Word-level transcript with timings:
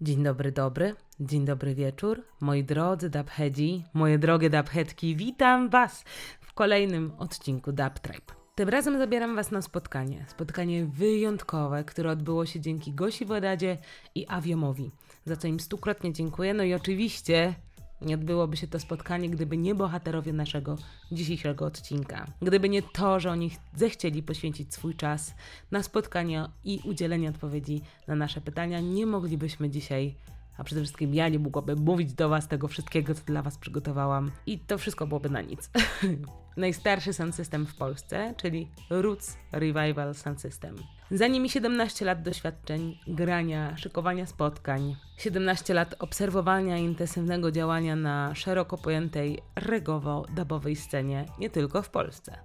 Dzień 0.00 0.22
dobry, 0.22 0.52
dobry. 0.52 0.94
Dzień 1.20 1.44
dobry 1.44 1.74
wieczór. 1.74 2.22
Moi 2.40 2.64
drodzy 2.64 3.10
Dabhedzi, 3.10 3.84
moje 3.94 4.18
drogie 4.18 4.50
Dabhetki, 4.50 5.16
witam 5.16 5.68
Was 5.68 6.04
w 6.40 6.52
kolejnym 6.52 7.12
odcinku 7.18 7.72
Dab 7.72 7.98
Tribe. 7.98 8.34
Tym 8.54 8.68
razem 8.68 8.98
zabieram 8.98 9.36
Was 9.36 9.50
na 9.50 9.62
spotkanie. 9.62 10.24
Spotkanie 10.28 10.86
wyjątkowe, 10.86 11.84
które 11.84 12.10
odbyło 12.10 12.46
się 12.46 12.60
dzięki 12.60 12.92
Gosi 12.92 13.24
Wodadzie 13.24 13.78
i 14.14 14.26
Aviomowi, 14.28 14.90
za 15.24 15.36
co 15.36 15.48
im 15.48 15.60
stukrotnie 15.60 16.12
dziękuję. 16.12 16.54
No 16.54 16.62
i 16.62 16.74
oczywiście 16.74 17.54
nie 18.00 18.14
odbyłoby 18.14 18.56
się 18.56 18.66
to 18.66 18.80
spotkanie, 18.80 19.30
gdyby 19.30 19.56
nie 19.56 19.74
bohaterowie 19.74 20.32
naszego 20.32 20.76
dzisiejszego 21.12 21.66
odcinka. 21.66 22.26
Gdyby 22.42 22.68
nie 22.68 22.82
to, 22.82 23.20
że 23.20 23.30
oni 23.30 23.50
zechcieli 23.74 24.22
poświęcić 24.22 24.74
swój 24.74 24.94
czas 24.94 25.34
na 25.70 25.82
spotkanie 25.82 26.48
i 26.64 26.80
udzielenie 26.84 27.28
odpowiedzi 27.28 27.82
na 28.06 28.14
nasze 28.14 28.40
pytania, 28.40 28.80
nie 28.80 29.06
moglibyśmy 29.06 29.70
dzisiaj 29.70 30.14
a 30.58 30.64
przede 30.64 30.80
wszystkim 30.80 31.14
ja 31.14 31.28
nie 31.28 31.38
mogłabym 31.38 31.78
mówić 31.78 32.12
do 32.12 32.28
Was 32.28 32.48
tego 32.48 32.68
wszystkiego, 32.68 33.14
co 33.14 33.24
dla 33.24 33.42
Was 33.42 33.58
przygotowałam. 33.58 34.30
I 34.46 34.58
to 34.58 34.78
wszystko 34.78 35.06
byłoby 35.06 35.30
na 35.30 35.40
nic. 35.42 35.70
Najstarszy 36.56 37.12
sound 37.12 37.34
system 37.34 37.66
w 37.66 37.74
Polsce, 37.74 38.34
czyli 38.36 38.68
Roots 38.90 39.36
Revival 39.52 40.14
Sound 40.14 40.40
System. 40.40 40.76
Za 41.10 41.26
nimi 41.26 41.50
17 41.50 42.04
lat 42.04 42.22
doświadczeń, 42.22 42.98
grania, 43.06 43.76
szykowania 43.76 44.26
spotkań, 44.26 44.96
17 45.16 45.74
lat 45.74 45.94
obserwowania 45.98 46.76
intensywnego 46.76 47.50
działania 47.50 47.96
na 47.96 48.34
szeroko 48.34 48.78
pojętej 48.78 49.38
regowo-dabowej 49.56 50.76
scenie, 50.76 51.26
nie 51.38 51.50
tylko 51.50 51.82
w 51.82 51.90
Polsce. 51.90 52.38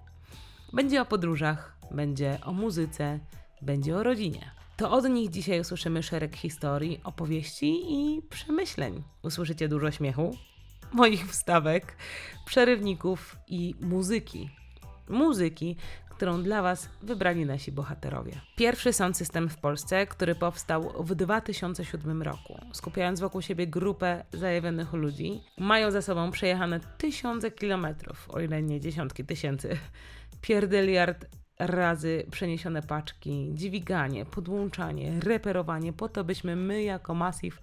Będzie 0.73 1.01
o 1.01 1.05
podróżach, 1.05 1.77
będzie 1.91 2.39
o 2.43 2.53
muzyce, 2.53 3.19
będzie 3.61 3.97
o 3.97 4.03
rodzinie. 4.03 4.51
To 4.77 4.91
od 4.91 5.09
nich 5.09 5.29
dzisiaj 5.29 5.59
usłyszymy 5.59 6.03
szereg 6.03 6.35
historii, 6.35 7.01
opowieści 7.03 7.81
i 7.93 8.21
przemyśleń. 8.21 9.03
Usłyszycie 9.23 9.67
dużo 9.67 9.91
śmiechu, 9.91 10.37
moich 10.93 11.27
wstawek, 11.27 11.97
przerywników 12.45 13.35
i 13.47 13.75
muzyki. 13.81 14.49
Muzyki, 15.09 15.75
którą 16.23 16.43
dla 16.43 16.61
Was 16.61 16.89
wybrali 17.01 17.45
nasi 17.45 17.71
bohaterowie. 17.71 18.41
Pierwszy 18.55 18.93
sound 18.93 19.17
system 19.17 19.49
w 19.49 19.57
Polsce, 19.57 20.07
który 20.07 20.35
powstał 20.35 21.03
w 21.03 21.15
2007 21.15 22.21
roku, 22.21 22.59
skupiając 22.73 23.19
wokół 23.19 23.41
siebie 23.41 23.67
grupę 23.67 24.23
zajawionych 24.33 24.93
ludzi, 24.93 25.41
mają 25.57 25.91
za 25.91 26.01
sobą 26.01 26.31
przejechane 26.31 26.79
tysiące 26.97 27.51
kilometrów, 27.51 28.29
o 28.29 28.39
ile 28.39 28.61
nie 28.61 28.79
dziesiątki 28.79 29.25
tysięcy. 29.25 29.77
Pierdyliard 30.41 31.25
razy 31.59 32.25
przeniesione 32.31 32.81
paczki, 32.81 33.51
dźwiganie, 33.53 34.25
podłączanie, 34.25 35.19
reperowanie, 35.19 35.93
po 35.93 36.09
to 36.09 36.23
byśmy 36.23 36.55
my 36.55 36.83
jako 36.83 37.13
Massive 37.13 37.57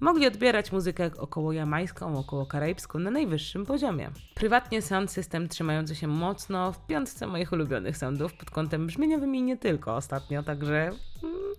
mogli 0.00 0.26
odbierać 0.26 0.72
muzykę 0.72 1.10
około 1.18 1.52
jamańską, 1.52 2.18
około 2.18 2.46
karaibską 2.46 2.98
na 2.98 3.10
najwyższym 3.10 3.66
poziomie. 3.66 4.10
Prywatnie 4.34 4.82
sound 4.82 5.10
system 5.10 5.48
trzymający 5.48 5.94
się 5.94 6.06
mocno 6.06 6.72
w 6.72 6.86
piątce 6.86 7.26
moich 7.26 7.52
ulubionych 7.52 7.96
soundów 7.96 8.34
pod 8.34 8.50
kątem 8.50 8.86
brzmieniowym 8.86 9.34
i 9.34 9.42
nie 9.42 9.56
tylko 9.56 9.96
ostatnio, 9.96 10.42
także... 10.42 10.90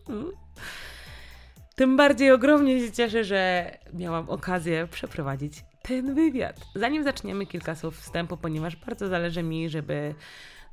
Mm, 0.10 0.32
Tym 1.76 1.98
bardziej 1.98 2.32
ogromnie 2.32 2.80
się 2.80 2.92
cieszę, 2.92 3.24
że 3.24 3.72
miałam 3.94 4.30
okazję 4.30 4.88
przeprowadzić 4.88 5.66
ten 5.82 6.16
wywiad. 6.16 6.60
Zanim 6.76 7.04
zaczniemy, 7.04 7.46
kilka 7.46 7.76
słów 7.76 7.98
wstępu, 7.98 8.38
ponieważ 8.38 8.76
bardzo 8.76 9.08
zależy 9.08 9.44
mi, 9.44 9.70
żeby 9.70 10.16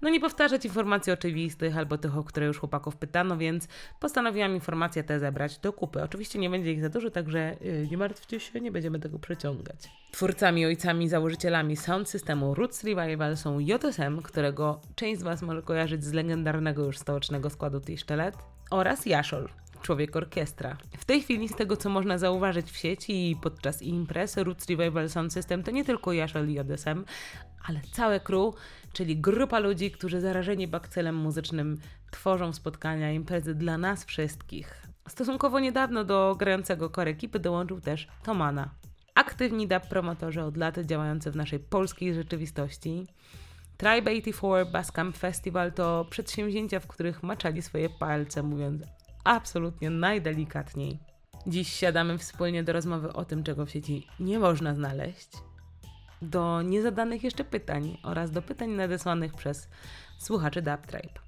no 0.03 0.11
nie 0.11 0.21
powtarzać 0.21 0.65
informacji 0.65 1.13
oczywistych 1.13 1.79
albo 1.79 1.99
tych, 1.99 2.17
o 2.17 2.25
które 2.25 2.47
już 2.47 2.59
chłopaków 2.59 2.97
pytano, 2.97 3.37
więc 3.37 3.69
postanowiłam 4.01 4.55
informacje 4.55 5.05
te 5.05 5.21
zebrać 5.21 5.59
do 5.59 5.73
kupy. 5.73 6.03
Oczywiście 6.03 6.39
nie 6.39 6.51
będzie 6.51 6.73
ich 6.73 6.81
za 6.81 6.89
dużo, 6.89 7.11
także 7.11 7.57
yy, 7.61 7.89
nie 7.91 7.97
martwcie 7.97 8.41
się, 8.41 8.61
nie 8.61 8.73
będziemy 8.73 9.01
tego 9.01 9.19
przeciągać. 9.19 9.91
Twórcami, 10.13 10.67
ojcami, 10.67 11.09
założycielami 11.09 11.77
sound 11.77 12.09
systemu 12.09 12.55
Roots 12.55 12.85
Revival 12.85 13.37
są 13.37 13.59
JSM, 13.59 14.23
którego 14.23 14.81
część 14.95 15.21
z 15.21 15.23
Was 15.23 15.43
może 15.43 15.63
kojarzyć 15.63 16.05
z 16.05 16.13
legendarnego 16.13 16.85
już 16.85 16.99
stołecznego 16.99 17.51
składu 17.51 17.81
Tisztelet 17.81 18.35
oraz 18.71 19.07
Jaszol, 19.07 19.49
człowiek 19.85 20.17
orkiestra. 20.17 20.77
W 20.99 21.05
tej 21.05 21.23
chwili, 21.23 21.49
z 21.49 21.57
tego 21.57 21.77
co 21.77 21.91
można 21.91 22.19
zauważyć 22.19 22.71
w 22.71 22.77
sieci 22.77 23.31
i 23.31 23.37
podczas 23.37 23.83
imprez, 23.83 24.37
Roots 24.37 24.69
Revival 24.69 25.09
Sound 25.09 25.33
System 25.33 25.63
to 25.63 25.71
nie 25.71 25.85
tylko 25.85 26.13
Jaszol 26.13 26.49
i 26.49 26.55
JSM, 26.55 27.05
ale 27.69 27.81
całe 27.93 28.21
crew, 28.21 28.55
czyli 28.93 29.17
grupa 29.17 29.59
ludzi, 29.59 29.91
którzy 29.91 30.21
zarażeni 30.21 30.69
bakcelem 30.69 31.17
muzycznym 31.17 31.81
tworzą 32.11 32.53
spotkania, 32.53 33.13
imprezy 33.13 33.55
dla 33.55 33.79
nas 33.79 34.05
wszystkich. 34.05 34.87
Stosunkowo 35.09 35.61
niedawno 35.61 36.05
do 36.05 36.37
grającego 36.39 36.91
core 36.91 37.11
ekipy 37.11 37.39
dołączył 37.39 37.81
też 37.81 38.09
Tomana. 38.23 38.71
Aktywni 39.15 39.69
dub 39.69 39.83
promotorzy 39.89 40.43
od 40.43 40.57
lat 40.57 40.79
działający 40.79 41.31
w 41.31 41.37
naszej 41.37 41.59
polskiej 41.59 42.15
rzeczywistości. 42.15 43.07
Tribe 43.77 44.11
84 44.11 44.65
Basscamp 44.73 45.17
Festival 45.17 45.73
to 45.73 46.07
przedsięwzięcia, 46.11 46.81
w 46.81 46.87
których 46.87 47.23
maczali 47.23 47.63
swoje 47.63 47.91
palce, 47.91 48.43
mówiąc 48.43 48.83
absolutnie 49.25 49.91
najdelikatniej. 49.91 50.99
Dziś 51.47 51.69
siadamy 51.73 52.19
wspólnie 52.19 52.65
do 52.65 52.73
rozmowy 52.73 53.13
o 53.13 53.25
tym, 53.25 53.43
czego 53.43 53.67
w 53.67 53.71
sieci 53.71 54.07
nie 54.21 54.39
można 54.39 54.75
znaleźć, 54.75 55.29
do 56.23 56.63
niezadanych 56.63 57.23
jeszcze 57.23 57.45
pytań 57.45 57.99
oraz 58.03 58.31
do 58.31 58.43
pytań 58.43 58.71
nadesłanych 58.71 59.35
przez 59.35 59.69
słuchaczy 60.19 60.63
Dub 60.63 60.87
Tribe. 60.87 61.25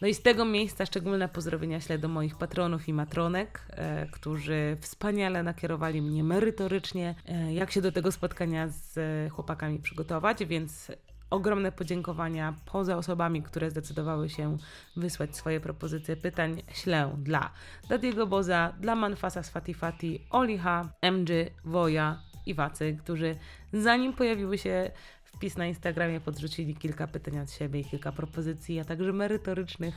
No 0.00 0.08
i 0.08 0.14
z 0.14 0.22
tego 0.22 0.44
miejsca 0.44 0.86
szczególne 0.86 1.28
pozdrowienia 1.28 1.80
ślę 1.80 1.98
do 1.98 2.08
moich 2.08 2.36
patronów 2.36 2.88
i 2.88 2.92
matronek, 2.92 3.66
e, 3.70 4.06
którzy 4.06 4.76
wspaniale 4.80 5.42
nakierowali 5.42 6.02
mnie 6.02 6.24
merytorycznie, 6.24 7.14
e, 7.28 7.54
jak 7.54 7.70
się 7.70 7.82
do 7.82 7.92
tego 7.92 8.12
spotkania 8.12 8.68
z 8.68 8.98
e, 8.98 9.28
chłopakami 9.28 9.78
przygotować, 9.78 10.44
więc 10.44 10.90
ogromne 11.34 11.72
podziękowania 11.72 12.54
poza 12.64 12.96
osobami, 12.96 13.42
które 13.42 13.70
zdecydowały 13.70 14.28
się 14.28 14.56
wysłać 14.96 15.36
swoje 15.36 15.60
propozycje 15.60 16.16
pytań 16.16 16.62
ślę 16.72 17.16
dla 17.18 17.50
Dadiego 17.88 18.26
Boza, 18.26 18.72
dla 18.80 18.94
Manfasa 18.94 19.42
z 19.42 19.50
Fatifati, 19.50 20.26
Oliha, 20.30 20.88
MG, 21.02 21.30
Woja, 21.64 22.18
i 22.46 22.54
Wacy, 22.54 22.96
którzy 23.02 23.36
zanim 23.72 24.12
pojawiły 24.12 24.58
się 24.58 24.90
wpis 25.24 25.56
na 25.56 25.66
Instagramie, 25.66 26.20
podrzucili 26.20 26.76
kilka 26.76 27.06
pytań 27.06 27.38
od 27.38 27.50
siebie 27.50 27.80
i 27.80 27.84
kilka 27.84 28.12
propozycji, 28.12 28.80
a 28.80 28.84
także 28.84 29.12
merytorycznych 29.12 29.94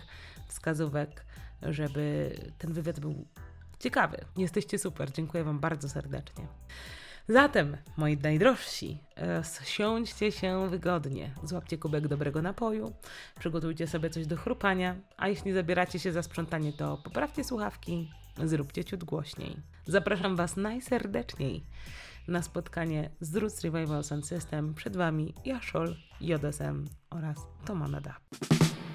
wskazówek, 0.47 1.25
żeby 1.61 2.35
ten 2.57 2.73
wywiad 2.73 2.99
był 2.99 3.25
ciekawy. 3.79 4.17
Jesteście 4.37 4.79
super, 4.79 5.11
dziękuję 5.11 5.43
Wam 5.43 5.59
bardzo 5.59 5.89
serdecznie. 5.89 6.47
Zatem, 7.29 7.77
moi 7.97 8.17
najdrożsi, 8.17 8.97
siądźcie 9.63 10.31
się 10.31 10.69
wygodnie, 10.69 11.31
złapcie 11.43 11.77
kubek 11.77 12.07
dobrego 12.07 12.41
napoju, 12.41 12.93
przygotujcie 13.39 13.87
sobie 13.87 14.09
coś 14.09 14.27
do 14.27 14.37
chrupania, 14.37 14.95
a 15.17 15.27
jeśli 15.27 15.53
zabieracie 15.53 15.99
się 15.99 16.11
za 16.11 16.23
sprzątanie, 16.23 16.73
to 16.73 16.97
poprawcie 16.97 17.43
słuchawki, 17.43 18.11
zróbcie 18.43 18.85
ciut 18.85 19.03
głośniej. 19.03 19.57
Zapraszam 19.85 20.35
Was 20.35 20.57
najserdeczniej 20.57 21.63
na 22.27 22.41
spotkanie 22.41 23.09
z 23.21 23.35
Roots 23.35 23.61
Revival 23.61 24.03
Sound 24.03 24.27
System. 24.27 24.73
Przed 24.73 24.97
Wami 24.97 25.33
Jaszol, 25.45 25.95
JSM 26.21 26.85
oraz 27.09 27.37
Tomanada. 27.65 28.15
pierwszą 28.39 28.86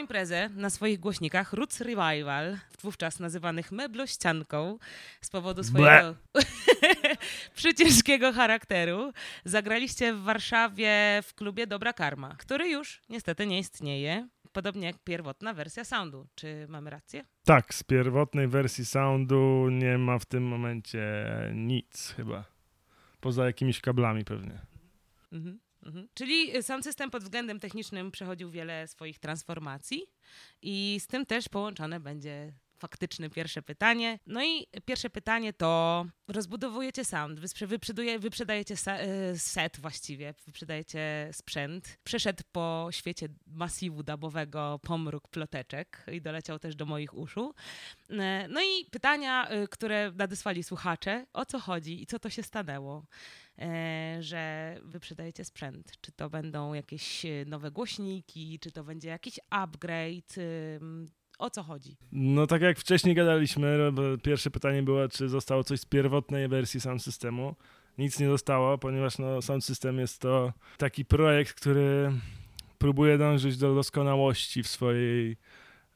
imprezę 0.00 0.48
na 0.48 0.70
swoich 0.70 1.00
głośnikach 1.00 1.52
Roots 1.52 1.80
Revival, 1.80 2.58
wówczas 2.82 3.20
nazywanych 3.20 3.72
meblościanką 3.72 4.78
z 5.20 5.30
powodu 5.30 5.64
swojego 5.64 6.14
przyciężkiego 7.54 8.32
charakteru, 8.32 9.12
zagraliście 9.44 10.14
w 10.14 10.22
Warszawie 10.22 11.20
w 11.22 11.34
klubie 11.34 11.66
Dobra 11.66 11.92
Karma, 11.92 12.36
który 12.38 12.68
już 12.68 13.02
niestety 13.08 13.46
nie 13.46 13.58
istnieje. 13.58 14.28
Podobnie 14.52 14.86
jak 14.86 14.98
pierwotna 14.98 15.54
wersja 15.54 15.84
soundu. 15.84 16.26
Czy 16.34 16.66
mamy 16.68 16.90
rację? 16.90 17.24
Tak, 17.44 17.74
z 17.74 17.82
pierwotnej 17.82 18.48
wersji 18.48 18.84
soundu 18.84 19.68
nie 19.70 19.98
ma 19.98 20.18
w 20.18 20.24
tym 20.24 20.42
momencie 20.42 21.02
nic 21.54 22.14
chyba. 22.16 22.44
Poza 23.20 23.46
jakimiś 23.46 23.80
kablami 23.80 24.24
pewnie. 24.24 24.58
Mhm. 25.32 25.60
Mhm. 25.82 26.08
Czyli 26.14 26.62
sound 26.62 26.84
system 26.84 27.10
pod 27.10 27.22
względem 27.22 27.60
technicznym 27.60 28.10
przechodził 28.10 28.50
wiele 28.50 28.88
swoich 28.88 29.18
transformacji 29.18 30.06
i 30.62 30.96
z 31.00 31.06
tym 31.06 31.26
też 31.26 31.48
połączone 31.48 32.00
będzie 32.00 32.52
faktyczne 32.80 33.30
pierwsze 33.30 33.62
pytanie. 33.62 34.18
No 34.26 34.44
i 34.44 34.66
pierwsze 34.84 35.10
pytanie 35.10 35.52
to 35.52 36.04
rozbudowujecie 36.28 37.04
sound, 37.04 37.40
wyprzedajecie 38.18 38.74
e, 38.86 39.38
set 39.38 39.80
właściwie, 39.80 40.34
wyprzedajecie 40.46 41.30
sprzęt. 41.32 41.98
Przeszedł 42.04 42.42
po 42.52 42.88
świecie 42.90 43.28
masiwu 43.46 44.02
dubowego 44.02 44.80
pomruk 44.82 45.28
ploteczek 45.28 46.06
i 46.12 46.20
doleciał 46.20 46.58
też 46.58 46.76
do 46.76 46.86
moich 46.86 47.14
uszu. 47.14 47.54
E, 48.10 48.48
no 48.48 48.60
i 48.60 48.84
pytania, 48.90 49.48
które 49.70 50.12
nadesłali 50.14 50.62
słuchacze, 50.62 51.26
o 51.32 51.46
co 51.46 51.58
chodzi 51.58 52.02
i 52.02 52.06
co 52.06 52.18
to 52.18 52.30
się 52.30 52.42
stanęło 52.42 53.06
że 54.20 54.76
wyprzedajecie 54.84 55.44
sprzęt. 55.44 55.92
Czy 56.00 56.12
to 56.12 56.30
będą 56.30 56.74
jakieś 56.74 57.26
nowe 57.46 57.70
głośniki, 57.70 58.58
czy 58.58 58.72
to 58.72 58.84
będzie 58.84 59.08
jakiś 59.08 59.40
upgrade, 59.50 60.34
o 61.38 61.50
co 61.50 61.62
chodzi? 61.62 61.96
No 62.12 62.46
tak 62.46 62.62
jak 62.62 62.78
wcześniej 62.78 63.14
gadaliśmy, 63.14 63.92
pierwsze 64.22 64.50
pytanie 64.50 64.82
było, 64.82 65.08
czy 65.08 65.28
zostało 65.28 65.64
coś 65.64 65.80
z 65.80 65.84
pierwotnej 65.84 66.48
wersji 66.48 66.80
sound 66.80 67.02
systemu. 67.02 67.56
Nic 67.98 68.20
nie 68.20 68.28
zostało, 68.28 68.78
ponieważ 68.78 69.18
no, 69.18 69.60
system 69.60 69.98
jest 69.98 70.20
to 70.20 70.52
taki 70.78 71.04
projekt, 71.04 71.54
który 71.54 72.12
próbuje 72.78 73.18
dążyć 73.18 73.56
do 73.56 73.74
doskonałości 73.74 74.62
w 74.62 74.68
swojej, 74.68 75.36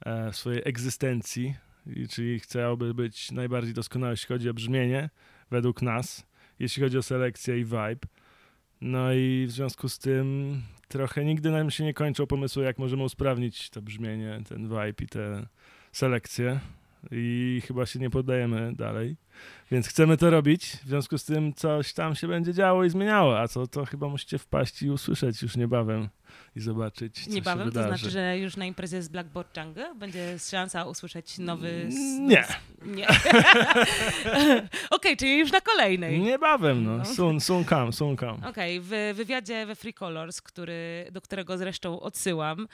e, 0.00 0.32
w 0.32 0.36
swojej 0.36 0.62
egzystencji, 0.64 1.54
czyli 2.10 2.40
chciałby 2.40 2.94
być 2.94 3.30
najbardziej 3.32 3.74
doskonały, 3.74 4.12
jeśli 4.12 4.28
chodzi 4.28 4.50
o 4.50 4.54
brzmienie, 4.54 5.10
według 5.50 5.82
nas, 5.82 6.26
jeśli 6.58 6.82
chodzi 6.82 6.98
o 6.98 7.02
selekcję 7.02 7.58
i 7.58 7.64
vibe. 7.64 8.06
No 8.80 9.12
i 9.12 9.44
w 9.48 9.50
związku 9.50 9.88
z 9.88 9.98
tym 9.98 10.60
trochę 10.88 11.24
nigdy 11.24 11.50
nam 11.50 11.70
się 11.70 11.84
nie 11.84 11.94
kończą 11.94 12.26
pomysły, 12.26 12.64
jak 12.64 12.78
możemy 12.78 13.02
usprawnić 13.02 13.70
to 13.70 13.82
brzmienie, 13.82 14.40
ten 14.48 14.68
vibe 14.68 15.04
i 15.04 15.06
te 15.06 15.46
selekcje. 15.92 16.60
I 17.10 17.62
chyba 17.66 17.86
się 17.86 17.98
nie 17.98 18.10
poddajemy 18.10 18.72
dalej. 18.74 19.16
Więc 19.70 19.88
chcemy 19.88 20.16
to 20.16 20.30
robić, 20.30 20.64
w 20.66 20.88
związku 20.88 21.18
z 21.18 21.24
tym 21.24 21.54
coś 21.54 21.92
tam 21.92 22.14
się 22.14 22.28
będzie 22.28 22.54
działo 22.54 22.84
i 22.84 22.90
zmieniało, 22.90 23.40
a 23.40 23.48
co 23.48 23.66
to 23.66 23.84
chyba 23.84 24.08
musicie 24.08 24.38
wpaść 24.38 24.82
i 24.82 24.90
usłyszeć 24.90 25.42
już 25.42 25.56
niebawem 25.56 26.08
i 26.56 26.60
zobaczyć, 26.60 27.24
co 27.24 27.30
Niebawem, 27.30 27.72
to 27.72 27.82
znaczy, 27.82 28.10
że 28.10 28.38
już 28.38 28.56
na 28.56 28.66
imprezie 28.66 29.02
z 29.02 29.08
Blackboard 29.08 29.56
Jungle 29.56 29.94
będzie 29.94 30.38
szansa 30.38 30.84
usłyszeć 30.84 31.38
nowy... 31.38 31.88
Nie. 32.20 32.44
Nie. 32.84 33.08
Okej, 33.08 34.68
okay, 34.90 35.16
czyli 35.16 35.38
już 35.38 35.52
na 35.52 35.60
kolejnej. 35.60 36.20
Niebawem, 36.20 36.84
no. 36.84 36.96
no. 36.96 37.04
Soon, 37.04 37.40
soon 37.40 37.64
come, 37.64 37.92
soon 37.92 38.16
come. 38.16 38.48
Okej, 38.48 38.78
okay, 38.78 39.12
w 39.12 39.16
wywiadzie 39.16 39.66
we 39.66 39.74
Free 39.74 39.94
Colors, 39.94 40.42
który, 40.42 41.08
do 41.12 41.20
którego 41.20 41.58
zresztą 41.58 42.00
odsyłam 42.00 42.68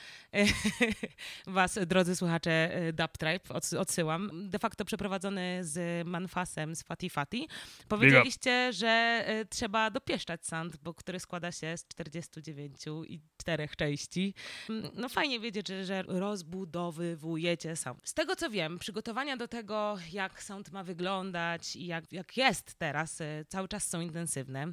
was, 1.46 1.78
drodzy 1.86 2.16
słuchacze 2.16 2.70
Dub 2.92 3.18
Tribe, 3.18 3.78
odsyłam, 3.78 4.30
de 4.50 4.58
facto 4.58 4.84
przeprowadzony 4.84 5.58
z 5.62 6.06
Z 6.74 6.82
Fati 6.82 7.10
Fati, 7.10 7.48
powiedzieliście, 7.88 8.72
że 8.72 9.22
e, 9.26 9.44
trzeba 9.44 9.90
dopieszczać 9.90 10.40
bo 10.82 10.94
który 10.94 11.20
składa 11.20 11.52
się 11.52 11.76
z 11.76 11.88
49 11.88 12.76
i 13.06 13.20
czterech 13.36 13.76
części. 13.76 14.34
No 14.94 15.08
fajnie 15.08 15.40
wiedzieć, 15.40 15.68
że, 15.68 15.84
że 15.84 16.02
rozbudowywujecie 16.02 17.76
sound. 17.76 18.00
Z 18.04 18.14
tego 18.14 18.36
co 18.36 18.50
wiem, 18.50 18.78
przygotowania 18.78 19.36
do 19.36 19.48
tego, 19.48 19.98
jak 20.12 20.42
sound 20.42 20.72
ma 20.72 20.84
wyglądać 20.84 21.76
i 21.76 21.86
jak, 21.86 22.12
jak 22.12 22.36
jest 22.36 22.74
teraz, 22.74 23.20
e, 23.20 23.44
cały 23.48 23.68
czas 23.68 23.86
są 23.86 24.00
intensywne 24.00 24.72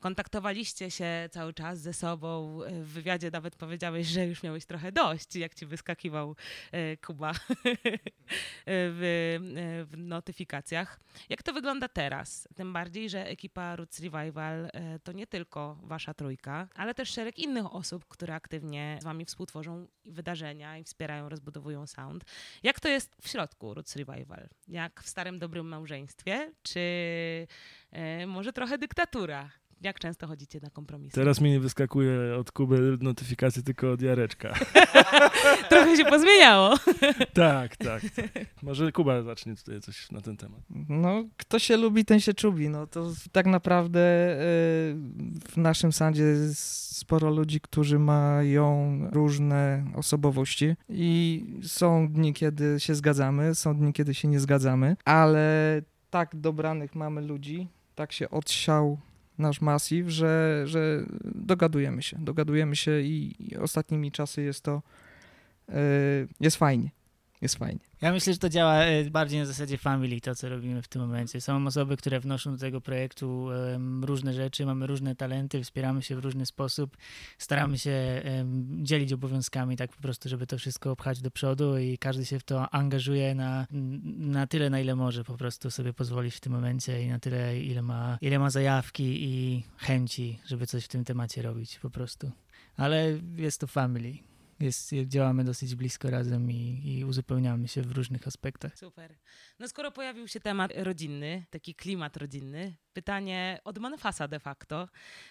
kontaktowaliście 0.00 0.90
się 0.90 1.28
cały 1.30 1.54
czas 1.54 1.80
ze 1.80 1.92
sobą. 1.92 2.60
W 2.82 2.88
wywiadzie 2.88 3.30
nawet 3.30 3.56
powiedziałeś, 3.56 4.06
że 4.06 4.26
już 4.26 4.42
miałeś 4.42 4.66
trochę 4.66 4.92
dość, 4.92 5.36
jak 5.36 5.54
ci 5.54 5.66
wyskakiwał 5.66 6.36
e, 6.72 6.96
Kuba 6.96 7.32
w, 8.66 9.00
e, 9.56 9.84
w 9.84 9.92
notyfikacjach. 9.96 11.00
Jak 11.28 11.42
to 11.42 11.52
wygląda 11.52 11.88
teraz? 11.88 12.48
Tym 12.54 12.72
bardziej, 12.72 13.10
że 13.10 13.26
ekipa 13.26 13.76
Roots 13.76 14.00
Revival 14.00 14.70
e, 14.72 14.98
to 14.98 15.12
nie 15.12 15.26
tylko 15.26 15.78
wasza 15.82 16.14
trójka, 16.14 16.68
ale 16.74 16.94
też 16.94 17.10
szereg 17.10 17.38
innych 17.38 17.74
osób, 17.74 18.04
które 18.08 18.34
aktywnie 18.34 18.98
z 19.00 19.04
wami 19.04 19.24
współtworzą 19.24 19.86
wydarzenia 20.04 20.78
i 20.78 20.84
wspierają, 20.84 21.28
rozbudowują 21.28 21.86
sound. 21.86 22.24
Jak 22.62 22.80
to 22.80 22.88
jest 22.88 23.16
w 23.22 23.28
środku 23.28 23.74
Roots 23.74 23.96
Revival? 23.96 24.48
Jak 24.68 25.02
w 25.02 25.08
starym 25.08 25.38
dobrym 25.38 25.68
małżeństwie? 25.68 26.52
Czy 26.62 26.80
może 28.26 28.52
trochę 28.52 28.78
dyktatura? 28.78 29.50
Jak 29.84 29.98
często 29.98 30.26
chodzicie 30.26 30.60
na 30.62 30.70
kompromisy? 30.70 31.14
Teraz 31.14 31.40
mi 31.40 31.50
nie 31.50 31.60
wyskakuje 31.60 32.36
od 32.36 32.52
Kuby 32.52 32.98
notyfikacji, 33.00 33.62
tylko 33.62 33.92
od 33.92 34.02
Jareczka. 34.02 34.54
Trochę 35.70 35.96
się 35.96 36.04
pozmieniało. 36.04 36.76
tak, 37.32 37.76
tak, 37.76 38.02
tak. 38.16 38.46
Może 38.62 38.92
Kuba 38.92 39.22
zacznie 39.22 39.56
tutaj 39.56 39.80
coś 39.80 40.10
na 40.10 40.20
ten 40.20 40.36
temat. 40.36 40.60
No, 40.88 41.24
kto 41.36 41.58
się 41.58 41.76
lubi, 41.76 42.04
ten 42.04 42.20
się 42.20 42.34
czubi. 42.34 42.68
No 42.68 42.86
to 42.86 43.12
tak 43.32 43.46
naprawdę 43.46 44.00
y, 44.00 44.36
w 45.48 45.56
naszym 45.56 45.92
sądzie 45.92 46.22
jest 46.22 46.96
sporo 46.96 47.30
ludzi, 47.30 47.60
którzy 47.60 47.98
mają 47.98 48.98
różne 49.12 49.84
osobowości 49.94 50.74
i 50.88 51.44
są 51.62 52.08
dni, 52.08 52.32
kiedy 52.32 52.80
się 52.80 52.94
zgadzamy, 52.94 53.54
są 53.54 53.76
dni, 53.76 53.92
kiedy 53.92 54.14
się 54.14 54.28
nie 54.28 54.40
zgadzamy, 54.40 54.96
ale 55.04 55.82
tak 56.10 56.36
dobranych 56.36 56.94
mamy 56.94 57.22
ludzi, 57.22 57.68
tak 57.94 58.12
się 58.12 58.30
odsiał 58.30 58.98
nasz 59.38 59.60
Massive, 59.60 60.10
że, 60.10 60.62
że 60.66 61.04
dogadujemy 61.24 62.02
się, 62.02 62.18
dogadujemy 62.20 62.76
się 62.76 63.00
i, 63.00 63.34
ostatnimi 63.60 64.12
czasy 64.12 64.42
jest 64.42 64.60
to, 64.60 64.82
yy, 65.68 65.74
jest 66.40 66.56
fajnie, 66.56 66.90
jest 67.44 67.58
fajnie. 67.58 67.80
Ja 68.00 68.12
myślę, 68.12 68.32
że 68.32 68.38
to 68.38 68.48
działa 68.48 68.74
e, 68.74 69.10
bardziej 69.10 69.40
na 69.40 69.46
zasadzie 69.46 69.78
family, 69.78 70.20
to 70.20 70.34
co 70.34 70.48
robimy 70.48 70.82
w 70.82 70.88
tym 70.88 71.02
momencie. 71.02 71.40
Są 71.40 71.66
osoby, 71.66 71.96
które 71.96 72.20
wnoszą 72.20 72.52
do 72.52 72.58
tego 72.58 72.80
projektu 72.80 73.48
różne 74.02 74.32
rzeczy, 74.32 74.66
mamy 74.66 74.86
różne 74.86 75.16
talenty, 75.16 75.62
wspieramy 75.62 76.02
się 76.02 76.16
w 76.16 76.18
różny 76.18 76.46
sposób, 76.46 76.96
staramy 77.38 77.78
się 77.78 78.22
dzielić 78.82 79.12
obowiązkami 79.12 79.76
tak 79.76 79.92
po 79.92 80.02
prostu, 80.02 80.28
żeby 80.28 80.46
to 80.46 80.58
wszystko 80.58 80.96
pchać 80.96 81.20
do 81.20 81.30
przodu 81.30 81.78
i 81.78 81.98
każdy 81.98 82.26
się 82.26 82.38
w 82.38 82.44
to 82.44 82.74
angażuje 82.74 83.34
na, 83.34 83.66
na 84.16 84.46
tyle, 84.46 84.70
na 84.70 84.80
ile 84.80 84.96
może 84.96 85.24
po 85.24 85.36
prostu 85.36 85.70
sobie 85.70 85.92
pozwolić 85.92 86.34
w 86.34 86.40
tym 86.40 86.52
momencie 86.52 87.02
i 87.02 87.08
na 87.08 87.18
tyle, 87.18 87.60
ile 87.60 87.82
ma, 87.82 88.18
ile 88.20 88.38
ma 88.38 88.50
zajawki 88.50 89.24
i 89.24 89.62
chęci, 89.76 90.38
żeby 90.46 90.66
coś 90.66 90.84
w 90.84 90.88
tym 90.88 91.04
temacie 91.04 91.42
robić 91.42 91.78
po 91.78 91.90
prostu. 91.90 92.30
Ale 92.76 93.18
jest 93.36 93.60
to 93.60 93.66
family 93.66 94.33
jest, 94.60 94.90
działamy 95.06 95.44
dosyć 95.44 95.74
blisko 95.74 96.10
razem 96.10 96.50
i, 96.50 96.80
i, 96.84 97.04
uzupełniamy 97.04 97.68
się 97.68 97.82
w 97.82 97.92
różnych 97.92 98.26
aspektach. 98.26 98.78
Super. 98.78 99.14
No 99.58 99.68
skoro 99.68 99.90
pojawił 99.90 100.28
się 100.28 100.40
temat 100.40 100.72
rodzinny, 100.76 101.44
taki 101.50 101.74
klimat 101.74 102.16
rodzinny, 102.16 102.76
pytanie 102.92 103.60
od 103.64 103.78
Manfasa 103.78 104.28
de 104.28 104.40
facto 104.40 104.88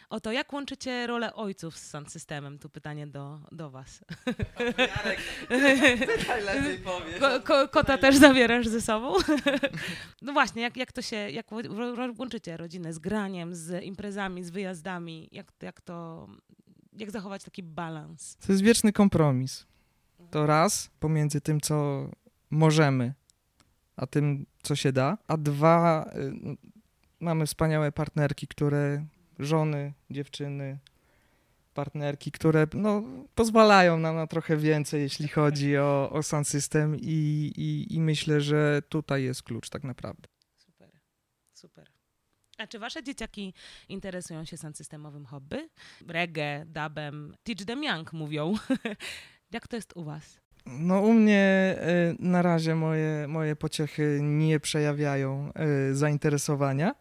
o 0.09 0.19
to, 0.19 0.31
jak 0.31 0.53
łączycie 0.53 1.07
rolę 1.07 1.33
ojców 1.33 1.77
z 1.77 1.89
sound 1.89 2.11
systemem? 2.11 2.59
Tu 2.59 2.69
pytanie 2.69 3.07
do, 3.07 3.39
do 3.51 3.69
was. 3.69 4.03
Jarek, 4.77 5.19
lepiej 6.45 6.79
powiesz. 6.79 7.19
Ko, 7.19 7.41
ko, 7.41 7.67
kota 7.67 7.97
też 7.97 8.15
zabierasz 8.15 8.67
ze 8.67 8.81
sobą? 8.81 9.13
no 10.21 10.33
właśnie, 10.33 10.61
jak, 10.61 10.77
jak 10.77 10.91
to 10.91 11.01
się, 11.01 11.15
jak 11.15 11.45
łączycie 12.17 12.57
rodzinę 12.57 12.93
z 12.93 12.99
graniem, 12.99 13.55
z 13.55 13.83
imprezami, 13.83 14.43
z 14.43 14.49
wyjazdami? 14.49 15.29
Jak, 15.31 15.51
jak 15.61 15.81
to 15.81 16.27
jak 16.97 17.11
zachować 17.11 17.43
taki 17.43 17.63
balans? 17.63 18.35
To 18.35 18.51
jest 18.51 18.63
wieczny 18.63 18.93
kompromis. 18.93 19.65
To 20.31 20.45
raz 20.45 20.89
pomiędzy 20.99 21.41
tym, 21.41 21.61
co 21.61 22.07
możemy, 22.49 23.13
a 23.95 24.07
tym, 24.07 24.45
co 24.63 24.75
się 24.75 24.91
da, 24.91 25.17
a 25.27 25.37
dwa, 25.37 26.11
y, 26.15 26.33
mamy 27.19 27.45
wspaniałe 27.45 27.91
partnerki, 27.91 28.47
które, 28.47 29.05
żony, 29.39 29.93
dziewczyny, 30.09 30.79
partnerki, 31.73 32.31
które 32.31 32.67
no, 32.73 33.03
pozwalają 33.35 33.97
nam 33.97 34.15
na 34.15 34.27
trochę 34.27 34.57
więcej, 34.57 35.01
jeśli 35.01 35.27
chodzi 35.27 35.77
o, 35.77 36.09
o 36.11 36.23
sound 36.23 36.47
system 36.47 36.95
i, 36.95 37.51
i, 37.57 37.95
i 37.95 37.99
myślę, 37.99 38.41
że 38.41 38.81
tutaj 38.89 39.23
jest 39.23 39.43
klucz 39.43 39.69
tak 39.69 39.83
naprawdę. 39.83 40.27
Super, 40.57 40.89
super. 41.53 41.92
A 42.63 42.67
czy 42.67 42.79
wasze 42.79 43.03
dzieciaki 43.03 43.53
interesują 43.89 44.45
się 44.45 44.57
systemowym 44.57 45.25
hobby? 45.25 45.69
Reggae, 46.07 46.65
dubem, 46.65 47.35
teach 47.43 47.65
them 47.65 47.83
young 47.83 48.13
mówią. 48.13 48.53
Jak 49.51 49.67
to 49.67 49.75
jest 49.75 49.93
u 49.95 50.03
was? 50.03 50.39
No 50.65 51.01
u 51.01 51.13
mnie 51.13 51.75
y, 52.11 52.15
na 52.19 52.41
razie 52.41 52.75
moje, 52.75 53.27
moje 53.27 53.55
pociechy 53.55 54.19
nie 54.21 54.59
przejawiają 54.59 55.51
y, 55.91 55.95
zainteresowania. 55.95 56.95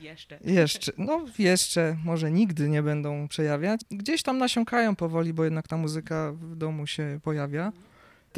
Jeszcze. 0.00 0.38
Jeszcze, 0.44 0.92
no 0.98 1.24
jeszcze, 1.38 1.96
może 2.04 2.30
nigdy 2.30 2.68
nie 2.68 2.82
będą 2.82 3.28
przejawiać. 3.28 3.80
Gdzieś 3.90 4.22
tam 4.22 4.38
nasiąkają 4.38 4.96
powoli, 4.96 5.32
bo 5.32 5.44
jednak 5.44 5.68
ta 5.68 5.76
muzyka 5.76 6.32
w 6.32 6.56
domu 6.56 6.86
się 6.86 7.20
pojawia. 7.22 7.72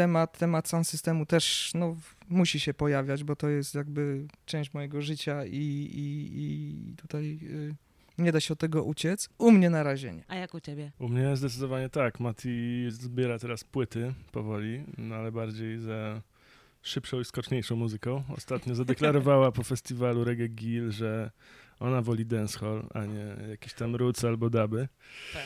Temat, 0.00 0.38
temat 0.38 0.68
sound 0.68 0.88
systemu 0.88 1.26
też 1.26 1.70
no, 1.74 1.96
musi 2.28 2.60
się 2.60 2.74
pojawiać, 2.74 3.24
bo 3.24 3.36
to 3.36 3.48
jest 3.48 3.74
jakby 3.74 4.26
część 4.46 4.74
mojego 4.74 5.02
życia 5.02 5.44
i, 5.44 5.56
i, 5.56 6.30
i 6.34 6.96
tutaj 6.96 7.38
y, 7.42 7.74
nie 8.18 8.32
da 8.32 8.40
się 8.40 8.52
od 8.52 8.58
tego 8.58 8.84
uciec. 8.84 9.28
U 9.38 9.50
mnie 9.50 9.70
na 9.70 9.82
razie 9.82 10.12
nie. 10.12 10.24
A 10.28 10.36
jak 10.36 10.54
u 10.54 10.60
ciebie? 10.60 10.92
U 10.98 11.08
mnie 11.08 11.36
zdecydowanie 11.36 11.88
tak. 11.88 12.20
Mati 12.20 12.86
zbiera 12.88 13.38
teraz 13.38 13.64
płyty 13.64 14.14
powoli, 14.32 14.84
no 14.98 15.14
ale 15.14 15.32
bardziej 15.32 15.78
za 15.78 16.22
szybszą 16.82 17.20
i 17.20 17.24
skoczniejszą 17.24 17.76
muzyką. 17.76 18.22
Ostatnio 18.36 18.74
zadeklarowała 18.74 19.52
po 19.52 19.62
festiwalu 19.62 20.24
Reggae 20.24 20.48
Gill, 20.48 20.90
że 20.90 21.30
ona 21.80 22.02
woli 22.02 22.26
dancehall, 22.26 22.86
a 22.94 23.04
nie 23.04 23.36
jakieś 23.50 23.74
tam 23.74 23.96
roots 23.96 24.24
albo. 24.24 24.50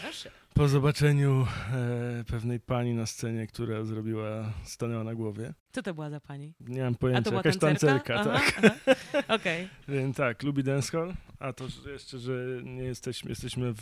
Proszę. 0.02 0.30
Po 0.54 0.68
zobaczeniu 0.68 1.46
e, 1.72 2.24
pewnej 2.26 2.60
pani 2.60 2.94
na 2.94 3.06
scenie, 3.06 3.46
która 3.46 3.84
zrobiła, 3.84 4.52
stanęła 4.64 5.04
na 5.04 5.14
głowie. 5.14 5.54
Co 5.72 5.82
to 5.82 5.94
była 5.94 6.10
za 6.10 6.20
pani? 6.20 6.54
Nie 6.60 6.82
mam 6.82 6.92
A 6.92 6.94
to 6.94 6.98
pojęcia, 6.98 7.30
była 7.30 7.38
jakaś 7.44 7.58
tancerka? 7.58 8.14
Aha, 8.14 8.40
tak. 8.84 8.96
Okej. 9.28 9.68
Więc 9.88 10.16
tak, 10.16 10.42
lubi 10.42 10.62
dancehall, 10.64 11.14
a 11.38 11.52
to 11.52 11.68
że 11.68 11.92
jeszcze, 11.92 12.18
że 12.18 12.32
nie 12.64 12.82
jesteśmy, 12.82 13.30
jesteśmy 13.30 13.74
w 13.74 13.80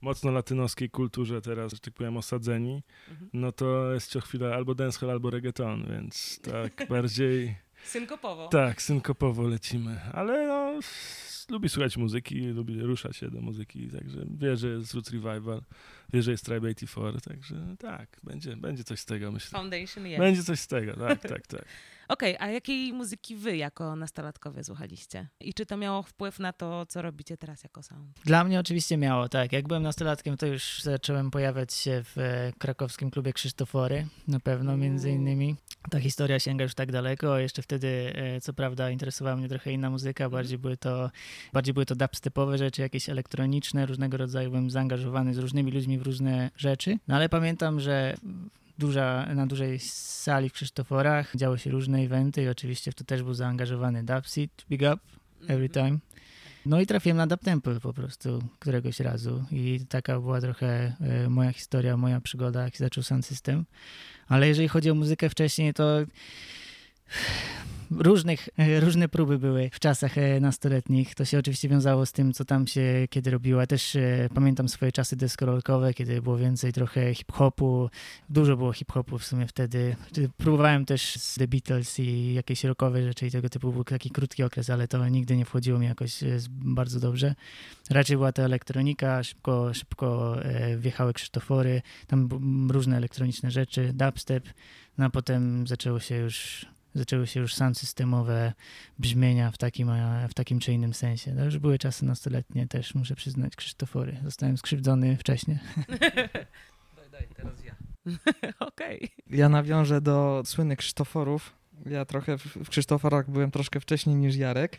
mocno 0.00 0.30
latynoskiej 0.30 0.90
kulturze 0.90 1.40
teraz, 1.42 1.72
że 1.72 1.78
tak 1.78 1.94
powiem, 1.94 2.16
osadzeni, 2.16 2.82
Mhm. 3.10 3.30
no 3.32 3.52
to 3.52 3.92
jest 3.94 4.10
co 4.10 4.20
chwilę 4.20 4.54
albo 4.54 4.74
dancehall, 4.74 5.10
albo 5.10 5.30
reggaeton, 5.30 5.86
więc 5.90 6.40
tak 6.40 6.88
bardziej, 6.88 7.56
Synkopowo. 7.84 8.48
tak, 8.48 8.82
synkopowo 8.82 9.42
lecimy, 9.42 10.00
ale 10.12 10.46
no, 10.46 10.80
lubi 11.50 11.68
słuchać 11.68 11.96
muzyki, 11.96 12.40
lubi 12.40 12.80
ruszać 12.80 13.16
się 13.16 13.30
do 13.30 13.40
muzyki, 13.40 13.88
także 13.88 14.18
wie, 14.38 14.56
że 14.56 14.68
jest 14.68 14.94
Roots 14.94 15.10
Revival, 15.10 15.62
wie, 16.12 16.22
że 16.22 16.30
jest 16.30 16.44
Tribe 16.44 16.68
84, 16.68 17.20
także 17.20 17.76
tak, 17.78 18.08
będzie, 18.22 18.56
będzie 18.56 18.84
coś 18.84 19.00
z 19.00 19.04
tego, 19.04 19.32
myślę. 19.32 19.58
Foundation 19.58 20.06
jest. 20.06 20.18
Będzie 20.18 20.42
coś 20.42 20.60
z 20.60 20.66
tego, 20.66 20.96
tak, 20.96 21.20
tak, 21.20 21.46
tak. 21.46 21.64
Okej, 22.10 22.36
a 22.38 22.48
jakiej 22.48 22.92
muzyki 22.92 23.36
wy 23.36 23.56
jako 23.56 23.96
nastolatkowie 23.96 24.64
słuchaliście? 24.64 25.28
I 25.40 25.54
czy 25.54 25.66
to 25.66 25.76
miało 25.76 26.02
wpływ 26.02 26.38
na 26.38 26.52
to, 26.52 26.86
co 26.86 27.02
robicie 27.02 27.36
teraz 27.36 27.62
jako 27.62 27.82
sound? 27.82 28.20
Dla 28.24 28.44
mnie 28.44 28.60
oczywiście 28.60 28.96
miało, 28.96 29.28
tak. 29.28 29.52
Jak 29.52 29.68
byłem 29.68 29.82
nastolatkiem, 29.82 30.36
to 30.36 30.46
już 30.46 30.82
zacząłem 30.82 31.30
pojawiać 31.30 31.74
się 31.74 32.02
w 32.04 32.18
e, 32.18 32.52
krakowskim 32.58 33.10
klubie 33.10 33.32
Krzysztofory, 33.32 34.06
na 34.28 34.40
pewno 34.40 34.76
między 34.76 35.10
innymi. 35.10 35.56
Ta 35.90 36.00
historia 36.00 36.38
sięga 36.38 36.64
już 36.64 36.74
tak 36.74 36.92
daleko. 36.92 37.38
Jeszcze 37.38 37.62
wtedy, 37.62 38.12
e, 38.14 38.40
co 38.40 38.52
prawda, 38.52 38.90
interesowała 38.90 39.36
mnie 39.36 39.48
trochę 39.48 39.72
inna 39.72 39.90
muzyka, 39.90 40.30
bardziej 40.30 40.58
były 40.58 40.76
to, 40.76 41.10
bardziej 41.52 41.74
były 41.74 41.86
to 41.86 41.94
dubstepowe 41.94 42.58
rzeczy, 42.58 42.82
jakieś 42.82 43.08
elektroniczne, 43.08 43.86
różnego 43.86 44.16
rodzaju. 44.16 44.50
Byłem 44.50 44.70
zaangażowany 44.70 45.34
z 45.34 45.38
różnymi 45.38 45.72
ludźmi 45.72 45.98
w 45.98 46.02
różne 46.02 46.50
rzeczy. 46.56 46.98
No 47.08 47.16
ale 47.16 47.28
pamiętam, 47.28 47.80
że 47.80 48.16
duża, 48.80 49.34
na 49.34 49.46
dużej 49.46 49.78
sali 49.78 50.48
w 50.48 50.52
Krzysztoforach 50.52 51.36
działy 51.36 51.58
się 51.58 51.70
różne 51.70 51.98
eventy 51.98 52.42
i 52.42 52.48
oczywiście 52.48 52.92
w 52.92 52.94
to 52.94 53.04
też 53.04 53.22
był 53.22 53.34
zaangażowany 53.34 54.04
Dubseed, 54.04 54.64
Big 54.70 54.80
Up, 54.80 54.98
Every 55.48 55.66
Mhm. 55.66 55.70
Time. 55.70 55.98
No 56.66 56.80
i 56.80 56.86
trafiłem 56.86 57.16
na 57.16 57.26
Dub 57.26 57.40
Temple 57.40 57.80
po 57.80 57.92
prostu 57.92 58.42
któregoś 58.58 59.00
razu 59.00 59.44
i 59.50 59.80
taka 59.88 60.20
była 60.20 60.40
trochę 60.40 60.96
e, 61.00 61.28
moja 61.28 61.52
historia, 61.52 61.96
moja 61.96 62.20
przygoda, 62.20 62.62
jak 62.62 62.72
się 62.72 62.84
zaczął 62.84 63.02
Sound 63.04 63.26
System. 63.26 63.64
Ale 64.28 64.48
jeżeli 64.48 64.68
chodzi 64.68 64.90
o 64.90 64.94
muzykę 64.94 65.30
wcześniej, 65.30 65.74
to 65.74 65.98
różnych, 67.90 68.48
e, 68.58 68.80
różne 68.80 69.08
próby 69.08 69.38
były 69.38 69.70
w 69.72 69.80
czasach 69.80 70.18
e, 70.18 70.40
nastoletnich. 70.40 71.14
To 71.14 71.24
się 71.24 71.38
oczywiście 71.38 71.68
wiązało 71.68 72.06
z 72.06 72.12
tym, 72.12 72.32
co 72.32 72.44
tam 72.44 72.66
się 72.66 72.82
kiedy 73.10 73.30
robiło. 73.30 73.60
Ja 73.60 73.66
też 73.66 73.96
e, 73.96 74.28
pamiętam 74.34 74.68
swoje 74.68 74.92
czasy 74.92 75.16
deskorolkowe, 75.16 75.94
kiedy 75.94 76.22
było 76.22 76.36
więcej 76.36 76.72
trochę 76.72 77.14
hip-hopu. 77.14 77.90
Dużo 78.30 78.56
było 78.56 78.72
hip-hopu 78.72 79.18
w 79.18 79.24
sumie 79.24 79.46
wtedy. 79.46 79.96
Próbowałem 80.36 80.84
też 80.84 81.16
z 81.16 81.34
The 81.34 81.48
Beatles 81.48 81.98
i 81.98 82.34
jakieś 82.34 82.64
rockowe 82.64 83.02
rzeczy 83.02 83.26
i 83.26 83.30
tego 83.30 83.48
typu. 83.48 83.72
Był 83.72 83.84
taki 83.84 84.10
krótki 84.10 84.42
okres, 84.42 84.70
ale 84.70 84.88
to 84.88 85.08
nigdy 85.08 85.36
nie 85.36 85.44
wchodziło 85.44 85.78
mi 85.78 85.86
jakoś 85.86 86.20
bardzo 86.48 87.00
dobrze. 87.00 87.34
Raczej 87.90 88.16
była 88.16 88.32
to 88.32 88.42
elektronika, 88.42 89.22
szybko, 89.22 89.74
szybko 89.74 90.36
wjechały 90.78 91.12
krzysztofory, 91.12 91.82
tam 92.06 92.28
różne 92.70 92.96
elektroniczne 92.96 93.50
rzeczy, 93.50 93.92
dubstep, 93.94 94.48
no 94.98 95.04
a 95.04 95.10
potem 95.10 95.66
zaczęło 95.66 96.00
się 96.00 96.16
już 96.16 96.66
zaczęły 96.94 97.26
się 97.26 97.40
już 97.40 97.54
sound 97.54 97.78
systemowe 97.78 98.52
brzmienia 98.98 99.50
w 99.50 99.58
takim, 99.58 99.90
w 100.28 100.34
takim 100.34 100.60
czy 100.60 100.72
innym 100.72 100.94
sensie. 100.94 101.36
To 101.36 101.44
już 101.44 101.58
były 101.58 101.78
czasy 101.78 102.04
nastoletnie 102.04 102.68
też, 102.68 102.94
muszę 102.94 103.14
przyznać, 103.14 103.56
Krzysztofory. 103.56 104.16
Zostałem 104.24 104.58
skrzywdzony 104.58 105.16
wcześniej. 105.16 105.58
Daj, 106.96 107.10
daj, 107.10 107.28
teraz 107.36 107.64
ja. 107.64 107.74
Okej. 108.68 109.08
Ja 109.30 109.48
nawiążę 109.48 110.00
do 110.00 110.42
słynnych 110.44 110.78
Krzysztoforów. 110.78 111.59
Ja 111.86 112.04
trochę 112.04 112.38
w, 112.38 112.68
Krzysztoforach 112.68 113.30
byłem 113.30 113.50
troszkę 113.50 113.80
wcześniej 113.80 114.16
niż 114.16 114.36
Jarek, 114.36 114.78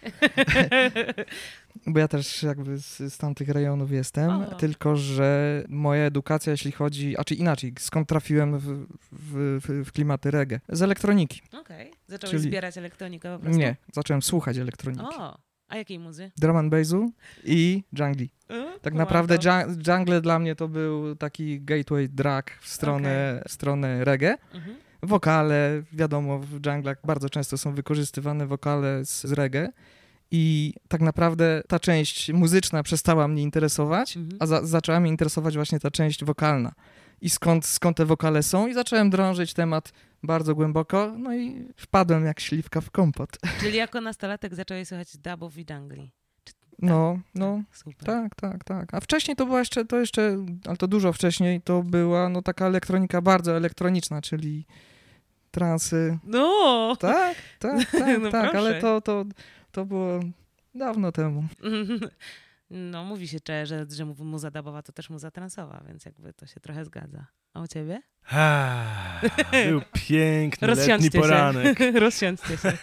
bo 1.88 2.00
ja 2.00 2.08
też 2.08 2.44
jakby 2.44 2.78
z, 2.80 3.14
z 3.14 3.18
tamtych 3.18 3.50
rejonów 3.50 3.92
jestem, 3.92 4.30
O. 4.30 4.56
tylko 4.56 4.96
że 4.96 5.64
moja 5.68 6.04
edukacja, 6.04 6.52
jeśli 6.52 6.72
chodzi, 6.72 7.18
a 7.18 7.24
czy 7.24 7.36
inaczej, 7.36 7.74
skąd 7.80 8.10
trafiłem 8.10 8.60
w, 8.60 8.86
w, 9.12 9.60
w, 9.86 9.92
klimaty 9.92 10.32
reggae? 10.32 10.60
Z 10.70 10.82
elektroniki. 10.82 11.42
Okej. 11.62 11.92
Zacząłeś 12.08 12.32
Czyli- 12.32 12.44
zbierać 12.44 12.78
elektronikę 12.78 13.34
po 13.34 13.40
prostu? 13.40 13.60
Nie, 13.60 13.76
zacząłem 13.94 14.22
słuchać 14.22 14.58
elektroniki. 14.58 15.16
O, 15.18 15.38
a 15.68 15.78
jakiej 15.78 16.00
muzy? 16.00 16.32
Drum 16.38 16.58
and 16.58 16.72
bassu 16.72 17.12
i 17.44 17.84
jungli. 17.94 18.30
Tak 18.82 18.94
naprawdę 18.94 19.38
jungle 19.88 20.22
dla 20.22 20.40
mnie 20.40 20.56
to 20.56 20.68
był 20.68 21.16
taki 21.16 21.62
gateway 21.62 22.10
drag 22.10 22.52
w 22.62 22.68
stronę, 22.68 23.44
w 23.48 23.52
stronę 23.52 24.06
reggae. 24.06 24.38
Mhm. 24.54 24.76
Wokale, 25.04 25.84
wiadomo, 25.94 26.40
w 26.40 26.66
junglach 26.66 26.98
bardzo 27.06 27.30
często 27.30 27.58
są 27.58 27.74
wykorzystywane 27.76 28.48
wokale 28.48 29.06
z, 29.06 29.24
z 29.24 29.32
reggae. 29.32 29.70
I 30.34 30.74
tak 30.88 31.02
naprawdę 31.02 31.64
ta 31.68 31.80
część 31.80 32.32
muzyczna 32.34 32.84
przestała 32.84 33.28
mnie 33.28 33.44
interesować, 33.44 34.18
Mhm. 34.18 34.38
a 34.40 34.46
za, 34.46 34.66
zaczęła 34.66 35.00
mnie 35.00 35.10
interesować 35.10 35.56
właśnie 35.56 35.80
ta 35.80 35.92
część 35.92 36.24
wokalna. 36.26 36.72
I 37.22 37.30
skąd, 37.30 37.66
skąd 37.66 37.98
te 37.98 38.06
wokale 38.06 38.44
są, 38.44 38.68
i 38.68 38.74
zacząłem 38.74 39.10
drążyć 39.10 39.54
temat 39.54 39.94
bardzo 40.24 40.56
głęboko, 40.56 41.14
no 41.18 41.36
i 41.36 41.68
wpadłem 41.78 42.26
jak 42.26 42.40
śliwka 42.40 42.82
w 42.82 42.92
kompot. 42.92 43.30
Czyli 43.62 43.78
jako 43.78 44.02
nastolatek 44.02 44.56
zacząłeś 44.56 44.88
słuchać 44.88 45.18
dubów 45.18 45.58
i 45.58 45.66
jungli. 45.70 46.12
No, 46.80 47.20
no, 47.36 47.62
Super. 47.74 48.06
tak, 48.06 48.36
tak, 48.36 48.64
tak. 48.64 48.94
A 48.94 49.00
wcześniej 49.00 49.36
to 49.38 49.46
była 49.46 49.60
jeszcze, 49.60 49.86
to 49.86 50.00
jeszcze, 50.00 50.38
ale 50.66 50.78
to 50.78 50.88
dużo 50.88 51.14
wcześniej, 51.14 51.62
to 51.62 51.84
była 51.84 52.30
no 52.30 52.42
taka 52.42 52.66
elektronika 52.66 53.22
bardzo 53.22 53.58
elektroniczna, 53.58 54.22
czyli 54.22 54.66
transy. 55.52 56.18
No! 56.24 56.96
Tak, 57.00 57.38
tak, 57.60 57.92
tak, 57.92 58.22
No 58.22 58.32
tak, 58.32 58.56
ale 58.56 58.82
to, 58.82 59.02
to, 59.02 59.26
to 59.72 59.86
było 59.86 60.20
dawno 60.76 61.12
temu. 61.12 61.44
No, 62.74 63.04
mówi 63.04 63.28
się 63.28 63.40
cze- 63.40 63.66
że, 63.66 63.86
że 63.90 64.06
muza 64.06 64.52
dubowa 64.52 64.82
to 64.82 64.92
też 64.92 65.10
muza 65.10 65.32
transowa, 65.32 65.84
więc 65.88 66.06
jakby 66.06 66.34
to 66.34 66.46
się 66.46 66.60
trochę 66.60 66.86
zgadza. 66.86 67.26
A 67.54 67.62
u 67.62 67.68
ciebie? 67.68 68.02
Ah, 68.30 69.22
Był 69.68 69.82
piękny 70.08 70.68
letni 70.68 71.12
poranek. 71.12 71.78
się. 71.78 71.92
Rozsiądźcie 71.92 72.58
się. 72.58 72.74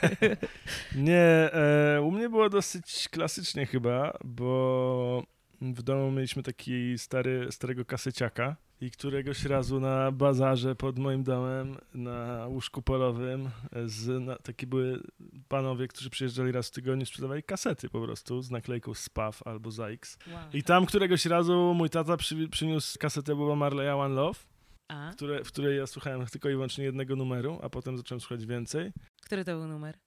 Nie, 0.94 1.50
e, 1.96 2.00
u 2.02 2.10
mnie 2.10 2.28
było 2.28 2.48
dosyć 2.50 3.08
klasycznie 3.10 3.66
chyba, 3.66 4.18
bo 4.25 5.22
w 5.60 5.82
domu 5.82 6.10
mieliśmy 6.10 6.42
taki 6.42 6.98
stary, 6.98 7.46
starego 7.50 7.84
kaseciaka 7.84 8.56
i 8.80 8.90
któregoś 8.90 9.44
razu 9.44 9.80
na 9.80 10.12
bazarze 10.12 10.74
pod 10.74 10.98
moim 10.98 11.22
domem, 11.22 11.76
na 11.94 12.46
łóżku 12.46 12.82
polowym, 12.82 13.50
z, 13.86 14.24
na, 14.24 14.36
takie 14.36 14.66
były 14.66 15.02
panowie, 15.48 15.88
którzy 15.88 16.10
przyjeżdżali 16.10 16.52
raz 16.52 16.68
w 16.68 16.70
tygodniu, 16.70 17.06
sprzedawali 17.06 17.42
kasety 17.42 17.88
po 17.88 18.00
prostu 18.02 18.42
z 18.42 18.50
naklejką 18.50 18.94
SPAW 18.94 19.42
albo 19.46 19.70
ZAX. 19.70 20.18
Wow. 20.32 20.40
I 20.52 20.62
tam 20.62 20.86
któregoś 20.86 21.26
razu 21.26 21.74
mój 21.74 21.90
tata 21.90 22.16
przy, 22.16 22.48
przyniósł 22.48 22.98
kasetę 22.98 23.36
Boba 23.36 23.56
Marleya 23.56 23.90
One 23.90 24.14
Love, 24.14 24.40
A? 24.88 25.10
które, 25.12 25.44
w 25.44 25.48
której 25.48 25.78
ja 25.78 25.86
słuchałem 25.86 26.26
tylko 26.26 26.48
i 26.48 26.52
wyłącznie 26.52 26.84
jednego 26.84 27.16
numeru, 27.16 27.58
a 27.62 27.70
potem 27.70 27.96
zacząłem 27.96 28.20
słuchać 28.20 28.46
więcej. 28.46 28.92
Który 29.22 29.44
to 29.44 29.56
był 29.56 29.66
numer? 29.68 29.98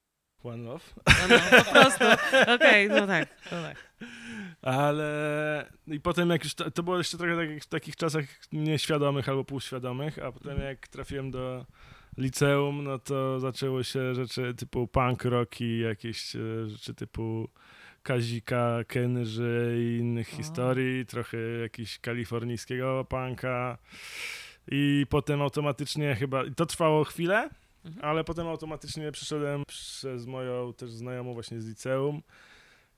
One 0.44 0.64
Love. 0.64 0.84
No, 1.08 1.14
no, 1.30 1.64
po 1.64 1.72
prostu. 1.72 2.06
Okej, 2.56 2.90
no 2.90 3.08
tak, 3.08 3.30
no 3.52 3.62
tak. 3.62 3.78
Ale 4.62 5.72
i 5.88 6.00
potem 6.00 6.30
jak 6.30 6.44
już 6.44 6.54
to, 6.54 6.72
to 6.72 6.84
było 6.84 6.98
jeszcze 6.98 7.18
trochę 7.18 7.36
tak, 7.36 7.50
jak 7.50 7.64
w 7.64 7.68
takich 7.68 7.96
czasach 7.96 8.26
nieświadomych 8.52 9.30
albo 9.30 9.44
półświadomych, 9.44 10.20
a 10.20 10.32
potem 10.32 10.60
jak 10.62 10.88
trafiłem 10.88 11.32
do 11.32 11.66
liceum, 12.18 12.84
no 12.84 13.00
to 13.00 13.40
zaczęło 13.40 13.84
się 13.84 14.16
rzeczy 14.16 14.54
typu 14.54 14.88
punk 14.88 15.26
rock 15.26 15.62
i 15.62 15.80
jakieś 15.80 16.36
e, 16.36 16.70
rzeczy 16.70 16.94
typu 16.94 17.50
Kazika, 18.04 18.84
Kenży 18.88 19.78
i 19.80 19.98
innych 20.00 20.30
O. 20.34 20.38
historii, 20.38 21.06
trochę 21.06 21.38
jakiegoś 21.38 22.00
kalifornijskiego 22.00 23.06
punka. 23.10 23.78
I 24.72 25.06
potem 25.10 25.42
automatycznie 25.42 26.16
chyba, 26.16 26.44
to 26.56 26.66
trwało 26.66 27.04
chwilę, 27.04 27.50
Mhm. 27.86 28.06
ale 28.06 28.24
potem 28.24 28.48
automatycznie 28.48 29.12
przyszedłem 29.12 29.64
przez 29.68 30.26
moją 30.26 30.74
też 30.74 30.92
znajomą 30.92 31.34
właśnie 31.34 31.62
z 31.62 31.68
liceum, 31.68 32.22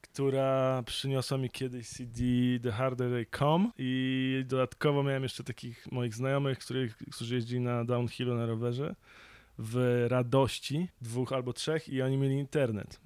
która 0.01 0.83
przyniosła 0.85 1.37
mi 1.37 1.49
kiedyś 1.49 1.87
CD 1.87 2.23
The 2.63 2.71
Harder 2.71 3.11
They 3.11 3.25
Come 3.39 3.69
i 3.77 4.43
dodatkowo 4.47 5.03
miałem 5.03 5.23
jeszcze 5.23 5.43
takich 5.43 5.91
moich 5.91 6.15
znajomych, 6.15 6.59
których, 6.59 6.97
którzy 7.11 7.35
jeździli 7.35 7.61
na 7.61 7.85
downhillu 7.85 8.35
na 8.35 8.45
rowerze 8.45 8.95
w 9.57 10.05
radości, 10.09 10.87
dwóch 11.01 11.33
albo 11.33 11.53
trzech 11.53 11.89
i 11.89 12.01
oni 12.01 12.17
mieli 12.17 12.35
internet. 12.35 12.99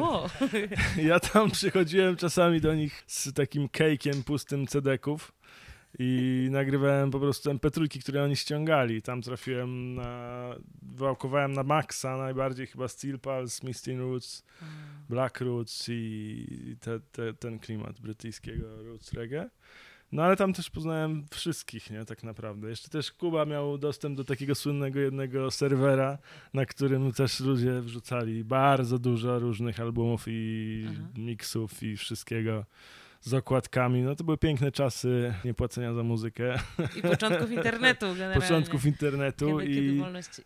O, 0.00 0.30
Ja 1.08 1.20
tam 1.20 1.50
przychodziłem 1.50 2.16
czasami 2.16 2.60
do 2.60 2.74
nich 2.74 3.04
z 3.06 3.32
takim 3.32 3.68
kejkiem 3.68 4.22
pustym 4.22 4.66
CD-ków 4.66 5.32
i 5.98 6.48
nagrywałem 6.50 7.10
po 7.10 7.20
prostu 7.20 7.50
MP3, 7.50 8.00
które 8.00 8.24
oni 8.24 8.36
ściągali. 8.36 9.02
Tam 9.02 9.22
trafiłem 9.22 9.94
na... 9.94 10.54
Wałkowałem 10.82 11.52
na 11.52 11.62
maksa 11.62 12.16
najbardziej 12.16 12.66
chyba 12.66 12.88
Steel 12.88 13.18
Pulse, 13.18 13.66
Misty 13.66 13.96
Roots, 13.96 14.44
Black 15.08 15.40
Roots 15.40 15.86
i 15.88 16.76
te, 16.80 17.00
te, 17.00 17.34
ten 17.34 17.58
klimat 17.58 18.00
brytyjskiego 18.00 18.82
roots 18.82 19.12
reggae. 19.12 19.50
No 20.12 20.22
ale 20.22 20.36
tam 20.36 20.52
też 20.52 20.70
poznałem 20.70 21.26
wszystkich, 21.30 21.90
nie, 21.90 22.04
tak 22.04 22.22
naprawdę. 22.22 22.68
Jeszcze 22.68 22.88
też 22.88 23.12
Kuba 23.12 23.44
miał 23.44 23.78
dostęp 23.78 24.16
do 24.16 24.24
takiego 24.24 24.54
słynnego 24.54 25.00
jednego 25.00 25.50
serwera, 25.50 26.18
na 26.54 26.66
którym 26.66 27.12
też 27.12 27.40
ludzie 27.40 27.80
wrzucali 27.80 28.44
bardzo 28.44 28.98
dużo 28.98 29.38
różnych 29.38 29.80
albumów 29.80 30.24
i 30.26 30.86
Aha. 30.90 31.02
miksów 31.16 31.82
i 31.82 31.96
wszystkiego 31.96 32.64
z 33.20 33.34
okładkami. 33.34 34.02
No 34.02 34.14
to 34.14 34.24
były 34.24 34.38
piękne 34.38 34.72
czasy 34.72 35.34
niepłacenia 35.44 35.94
za 35.94 36.02
muzykę, 36.02 36.58
I 36.96 37.02
początków 37.02 37.52
internetu 37.52 38.06
generalnie. 38.12 38.40
początków 38.42 38.86
internetu 38.86 39.60
i... 39.60 40.02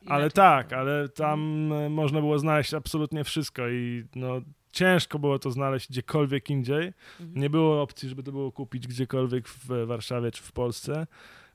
Ale 0.06 0.30
tak, 0.30 0.72
ale 0.72 1.08
tam 1.08 1.72
e, 1.72 1.88
można 1.88 2.20
było 2.20 2.38
znaleźć 2.38 2.74
absolutnie 2.74 3.24
wszystko 3.24 3.68
i 3.68 4.04
no 4.14 4.40
ciężko 4.72 5.18
było 5.18 5.38
to 5.38 5.50
znaleźć 5.50 5.88
gdziekolwiek 5.90 6.50
indziej. 6.50 6.92
Mhm. 7.20 7.40
Nie 7.40 7.50
było 7.50 7.82
opcji, 7.82 8.08
żeby 8.08 8.22
to 8.22 8.32
było 8.32 8.52
kupić 8.52 8.86
gdziekolwiek 8.86 9.48
w 9.48 9.86
Warszawie 9.86 10.30
czy 10.30 10.42
w 10.42 10.52
Polsce. 10.52 11.06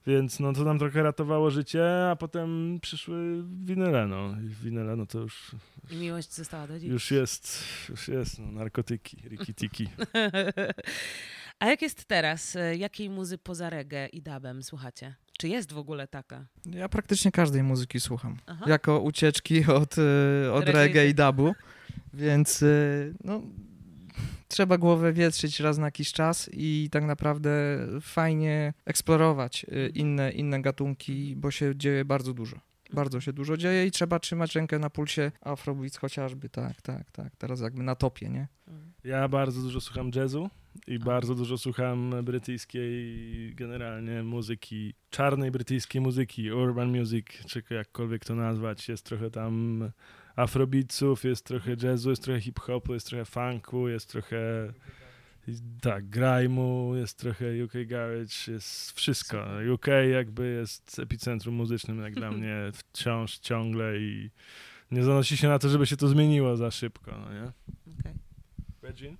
Więc 0.07 0.39
no 0.39 0.53
to 0.53 0.63
nam 0.63 0.79
trochę 0.79 1.03
ratowało 1.03 1.51
życie, 1.51 2.09
a 2.11 2.15
potem 2.15 2.79
przyszły 2.81 3.43
winyle, 3.65 4.07
no. 4.07 4.35
I 4.41 4.47
winyle, 4.47 4.95
no 4.95 5.05
to 5.05 5.19
już, 5.19 5.55
I 5.91 5.95
miłość 5.95 6.33
została 6.33 6.67
do 6.67 6.79
dziś. 6.79 6.89
już 6.89 7.11
jest, 7.11 7.63
już 7.89 8.07
jest, 8.07 8.39
no, 8.39 8.51
narkotyki, 8.51 9.17
rikitiki. 9.29 9.89
A 11.59 11.65
jak 11.65 11.81
jest 11.81 12.05
teraz? 12.05 12.55
E, 12.55 12.75
Jakiej 12.75 13.09
muzy 13.09 13.37
poza 13.37 13.69
reggae 13.69 14.07
i 14.07 14.21
dubem 14.21 14.63
słuchacie? 14.63 15.15
Czy 15.39 15.47
jest 15.47 15.73
w 15.73 15.77
ogóle 15.77 16.07
taka? 16.07 16.45
Ja 16.65 16.89
praktycznie 16.89 17.31
każdej 17.31 17.63
muzyki 17.63 17.99
słucham. 17.99 18.37
Aha. 18.45 18.65
Jako 18.67 18.99
ucieczki 18.99 19.65
od, 19.65 19.95
y, 19.97 20.51
od 20.53 20.69
Reggae 20.69 21.07
i 21.07 21.13
dubu. 21.13 21.55
Więc 22.13 22.61
y, 22.61 23.13
no, 23.23 23.41
trzeba 24.47 24.77
głowę 24.77 25.13
wietrzyć 25.13 25.59
raz 25.59 25.77
na 25.77 25.85
jakiś 25.85 26.11
czas 26.13 26.49
i 26.53 26.89
tak 26.91 27.03
naprawdę 27.03 27.49
fajnie 28.01 28.73
eksplorować 28.85 29.63
y, 29.63 29.91
inne, 29.95 30.31
inne 30.31 30.61
gatunki, 30.61 31.35
bo 31.35 31.51
się 31.51 31.75
dzieje 31.75 32.05
bardzo 32.05 32.33
dużo. 32.33 32.57
Bardzo 32.93 33.21
się 33.21 33.33
dużo 33.33 33.57
dzieje 33.57 33.85
i 33.85 33.91
trzeba 33.91 34.19
trzymać 34.19 34.55
rękę 34.55 34.79
na 34.79 34.89
pulsie 34.89 35.31
Afrobeats 35.41 35.97
chociażby, 35.97 36.49
tak, 36.49 36.81
tak, 36.81 37.11
tak. 37.11 37.35
Teraz 37.35 37.61
jakby 37.61 37.83
na 37.83 37.95
topie, 37.95 38.29
nie? 38.29 38.47
Mhm. 38.67 38.93
Ja 39.03 39.27
bardzo 39.27 39.61
dużo 39.61 39.81
słucham 39.81 40.11
jazzu 40.15 40.49
i 40.87 40.99
bardzo 40.99 41.35
dużo 41.35 41.57
słucham 41.57 42.15
brytyjskiej 42.23 43.55
generalnie 43.55 44.23
muzyki, 44.23 44.93
czarnej 45.09 45.51
brytyjskiej 45.51 46.01
muzyki, 46.01 46.51
urban 46.51 46.99
music, 46.99 47.25
czy 47.47 47.63
jakkolwiek 47.69 48.25
to 48.25 48.35
nazwać. 48.35 48.89
Jest 48.89 49.05
trochę 49.05 49.31
tam 49.31 49.83
afrobeatsów, 50.37 51.23
jest 51.23 51.45
trochę 51.45 51.75
jazzu, 51.83 52.09
jest 52.09 52.23
trochę 52.23 52.41
hip-hopu, 52.41 52.93
jest 52.93 53.07
trochę 53.07 53.25
funku, 53.25 53.87
jest 53.87 54.09
trochę 54.09 54.73
tak, 55.81 56.05
grime'u, 56.05 56.95
jest 56.95 57.17
trochę 57.17 57.45
UK 57.63 57.73
garage, 57.85 58.35
jest 58.47 58.91
wszystko. 58.91 59.45
UK 59.73 59.87
jakby 60.11 60.47
jest 60.47 60.99
epicentrum 60.99 61.55
muzycznym 61.55 62.01
jak 62.01 62.15
dla 62.15 62.31
mnie 62.37 62.55
wciąż, 62.73 63.39
ciągle 63.39 63.97
i 63.97 64.29
nie 64.91 65.03
zanosi 65.03 65.37
się 65.37 65.47
na 65.47 65.59
to, 65.59 65.69
żeby 65.69 65.85
się 65.87 65.97
to 65.97 66.07
zmieniło 66.07 66.57
za 66.57 66.71
szybko, 66.71 67.11
no 67.11 67.33
nie? 67.33 67.51
Okej. 67.99 68.13
Regine? 68.81 69.17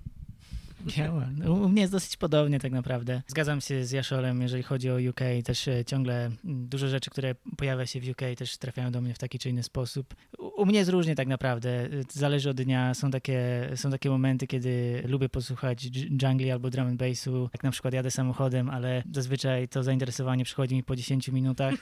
Działa. 0.87 1.27
No, 1.37 1.53
U 1.53 1.69
mnie 1.69 1.81
jest 1.81 1.93
dosyć 1.93 2.17
podobnie 2.17 2.59
tak 2.59 2.71
naprawdę. 2.71 3.21
Zgadzam 3.27 3.61
się 3.61 3.85
z 3.85 3.91
Jaszolem, 3.91 4.41
jeżeli 4.41 4.63
chodzi 4.63 4.89
o 4.91 4.95
UK. 5.09 5.19
Też 5.45 5.67
e, 5.67 5.85
ciągle 5.85 6.25
mm, 6.25 6.67
dużo 6.67 6.87
rzeczy, 6.87 7.09
które 7.09 7.35
pojawia 7.57 7.85
się 7.85 7.99
w 8.01 8.09
UK 8.09 8.21
też 8.37 8.57
trafiają 8.57 8.91
do 8.91 9.01
mnie 9.01 9.13
w 9.13 9.17
taki 9.17 9.39
czy 9.39 9.49
inny 9.49 9.63
sposób. 9.63 10.15
U, 10.57 10.65
mnie 10.65 10.79
jest 10.79 10.91
różnie 10.91 11.15
tak 11.15 11.27
naprawdę. 11.27 11.69
E, 11.69 11.89
Zależy 12.09 12.49
od 12.49 12.61
dnia. 12.61 12.93
Są 12.93 13.11
takie, 13.11 13.69
są 13.75 13.91
takie 13.91 14.09
momenty, 14.09 14.47
kiedy 14.47 15.03
lubię 15.07 15.29
posłuchać 15.29 15.89
jungli 16.23 16.51
albo 16.51 16.69
drum 16.69 16.87
and 16.87 16.99
bassu. 16.99 17.49
Jak 17.53 17.63
na 17.63 17.71
przykład 17.71 17.93
jadę 17.93 18.11
samochodem, 18.11 18.69
ale 18.69 19.03
zazwyczaj 19.13 19.67
to 19.67 19.83
zainteresowanie 19.83 20.43
przychodzi 20.45 20.75
mi 20.75 20.83
po 20.83 20.95
10 20.95 21.29
minutach. 21.29 21.73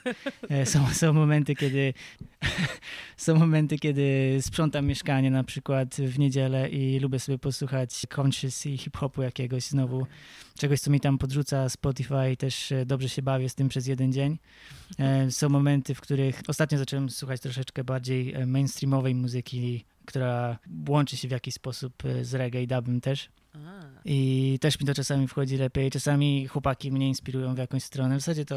E, 0.49 0.65
Są, 0.65 0.87
są 0.87 1.13
momenty, 1.13 1.55
kiedy 1.55 1.93
są 3.17 3.35
momenty, 3.35 3.77
kiedy 3.77 4.37
sprzątam 4.41 4.85
mieszkanie 4.85 5.31
na 5.31 5.43
przykład 5.43 5.95
w 5.95 6.19
niedzielę 6.19 6.69
i 6.69 6.99
lubię 6.99 7.19
sobie 7.19 7.37
posłuchać 7.37 8.05
conscious 8.17 8.65
i 8.65 8.77
hip-hopu 8.95 9.21
jakiegoś 9.21 9.63
znowu, 9.63 10.07
czegoś, 10.57 10.79
co 10.79 10.91
mi 10.91 10.99
tam 10.99 11.17
podrzuca 11.17 11.69
Spotify, 11.69 12.37
też 12.37 12.71
e, 12.71 12.85
dobrze 12.85 13.09
się 13.09 13.21
bawię 13.21 13.49
z 13.49 13.55
tym 13.55 13.69
przez 13.69 13.87
jeden 13.87 14.13
dzień. 14.13 14.37
E, 14.99 15.31
Są 15.31 15.49
momenty, 15.49 15.95
w 15.95 16.01
których 16.01 16.41
ostatnio 16.47 16.77
zacząłem 16.77 17.09
słuchać 17.09 17.41
troszeczkę 17.41 17.83
bardziej 17.83 18.33
e, 18.33 18.45
mainstreamowej 18.45 19.15
muzyki, 19.15 19.85
która 20.05 20.59
łączy 20.89 21.17
się 21.17 21.27
w 21.27 21.31
jakiś 21.31 21.53
sposób 21.53 21.93
z 22.21 22.33
reggae 22.33 22.61
i 22.63 22.67
dubem 22.67 23.01
też. 23.01 23.29
I 24.05 24.57
też 24.61 24.79
mi 24.79 24.85
to 24.85 24.93
czasami 24.93 25.27
wchodzi 25.27 25.57
lepiej. 25.57 25.91
Czasami 25.91 26.47
chłopaki 26.47 26.91
mnie 26.91 27.07
inspirują 27.07 27.55
w 27.55 27.57
jakąś 27.57 27.83
stronę. 27.83 28.17
W 28.17 28.19
zasadzie 28.19 28.45
to 28.45 28.55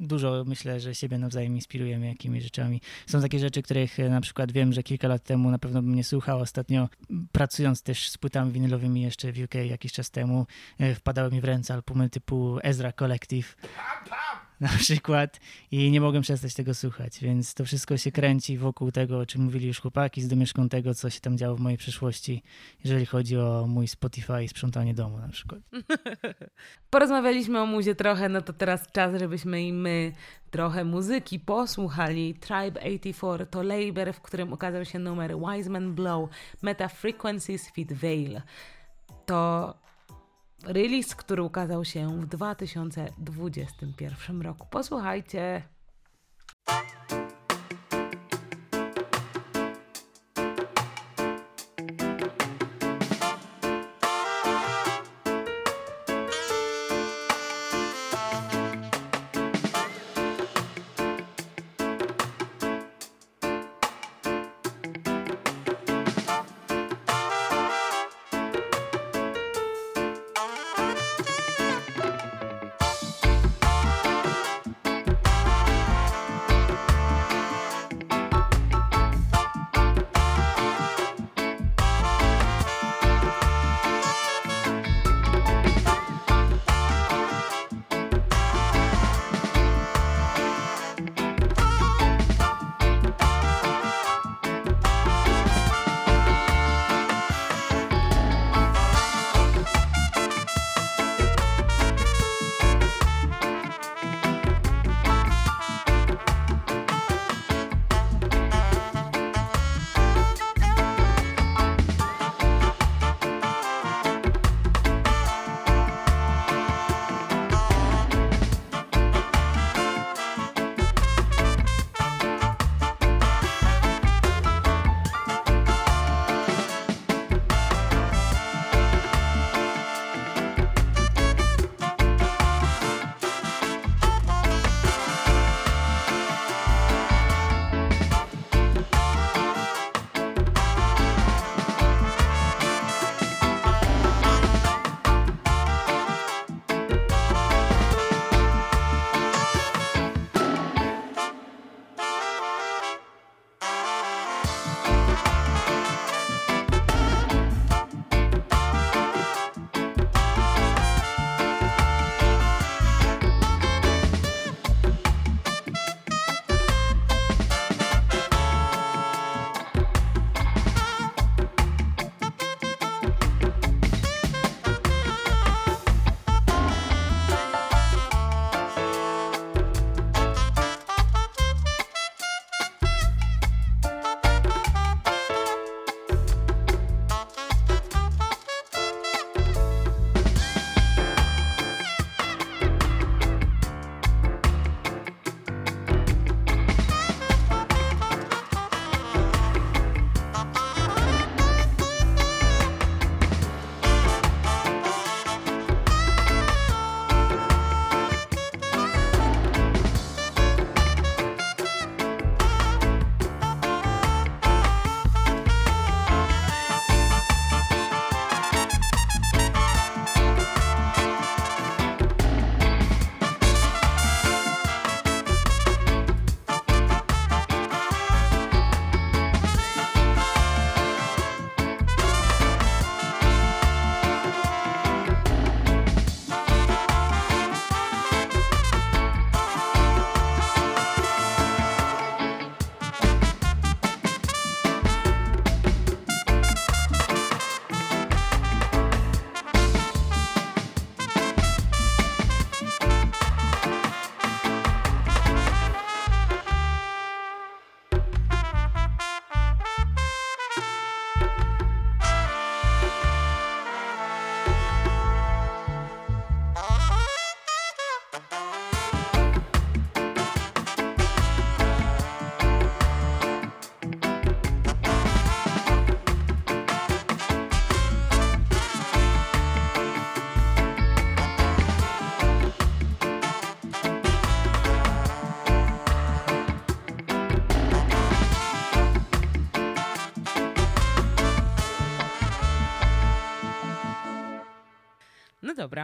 dużo 0.00 0.44
myślę, 0.46 0.80
że 0.80 0.94
siebie 0.94 1.18
nawzajem 1.18 1.54
inspirujemy 1.54 2.06
jakimiś 2.06 2.42
rzeczami. 2.44 2.80
Są 3.06 3.20
takie 3.20 3.38
rzeczy, 3.38 3.62
których 3.62 4.00
e, 4.00 4.08
na 4.08 4.20
przykład 4.20 4.52
wiem, 4.52 4.72
że 4.72 4.82
kilka 4.82 5.08
lat 5.08 5.24
temu 5.24 5.50
na 5.50 5.58
pewno 5.58 5.82
bym 5.82 5.94
nie 5.94 6.04
słuchał. 6.04 6.40
Ostatnio 6.40 6.88
pracując 7.32 7.82
też 7.82 8.10
z 8.10 8.18
płytami 8.18 8.52
winylowymi 8.52 9.02
jeszcze 9.02 9.32
w 9.32 9.38
UK 9.38 9.54
jakiś 9.54 9.92
czas 9.92 10.10
temu, 10.10 10.46
e, 10.78 10.94
wpadały 10.94 11.30
mi 11.30 11.40
w 11.40 11.44
ręce 11.44 11.74
albumy 11.74 12.10
typu 12.10 12.58
Ezra 12.62 12.92
Collective. 12.92 13.56
Na 14.60 14.68
przykład 14.68 15.40
i 15.70 15.90
nie 15.90 16.00
mogłem 16.00 16.22
przestać 16.22 16.54
tego 16.54 16.74
słuchać, 16.74 17.18
więc 17.20 17.54
to 17.54 17.64
wszystko 17.64 17.96
się 17.96 18.12
kręci 18.12 18.58
wokół 18.58 18.92
tego, 18.92 19.18
o 19.18 19.26
czym 19.26 19.42
mówili 19.42 19.66
już 19.66 19.80
chłopaki, 19.80 20.22
z 20.22 20.28
domieszką 20.28 20.68
tego, 20.68 20.94
co 20.94 21.10
się 21.10 21.20
tam 21.20 21.38
działo 21.38 21.56
w 21.56 21.60
mojej 21.60 21.78
przeszłości, 21.78 22.42
jeżeli 22.84 23.06
chodzi 23.06 23.36
o 23.36 23.66
mój 23.68 23.88
Spotify 23.88 24.44
i 24.44 24.48
sprzątanie 24.48 24.94
domu 24.94 25.18
na 25.18 25.28
przykład. 25.28 25.60
Porozmawialiśmy 26.90 27.60
o 27.60 27.66
muzie 27.66 27.94
trochę, 27.94 28.28
no 28.28 28.42
to 28.42 28.52
teraz 28.52 28.92
czas, 28.92 29.18
żebyśmy 29.18 29.62
i 29.62 29.72
my 29.72 30.12
trochę 30.50 30.84
muzyki 30.84 31.40
posłuchali. 31.40 32.34
Tribe 32.34 32.80
84 32.80 33.46
to 33.46 33.62
label, 33.62 34.12
w 34.12 34.20
którym 34.20 34.52
ukazał 34.52 34.84
się 34.84 34.98
numer 34.98 35.34
Wiseman 35.38 35.94
Blow, 35.94 36.30
Meta 36.62 36.88
Frequencies 36.88 37.70
Fit 37.70 37.92
Veil. 37.92 38.40
To 39.26 39.74
release, 40.64 41.14
który 41.14 41.42
ukazał 41.42 41.84
się 41.84 42.20
w 42.20 42.26
2021 42.26 44.42
roku. 44.42 44.66
Posłuchajcie. 44.70 45.62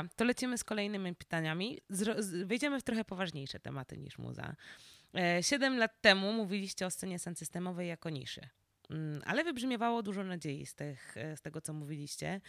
Dobra, 0.02 0.14
to 0.16 0.24
lecimy 0.24 0.58
z 0.58 0.64
kolejnymi 0.64 1.14
pytaniami. 1.14 1.80
Zro- 1.90 2.46
wejdziemy 2.46 2.80
w 2.80 2.82
trochę 2.82 3.04
poważniejsze 3.04 3.60
tematy 3.60 3.98
niż 3.98 4.18
muza. 4.18 4.56
E, 5.14 5.42
Siedem 5.42 5.78
lat 5.78 6.00
temu 6.00 6.32
mówiliście 6.32 6.86
o 6.86 6.90
scenie 6.90 7.18
systemowej 7.18 7.88
jako 7.88 8.10
niszy. 8.10 8.40
Mm, 8.90 9.22
Ale 9.26 9.44
wybrzmiewało 9.44 10.02
dużo 10.02 10.24
nadziei 10.24 10.66
z, 10.66 10.74
tych, 10.74 11.16
e, 11.16 11.36
z 11.36 11.40
tego, 11.40 11.60
co 11.60 11.72
mówiliście, 11.72 12.40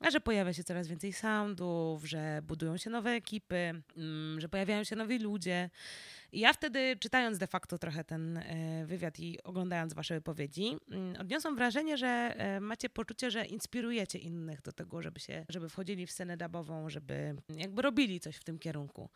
a 0.00 0.10
że 0.10 0.20
pojawia 0.20 0.52
się 0.52 0.64
coraz 0.64 0.88
więcej 0.88 1.12
soundów, 1.12 2.04
że 2.04 2.40
budują 2.42 2.76
się 2.76 2.90
nowe 2.90 3.10
ekipy, 3.10 3.82
mm, 3.96 4.40
że 4.40 4.48
pojawiają 4.48 4.84
się 4.84 4.96
nowi 4.96 5.18
ludzie. 5.18 5.70
I 6.32 6.40
ja 6.40 6.52
wtedy, 6.52 6.96
czytając 7.00 7.38
de 7.38 7.46
facto 7.46 7.78
trochę 7.78 8.04
ten 8.04 8.36
e, 8.36 8.86
wywiad 8.86 9.18
i 9.18 9.42
oglądając 9.42 9.94
wasze 9.94 10.14
wypowiedzi, 10.14 10.76
mm, 10.90 11.20
odniosłam 11.20 11.56
wrażenie, 11.56 11.96
że 11.96 12.06
e, 12.06 12.60
macie 12.60 12.88
poczucie, 12.88 13.30
że 13.30 13.46
inspirujecie 13.46 14.18
innych 14.18 14.62
do 14.62 14.72
tego, 14.72 15.02
żeby 15.02 15.20
się, 15.20 15.46
żeby 15.48 15.68
wchodzili 15.68 16.06
w 16.06 16.10
scenę 16.10 16.36
dubową, 16.36 16.90
żeby 16.90 17.36
jakby 17.56 17.82
robili 17.82 18.20
coś 18.20 18.36
w 18.36 18.44
tym 18.44 18.58
kierunku. 18.58 19.10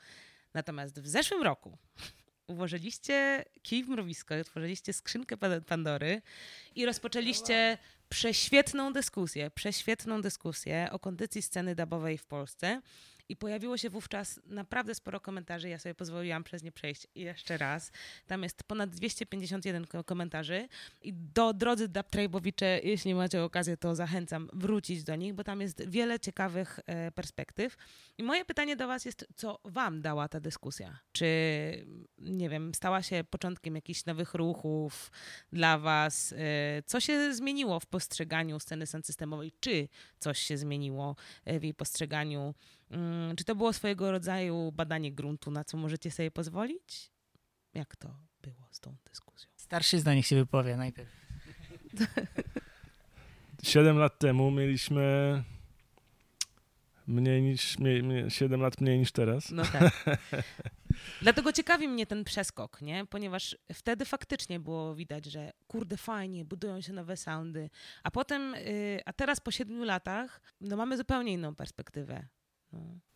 Natomiast 0.55 1.00
w 1.00 1.09
zeszłym 1.09 1.42
roku 1.42 1.79
ułożyliście 2.46 3.44
kij 3.62 3.85
w 3.85 3.88
mrowisko, 3.88 4.35
otworzyliście 4.35 4.92
skrzynkę 4.92 5.37
Pan- 5.37 5.64
Pandory 5.64 6.22
i 6.74 6.87
rozpoczęliście 6.87 7.79
prześwietną 8.09 8.92
dyskusję, 8.92 9.50
prześwietną 9.50 10.22
dyskusję 10.22 10.88
o 10.92 10.98
kondycji 10.98 11.42
sceny 11.42 11.74
dubowej 11.74 12.18
w 12.18 12.26
Polsce. 12.26 12.83
I 13.28 13.36
pojawiło 13.36 13.76
się 13.76 13.90
wówczas 13.90 14.40
naprawdę 14.46 14.94
sporo 14.94 15.20
komentarzy. 15.20 15.68
Ja 15.68 15.78
sobie 15.78 15.94
pozwoliłam 15.94 16.44
przez 16.44 16.62
nie 16.62 16.72
przejść 16.72 17.06
jeszcze 17.14 17.56
raz. 17.58 17.92
Tam 18.26 18.42
jest 18.42 18.62
ponad 18.64 18.90
251 18.90 19.86
ko- 19.86 20.04
komentarzy. 20.04 20.68
I 21.02 21.12
do 21.12 21.52
drodzy 21.54 21.88
Dubtrabowicze, 21.88 22.80
jeśli 22.84 23.14
macie 23.14 23.42
okazję, 23.42 23.76
to 23.76 23.94
zachęcam 23.94 24.48
wrócić 24.52 25.04
do 25.04 25.16
nich, 25.16 25.34
bo 25.34 25.44
tam 25.44 25.60
jest 25.60 25.88
wiele 25.88 26.20
ciekawych 26.20 26.80
e, 26.86 27.10
perspektyw. 27.12 27.76
I 28.18 28.22
moje 28.22 28.44
pytanie 28.44 28.76
do 28.76 28.86
Was 28.86 29.04
jest, 29.04 29.26
co 29.36 29.58
Wam 29.64 30.02
dała 30.02 30.28
ta 30.28 30.40
dyskusja? 30.40 30.98
Czy, 31.12 31.26
nie 32.18 32.48
wiem, 32.48 32.74
stała 32.74 33.02
się 33.02 33.24
początkiem 33.30 33.74
jakichś 33.74 34.04
nowych 34.04 34.34
ruchów 34.34 35.10
dla 35.52 35.78
Was? 35.78 36.32
E, 36.32 36.82
Co 36.86 37.00
się 37.00 37.34
zmieniło 37.34 37.80
w 37.80 37.86
postrzeganiu 37.86 38.60
sceny 38.60 38.86
systemowej? 38.86 39.52
Czy 39.60 39.88
coś 40.18 40.38
się 40.38 40.58
zmieniło 40.58 41.16
e, 41.44 41.60
w 41.60 41.62
jej 41.62 41.74
postrzeganiu? 41.74 42.54
Mm, 42.90 43.37
Czy 43.37 43.44
to 43.44 43.55
było 43.55 43.72
swojego 43.72 44.11
rodzaju 44.11 44.72
badanie 44.72 45.12
gruntu, 45.12 45.51
na 45.51 45.64
co 45.64 45.77
możecie 45.77 46.11
sobie 46.11 46.31
pozwolić? 46.31 47.11
Jak 47.75 47.96
to 47.96 48.16
było 48.42 48.68
z 48.70 48.81
tą 48.81 48.96
dyskusją? 49.05 49.51
Starszyzna 49.57 50.14
niech 50.14 50.27
się 50.27 50.37
wypowie 50.37 50.77
najpierw. 50.77 51.11
Siedem 53.62 53.99
lat 53.99 54.18
temu 54.18 54.51
mieliśmy 54.51 55.42
mniej 57.07 57.42
niż, 57.42 57.79
mniej, 57.79 58.03
mniej, 58.03 58.31
7 58.31 58.61
lat 58.61 58.81
mniej 58.81 58.99
niż 58.99 59.12
teraz. 59.12 59.51
No 59.51 59.62
tak. 59.64 59.92
Dlatego 61.22 61.53
ciekawi 61.53 61.88
mnie 61.88 62.07
ten 62.07 62.25
przeskok, 62.25 62.83
nie? 62.83 63.07
Ponieważ 63.07 63.57
wtedy 63.72 64.05
faktycznie 64.05 64.61
było 64.61 64.94
widać, 64.94 65.27
że 65.27 65.53
kurde 65.66 65.96
fajnie, 65.96 66.44
budują 66.44 66.81
się 66.81 66.92
nowe 66.92 67.16
soundy, 67.16 67.70
a 68.03 68.11
potem, 68.11 68.55
y, 68.55 69.01
a 69.07 69.12
teraz 69.12 69.40
po 69.40 69.51
siedmiu 69.51 69.85
latach, 69.85 70.40
no 70.61 70.77
mamy 70.77 70.96
zupełnie 70.96 71.33
inną 71.33 71.55
perspektywę. 71.55 72.27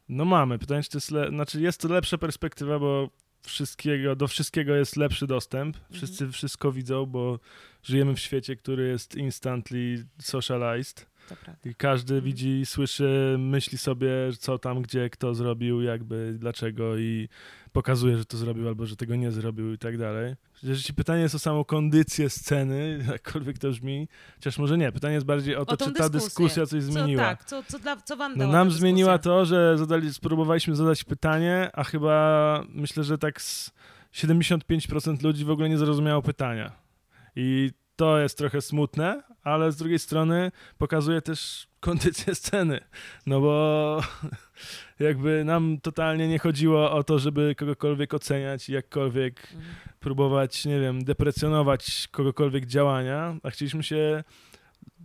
No. 0.08 0.24
Mamy. 0.24 0.58
Pytanie, 0.58 0.82
czy 0.82 0.90
to 0.90 0.96
jest, 0.96 1.10
le... 1.10 1.28
znaczy 1.28 1.60
jest 1.60 1.80
to 1.80 1.88
lepsza 1.88 2.18
perspektywa, 2.18 2.78
bo 2.78 3.10
wszystkiego, 3.42 4.16
do 4.16 4.28
wszystkiego 4.28 4.74
jest 4.74 4.96
lepszy 4.96 5.26
dostęp. 5.26 5.76
Wszyscy 5.92 6.28
wszystko 6.28 6.72
widzą, 6.72 7.06
bo 7.06 7.38
żyjemy 7.82 8.14
w 8.14 8.20
świecie, 8.20 8.56
który 8.56 8.88
jest 8.88 9.14
instantly 9.14 10.06
socialized. 10.18 11.10
I 11.64 11.74
każdy 11.74 12.14
Mhm. 12.14 12.24
widzi, 12.24 12.66
słyszy, 12.66 13.36
myśli 13.38 13.78
sobie, 13.78 14.10
co 14.38 14.58
tam, 14.58 14.82
gdzie, 14.82 15.10
kto 15.10 15.34
zrobił, 15.34 15.82
jakby, 15.82 16.34
dlaczego 16.38 16.98
i 16.98 17.28
pokazuje, 17.72 18.16
że 18.18 18.24
to 18.24 18.36
zrobił 18.36 18.68
albo 18.68 18.86
że 18.86 18.96
tego 18.96 19.16
nie 19.16 19.30
zrobił 19.32 19.72
i 19.72 19.78
tak 19.78 19.98
dalej. 19.98 20.34
Jeśli 20.62 20.94
pytanie 20.94 21.22
jest 21.22 21.34
o 21.34 21.38
samą 21.38 21.64
kondycję 21.64 22.30
sceny, 22.30 22.98
jakkolwiek 23.12 23.58
to 23.58 23.70
brzmi, 23.70 24.08
chociaż 24.34 24.58
może 24.58 24.78
nie, 24.78 24.92
pytanie 24.92 25.14
jest 25.14 25.26
bardziej 25.26 25.56
o 25.56 25.64
to, 25.66 25.76
tą 25.76 25.84
czy 25.86 25.92
ta 25.92 26.08
dyskusję. 26.08 26.20
dyskusja 26.20 26.66
coś 26.66 26.84
Co, 26.84 26.92
zmieniła. 26.92 27.22
tak, 27.24 27.44
co, 27.44 27.62
co, 27.62 27.78
dla, 27.78 27.96
co 27.96 28.16
wam 28.16 28.32
No 28.32 28.38
dała 28.38 28.52
nam 28.52 28.70
zmieniła 28.70 29.18
to, 29.18 29.44
że 29.44 29.78
zadali, 29.78 30.14
spróbowaliśmy 30.14 30.76
zadać 30.76 31.04
pytanie, 31.04 31.70
a 31.72 31.84
chyba 31.84 32.64
myślę, 32.68 33.04
że 33.04 33.18
tak 33.18 33.42
z 33.42 33.72
75% 34.14 35.22
ludzi 35.22 35.44
w 35.44 35.50
ogóle 35.50 35.68
nie 35.68 35.78
zrozumiało 35.78 36.22
pytania. 36.22 36.72
I 37.36 37.70
to 38.00 38.18
jest 38.18 38.38
trochę 38.38 38.60
smutne, 38.60 39.22
ale 39.44 39.72
z 39.72 39.76
drugiej 39.76 39.98
strony 39.98 40.52
pokazuje 40.78 41.22
też 41.22 41.66
kondycję 41.80 42.34
sceny. 42.34 42.80
No 43.26 43.40
bo 43.40 44.00
jakby 45.00 45.44
nam 45.44 45.78
totalnie 45.82 46.28
nie 46.28 46.38
chodziło 46.38 46.90
o 46.92 47.04
to, 47.04 47.18
żeby 47.18 47.54
kogokolwiek 47.54 48.14
oceniać 48.14 48.68
i 48.68 48.72
jakkolwiek 48.72 49.48
Mhm. 49.54 49.74
próbować, 50.00 50.64
nie 50.64 50.80
wiem, 50.80 51.04
deprecjonować 51.04 52.08
kogokolwiek 52.10 52.66
działania, 52.66 53.36
a 53.42 53.50
chcieliśmy 53.50 53.82
się, 53.82 54.24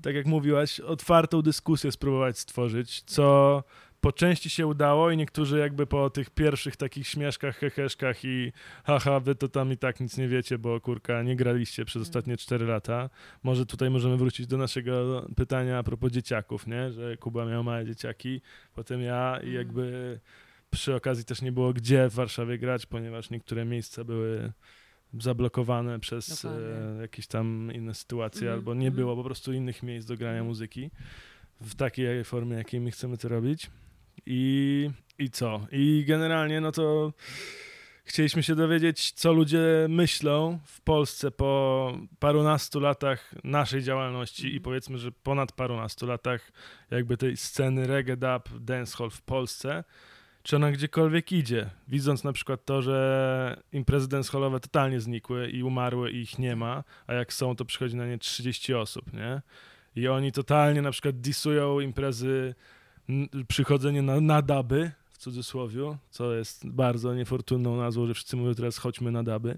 tak 0.01 0.15
jak 0.15 0.25
mówiłaś, 0.25 0.79
otwartą 0.79 1.41
dyskusję 1.41 1.91
spróbować 1.91 2.39
stworzyć, 2.39 3.01
co 3.01 3.63
po 4.01 4.11
części 4.11 4.49
się 4.49 4.67
udało 4.67 5.11
i 5.11 5.17
niektórzy 5.17 5.59
jakby 5.59 5.87
po 5.87 6.09
tych 6.09 6.29
pierwszych 6.29 6.75
takich 6.75 7.07
śmieszkach, 7.07 7.57
heheszkach 7.57 8.25
i 8.25 8.51
haha, 8.83 9.19
wy 9.19 9.35
to 9.35 9.47
tam 9.47 9.71
i 9.71 9.77
tak 9.77 9.99
nic 9.99 10.17
nie 10.17 10.27
wiecie, 10.27 10.57
bo 10.57 10.81
kurka, 10.81 11.23
nie 11.23 11.35
graliście 11.35 11.85
przez 11.85 11.95
Mm. 11.99 12.03
ostatnie 12.03 12.37
4 12.37 12.65
lata. 12.65 13.09
Może 13.43 13.65
tutaj 13.65 13.89
możemy 13.89 14.17
wrócić 14.17 14.47
do 14.47 14.57
naszego 14.57 15.25
pytania 15.35 15.77
a 15.77 15.83
propos 15.83 16.11
dzieciaków, 16.11 16.67
nie? 16.67 16.91
Że 16.91 17.17
Kuba 17.17 17.45
miał 17.45 17.63
małe 17.63 17.85
dzieciaki, 17.85 18.41
potem 18.73 19.01
ja 19.01 19.39
i 19.43 19.45
Mm. 19.45 19.53
jakby 19.55 20.19
przy 20.71 20.95
okazji 20.95 21.25
też 21.25 21.41
nie 21.41 21.51
było 21.51 21.73
gdzie 21.73 22.09
w 22.09 22.13
Warszawie 22.13 22.57
grać, 22.57 22.85
ponieważ 22.85 23.29
niektóre 23.29 23.65
miejsca 23.65 24.03
były 24.03 24.51
zablokowane 25.19 25.99
przez 25.99 26.41
Dokładnie. 26.41 26.67
e, 26.97 27.01
jakieś 27.01 27.27
tam 27.27 27.71
inne 27.73 27.93
sytuacje, 27.93 28.41
Mhm, 28.41 28.59
albo 28.59 28.73
nie 28.73 28.87
mhm. 28.87 28.95
było 28.95 29.15
po 29.15 29.23
prostu 29.23 29.53
innych 29.53 29.83
miejsc 29.83 30.07
do 30.07 30.15
grania 30.17 30.31
Mhm. 30.33 30.47
muzyki 30.47 30.91
w 31.61 31.75
takiej 31.75 32.23
formie, 32.23 32.55
jakiej 32.57 32.79
my 32.79 32.91
chcemy 32.91 33.17
to 33.17 33.27
robić. 33.29 33.69
I, 34.25 34.89
I 35.19 35.29
co? 35.29 35.67
I 35.71 36.05
generalnie, 36.07 36.61
no 36.61 36.71
to 36.71 37.13
chcieliśmy 38.03 38.43
się 38.43 38.55
dowiedzieć, 38.55 39.11
co 39.11 39.33
ludzie 39.33 39.61
myślą 39.89 40.59
w 40.65 40.81
Polsce 40.81 41.31
po 41.31 41.93
parunastu 42.19 42.79
latach 42.79 43.33
naszej 43.43 43.83
działalności 43.83 44.43
i 44.43 44.47
Mhm. 44.47 44.63
powiedzmy, 44.63 44.97
że 44.97 45.11
ponad 45.11 45.51
parunastu 45.51 46.05
latach 46.07 46.51
jakby 46.91 47.17
tej 47.17 47.37
sceny 47.37 47.87
reggae, 47.87 48.17
dub, 48.17 48.59
dancehall 48.59 49.09
w 49.09 49.21
Polsce, 49.21 49.83
czy 50.43 50.55
ona 50.55 50.71
gdziekolwiek 50.71 51.31
idzie. 51.31 51.69
Widząc 51.87 52.23
na 52.23 52.33
przykład 52.33 52.65
to, 52.65 52.81
że 52.81 53.61
imprezy 53.71 54.09
dancehallowe 54.09 54.59
totalnie 54.59 54.99
znikły 54.99 55.49
i 55.49 55.63
umarły 55.63 56.11
i 56.11 56.21
ich 56.21 56.39
nie 56.39 56.55
ma, 56.55 56.83
a 57.07 57.13
jak 57.13 57.33
są, 57.33 57.55
to 57.55 57.65
przychodzi 57.65 57.95
na 57.95 58.07
nie 58.07 58.17
30 58.17 58.73
osób, 58.73 59.13
nie? 59.13 59.41
I 59.95 60.07
oni 60.07 60.31
totalnie 60.31 60.81
na 60.81 60.91
przykład 60.91 61.21
disują 61.21 61.79
imprezy, 61.79 62.55
przychodzenie 63.47 64.01
na, 64.01 64.21
na 64.21 64.41
daby, 64.41 64.91
w 65.11 65.17
cudzysłowie, 65.17 65.97
co 66.09 66.33
jest 66.33 66.67
bardzo 66.67 67.15
niefortunną 67.15 67.77
nazwą, 67.77 68.07
że 68.07 68.13
wszyscy 68.13 68.37
mówią 68.37 68.55
teraz 68.55 68.77
chodźmy 68.77 69.11
na 69.11 69.23
daby. 69.23 69.57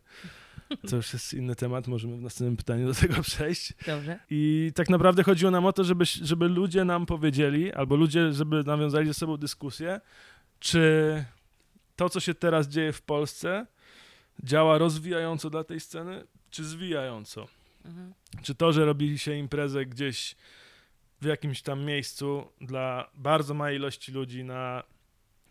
To 0.89 0.95
już 0.95 1.13
jest 1.13 1.33
inny 1.33 1.55
temat, 1.55 1.87
możemy 1.87 2.17
w 2.17 2.21
następnym 2.21 2.57
pytaniu 2.57 2.87
do 2.87 2.93
tego 2.93 3.21
przejść. 3.21 3.73
Dobrze. 3.85 4.19
I 4.29 4.71
tak 4.75 4.89
naprawdę 4.89 5.23
chodziło 5.23 5.51
nam 5.51 5.65
o 5.65 5.73
to, 5.73 5.83
żeby, 5.83 6.05
żeby 6.05 6.47
ludzie 6.47 6.85
nam 6.85 7.05
powiedzieli, 7.05 7.73
albo 7.73 7.95
ludzie, 7.95 8.33
żeby 8.33 8.63
nawiązali 8.63 9.07
ze 9.07 9.13
sobą 9.13 9.37
dyskusję, 9.37 10.01
czy 10.59 11.25
to, 11.95 12.09
co 12.09 12.19
się 12.19 12.33
teraz 12.33 12.67
dzieje 12.67 12.93
w 12.93 13.01
Polsce, 13.01 13.67
działa 14.43 14.77
rozwijająco 14.77 15.49
dla 15.49 15.63
tej 15.63 15.79
sceny, 15.79 16.23
czy 16.49 16.63
zwijająco. 16.63 17.47
Mhm. 17.85 18.13
Czy 18.41 18.55
to, 18.55 18.73
że 18.73 18.85
robi 18.85 19.19
się 19.19 19.33
imprezę 19.33 19.85
gdzieś 19.85 20.35
w 21.21 21.25
jakimś 21.25 21.61
tam 21.61 21.85
miejscu 21.85 22.47
dla 22.61 23.09
bardzo 23.13 23.53
małej 23.53 23.75
ilości 23.75 24.11
ludzi 24.11 24.43
na 24.43 24.83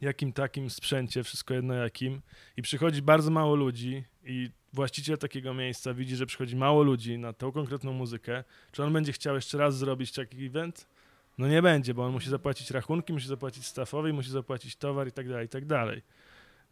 jakim 0.01 0.33
takim 0.33 0.71
sprzęcie, 0.71 1.23
wszystko 1.23 1.55
jedno 1.55 1.75
jakim, 1.75 2.23
i 2.57 2.63
przychodzi 2.63 3.03
bardzo 3.03 3.31
mało 3.31 3.55
ludzi 3.55 4.05
i 4.25 4.51
właściciel 4.73 5.19
takiego 5.19 5.55
miejsca 5.55 5.95
widzi, 5.95 6.17
że 6.17 6.27
przychodzi 6.27 6.57
mało 6.57 6.83
ludzi 6.83 7.19
na 7.19 7.33
tą 7.33 7.53
konkretną 7.53 7.93
muzykę, 7.93 8.45
czy 8.73 8.85
on 8.85 8.93
będzie 8.93 9.13
chciał 9.13 9.35
jeszcze 9.35 9.59
raz 9.59 9.79
zrobić 9.79 10.13
taki 10.13 10.47
event? 10.47 10.87
No 11.39 11.49
nie 11.49 11.63
będzie, 11.63 11.95
bo 11.95 12.05
on 12.05 12.13
musi 12.13 12.31
zapłacić 12.31 12.71
rachunki, 12.71 13.13
musi 13.13 13.29
zapłacić 13.29 13.67
staffowi, 13.67 14.13
musi 14.13 14.31
zapłacić 14.31 14.77
towar 14.77 15.09
i 15.09 15.13
tak 15.13 15.29
dalej, 15.29 15.47
i 15.47 15.49
tak 15.49 15.65
dalej. 15.65 16.03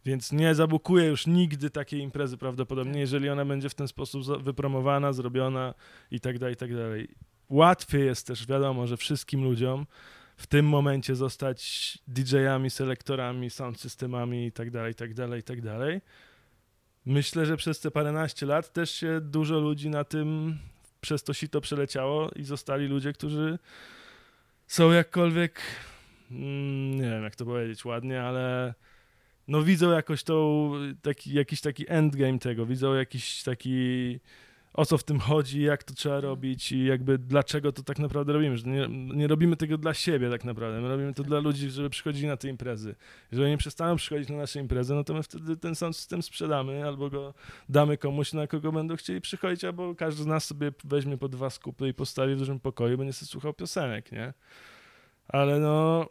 Więc 0.05 0.33
nie 0.33 0.55
zabukuje 0.55 1.07
już 1.07 1.27
nigdy 1.27 1.71
takiej 1.71 2.01
imprezy 2.01 2.37
prawdopodobnie, 2.37 3.01
jeżeli 3.01 3.29
ona 3.29 3.45
będzie 3.45 3.69
w 3.69 3.75
ten 3.75 3.89
sposób 3.89 4.43
wypromowana, 4.43 5.13
zrobiona 5.13 5.75
i 6.11 6.21
tak 6.21 6.39
dalej, 6.39 6.55
i 6.55 6.57
tak 6.57 6.75
dalej. 6.77 7.09
Łatwiej 7.49 8.07
jest 8.07 8.27
też, 8.27 8.47
wiadomo, 8.47 8.87
że 8.87 8.97
wszystkim 8.97 9.45
ludziom 9.45 9.87
w 10.37 10.47
tym 10.47 10.67
momencie 10.67 11.17
zostać 11.17 11.99
DJ-ami, 12.09 12.71
selektorami, 12.71 13.51
sound 13.51 13.81
systemami 13.81 14.47
i 14.47 14.53
tak 14.53 14.71
dalej, 14.71 14.93
i 14.93 14.95
tak 14.95 15.15
dalej, 15.15 15.41
i 15.41 15.43
tak 15.43 15.61
dalej. 15.61 16.01
Myślę, 17.07 17.47
że 17.47 17.57
przez 17.57 17.81
te 17.81 17.91
paręnaście 17.91 18.47
lat 18.47 18.73
też 18.73 18.91
się 18.91 19.21
dużo 19.21 19.59
ludzi 19.59 19.91
na 19.91 20.05
tym 20.05 20.59
przez 21.01 21.25
to 21.25 21.35
sito 21.35 21.61
przeleciało 21.61 22.31
i 22.31 22.45
zostali 22.45 22.87
ludzie, 22.87 23.13
którzy 23.13 23.59
są 24.67 24.93
jakkolwiek 24.93 25.61
mm, 26.31 27.01
nie 27.01 27.11
wiem 27.11 27.23
jak 27.23 27.37
to 27.37 27.45
powiedzieć 27.45 27.85
ładnie, 27.85 28.23
ale 28.23 28.75
no 29.49 29.63
widzą 29.63 29.91
jakoś 29.91 30.23
tą, 30.23 30.71
taki, 31.03 31.35
jakiś 31.35 31.61
taki 31.61 31.85
endgame 31.89 32.39
tego, 32.39 32.67
widzą 32.67 32.95
jakiś 32.95 33.43
taki 33.43 34.19
o 34.75 34.85
co 34.85 34.99
w 34.99 35.05
tym 35.05 35.21
chodzi, 35.21 35.63
jak 35.63 35.85
to 35.85 35.95
trzeba 35.95 36.21
robić 36.21 36.73
i 36.73 36.85
jakby 36.85 37.19
dlaczego 37.19 37.73
to 37.73 37.83
tak 37.83 37.99
naprawdę 37.99 38.33
robimy, 38.33 38.59
że 38.59 38.67
nie, 38.67 38.89
nie 38.89 39.27
robimy 39.27 39.57
tego 39.57 39.79
dla 39.79 39.95
siebie 39.95 40.31
tak 40.31 40.45
naprawdę, 40.45 40.81
my 40.81 40.89
robimy 40.89 41.15
to 41.15 41.23
dla 41.23 41.39
ludzi, 41.39 41.71
żeby 41.71 41.91
przychodzili 41.91 42.29
na 42.29 42.37
te 42.37 42.49
imprezy. 42.49 42.95
Jeżeli 43.33 43.51
nie 43.51 43.57
przestaną 43.57 43.97
przychodzić 43.97 44.29
na 44.29 44.37
nasze 44.37 44.61
imprezy, 44.61 44.95
no 44.95 45.05
to 45.05 45.15
my 45.15 45.23
wtedy 45.23 45.57
ten 45.57 45.75
sam 45.75 45.95
system 45.95 46.23
sprzedamy 46.23 46.85
albo 46.85 47.11
go 47.11 47.35
damy 47.69 47.99
komuś, 47.99 48.33
na 48.33 48.47
kogo 48.47 48.73
będą 48.73 48.97
chcieli 48.97 49.21
przychodzić, 49.21 49.65
albo 49.65 49.95
każdy 49.95 50.23
z 50.23 50.27
nas 50.27 50.45
sobie 50.45 50.73
weźmie 50.85 51.19
po 51.19 51.29
dwa 51.29 51.51
skupy 51.51 51.89
i 51.89 51.95
postawi 51.95 52.35
w 52.35 52.39
dużym 52.39 52.61
pokoju, 52.61 52.99
będzie 52.99 53.13
sobie 53.13 53.29
słuchał 53.29 53.55
piosenek, 53.55 54.13
nie? 54.13 54.33
Ale 55.29 55.61
no, 55.61 56.07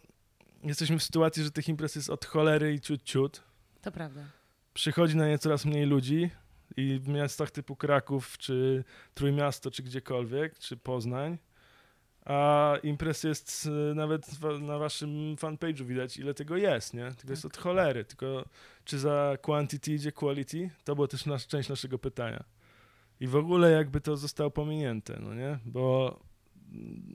jesteśmy 0.64 1.00
w 1.00 1.04
sytuacji, 1.04 1.44
że 1.44 1.52
tych 1.52 1.70
imprez 1.70 1.96
jest 1.96 2.10
od 2.10 2.26
cholery 2.26 2.74
i 2.74 2.80
ciut 2.80 3.04
ciut. 3.04 3.44
To 3.82 3.92
prawda. 3.92 4.22
Przychodzi 4.74 5.18
na 5.18 5.28
nie 5.28 5.38
coraz 5.38 5.66
mniej 5.66 5.86
ludzi 5.86 6.30
i 6.78 7.00
w 7.00 7.08
miastach 7.08 7.52
typu 7.52 7.76
Kraków, 7.76 8.38
czy 8.38 8.84
Trójmiasto, 9.14 9.72
czy 9.72 9.84
gdziekolwiek, 9.84 10.60
czy 10.60 10.78
Poznań, 10.78 11.38
a 12.26 12.78
imprez 12.84 13.24
jest 13.24 13.66
y, 13.66 13.96
nawet 13.96 14.42
na 14.62 14.78
waszym 14.78 15.36
fanpage'u 15.36 15.86
widać, 15.86 16.18
ile 16.18 16.34
tego 16.34 16.58
jest, 16.58 16.94
nie? 16.94 17.12
Tylko 17.12 17.34
jest 17.34 17.46
od 17.46 17.58
cholery, 17.58 18.06
tylko 18.06 18.46
czy 18.86 19.00
za 19.00 19.38
quantity 19.42 19.94
idzie 19.94 20.12
quality? 20.12 20.70
To 20.84 20.96
była 20.96 21.08
też 21.08 21.26
nasz, 21.26 21.48
część 21.48 21.70
naszego 21.70 22.00
pytania. 22.00 22.44
I 23.20 23.28
w 23.28 23.36
ogóle 23.36 23.72
jakby 23.72 24.02
to 24.02 24.18
zostało 24.18 24.52
pominięte, 24.52 25.18
no 25.20 25.34
nie? 25.34 25.60
Bo 25.66 26.20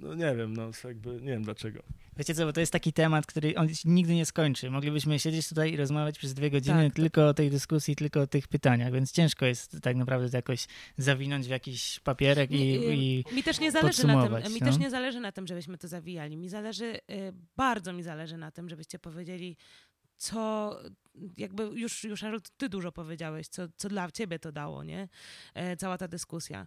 no 0.03 0.15
nie 0.15 0.35
wiem, 0.37 0.57
no 0.57 0.71
jakby 0.85 1.13
nie 1.13 1.31
wiem 1.31 1.43
dlaczego. 1.43 1.83
Wiecie 2.17 2.35
co, 2.35 2.47
bo 2.47 2.53
to 2.53 2.61
jest 2.61 2.73
taki 2.73 2.93
temat, 2.93 3.27
który 3.27 3.55
on 3.57 3.75
się 3.75 3.89
nigdy 3.89 4.15
nie 4.15 4.27
skończy. 4.27 4.71
Moglibyśmy 4.71 5.19
siedzieć 5.19 5.49
tutaj 5.49 5.73
i 5.73 5.77
rozmawiać 5.77 6.19
przez 6.19 6.35
dwie 6.35 6.51
godziny 6.51 6.85
Tak, 6.85 6.95
tylko 6.95 7.29
o 7.29 7.35
tej 7.35 7.51
dyskusji, 7.51 7.97
tylko 7.97 8.21
o 8.21 8.27
tych 8.27 8.49
pytaniach, 8.49 8.93
więc 8.93 9.13
ciężko 9.13 9.47
jest 9.47 9.81
tak 9.83 9.97
naprawdę 9.97 10.31
to 10.31 10.37
jakoś 10.37 10.67
zawinąć 10.97 11.47
w 11.47 11.51
jakiś 11.51 12.01
papierek 12.01 12.51
i, 12.51 12.75
i 12.75 13.25
Mi 13.35 13.43
też 13.43 13.61
nie 13.61 13.73
zależy 13.73 14.07
na 14.07 14.13
tym, 14.13 14.21
podsumować, 14.21 14.55
mi 14.55 14.61
no. 14.61 14.67
też 14.67 14.79
nie 14.79 14.91
zależy 14.91 15.21
na 15.21 15.33
tym, 15.33 15.47
żebyśmy 15.47 15.79
to 15.79 15.89
zawijali. 15.89 16.37
Mi 16.37 16.49
zależy, 16.49 16.85
y, 16.85 17.33
bardzo 17.57 17.93
mi 17.93 18.03
zależy 18.03 18.37
na 18.37 18.51
tym, 18.51 18.69
żebyście 18.69 18.99
powiedzieli, 18.99 19.57
co 20.17 20.77
jakby 21.37 21.63
już, 21.63 22.05
już 22.05 22.21
Harold, 22.21 22.51
ty 22.57 22.69
dużo 22.69 22.93
powiedziałeś, 22.93 23.49
co, 23.49 23.63
co 23.77 23.89
dla 23.89 24.11
ciebie 24.11 24.39
to 24.39 24.53
dało, 24.53 24.85
nie? 24.85 25.09
E, 25.55 25.77
cała 25.77 25.99
ta 25.99 26.09
dyskusja. 26.09 26.67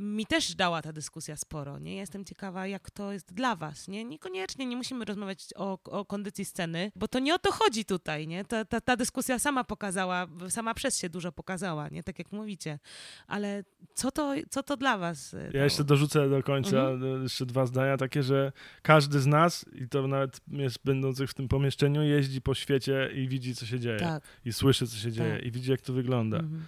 Mi 0.00 0.26
też 0.26 0.54
dała 0.54 0.82
ta 0.82 0.92
dyskusja 0.92 1.36
sporo, 1.36 1.78
nie? 1.78 1.94
Ja 1.94 2.00
Jestem 2.00 2.24
ciekawa, 2.24 2.66
jak 2.66 2.90
to 2.90 3.12
jest 3.12 3.34
dla 3.34 3.56
was, 3.56 3.88
nie? 3.88 4.04
Niekoniecznie 4.04 4.66
nie 4.66 4.76
musimy 4.76 5.04
rozmawiać 5.04 5.48
o, 5.56 5.78
o 5.84 6.04
kondycji 6.04 6.44
sceny, 6.44 6.92
bo 6.96 7.08
to 7.08 7.18
nie 7.18 7.34
o 7.34 7.38
to 7.38 7.52
chodzi 7.52 7.84
tutaj, 7.84 8.26
nie? 8.28 8.44
Ta, 8.44 8.64
ta, 8.64 8.80
ta 8.80 8.96
dyskusja 8.96 9.38
sama 9.38 9.64
pokazała, 9.64 10.26
sama 10.48 10.74
przez 10.74 10.98
się 10.98 11.08
dużo 11.08 11.32
pokazała, 11.32 11.88
nie? 11.88 12.02
Tak 12.02 12.18
jak 12.18 12.32
mówicie. 12.32 12.78
Ale 13.26 13.64
co 13.94 14.10
to, 14.10 14.34
co 14.50 14.62
to 14.62 14.76
dla 14.76 14.98
was 14.98 15.34
e, 15.34 15.38
Ja 15.44 15.50
dało? 15.52 15.64
jeszcze 15.64 15.84
dorzucę 15.84 16.28
do 16.30 16.42
końca 16.42 16.76
Mhm. 16.90 17.20
e, 17.20 17.22
jeszcze 17.22 17.46
dwa 17.46 17.66
zdania 17.66 17.96
takie, 17.96 18.22
że 18.22 18.52
każdy 18.82 19.20
z 19.20 19.26
nas, 19.26 19.64
i 19.74 19.88
to 19.88 20.06
nawet 20.08 20.40
jest 20.48 20.78
będących 20.84 21.30
w 21.30 21.34
tym 21.34 21.48
pomieszczeniu, 21.48 22.02
jeździ 22.02 22.40
po 22.42 22.54
świecie 22.54 23.10
i 23.14 23.28
widzi, 23.28 23.54
co 23.54 23.66
się 23.66 23.80
dzieje. 23.80 23.98
Tak. 23.98 24.22
I 24.44 24.52
słyszy, 24.52 24.86
co 24.86 24.96
się 24.96 25.12
dzieje. 25.12 25.36
Tak. 25.36 25.44
I 25.44 25.50
widzi, 25.50 25.70
jak 25.70 25.80
to 25.80 25.92
wygląda. 25.92 26.38
Mhm. 26.38 26.66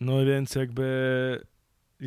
No 0.00 0.24
więc 0.24 0.54
jakby 0.54 0.84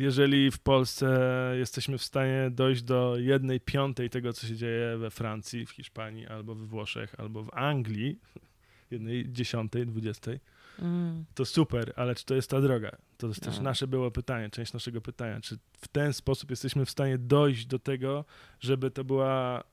jeżeli 0.02 0.50
w 0.50 0.58
Polsce 0.58 1.20
jesteśmy 1.58 1.98
w 1.98 2.04
stanie 2.04 2.50
dojść 2.50 2.82
do 2.82 3.14
jednej 3.16 3.60
piątej 3.60 4.10
tego, 4.10 4.32
co 4.32 4.46
się 4.46 4.56
dzieje 4.56 4.96
we 4.98 5.10
Francji, 5.10 5.66
w 5.66 5.70
Hiszpanii, 5.70 6.26
albo 6.26 6.54
we 6.54 6.66
Włoszech, 6.66 7.14
albo 7.20 7.42
w 7.42 7.50
Anglii, 7.54 8.18
jednej 8.90 9.32
dziesiątej, 9.32 9.86
dwudziestej, 9.86 10.40
Mm. 10.78 11.24
to 11.34 11.44
super, 11.44 11.92
ale 11.96 12.14
czy 12.14 12.24
to 12.24 12.34
jest 12.34 12.50
ta 12.50 12.60
droga? 12.60 12.90
To 13.16 13.26
jest 13.26 13.42
też 13.42 13.56
No. 13.56 13.62
nasze 13.62 13.86
było 13.86 14.10
pytanie, 14.10 14.50
część 14.50 14.72
naszego 14.72 15.00
pytania. 15.00 15.40
Czy 15.40 15.58
w 15.80 15.88
ten 15.88 16.12
sposób 16.12 16.50
jesteśmy 16.50 16.84
w 16.84 16.90
stanie 16.90 17.18
dojść 17.18 17.66
do 17.66 17.78
tego, 17.78 18.24
żeby 18.60 18.90
to 18.90 19.04
była 19.04 19.64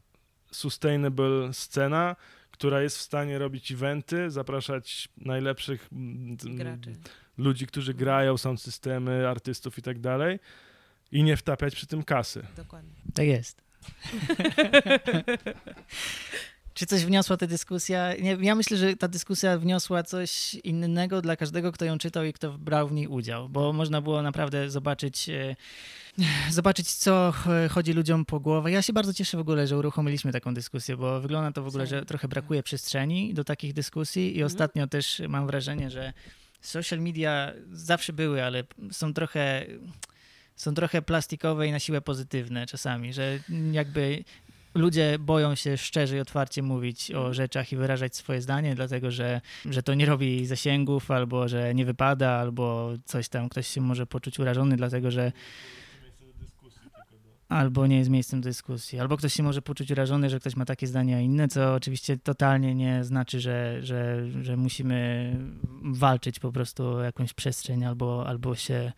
sustainable 0.52 1.54
scena, 1.54 2.16
która 2.56 2.82
jest 2.82 2.98
w 2.98 3.02
stanie 3.02 3.40
robić 3.40 3.72
eventy, 3.72 4.32
zapraszać 4.32 5.10
najlepszych 5.18 5.88
mm, 5.92 6.38
t- 6.38 6.50
Graczy. 6.50 6.96
ludzi, 7.38 7.68
którzy 7.68 7.94
grają, 7.94 8.38
są 8.38 8.58
systemy, 8.58 9.28
artystów 9.30 9.78
i 9.78 9.82
tak 9.82 10.00
dalej 10.00 10.40
i 11.12 11.24
nie 11.24 11.38
wtapiać 11.38 11.76
przy 11.76 11.88
tym 11.88 12.04
kasy. 12.04 12.46
Dokładnie. 12.58 12.94
tak 13.14 13.26
jest. 13.28 13.62
Czy 16.76 16.86
coś 16.86 17.06
wniosła 17.06 17.38
ta 17.38 17.48
dyskusja? 17.48 18.14
Ja 18.42 18.56
myślę, 18.56 18.78
że 18.78 18.96
ta 18.96 19.08
dyskusja 19.08 19.58
wniosła 19.58 20.04
coś 20.04 20.54
innego 20.54 21.22
dla 21.22 21.36
każdego, 21.36 21.72
kto 21.72 21.86
ją 21.86 21.98
czytał 21.98 22.24
i 22.26 22.34
kto 22.34 22.52
brał 22.58 22.88
w 22.88 22.92
niej 22.92 23.08
udział, 23.08 23.50
bo 23.50 23.74
można 23.74 24.02
było 24.02 24.22
naprawdę 24.22 24.70
zobaczyć, 24.70 25.30
e, 25.30 25.56
zobaczyć, 26.52 26.94
co 26.94 27.34
ch- 27.36 27.72
chodzi 27.72 27.94
ludziom 27.94 28.26
po 28.26 28.40
głowie. 28.40 28.72
Ja 28.72 28.82
się 28.82 28.94
bardzo 28.94 29.14
cieszę 29.14 29.38
w 29.38 29.40
ogóle, 29.40 29.68
że 29.68 29.78
uruchomiliśmy 29.78 30.32
taką 30.32 30.54
dyskusję, 30.54 30.98
bo 30.98 31.22
wygląda 31.22 31.52
to 31.52 31.64
w 31.64 31.68
ogóle, 31.68 31.88
że 31.88 32.06
trochę 32.06 32.28
brakuje 32.28 32.64
przestrzeni 32.64 33.34
do 33.34 33.44
takich 33.44 33.74
dyskusji 33.74 34.26
i 34.28 34.34
Mhm. 34.34 34.46
ostatnio 34.46 34.88
też 34.88 35.22
mam 35.30 35.48
wrażenie, 35.48 35.90
że 35.90 36.14
social 36.62 37.00
media 37.00 37.52
zawsze 37.72 38.14
były, 38.14 38.44
ale 38.44 38.64
są 38.92 39.14
trochę 39.14 39.66
są 40.56 40.74
trochę 40.74 41.02
plastikowe 41.02 41.68
i 41.68 41.72
na 41.72 41.80
siłę 41.80 42.02
pozytywne 42.02 42.66
czasami, 42.66 43.14
że 43.14 43.40
jakby 43.72 44.24
ludzie 44.76 45.20
boją 45.20 45.56
się 45.56 45.78
szczerze 45.78 46.18
i 46.18 46.20
otwarcie 46.20 46.64
mówić 46.64 47.12
o 47.12 47.34
rzeczach 47.34 47.72
i 47.72 47.76
wyrażać 47.76 48.16
swoje 48.16 48.42
zdanie, 48.42 48.76
dlatego 48.76 49.12
że, 49.12 49.42
że 49.66 49.84
to 49.84 49.94
nie 49.94 50.06
robi 50.06 50.46
zasięgów, 50.46 51.12
albo 51.12 51.48
że 51.48 51.76
nie 51.76 51.86
wypada, 51.86 52.30
albo 52.30 52.94
coś 53.06 53.30
tam, 53.30 53.50
ktoś 53.50 53.68
się 53.68 53.82
może 53.82 54.08
poczuć 54.08 54.40
urażony, 54.40 54.76
dlatego 54.76 55.12
że 55.12 55.32
albo 57.50 57.88
nie 57.88 57.98
jest 57.98 58.10
miejscem 58.10 58.42
dyskusji, 58.42 59.00
albo 59.00 59.18
ktoś 59.18 59.34
się 59.34 59.44
może 59.44 59.62
poczuć 59.62 59.92
urażony, 59.92 60.30
że 60.30 60.40
ktoś 60.40 60.56
ma 60.56 60.66
takie 60.66 60.88
zdanie, 60.88 61.16
a 61.16 61.20
inne, 61.20 61.48
co 61.48 61.74
oczywiście 61.74 62.18
totalnie 62.18 62.76
nie 62.76 63.04
znaczy, 63.04 63.40
że, 63.40 63.84
że, 63.84 64.28
że 64.44 64.58
musimy 64.58 65.32
walczyć 65.82 66.40
po 66.40 66.52
prostu 66.52 66.88
o 66.88 67.02
jakąś 67.02 67.34
przestrzeń 67.34 67.86
albo, 67.86 68.28
albo 68.28 68.56
się 68.56 68.92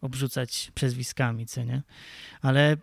obrzucać 0.00 0.70
przezwiskami, 0.74 1.46
co 1.46 1.64
nie? 1.64 1.82
Ale 2.42 2.76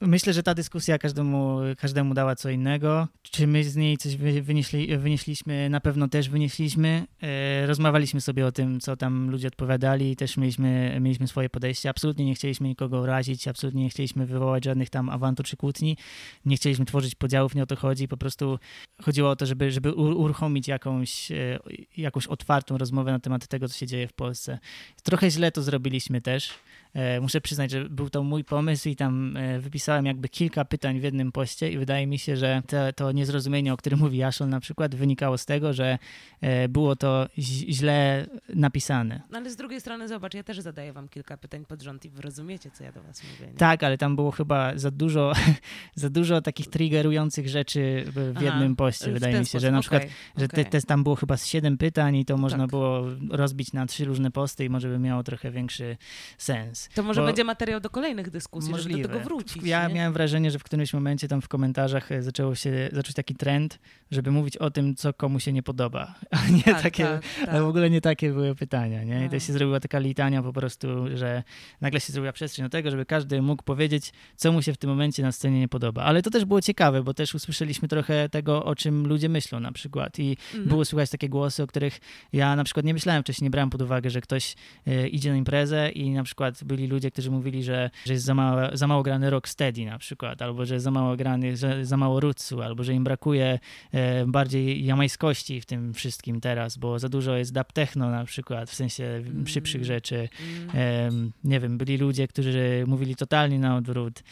myślę, 0.00 0.32
że 0.32 0.42
ta 0.42 0.54
dyskusja 0.54 0.98
każdemu, 0.98 1.58
każdemu 1.78 2.14
dała 2.14 2.36
co 2.36 2.50
innego. 2.50 3.08
Czy 3.22 3.46
my 3.46 3.64
z 3.64 3.76
niej 3.76 3.96
coś 3.96 4.16
wy- 4.16 4.42
wynieśli, 4.42 4.98
wynieśliśmy? 4.98 5.70
Na 5.70 5.80
pewno 5.80 6.08
też 6.08 6.28
wynieśliśmy. 6.28 7.06
E, 7.22 7.66
rozmawialiśmy 7.66 8.20
sobie 8.20 8.46
o 8.46 8.52
tym, 8.52 8.80
co 8.80 8.96
tam 8.96 9.30
ludzie 9.30 9.48
odpowiadali, 9.48 10.16
też 10.16 10.36
mieliśmy, 10.36 10.98
mieliśmy 11.00 11.28
swoje 11.28 11.50
podejście. 11.50 11.90
Absolutnie 11.90 12.24
nie 12.24 12.34
chcieliśmy 12.34 12.68
nikogo 12.68 13.00
urazić, 13.00 13.48
absolutnie 13.48 13.82
nie 13.82 13.90
chcieliśmy 13.90 14.26
wywołać 14.26 14.64
żadnych 14.64 14.90
tam 14.90 15.08
awantur 15.08 15.46
czy 15.46 15.56
kłótni. 15.56 15.96
Nie 16.44 16.56
chcieliśmy 16.56 16.84
tworzyć 16.84 17.14
podziałów, 17.14 17.54
nie 17.54 17.62
o 17.62 17.66
to 17.66 17.76
chodzi. 17.76 18.08
Po 18.08 18.16
prostu 18.16 18.58
chodziło 19.02 19.30
o 19.30 19.36
to, 19.36 19.46
żeby, 19.46 19.70
żeby 19.70 19.92
uruchomić 19.92 20.68
jakąś, 20.68 21.32
e, 21.32 21.58
jakąś 21.96 22.26
otwartą 22.26 22.78
rozmowę 22.78 23.12
na 23.12 23.18
temat 23.20 23.46
tego, 23.46 23.68
co 23.68 23.74
się 23.78 23.86
dzieje 23.86 24.08
w 24.08 24.12
Polsce. 24.12 24.58
Trochę 25.02 25.30
źle 25.30 25.52
to 25.52 25.62
zrobiliśmy 25.62 26.20
też. 26.20 26.50
E, 26.96 27.20
Muszę 27.20 27.40
przyznać, 27.40 27.70
że 27.70 27.88
był 27.88 28.10
to 28.10 28.22
mój 28.22 28.44
pomysł 28.44 28.88
i 28.88 28.96
tam 28.96 29.36
e, 29.36 29.60
wypisałem 29.60 30.06
jakby 30.06 30.28
kilka 30.28 30.64
pytań 30.64 31.00
w 31.00 31.02
jednym 31.02 31.32
poście 31.32 31.72
i 31.72 31.78
wydaje 31.78 32.06
mi 32.06 32.18
się, 32.18 32.36
że 32.36 32.62
to, 32.66 32.92
to 32.92 33.12
niezrozumienie, 33.12 33.72
o 33.72 33.76
którym 33.76 33.98
mówi 33.98 34.22
Ashol 34.22 34.48
na 34.48 34.60
przykład, 34.60 34.94
wynikało 34.94 35.38
z 35.38 35.46
tego, 35.46 35.72
że 35.72 35.98
e, 36.40 36.68
było 36.68 36.96
to 36.96 37.28
źle 37.38 38.26
napisane. 38.54 39.22
No 39.30 39.38
ale 39.38 39.50
z 39.50 39.56
drugiej 39.56 39.80
strony, 39.80 40.08
zobacz, 40.08 40.34
ja 40.34 40.42
też 40.42 40.60
zadaję 40.60 40.92
wam 40.92 41.08
kilka 41.08 41.36
pytań 41.36 41.64
pod 41.64 41.82
rząd 41.82 42.04
i 42.04 42.10
wy 42.10 42.22
rozumiecie, 42.22 42.70
co 42.70 42.84
ja 42.84 42.92
do 42.92 43.02
was 43.02 43.22
mówię. 43.24 43.52
Nie? 43.52 43.58
Tak, 43.58 43.82
ale 43.82 43.98
tam 43.98 44.16
było 44.16 44.30
chyba 44.30 44.78
za 44.78 44.90
dużo, 44.90 45.32
za 45.94 46.10
dużo 46.10 46.40
takich 46.40 46.66
triggerujących 46.66 47.48
rzeczy 47.48 48.04
w, 48.06 48.12
w 48.12 48.32
Aha, 48.36 48.44
jednym 48.44 48.76
poście. 48.76 49.12
Wydaje 49.12 49.38
mi 49.40 49.46
się, 49.46 49.60
że 49.60 49.70
na 49.70 49.80
przykład 49.80 50.02
okej, 50.02 50.14
że 50.36 50.48
te, 50.48 50.60
okej. 50.60 50.70
te, 50.70 50.82
tam 50.82 51.02
było 51.02 51.14
chyba 51.16 51.36
z 51.36 51.46
siedem 51.46 51.78
pytań 51.78 52.16
i 52.16 52.24
to 52.24 52.36
można 52.36 52.58
Tak. 52.58 52.70
było 52.70 53.04
rozbić 53.30 53.72
na 53.72 53.86
trzy 53.86 54.04
różne 54.04 54.30
posty 54.30 54.64
i 54.64 54.70
może 54.70 54.88
by 54.88 54.98
miało 54.98 55.22
trochę 55.22 55.50
większy 55.50 55.96
sens. 56.38 56.85
To 56.94 57.02
może 57.02 57.20
bo- 57.20 57.26
będzie 57.26 57.44
materiał 57.44 57.80
do 57.80 57.90
kolejnych 57.90 58.30
dyskusji, 58.30 58.74
żeby 58.78 59.02
do 59.02 59.08
tego 59.08 59.20
wrócić. 59.20 59.62
Ja 59.62 59.88
nie? 59.88 59.94
miałem 59.94 60.12
wrażenie, 60.12 60.50
że 60.50 60.58
w 60.58 60.64
którymś 60.64 60.92
momencie 60.94 61.28
tam 61.28 61.42
w 61.42 61.48
komentarzach 61.48 62.12
e, 62.12 62.22
zaczęło 62.22 62.54
się 62.54 62.88
zacząć 62.92 63.14
taki 63.14 63.34
trend, 63.34 63.78
żeby 64.10 64.30
mówić 64.30 64.56
o 64.56 64.70
tym, 64.70 64.94
co 64.94 65.12
komu 65.14 65.40
się 65.40 65.52
nie 65.52 65.62
podoba. 65.62 66.14
A 66.30 66.48
nie 66.50 66.62
tak, 66.62 66.82
takie, 66.82 67.04
tak, 67.04 67.22
tak. 67.40 67.48
ale 67.48 67.62
w 67.62 67.66
ogóle 67.68 67.90
nie 67.90 68.00
takie 68.00 68.32
były 68.32 68.54
pytania, 68.54 69.04
nie? 69.04 69.24
I 69.24 69.28
to 69.28 69.34
No. 69.34 69.40
się 69.40 69.52
zrobiła 69.52 69.80
taka 69.80 69.98
litania 69.98 70.42
po 70.42 70.52
prostu, 70.52 70.88
że 71.14 71.42
nagle 71.80 72.00
się 72.00 72.12
zrobiła 72.12 72.32
przestrzeń 72.32 72.64
do 72.64 72.68
tego, 72.70 72.90
żeby 72.90 73.06
każdy 73.06 73.42
mógł 73.42 73.62
powiedzieć, 73.62 74.12
co 74.36 74.52
mu 74.52 74.62
się 74.62 74.72
w 74.72 74.76
tym 74.76 74.90
momencie 74.90 75.22
na 75.22 75.32
scenie 75.32 75.60
nie 75.60 75.68
podoba. 75.68 76.02
Ale 76.02 76.22
to 76.22 76.30
też 76.30 76.44
było 76.44 76.60
ciekawe, 76.60 77.02
bo 77.02 77.14
też 77.14 77.34
usłyszeliśmy 77.34 77.88
trochę 77.88 78.28
tego, 78.28 78.64
o 78.64 78.74
czym 78.74 79.06
ludzie 79.06 79.28
myślą 79.28 79.60
na 79.60 79.72
przykład. 79.72 80.18
I 80.18 80.36
Mhm. 80.52 80.68
było 80.68 80.84
słychać 80.84 81.10
takie 81.10 81.28
głosy, 81.28 81.62
o 81.62 81.66
których 81.66 81.98
ja 82.32 82.56
na 82.56 82.64
przykład 82.64 82.86
nie 82.86 82.94
myślałem 82.94 83.22
wcześniej, 83.22 83.46
nie 83.46 83.50
brałem 83.50 83.70
pod 83.70 83.82
uwagę, 83.82 84.10
że 84.10 84.20
ktoś 84.20 84.54
e, 84.86 85.08
idzie 85.08 85.30
na 85.30 85.36
imprezę 85.36 85.90
i 85.90 86.10
na 86.10 86.22
przykład 86.24 86.64
byli 86.76 86.88
ludzie, 86.88 87.10
którzy 87.10 87.30
mówili, 87.30 87.62
że, 87.62 87.90
że 88.06 88.12
jest 88.12 88.24
za 88.24 88.34
mało, 88.34 88.60
za 88.72 88.86
mało 88.86 89.02
grany 89.02 89.30
rocksteady 89.30 89.84
na 89.84 89.98
przykład, 89.98 90.42
albo 90.42 90.66
że 90.66 90.74
jest 90.74 90.84
za 90.84 90.90
mało 90.90 91.16
grany, 91.16 91.56
że 91.56 91.84
za 91.84 91.96
mało 91.96 92.20
rootsu, 92.20 92.62
albo 92.62 92.84
że 92.84 92.94
im 92.94 93.04
brakuje 93.04 93.58
e, 93.92 94.26
bardziej 94.26 94.84
jamajskości 94.84 95.60
w 95.60 95.66
tym 95.66 95.94
wszystkim 95.94 96.40
teraz, 96.40 96.76
bo 96.78 96.98
za 96.98 97.08
dużo 97.08 97.36
jest 97.36 97.52
dub 97.54 97.72
techno 97.72 98.10
na 98.10 98.24
przykład, 98.24 98.70
w 98.70 98.74
sensie 98.74 99.06
Mm. 99.06 99.46
szybszych 99.46 99.84
rzeczy. 99.84 100.28
Em, 100.74 101.32
nie 101.44 101.60
wiem, 101.60 101.78
byli 101.78 101.96
ludzie, 101.98 102.28
którzy 102.28 102.84
mówili 102.86 103.16
totalnie 103.16 103.58
na 103.58 103.76
odwrót. 103.76 104.22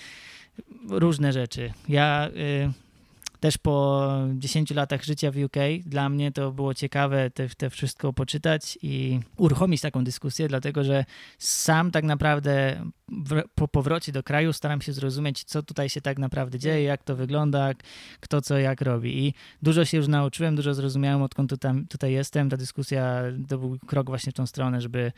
Różne 0.88 1.32
rzeczy. 1.32 1.72
Ja 1.88 2.28
y, 2.28 2.83
też 3.44 3.58
po 3.58 4.10
10 4.34 4.70
latach 4.70 5.04
życia 5.04 5.30
w 5.30 5.36
UK, 5.36 5.56
dla 5.86 6.08
mnie 6.08 6.32
to 6.32 6.52
było 6.52 6.74
ciekawe 6.74 7.30
te, 7.30 7.48
te 7.48 7.70
wszystko 7.70 8.12
poczytać 8.12 8.78
i 8.82 9.20
uruchomić 9.36 9.80
taką 9.80 10.04
dyskusję, 10.04 10.48
dlatego 10.48 10.84
że 10.84 11.04
sam 11.38 11.90
tak 11.90 12.04
naprawdę 12.04 12.84
w, 13.08 13.42
po 13.54 13.68
powrocie 13.68 14.12
do 14.12 14.22
kraju 14.22 14.52
staram 14.52 14.80
się 14.80 14.92
zrozumieć, 14.92 15.44
co 15.44 15.62
tutaj 15.62 15.88
się 15.88 16.00
tak 16.00 16.18
naprawdę 16.18 16.58
dzieje, 16.58 16.82
jak 16.82 17.02
to 17.02 17.16
wygląda, 17.16 17.70
kto 18.20 18.42
co 18.42 18.58
jak 18.58 18.80
robi. 18.80 19.26
I 19.26 19.34
dużo 19.62 19.84
się 19.84 19.96
już 19.96 20.08
nauczyłem, 20.08 20.56
dużo 20.56 20.74
zrozumiałem, 20.74 21.22
odkąd 21.22 21.50
tu 21.50 21.56
tam, 21.56 21.86
tutaj 21.86 22.12
jestem. 22.12 22.50
Ta 22.50 22.56
dyskusja 22.56 23.22
to 23.48 23.58
był 23.58 23.78
krok 23.86 24.06
właśnie 24.06 24.32
w 24.32 24.34
tą 24.34 24.46
stronę, 24.46 24.80
żeby, 24.80 25.12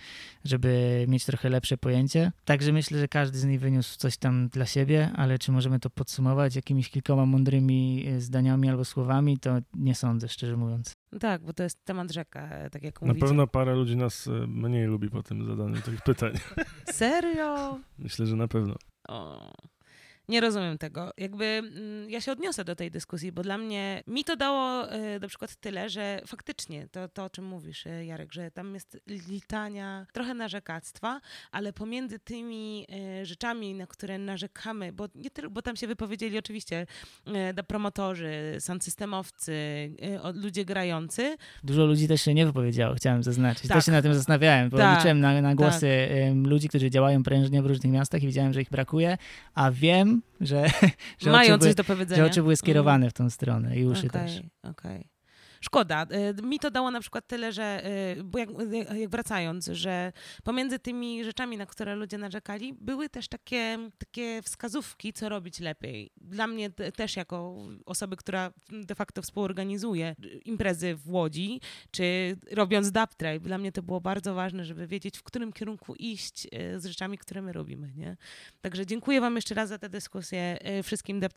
żeby 0.45 1.05
mieć 1.09 1.25
trochę 1.25 1.49
lepsze 1.49 1.79
pojęcie. 1.79 2.33
Także 2.45 2.73
myślę, 2.73 2.99
że 2.99 3.09
każdy 3.09 3.39
z 3.39 3.45
nich 3.45 3.61
wyniósł 3.61 3.99
coś 3.99 4.17
tam 4.17 4.49
dla 4.49 4.67
siebie, 4.67 5.11
ale 5.17 5.39
czy 5.39 5.53
możemy 5.53 5.81
to 5.81 5.91
podsumować 5.91 6.57
jakimiś 6.57 6.91
kilkoma 6.91 7.27
mądrymi 7.27 8.05
e, 8.07 8.16
zdaniami 8.21 8.69
albo 8.71 8.85
słowami, 8.85 9.39
to 9.39 9.59
nie 9.75 9.95
sądzę, 9.95 10.29
szczerze 10.29 10.57
mówiąc. 10.57 10.93
No 11.13 11.19
tak, 11.19 11.43
bo 11.43 11.53
to 11.53 11.63
jest 11.63 11.85
temat 11.85 12.11
rzeka, 12.13 12.71
tak 12.71 12.83
jak 12.83 13.03
Na 13.03 13.09
mówicie. 13.09 13.27
pewno 13.27 13.47
parę 13.47 13.75
ludzi 13.75 13.97
nas 13.97 14.27
e, 14.27 14.47
mniej 14.47 14.87
lubi 14.87 15.11
po 15.11 15.23
tym 15.23 15.47
zadaniu 15.47 15.81
tych 15.83 16.03
pytań. 16.03 16.33
Serio? 16.93 17.79
Myślę, 17.99 18.27
że 18.27 18.37
na 18.37 18.49
pewno. 18.49 18.75
O. 19.09 19.53
Nie 20.29 20.41
rozumiem 20.41 20.79
tego. 20.79 21.11
Jakby 21.19 21.45
mm, 21.45 22.11
ja 22.11 22.21
się 22.21 22.33
odniosę 22.33 22.65
do 22.65 22.77
tej 22.77 22.91
dyskusji, 22.91 23.33
bo 23.33 23.43
dla 23.43 23.59
mnie 23.59 24.03
mi 24.07 24.25
to 24.25 24.37
dało 24.37 24.91
e, 24.91 25.19
na 25.19 25.29
przykład 25.29 25.57
tyle, 25.57 25.91
że 25.91 26.21
faktycznie 26.27 26.89
to, 26.89 27.09
to 27.09 27.25
o 27.25 27.31
czym 27.31 27.45
mówisz, 27.45 27.87
e, 27.87 28.05
Jarek, 28.05 28.33
że 28.33 28.51
tam 28.51 28.75
jest 28.75 28.99
litania, 29.07 30.07
trochę 30.13 30.35
narzekactwa, 30.35 31.21
ale 31.53 31.73
pomiędzy 31.73 32.19
tymi 32.19 32.87
e, 33.21 33.27
rzeczami, 33.27 33.75
na 33.75 33.87
które 33.87 34.19
narzekamy, 34.19 34.93
bo, 34.93 35.09
nie 35.15 35.31
tyl, 35.31 35.51
bo 35.51 35.63
tam 35.63 35.77
się 35.77 35.87
wypowiedzieli 35.87 36.39
oczywiście 36.39 36.87
promotorzy, 37.67 38.57
systemowcy, 38.81 39.53
ludzie 40.35 40.65
grający, 40.65 41.37
Dużo 41.65 41.87
ludzi 41.87 42.09
też 42.09 42.23
się 42.23 42.35
nie 42.35 42.47
wypowiedziało, 42.47 42.95
chciałem 42.95 43.23
zaznaczyć. 43.23 43.69
Tak. 43.69 43.77
Też 43.77 43.85
się 43.85 43.93
na 43.93 44.03
tym 44.03 44.15
zastanawiałem, 44.15 44.71
bo 44.71 44.77
Tak. 44.77 44.97
liczyłem 44.97 45.21
na, 45.21 45.41
na 45.41 45.55
głosy 45.55 45.89
em, 45.89 46.49
ludzi, 46.49 46.69
którzy 46.69 46.91
działają 46.91 47.23
prężnie 47.23 47.63
w 47.63 47.67
różnych 47.67 47.93
miastach 47.93 48.23
i 48.23 48.27
widziałem, 48.27 48.53
że 48.53 48.63
ich 48.63 48.71
brakuje, 48.71 49.19
a 49.55 49.71
wiem, 49.71 50.16
że, 50.41 50.67
że, 51.23 51.31
mają 51.31 51.55
oczy, 51.55 51.59
coś 51.59 51.67
były, 51.67 51.75
do 51.75 51.85
powiedzenia. 51.85 52.25
że 52.25 52.31
oczy 52.31 52.43
były 52.43 52.57
skierowane 52.57 53.11
w 53.11 53.13
tą 53.13 53.31
stronę 53.31 53.77
i 53.77 53.85
uszy 53.85 54.07
Okej, 54.07 54.11
też. 54.11 54.43
Okej. 54.63 55.16
Szkoda. 55.61 56.07
Y, 56.39 56.43
Mi 56.43 56.59
to 56.59 56.71
dało 56.71 56.91
na 56.91 57.01
przykład 57.01 57.27
tyle, 57.27 57.53
że, 57.53 57.83
y, 58.19 58.25
bo 58.25 58.39
jak, 58.39 58.49
jak 58.95 59.11
wracając, 59.11 59.67
że 59.67 60.13
pomiędzy 60.45 60.79
tymi 60.79 61.25
rzeczami, 61.25 61.57
na 61.57 61.67
które 61.67 61.95
ludzie 61.97 62.19
narzekali, 62.19 62.75
były 62.75 63.09
też 63.09 63.29
takie, 63.29 63.79
takie 63.99 64.43
wskazówki, 64.43 65.13
co 65.13 65.29
robić 65.29 65.61
lepiej. 65.61 66.11
Dla 66.17 66.47
mnie 66.47 66.71
te- 66.71 66.93
też 66.93 67.17
jako 67.17 67.57
osoby, 67.87 68.17
która 68.17 68.53
de 68.71 68.95
facto 68.95 69.23
współorganizuje 69.23 70.17
imprezy 70.45 70.95
w 70.95 71.09
Łodzi, 71.11 71.61
czy 71.91 72.37
robiąc 72.53 72.93
dub 72.93 73.11
dla 73.41 73.59
mnie 73.59 73.73
to 73.73 73.83
było 73.83 74.01
bardzo 74.01 74.35
ważne, 74.35 74.65
żeby 74.65 74.87
wiedzieć, 74.87 75.19
w 75.19 75.23
którym 75.23 75.53
kierunku 75.53 75.95
iść 75.95 76.47
y, 76.47 76.81
z 76.81 76.87
rzeczami, 76.87 77.19
które 77.19 77.43
my 77.43 77.53
robimy, 77.53 77.93
nie? 77.97 78.17
Także 78.61 78.87
dziękuję 78.87 79.21
wam 79.21 79.37
jeszcze 79.37 79.55
raz 79.55 79.69
za 79.69 79.79
tę 79.79 79.89
dyskusję. 79.89 80.59
Y, 80.79 80.83
Wszystkim 80.83 81.21
dub 81.21 81.33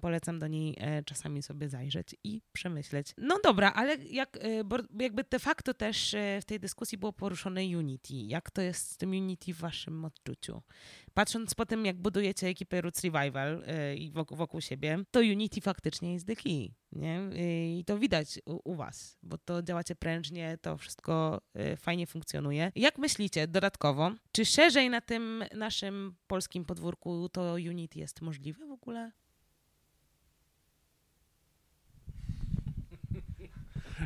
polecam 0.00 0.38
do 0.38 0.46
niej 0.46 0.76
czasami 1.06 1.42
sobie 1.42 1.68
zajrzeć 1.68 2.16
i 2.24 2.40
przemyśleć. 2.52 3.14
No 3.18 3.38
dobra, 3.58 3.72
ale 3.72 3.96
jak, 3.96 4.44
y, 4.44 4.64
bo 4.64 4.76
jakby 5.00 5.24
de 5.24 5.38
facto 5.38 5.74
też 5.74 6.14
e, 6.14 6.40
w 6.40 6.44
tej 6.44 6.60
dyskusji 6.60 6.98
było 6.98 7.12
poruszone 7.12 7.60
Unity. 7.60 8.14
Jak 8.14 8.50
to 8.50 8.62
jest 8.62 8.90
z 8.90 8.96
tym 8.96 9.10
Unity 9.10 9.54
w 9.54 9.58
waszym 9.58 10.04
odczuciu? 10.04 10.62
Patrząc 11.14 11.54
po 11.54 11.66
tym, 11.66 11.86
jak 11.86 11.96
budujecie 11.96 12.46
ekipę 12.46 12.80
Roots 12.80 13.04
Revival 13.04 13.64
y, 13.92 13.96
i 13.96 14.10
wokół, 14.10 14.36
wokół 14.36 14.60
siebie, 14.60 14.98
to 15.10 15.20
Unity 15.20 15.60
faktycznie 15.60 16.12
jest 16.12 16.26
the 16.26 16.36
key, 16.36 16.74
nie? 16.92 17.20
I 17.78 17.84
to 17.86 17.98
widać 17.98 18.38
u, 18.46 18.60
u 18.64 18.74
was, 18.74 19.18
bo 19.22 19.38
to 19.38 19.62
działacie 19.62 19.94
prężnie, 19.94 20.58
to 20.62 20.76
wszystko 20.76 21.40
fajnie 21.76 22.06
funkcjonuje. 22.06 22.72
Jak 22.76 22.98
myślicie 22.98 23.46
dodatkowo, 23.46 24.10
czy 24.32 24.44
szerzej 24.44 24.90
na 24.90 25.00
tym 25.00 25.44
naszym 25.54 26.14
polskim 26.26 26.64
podwórku 26.64 27.28
to 27.28 27.54
Unity 27.54 27.98
jest 27.98 28.20
możliwe 28.20 28.66
w 28.66 28.70
ogóle? 28.70 29.12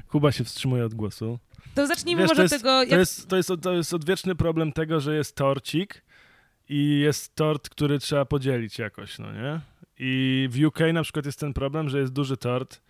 Kuba 0.08 0.32
się 0.32 0.44
wstrzymuje 0.44 0.84
od 0.84 0.94
głosu. 0.94 1.38
To 1.74 1.86
zacznijmy 1.86 2.22
Wiesz, 2.22 2.28
może 2.28 2.36
to 2.36 2.46
od 2.46 2.52
jest, 2.52 2.64
tego, 2.64 2.70
To 2.70 2.82
jak... 2.82 2.98
jest, 2.98 3.28
to, 3.28 3.36
jest, 3.36 3.50
to 3.62 3.72
jest 3.72 3.94
odwieczny 3.94 4.34
problem 4.34 4.72
tego, 4.72 5.00
że 5.00 5.16
jest 5.16 5.36
torcik 5.36 6.02
i 6.68 7.00
jest 7.00 7.34
tort, 7.34 7.68
który 7.68 7.98
trzeba 7.98 8.24
podzielić 8.24 8.78
jakoś, 8.78 9.18
no 9.18 9.32
nie? 9.32 9.60
I 9.98 10.48
w 10.50 10.64
UK 10.64 10.78
na 10.92 11.02
przykład 11.02 11.26
jest 11.26 11.40
ten 11.40 11.52
problem, 11.52 11.88
że 11.88 11.98
jest 11.98 12.12
duży 12.12 12.36
tort, 12.36 12.82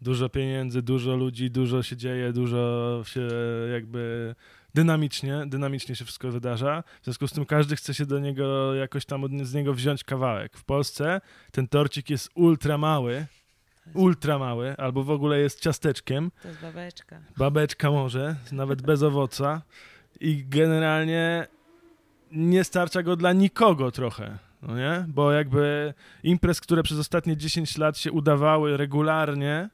dużo 0.00 0.28
pieniędzy, 0.28 0.82
dużo 0.82 1.16
ludzi, 1.16 1.50
dużo 1.50 1.82
się 1.82 1.96
dzieje, 1.96 2.32
dużo 2.32 3.02
się 3.06 3.28
jakby 3.72 4.34
dynamicznie, 4.74 5.44
dynamicznie 5.46 5.96
się 5.96 6.04
wszystko 6.04 6.30
wydarza. 6.30 6.82
W 7.02 7.04
związku 7.04 7.28
z 7.28 7.32
tym 7.32 7.46
każdy 7.46 7.76
chce 7.76 7.94
się 7.94 8.06
do 8.06 8.18
niego 8.18 8.74
jakoś 8.74 9.04
tam 9.04 9.24
od, 9.24 9.32
z 9.42 9.54
niego 9.54 9.74
wziąć 9.74 10.04
kawałek. 10.04 10.56
W 10.56 10.64
Polsce 10.64 11.20
ten 11.52 11.68
torcik 11.68 12.10
jest 12.10 12.30
ultra 12.34 12.78
mały, 12.78 13.26
ultra 13.94 14.38
mały, 14.38 14.76
albo 14.76 15.04
w 15.04 15.10
ogóle 15.10 15.38
jest 15.40 15.60
ciasteczkiem, 15.60 16.30
To 16.42 16.48
jest 16.48 16.60
babeczka. 16.62 17.20
babeczka 17.36 17.90
może, 17.90 18.36
nawet 18.52 18.82
bez 18.82 19.02
owoca 19.02 19.62
i 20.20 20.44
generalnie 20.48 21.46
nie 22.32 22.64
starcza 22.64 23.02
go 23.02 23.16
dla 23.16 23.32
nikogo 23.32 23.90
trochę, 23.90 24.38
no 24.62 24.76
nie? 24.76 25.04
Bo 25.08 25.32
jakby 25.32 25.94
imprez, 26.22 26.60
które 26.60 26.82
przez 26.82 26.98
ostatnie 26.98 27.36
10 27.36 27.78
lat 27.78 27.98
się 27.98 28.12
udawały 28.12 28.76
regularnie, 28.76 29.68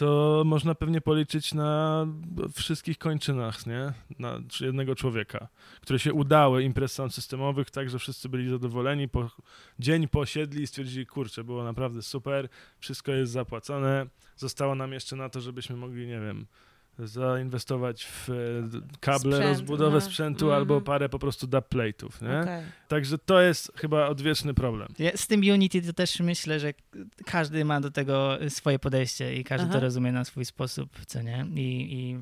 to 0.00 0.42
można 0.46 0.74
pewnie 0.74 1.00
policzyć 1.00 1.54
na 1.54 2.06
wszystkich 2.54 2.98
kończynach, 2.98 3.66
nie? 3.66 3.92
Na 4.18 4.40
jednego 4.60 4.94
człowieka, 4.94 5.48
które 5.80 5.98
się 5.98 6.12
udały 6.12 6.62
imprez 6.62 6.92
sound 6.92 7.14
systemowych, 7.14 7.70
tak, 7.70 7.90
że 7.90 7.98
wszyscy 7.98 8.28
byli 8.28 8.50
zadowoleni, 8.50 9.08
po, 9.08 9.30
dzień 9.78 10.08
posiedli 10.08 10.62
i 10.62 10.66
stwierdzili, 10.66 11.06
kurczę, 11.06 11.44
było 11.44 11.64
naprawdę 11.64 12.02
super, 12.02 12.48
wszystko 12.78 13.12
jest 13.12 13.32
zapłacone, 13.32 14.06
zostało 14.36 14.74
nam 14.74 14.92
jeszcze 14.92 15.16
na 15.16 15.28
to, 15.28 15.40
żebyśmy 15.40 15.76
mogli, 15.76 16.06
nie 16.06 16.20
wiem, 16.20 16.46
zainwestować 17.04 18.04
w 18.04 18.30
e, 18.30 18.34
kable, 19.00 19.36
Sprzęt, 19.36 19.44
rozbudowę 19.44 19.94
no. 19.94 20.00
sprzętu 20.00 20.44
Mhm. 20.44 20.60
albo 20.60 20.80
parę 20.80 21.08
po 21.08 21.18
prostu 21.18 21.46
dub 21.46 21.68
plate'ów, 21.68 22.22
nie? 22.22 22.40
Okej. 22.40 22.62
Także 22.88 23.18
to 23.18 23.40
jest 23.40 23.72
chyba 23.76 24.08
odwieczny 24.08 24.54
problem. 24.54 24.88
Ja 24.98 25.10
z 25.16 25.26
tym 25.26 25.40
Unity 25.40 25.82
to 25.82 25.92
też 25.92 26.20
myślę, 26.20 26.60
że 26.60 26.72
każdy 27.24 27.64
ma 27.64 27.80
do 27.80 27.90
tego 27.90 28.38
swoje 28.48 28.78
podejście 28.78 29.36
i 29.36 29.44
każdy 29.44 29.66
Aha. 29.66 29.74
to 29.74 29.80
rozumie 29.80 30.12
na 30.12 30.24
swój 30.24 30.44
sposób, 30.44 31.06
co 31.06 31.22
nie? 31.22 31.46
I, 31.54 31.94
i 31.94 32.18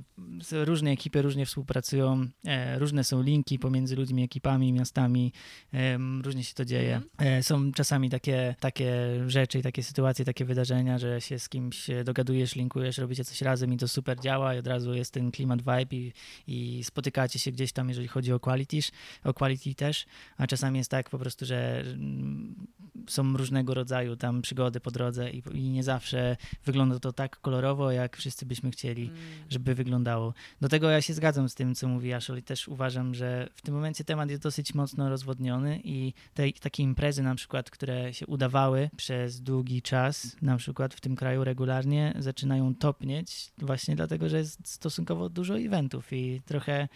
różne 0.65 0.91
ekipy 0.91 1.23
różnie 1.23 1.47
współpracują, 1.47 2.27
e, 2.45 2.79
różne 2.79 3.05
są 3.05 3.23
linki 3.23 3.59
pomiędzy 3.59 3.97
ludźmi, 3.97 4.25
ekipami, 4.25 4.73
miastami, 4.73 5.33
em, 5.73 6.21
różnie 6.25 6.45
się 6.45 6.55
to 6.55 6.65
dzieje. 6.65 6.97
Mhm. 6.97 7.39
E, 7.39 7.43
są 7.43 7.73
czasami 7.73 8.11
takie, 8.11 8.55
takie 8.61 8.93
rzeczy 9.27 9.59
i 9.59 9.63
takie 9.63 9.83
sytuacje, 9.83 10.25
takie 10.25 10.45
wydarzenia, 10.45 10.99
że 10.99 11.21
się 11.21 11.39
z 11.39 11.49
kimś 11.49 11.91
e, 11.91 12.05
dogadujesz, 12.05 12.55
linkujesz, 12.57 12.99
robicie 12.99 13.25
coś 13.25 13.43
razem 13.43 13.73
i 13.73 13.77
to 13.77 13.89
super 13.89 14.21
działa 14.21 14.55
i 14.55 14.59
od 14.59 14.67
razu 14.69 14.95
jest 14.95 15.13
ten 15.13 15.31
klimat 15.31 15.61
vibe 15.61 15.97
i, 15.97 16.13
i 16.47 16.85
spotykacie 16.85 17.39
się 17.39 17.53
gdzieś 17.53 17.73
tam, 17.73 17.89
jeżeli 17.89 18.09
chodzi 18.09 18.33
o 18.33 18.41
quality, 18.41 18.79
o 19.25 19.35
quality 19.35 19.75
też, 19.75 20.07
a 20.37 20.47
czasami 20.47 20.79
jest 20.79 20.91
tak 20.91 21.11
po 21.11 21.19
prostu, 21.19 21.47
że 21.47 21.81
mm, 21.81 22.67
są 23.07 23.37
różnego 23.37 23.75
rodzaju 23.75 24.17
tam 24.17 24.43
przygody 24.43 24.81
po 24.81 24.91
drodze 24.91 25.31
i, 25.31 25.43
i 25.53 25.71
nie 25.71 25.83
zawsze 25.83 26.37
wygląda 26.65 26.99
to 26.99 27.13
tak 27.13 27.41
kolorowo, 27.41 27.91
jak 27.93 28.17
wszyscy 28.17 28.47
byśmy 28.47 28.71
chcieli 28.71 29.09
Mm. 29.09 29.19
żeby 29.49 29.75
wyglądało. 29.75 30.35
Do 30.61 30.69
tego 30.69 30.91
ja 30.91 31.03
się 31.03 31.15
zgadzam 31.15 31.49
z 31.49 31.55
tym, 31.55 31.75
co 31.75 31.89
mówi 31.89 32.13
Ashley. 32.13 32.43
Też 32.43 32.69
uważam, 32.69 33.15
że 33.15 33.49
w 33.55 33.63
tym 33.63 33.75
momencie 33.75 34.05
temat 34.05 34.31
jest 34.31 34.43
dosyć 34.43 34.75
mocno 34.75 35.09
rozwodniony 35.09 35.81
i 35.85 36.13
te, 36.35 36.53
takie 36.53 36.83
imprezy 36.83 37.23
na 37.23 37.35
przykład, 37.35 37.71
które 37.71 38.15
się 38.15 38.27
udawały 38.27 38.91
przez 38.97 39.41
długi 39.41 39.83
czas, 39.83 40.37
na 40.43 40.57
przykład 40.57 40.95
w 40.95 41.01
tym 41.01 41.17
kraju 41.17 41.45
regularnie, 41.45 42.15
zaczynają 42.19 42.75
topnieć 42.75 43.53
właśnie 43.59 43.97
dlatego, 43.97 44.29
że 44.29 44.39
jest 44.39 44.69
stosunkowo 44.69 45.29
dużo 45.29 45.59
eventów 45.59 46.13
i 46.13 46.43
trochę 46.47 46.89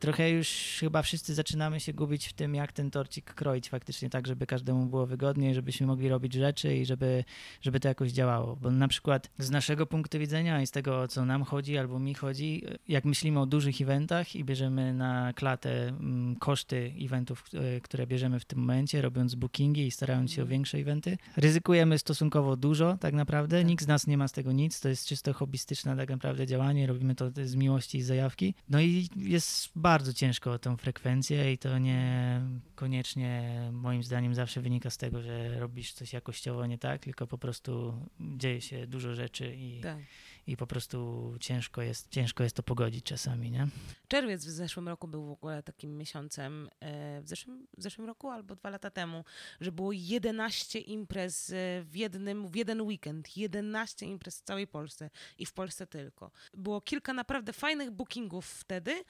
trochę 0.00 0.30
już 0.30 0.76
chyba 0.80 1.02
wszyscy 1.02 1.34
zaczynamy 1.34 1.80
się 1.80 1.92
gubić 1.92 2.28
w 2.28 2.32
tym, 2.32 2.54
jak 2.54 2.72
ten 2.72 2.90
torcik 2.90 3.34
kroić 3.34 3.68
faktycznie 3.68 4.10
tak, 4.10 4.26
żeby 4.26 4.46
każdemu 4.46 4.86
było 4.86 5.06
wygodniej, 5.06 5.54
żebyśmy 5.54 5.86
mogli 5.86 6.08
robić 6.08 6.34
rzeczy 6.34 6.76
i 6.76 6.86
żeby, 6.86 7.24
żeby 7.60 7.80
to 7.80 7.88
jakoś 7.88 8.12
działało. 8.12 8.56
Bo 8.56 8.70
na 8.70 8.88
przykład 8.88 9.30
z 9.38 9.50
naszego 9.50 9.86
punktu 9.86 10.18
widzenia 10.18 10.62
i 10.62 10.66
z 10.66 10.70
tego, 10.70 11.00
o 11.00 11.08
co 11.08 11.24
nam 11.24 11.44
chodzi 11.44 11.78
albo 11.78 11.98
mi 11.98 12.14
chodzi, 12.14 12.64
jak 12.88 13.04
myślimy 13.04 13.40
o 13.40 13.46
dużych 13.46 13.80
eventach 13.80 14.36
i 14.36 14.44
bierzemy 14.44 14.94
na 14.94 15.32
klatę 15.32 15.88
mm, 15.88 16.36
koszty 16.36 16.92
eventów, 17.00 17.44
e, 17.54 17.80
które 17.80 18.06
bierzemy 18.06 18.40
w 18.40 18.44
tym 18.44 18.58
momencie, 18.58 19.02
robiąc 19.02 19.34
bookingi 19.34 19.86
i 19.86 19.90
starając 19.90 20.32
się 20.32 20.42
o 20.42 20.46
większe 20.46 20.78
eventy, 20.78 21.18
ryzykujemy 21.36 21.98
stosunkowo 21.98 22.56
dużo 22.56 22.96
tak 23.00 23.14
naprawdę. 23.14 23.64
Nikt 23.64 23.84
z 23.84 23.86
nas 23.86 24.06
nie 24.06 24.18
ma 24.18 24.28
z 24.28 24.32
tego 24.32 24.52
nic, 24.52 24.80
to 24.80 24.88
jest 24.88 25.06
czysto 25.06 25.32
hobbystyczne 25.32 25.96
tak 25.96 26.10
naprawdę 26.10 26.46
działanie, 26.46 26.86
robimy 26.86 27.14
to 27.14 27.30
z 27.44 27.54
miłości 27.54 27.98
i 27.98 28.02
zajawki. 28.02 28.54
No 28.68 28.80
i 28.80 29.08
jest 29.16 29.70
bardzo 29.82 30.12
ciężko 30.12 30.52
o 30.52 30.58
tą 30.58 30.76
frekwencję 30.76 31.52
i 31.52 31.58
to 31.58 31.78
nie 31.78 32.40
koniecznie 32.74 33.60
moim 33.72 34.02
zdaniem 34.02 34.34
zawsze 34.34 34.60
wynika 34.60 34.90
z 34.90 34.96
tego, 34.96 35.22
że 35.22 35.60
robisz 35.60 35.92
coś 35.92 36.12
jakościowo 36.12 36.66
nie 36.66 36.78
tak, 36.78 37.02
tylko 37.02 37.26
po 37.26 37.38
prostu 37.38 37.94
dzieje 38.20 38.60
się 38.60 38.86
dużo 38.86 39.14
rzeczy 39.14 39.54
i, 39.56 39.80
Tak. 39.80 39.98
i 40.46 40.56
po 40.56 40.66
prostu 40.66 41.34
ciężko 41.40 41.82
jest, 41.82 42.10
ciężko 42.10 42.42
jest 42.42 42.56
to 42.56 42.62
pogodzić 42.62 43.04
czasami, 43.04 43.50
nie? 43.50 43.68
Czerwiec 44.08 44.44
w 44.44 44.50
zeszłym 44.50 44.88
roku 44.88 45.08
był 45.08 45.26
w 45.26 45.30
ogóle 45.30 45.62
takim 45.62 45.98
miesiącem, 45.98 46.68
e, 46.80 47.22
w 47.22 47.28
zeszłym, 47.28 47.66
w 47.78 47.82
zeszłym 47.82 48.06
roku 48.06 48.30
albo 48.30 48.56
dwa 48.56 48.70
lata 48.70 48.90
temu, 48.90 49.24
że 49.60 49.72
było 49.72 49.92
11 49.92 50.78
imprez 50.78 51.50
e, 51.50 51.82
w, 51.82 51.96
jednym, 51.96 52.48
w 52.48 52.56
jeden 52.56 52.80
weekend. 52.80 53.36
11 53.36 54.06
imprez 54.06 54.38
w 54.38 54.42
całej 54.42 54.66
Polsce 54.66 55.10
i 55.38 55.46
w 55.46 55.52
Polsce 55.52 55.86
tylko. 55.86 56.30
Było 56.54 56.80
kilka 56.80 57.12
naprawdę 57.12 57.52
fajnych 57.52 57.90
bookingów 57.90 58.46
wtedy, 58.46 59.04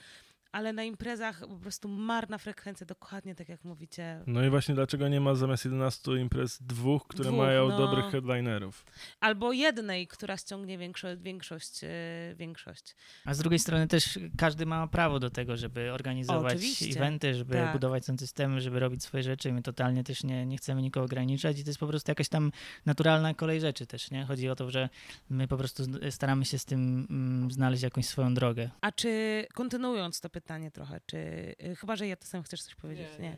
ale 0.52 0.72
na 0.72 0.84
imprezach 0.84 1.40
po 1.40 1.56
prostu 1.56 1.88
marna 1.88 2.38
frekwencja, 2.38 2.86
dokładnie 2.86 3.34
tak 3.34 3.48
jak 3.48 3.64
mówicie. 3.64 4.22
No 4.26 4.44
i 4.44 4.50
właśnie 4.50 4.74
dlaczego 4.74 5.08
nie 5.08 5.20
ma 5.20 5.34
zamiast 5.34 5.64
11 5.64 6.12
imprez 6.12 6.62
dwóch, 6.62 7.06
które 7.06 7.28
Dwóch, 7.28 7.38
mają 7.38 7.68
no. 7.68 7.78
dobrych 7.78 8.04
headlinerów? 8.04 8.84
Albo 9.20 9.52
jednej, 9.52 10.06
która 10.06 10.36
ściągnie 10.36 10.78
większość, 10.78 11.22
większość, 11.22 11.84
e, 11.84 11.88
większość. 12.36 12.96
A 13.24 13.34
z 13.34 13.38
drugiej 13.38 13.58
strony 13.58 13.86
też 13.88 14.18
każdy 14.38 14.66
ma 14.66 14.86
prawo 14.86 15.18
do 15.18 15.30
tego, 15.30 15.56
żeby 15.56 15.92
organizować 15.92 16.52
Oczywiście. 16.52 17.00
eventy, 17.00 17.34
żeby 17.34 17.54
Tak. 17.54 17.72
budować 17.72 18.04
są 18.04 18.18
systemy, 18.18 18.60
żeby 18.60 18.80
robić 18.80 19.02
swoje 19.02 19.22
rzeczy. 19.22 19.52
My 19.52 19.62
totalnie 19.62 20.04
też 20.04 20.24
nie, 20.24 20.46
nie 20.46 20.56
chcemy 20.56 20.82
nikogo 20.82 21.04
ograniczać 21.04 21.58
i 21.58 21.64
to 21.64 21.70
jest 21.70 21.80
po 21.80 21.86
prostu 21.86 22.10
jakaś 22.10 22.28
tam 22.28 22.52
naturalna 22.86 23.34
kolej 23.34 23.60
rzeczy 23.60 23.86
też, 23.86 24.10
nie? 24.10 24.24
Chodzi 24.24 24.48
o 24.48 24.56
to, 24.56 24.70
że 24.70 24.88
my 25.30 25.48
po 25.48 25.56
prostu 25.56 25.82
staramy 26.10 26.44
się 26.44 26.58
z 26.58 26.64
tym 26.64 27.06
mm, 27.10 27.50
znaleźć 27.50 27.82
jakąś 27.82 28.06
swoją 28.06 28.34
drogę. 28.34 28.70
A 28.80 28.92
czy, 28.92 29.46
kontynuując 29.54 30.20
to 30.20 30.30
pytanie 30.30 30.41
trochę, 30.72 31.00
czy, 31.06 31.16
y, 31.64 31.76
chyba, 31.76 31.96
że 31.96 32.06
ja 32.06 32.16
to 32.16 32.26
sam 32.26 32.42
chcesz 32.42 32.62
coś 32.62 32.74
powiedzieć, 32.74 33.08
nie? 33.18 33.36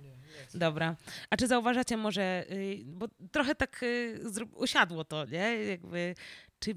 Dobra. 0.54 0.96
A 1.30 1.36
czy 1.36 1.46
zauważacie 1.46 1.96
może, 1.96 2.44
y, 2.50 2.82
bo 2.84 3.06
trochę 3.32 3.54
tak 3.54 3.82
y, 3.82 4.20
usiadło 4.56 5.04
to, 5.04 5.24
nie? 5.24 5.64
Jakby, 5.64 6.14
czy 6.58 6.74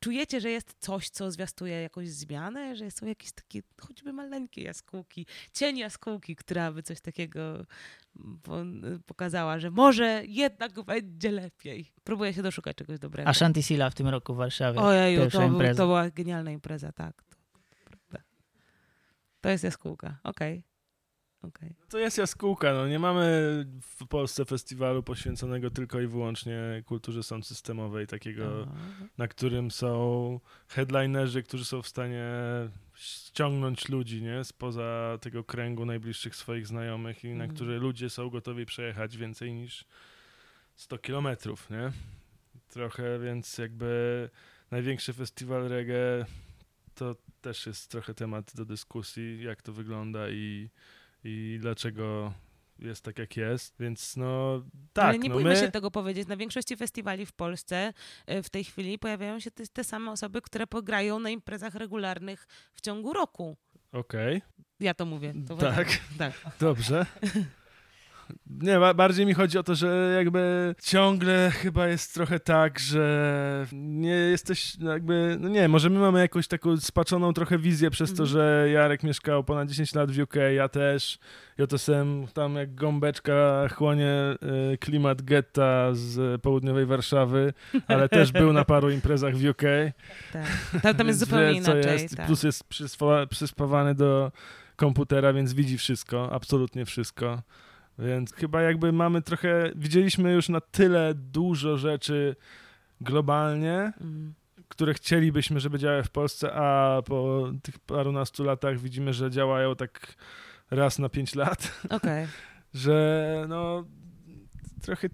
czujecie, 0.00 0.40
że 0.40 0.50
jest 0.50 0.76
coś, 0.78 1.08
co 1.08 1.30
zwiastuje 1.30 1.82
jakąś 1.82 2.08
zmianę, 2.08 2.76
że 2.76 2.90
są 2.90 3.06
jakieś 3.06 3.32
takie 3.32 3.62
choćby 3.80 4.12
maleńkie 4.12 4.62
jaskółki, 4.62 5.26
cień 5.52 5.78
jaskółki, 5.78 6.36
która 6.36 6.72
by 6.72 6.82
coś 6.82 7.00
takiego 7.00 7.66
po, 8.42 8.56
pokazała, 9.06 9.58
że 9.58 9.70
może 9.70 10.22
jednak 10.26 10.82
będzie 10.82 11.30
lepiej. 11.30 11.92
Próbuję 12.04 12.34
się 12.34 12.42
doszukać 12.42 12.76
czegoś 12.76 12.98
dobrego. 12.98 13.28
A 13.28 13.34
Shanty 13.34 13.62
Silla 13.62 13.90
w 13.90 13.94
tym 13.94 14.08
roku 14.08 14.34
w 14.34 14.36
Warszawie. 14.36 14.80
Ojeju, 14.80 15.30
to, 15.30 15.48
był, 15.48 15.74
to 15.74 15.86
była 15.86 16.10
genialna 16.10 16.50
impreza, 16.50 16.92
tak. 16.92 17.25
To, 19.40 19.48
jest 19.48 19.64
jaskółka, 19.64 20.18
okej. 20.24 20.64
Okej. 21.42 21.74
To 21.88 21.98
jest 21.98 22.18
jaskółka, 22.18 22.72
no 22.74 22.88
nie 22.88 22.98
mamy 22.98 23.24
w 23.82 24.06
Polsce 24.06 24.44
festiwalu 24.44 25.02
poświęconego 25.02 25.70
tylko 25.70 26.00
i 26.00 26.06
wyłącznie 26.06 26.82
kulturze 26.86 27.22
sound 27.22 27.46
systemowej, 27.46 28.06
takiego, 28.06 28.66
Aha. 28.68 29.06
na 29.18 29.28
którym 29.28 29.70
są 29.70 30.40
headlinerzy, 30.68 31.42
którzy 31.42 31.64
są 31.64 31.82
w 31.82 31.88
stanie 31.88 32.24
ściągnąć 32.94 33.88
ludzi, 33.88 34.22
nie, 34.22 34.44
spoza 34.44 35.18
tego 35.20 35.44
kręgu 35.44 35.84
najbliższych 35.86 36.36
swoich 36.36 36.66
znajomych 36.66 37.24
i 37.24 37.28
na 37.28 37.44
Mhm. 37.44 37.54
który 37.54 37.78
ludzie 37.78 38.10
są 38.10 38.30
gotowi 38.30 38.66
przejechać 38.66 39.16
więcej 39.16 39.54
niż 39.54 39.84
100 40.76 40.98
kilometrów, 40.98 41.70
nie? 41.70 41.92
Trochę, 42.68 43.18
więc 43.18 43.58
jakby 43.58 44.30
największy 44.70 45.12
festiwal 45.12 45.68
reggae 45.68 46.26
to 46.94 47.14
też 47.40 47.66
jest 47.66 47.90
trochę 47.90 48.14
temat 48.14 48.52
do 48.54 48.64
dyskusji, 48.64 49.42
jak 49.42 49.62
to 49.62 49.72
wygląda 49.72 50.30
i, 50.30 50.70
i 51.24 51.58
dlaczego 51.60 52.32
jest 52.78 53.04
tak, 53.04 53.18
jak 53.18 53.36
jest. 53.36 53.74
Więc 53.80 54.16
no 54.16 54.62
tak, 54.92 55.04
Ale 55.04 55.18
nie 55.18 55.28
no 55.28 55.34
bójmy 55.34 55.50
my... 55.50 55.56
się 55.56 55.70
tego 55.70 55.90
powiedzieć. 55.90 56.28
Na 56.28 56.36
większości 56.36 56.76
festiwali 56.76 57.26
w 57.26 57.32
Polsce 57.32 57.92
e, 58.26 58.42
w 58.42 58.50
tej 58.50 58.64
chwili 58.64 58.98
pojawiają 58.98 59.40
się 59.40 59.50
te, 59.50 59.66
te 59.66 59.84
same 59.84 60.10
osoby, 60.10 60.42
które 60.42 60.66
pograją 60.66 61.18
na 61.18 61.30
imprezach 61.30 61.74
regularnych 61.74 62.46
w 62.74 62.80
ciągu 62.80 63.12
roku. 63.12 63.56
Okej, 63.92 64.42
Ja 64.80 64.94
to 64.94 65.06
mówię. 65.06 65.34
To 65.48 65.56
tak, 65.56 65.88
tak. 66.18 66.32
dobrze. 66.60 67.06
Nie, 68.46 68.78
ba- 68.78 68.94
bardziej 68.94 69.26
mi 69.26 69.34
chodzi 69.34 69.58
o 69.58 69.62
to, 69.62 69.74
że 69.74 70.12
jakby 70.16 70.74
ciągle 70.82 71.50
chyba 71.50 71.88
jest 71.88 72.14
trochę 72.14 72.40
tak, 72.40 72.78
że 72.78 73.66
nie 73.72 74.10
jesteś 74.10 74.78
no 74.78 74.92
jakby, 74.92 75.36
no 75.40 75.48
nie, 75.48 75.68
może 75.68 75.90
my 75.90 75.98
mamy 75.98 76.20
jakąś 76.20 76.48
taką 76.48 76.76
spaczoną 76.76 77.32
trochę 77.32 77.58
wizję 77.58 77.90
przez 77.90 78.10
to, 78.14 78.22
Mhm. 78.22 78.28
że 78.28 78.70
Jarek 78.70 79.02
mieszkał 79.02 79.44
ponad 79.44 79.68
10 79.68 79.94
lat 79.94 80.10
w 80.10 80.18
UK, 80.18 80.34
ja 80.56 80.68
też, 80.68 81.18
JSM 81.58 82.26
tam 82.34 82.54
jak 82.54 82.74
gąbeczka 82.74 83.68
chłonie 83.74 84.12
y, 84.72 84.78
klimat 84.78 85.22
getta 85.22 85.88
z 85.92 86.42
południowej 86.42 86.86
Warszawy, 86.86 87.52
ale 87.88 88.08
też 88.08 88.32
był 88.32 88.52
na 88.52 88.64
paru 88.64 88.90
imprezach 88.90 89.36
w 89.36 89.48
UK. 89.48 89.62
tak. 90.32 90.46
Tam, 90.82 90.94
tam 90.94 91.06
jest 91.06 91.18
zupełnie 91.20 91.46
wie, 91.46 91.52
inaczej. 91.52 91.92
Jest, 91.92 92.16
tak. 92.16 92.26
Plus 92.26 92.42
jest 92.42 92.64
przyspa- 92.70 93.26
przyspawany 93.26 93.94
do 93.94 94.32
komputera, 94.76 95.32
więc 95.32 95.52
widzi 95.52 95.78
wszystko, 95.78 96.32
absolutnie 96.32 96.84
wszystko. 96.84 97.42
Więc 97.98 98.32
chyba 98.34 98.62
jakby 98.62 98.92
mamy 98.92 99.22
trochę, 99.22 99.70
widzieliśmy 99.76 100.32
już 100.32 100.48
na 100.48 100.60
tyle 100.60 101.14
dużo 101.14 101.76
rzeczy 101.76 102.36
globalnie, 103.00 103.92
Mm. 104.00 104.34
które 104.68 104.94
chcielibyśmy, 104.94 105.60
żeby 105.60 105.78
działały 105.78 106.02
w 106.02 106.10
Polsce, 106.10 106.52
a 106.54 107.02
po 107.02 107.48
tych 107.62 107.78
parunastu 107.78 108.44
latach 108.44 108.78
widzimy, 108.80 109.12
że 109.12 109.30
działają 109.30 109.76
tak 109.76 110.14
raz 110.70 110.98
na 110.98 111.08
pięć 111.08 111.34
lat, 111.34 111.80
Okej. 111.90 112.26
że 112.74 113.44
no 113.48 113.84
trochę 114.82 115.08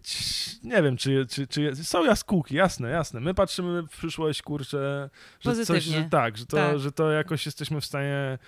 nie 0.62 0.82
wiem, 0.82 0.96
czy, 0.96 1.26
czy, 1.26 1.46
czy 1.46 1.76
są 1.76 2.04
jaskółki, 2.04 2.54
jasne, 2.56 2.90
jasne. 2.90 3.20
My 3.20 3.34
patrzymy 3.34 3.82
w 3.82 3.88
przyszłość, 3.88 4.42
kurczę, 4.42 5.10
że 5.40 5.50
coś, 5.54 5.66
Pozytywnie. 5.66 6.02
że 6.02 6.08
tak, 6.10 6.36
że 6.38 6.46
to, 6.46 6.56
Tak. 6.56 6.78
że 6.78 6.92
to 6.92 7.10
jakoś 7.12 7.46
jesteśmy 7.46 7.80
w 7.80 7.84
stanie 7.84 8.38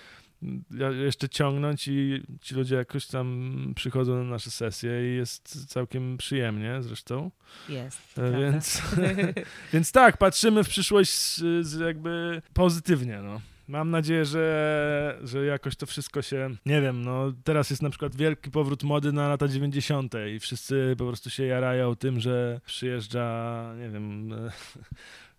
jeszcze 1.04 1.28
ciągnąć 1.28 1.88
i 1.88 2.22
ci 2.40 2.54
ludzie 2.54 2.74
jakoś 2.74 3.06
tam 3.06 3.72
przychodzą 3.76 4.24
na 4.24 4.30
nasze 4.30 4.50
sesje 4.50 5.12
i 5.12 5.16
jest 5.16 5.66
całkiem 5.68 6.16
przyjemnie 6.16 6.82
zresztą. 6.82 7.30
Jest. 7.68 8.18
E. 8.18 8.40
Więc, 8.40 8.82
więc 9.72 9.92
tak, 9.92 10.16
patrzymy 10.16 10.64
w 10.64 10.68
przyszłość 10.68 11.10
z, 11.10 11.66
z 11.66 11.80
jakby 11.80 12.42
pozytywnie, 12.54 13.20
no. 13.22 13.40
Mam 13.68 13.90
nadzieję, 13.90 14.24
że, 14.24 15.18
że 15.22 15.46
jakoś 15.46 15.76
to 15.76 15.86
wszystko 15.86 16.22
się, 16.22 16.50
nie 16.66 16.80
wiem, 16.80 17.02
no 17.02 17.32
teraz 17.44 17.70
jest 17.70 17.82
na 17.82 17.90
przykład 17.90 18.16
wielki 18.16 18.50
powrót 18.50 18.82
mody 18.82 19.12
na 19.12 19.28
lata 19.28 19.48
90. 19.48 20.14
i 20.34 20.40
wszyscy 20.40 20.94
po 20.98 21.06
prostu 21.06 21.30
się 21.30 21.44
jarają 21.44 21.96
tym, 21.96 22.20
że 22.20 22.60
przyjeżdża, 22.66 23.74
nie 23.80 23.88
wiem, 23.88 24.30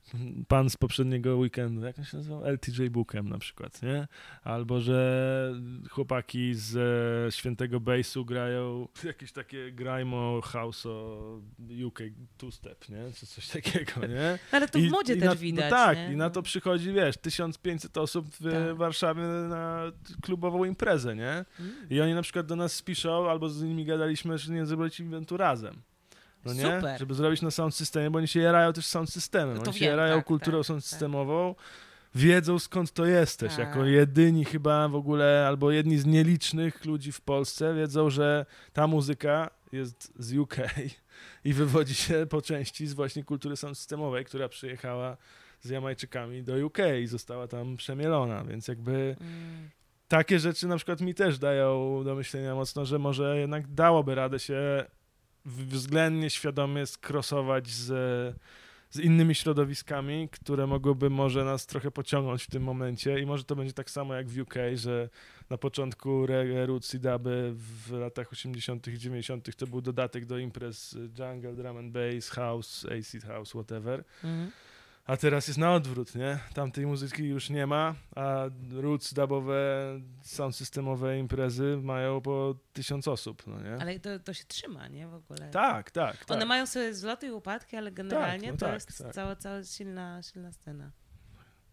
pan 0.47 0.69
z 0.69 0.77
poprzedniego 0.77 1.37
weekendu, 1.37 1.85
jak 1.85 1.99
on 1.99 2.05
się 2.05 2.17
nazywał? 2.17 2.45
LTJ 2.45 2.87
Bookiem 2.89 3.29
na 3.29 3.37
przykład, 3.37 3.81
nie? 3.81 4.07
Albo, 4.43 4.79
że 4.79 5.53
chłopaki 5.89 6.53
z 6.53 6.75
e, 7.27 7.31
Świętego 7.31 7.79
Base'u 7.79 8.25
grają 8.25 8.87
jakieś 9.03 9.31
takie 9.31 9.71
grimo, 9.71 10.39
house'o, 10.39 11.17
UK 11.85 11.99
two-step, 12.37 12.89
nie? 12.89 13.13
Czy 13.13 13.27
coś 13.27 13.47
takiego, 13.47 14.07
nie? 14.07 14.39
Ale 14.51 14.67
to 14.67 14.79
w 14.79 14.89
modzie 14.89 15.13
i 15.13 15.19
też 15.19 15.29
na, 15.29 15.35
widać. 15.35 15.71
No 15.71 15.77
tak, 15.77 15.97
nie? 15.97 16.13
i 16.13 16.15
na 16.15 16.29
to 16.29 16.41
przychodzi, 16.41 16.93
wiesz, 16.93 17.17
1500 17.17 17.97
osób 17.97 18.27
w 18.27 18.43
Tak. 18.43 18.77
Warszawie 18.77 19.23
na 19.49 19.91
klubową 20.21 20.65
imprezę, 20.65 21.15
nie? 21.15 21.45
Mm. 21.59 21.75
I 21.89 22.01
oni 22.01 22.13
na 22.13 22.21
przykład 22.21 22.45
do 22.45 22.55
nas 22.55 22.73
spiszą, 22.73 23.29
albo 23.29 23.49
z 23.49 23.63
nimi 23.63 23.85
gadaliśmy, 23.85 24.37
że 24.37 24.53
nie 24.53 24.65
zrobić 24.65 25.01
eventu 25.01 25.37
razem. 25.37 25.81
No 26.45 26.53
nie? 26.53 26.61
Super. 26.61 26.99
Żeby 26.99 27.13
zrobić 27.13 27.41
na 27.41 27.51
sound 27.51 27.75
systemie, 27.75 28.09
bo 28.09 28.17
oni 28.17 28.27
się 28.27 28.39
jarają 28.39 28.73
też 28.73 28.85
sound 28.85 29.09
systemem. 29.09 29.57
No 29.57 29.63
oni 29.63 29.73
się 29.73 29.79
wiem, 29.79 29.89
jarają 29.89 30.15
tak, 30.15 30.25
kulturą 30.25 30.57
tak, 30.57 30.65
sound 30.65 30.83
tak. 30.83 30.89
systemową. 30.89 31.55
Wiedzą 32.15 32.59
skąd 32.59 32.91
to 32.91 33.05
jesteś. 33.05 33.51
Tak. 33.55 33.59
Jako 33.59 33.85
jedyni 33.85 34.45
chyba 34.45 34.87
w 34.87 34.95
ogóle, 34.95 35.45
albo 35.47 35.71
jedni 35.71 35.97
z 35.97 36.05
nielicznych 36.05 36.85
ludzi 36.85 37.11
w 37.11 37.21
Polsce 37.21 37.73
wiedzą, 37.75 38.09
że 38.09 38.45
ta 38.73 38.87
muzyka 38.87 39.49
jest 39.71 40.13
z 40.19 40.37
UK 40.37 40.55
i 41.43 41.53
wywodzi 41.53 41.95
się 41.95 42.25
po 42.29 42.41
części 42.41 42.87
z 42.87 42.93
właśnie 42.93 43.23
kultury 43.23 43.55
sound 43.55 43.77
systemowej, 43.77 44.25
która 44.25 44.49
przyjechała 44.49 45.17
z 45.61 45.69
Jamajczykami 45.69 46.43
do 46.43 46.65
UK 46.65 46.77
i 47.03 47.07
została 47.07 47.47
tam 47.47 47.77
przemielona, 47.77 48.43
więc 48.43 48.67
jakby 48.67 49.15
Mm. 49.21 49.69
takie 50.07 50.39
rzeczy 50.39 50.67
na 50.67 50.75
przykład 50.75 51.01
mi 51.01 51.13
też 51.13 51.39
dają 51.39 52.01
do 52.03 52.15
myślenia 52.15 52.55
mocno, 52.55 52.85
że 52.85 52.99
może 52.99 53.39
jednak 53.39 53.67
dałoby 53.67 54.15
radę 54.15 54.39
się 54.39 54.85
względnie 55.45 56.29
świadomie 56.29 56.85
skrosować 56.85 57.67
z, 57.67 57.87
z 58.89 58.99
innymi 58.99 59.35
środowiskami, 59.35 60.29
które 60.31 60.67
mogłyby 60.67 61.09
może 61.09 61.45
nas 61.45 61.65
trochę 61.65 61.91
pociągnąć 61.91 62.43
w 62.43 62.49
tym 62.49 62.63
momencie 62.63 63.19
i 63.19 63.25
może 63.25 63.43
to 63.43 63.55
będzie 63.55 63.73
tak 63.73 63.89
samo 63.89 64.13
jak 64.13 64.29
w 64.29 64.39
UK, 64.39 64.53
że 64.75 65.09
na 65.49 65.57
początku 65.57 66.25
reggae, 66.25 66.65
roots 66.65 66.93
i 66.93 66.99
duby 66.99 67.53
w 67.55 67.91
latach 67.91 68.31
80 68.31 68.87
i 68.87 68.97
90 68.97 69.55
to 69.55 69.67
był 69.67 69.81
dodatek 69.81 70.25
do 70.25 70.37
imprez 70.37 70.97
jungle, 71.19 71.53
drum 71.55 71.77
and 71.77 71.91
bass, 71.91 72.29
house, 72.29 72.85
acid 72.99 73.23
house, 73.23 73.49
whatever. 73.49 74.03
Mhm. 74.23 74.51
A 75.05 75.17
teraz 75.17 75.47
jest 75.47 75.59
na 75.59 75.73
odwrót, 75.73 76.15
nie? 76.15 76.39
Tamtej 76.53 76.85
muzyki 76.85 77.23
już 77.23 77.49
nie 77.49 77.67
ma, 77.67 77.95
a 78.15 78.45
roots 78.71 79.13
dubowe, 79.13 79.55
sound 80.21 80.55
systemowe 80.55 81.19
imprezy 81.19 81.79
mają 81.83 82.21
po 82.21 82.55
tysiąc 82.73 83.07
osób, 83.07 83.47
no 83.47 83.61
nie? 83.61 83.81
Ale 83.81 83.99
to, 83.99 84.19
to 84.19 84.33
się 84.33 84.43
trzyma, 84.47 84.87
nie? 84.87 85.07
W 85.07 85.13
ogóle. 85.13 85.49
Tak, 85.49 85.91
tak, 85.91 86.17
One 86.29 86.39
tak. 86.39 86.47
mają 86.47 86.65
sobie 86.65 86.93
zloty 86.93 87.27
i 87.27 87.31
upadki, 87.31 87.77
ale 87.77 87.91
generalnie 87.91 88.47
tak, 88.47 88.51
no 88.51 88.57
to 88.57 88.65
tak, 88.65 88.73
jest 88.73 89.03
tak. 89.03 89.13
cała, 89.13 89.35
cała 89.35 89.63
silna, 89.63 90.21
silna 90.23 90.51
scena. 90.51 90.91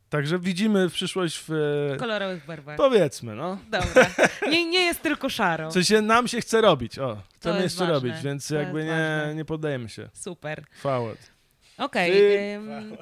Także 0.08 0.38
widzimy 0.38 0.88
przyszłość 0.88 1.38
w... 1.38 1.48
W 1.48 1.96
kolorowych 1.98 2.46
barwach. 2.46 2.76
Powiedzmy, 2.76 3.34
no. 3.34 3.58
Dobra. 3.70 4.10
Nie, 4.50 4.66
nie 4.66 4.80
jest 4.80 5.02
tylko 5.02 5.28
szaro. 5.28 5.70
W 5.70 5.72
sensie 5.72 6.00
nam 6.00 6.28
się 6.28 6.40
chce 6.40 6.60
robić, 6.60 6.98
o. 6.98 7.22
Chcemy 7.34 7.62
jest 7.62 7.64
jeszcze 7.64 7.92
ważne, 7.92 8.08
robić, 8.10 8.24
więc 8.24 8.48
to 8.48 8.54
jakby 8.54 8.84
nie, 8.84 8.90
ważne. 8.90 9.34
nie 9.34 9.44
poddajemy 9.44 9.88
się. 9.88 10.08
Super. 10.12 10.64
Forward. 10.80 11.31
Okej. 11.78 12.10
Okay, 12.58 12.96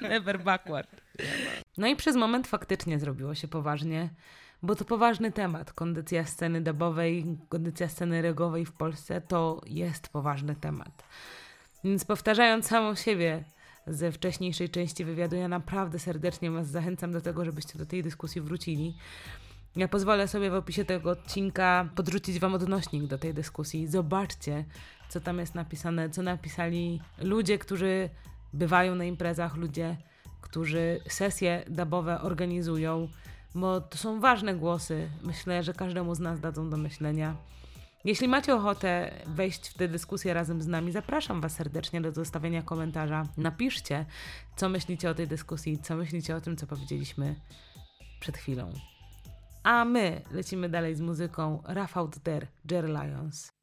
Never 0.00 0.40
backward. 0.42 0.88
No 1.78 1.86
i 1.86 1.96
przez 1.96 2.16
moment 2.16 2.46
faktycznie 2.46 2.98
zrobiło 2.98 3.34
się 3.34 3.48
poważnie, 3.48 4.10
bo 4.62 4.76
to 4.76 4.84
poważny 4.84 5.32
temat. 5.32 5.72
Kondycja 5.72 6.24
sceny 6.24 6.60
dubowej, 6.60 7.38
kondycja 7.48 7.88
sceny 7.88 8.22
regowej 8.22 8.66
w 8.66 8.72
Polsce 8.72 9.20
to 9.20 9.60
jest 9.66 10.08
poważny 10.08 10.56
temat. 10.56 11.04
Więc 11.84 12.04
powtarzając 12.04 12.66
samą 12.66 12.94
siebie 12.94 13.44
ze 13.86 14.12
wcześniejszej 14.12 14.70
części 14.70 15.04
wywiadu, 15.04 15.36
ja 15.36 15.48
naprawdę 15.48 15.98
serdecznie 15.98 16.50
Was 16.50 16.68
zachęcam 16.68 17.12
do 17.12 17.20
tego, 17.20 17.44
żebyście 17.44 17.78
do 17.78 17.86
tej 17.86 18.02
dyskusji 18.02 18.40
wrócili. 18.40 18.96
Ja 19.76 19.88
pozwolę 19.88 20.28
sobie 20.28 20.50
w 20.50 20.54
opisie 20.54 20.84
tego 20.84 21.10
odcinka 21.10 21.88
podrzucić 21.94 22.38
Wam 22.38 22.54
odnośnik 22.54 23.06
do 23.06 23.18
tej 23.18 23.34
dyskusji. 23.34 23.86
Zobaczcie, 23.86 24.64
co 25.10 25.20
tam 25.20 25.38
jest 25.38 25.54
napisane, 25.54 26.10
co 26.10 26.22
napisali 26.22 27.00
ludzie, 27.18 27.58
którzy 27.58 28.08
bywają 28.52 28.94
na 28.94 29.04
imprezach, 29.04 29.56
ludzie, 29.56 29.96
którzy 30.40 31.00
sesje 31.08 31.64
dubowe 31.68 32.20
organizują, 32.20 33.08
bo 33.54 33.80
to 33.80 33.98
są 33.98 34.20
ważne 34.20 34.54
głosy. 34.54 35.10
Myślę, 35.22 35.62
że 35.62 35.74
każdemu 35.74 36.14
z 36.14 36.20
nas 36.20 36.40
dadzą 36.40 36.70
do 36.70 36.76
myślenia. 36.76 37.36
Jeśli 38.04 38.28
macie 38.28 38.54
ochotę 38.54 39.10
wejść 39.26 39.68
w 39.68 39.74
tę 39.74 39.88
dyskusję 39.88 40.34
razem 40.34 40.62
z 40.62 40.66
nami, 40.66 40.92
zapraszam 40.92 41.40
Was 41.40 41.52
serdecznie 41.52 42.00
do 42.00 42.12
zostawienia 42.12 42.62
komentarza. 42.62 43.26
Napiszcie, 43.36 44.06
co 44.56 44.68
myślicie 44.68 45.10
o 45.10 45.14
tej 45.14 45.28
dyskusji, 45.28 45.78
co 45.78 45.96
myślicie 45.96 46.36
o 46.36 46.40
tym, 46.40 46.56
co 46.56 46.66
powiedzieliśmy 46.66 47.34
przed 48.20 48.36
chwilą. 48.36 48.72
A 49.62 49.84
my 49.84 50.22
lecimy 50.30 50.68
dalej 50.68 50.94
z 50.94 51.00
muzyką 51.00 51.62
Rafał 51.66 52.08
Der, 52.24 52.46
Jerry 52.70 52.88
Lions. 52.88 53.59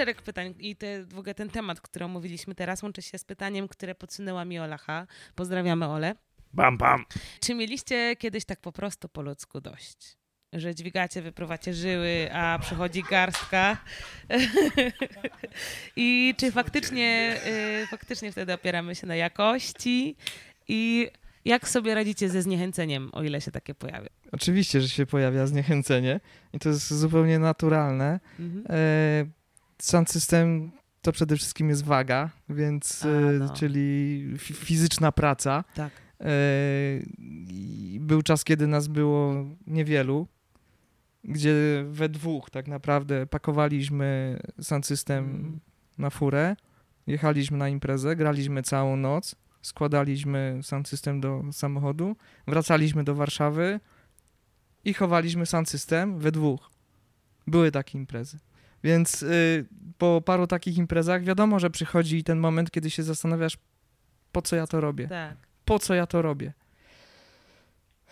Szereg 0.00 0.22
pytań 0.22 0.54
i 0.58 0.76
te, 0.76 1.04
w 1.04 1.18
ogóle 1.18 1.34
ten 1.34 1.50
temat, 1.50 1.80
który 1.80 2.04
omówiliśmy 2.04 2.54
teraz, 2.54 2.82
łączy 2.82 3.02
się 3.02 3.18
z 3.18 3.24
pytaniem, 3.24 3.68
które 3.68 3.94
podsunęła 3.94 4.44
mi 4.44 4.58
Olacha. 4.58 5.06
Pozdrawiamy 5.34 5.86
Ole. 5.86 6.14
Bam, 6.52 6.78
bam. 6.78 7.04
Czy 7.40 7.54
mieliście 7.54 8.16
kiedyś 8.16 8.44
tak 8.44 8.60
po 8.60 8.72
prostu 8.72 9.08
po 9.08 9.22
ludzku 9.22 9.60
dość? 9.60 10.16
Że 10.52 10.74
dźwigacie, 10.74 11.22
wypruwacie 11.22 11.74
żyły, 11.74 12.28
a 12.32 12.58
przychodzi 12.58 13.02
garstka. 13.02 13.76
I 15.96 16.34
czy 16.38 16.52
faktycznie, 16.52 17.36
y, 17.82 17.86
faktycznie 17.86 18.32
wtedy 18.32 18.52
opieramy 18.52 18.94
się 18.94 19.06
na 19.06 19.16
jakości? 19.16 20.16
I 20.68 21.10
jak 21.44 21.68
sobie 21.68 21.94
radzicie 21.94 22.28
ze 22.28 22.42
zniechęceniem, 22.42 23.10
o 23.12 23.22
ile 23.22 23.40
się 23.40 23.50
takie 23.50 23.74
pojawia? 23.74 24.08
Oczywiście, 24.32 24.80
że 24.80 24.88
się 24.88 25.06
pojawia 25.06 25.46
zniechęcenie 25.46 26.20
i 26.52 26.58
to 26.58 26.68
jest 26.68 26.94
zupełnie 26.94 27.38
naturalne. 27.38 28.20
Mhm. 28.38 28.64
E, 28.68 29.39
sound 29.82 30.10
system 30.10 30.70
to 31.02 31.12
przede 31.12 31.36
wszystkim 31.36 31.68
jest 31.68 31.84
waga, 31.84 32.30
więc, 32.48 33.04
A, 33.04 33.08
e, 33.08 33.32
no. 33.32 33.48
czyli 33.54 34.24
fi- 34.38 34.54
fizyczna 34.54 35.12
praca. 35.12 35.64
Tak. 35.74 35.92
E, 36.20 36.26
był 38.00 38.22
czas, 38.22 38.44
kiedy 38.44 38.66
nas 38.66 38.88
było 38.88 39.34
niewielu, 39.66 40.26
gdzie 41.24 41.84
we 41.90 42.08
dwóch 42.08 42.50
tak 42.50 42.68
naprawdę 42.68 43.26
pakowaliśmy 43.26 44.38
sound 44.60 44.86
system 44.86 45.24
Mm. 45.24 45.60
na 45.98 46.10
furę, 46.10 46.56
jechaliśmy 47.06 47.58
na 47.58 47.68
imprezę, 47.68 48.16
graliśmy 48.16 48.62
całą 48.62 48.96
noc, 48.96 49.34
składaliśmy 49.62 50.58
sound 50.62 50.88
system 50.88 51.20
do 51.20 51.42
samochodu, 51.52 52.16
wracaliśmy 52.46 53.04
do 53.04 53.14
Warszawy 53.14 53.80
i 54.84 54.94
chowaliśmy 54.94 55.46
sound 55.46 55.68
system 55.68 56.18
we 56.18 56.32
dwóch. 56.32 56.70
Były 57.46 57.70
takie 57.72 57.98
imprezy. 57.98 58.38
Więc 58.84 59.22
y, 59.22 59.66
po 59.98 60.22
paru 60.24 60.46
takich 60.46 60.76
imprezach 60.78 61.24
wiadomo, 61.24 61.58
że 61.60 61.70
przychodzi 61.70 62.24
ten 62.24 62.38
moment, 62.38 62.70
kiedy 62.70 62.90
się 62.90 63.02
zastanawiasz, 63.02 63.58
po 64.32 64.42
co 64.42 64.56
ja 64.56 64.66
to 64.66 64.80
robię 64.80 65.08
Tak. 65.08 65.36
po 65.64 65.78
co 65.78 65.94
ja 65.94 66.06
to 66.06 66.22
robię. 66.22 66.52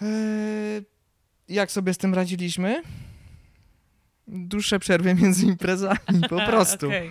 Eee, 0.02 0.82
jak 1.48 1.70
sobie 1.72 1.94
z 1.94 1.98
tym 1.98 2.14
radziliśmy? 2.14 2.82
Dłuższe 4.28 4.78
przerwy 4.78 5.14
między 5.14 5.46
imprezami, 5.46 6.20
po 6.28 6.46
prostu. 6.50 6.90
Eee, 6.90 7.08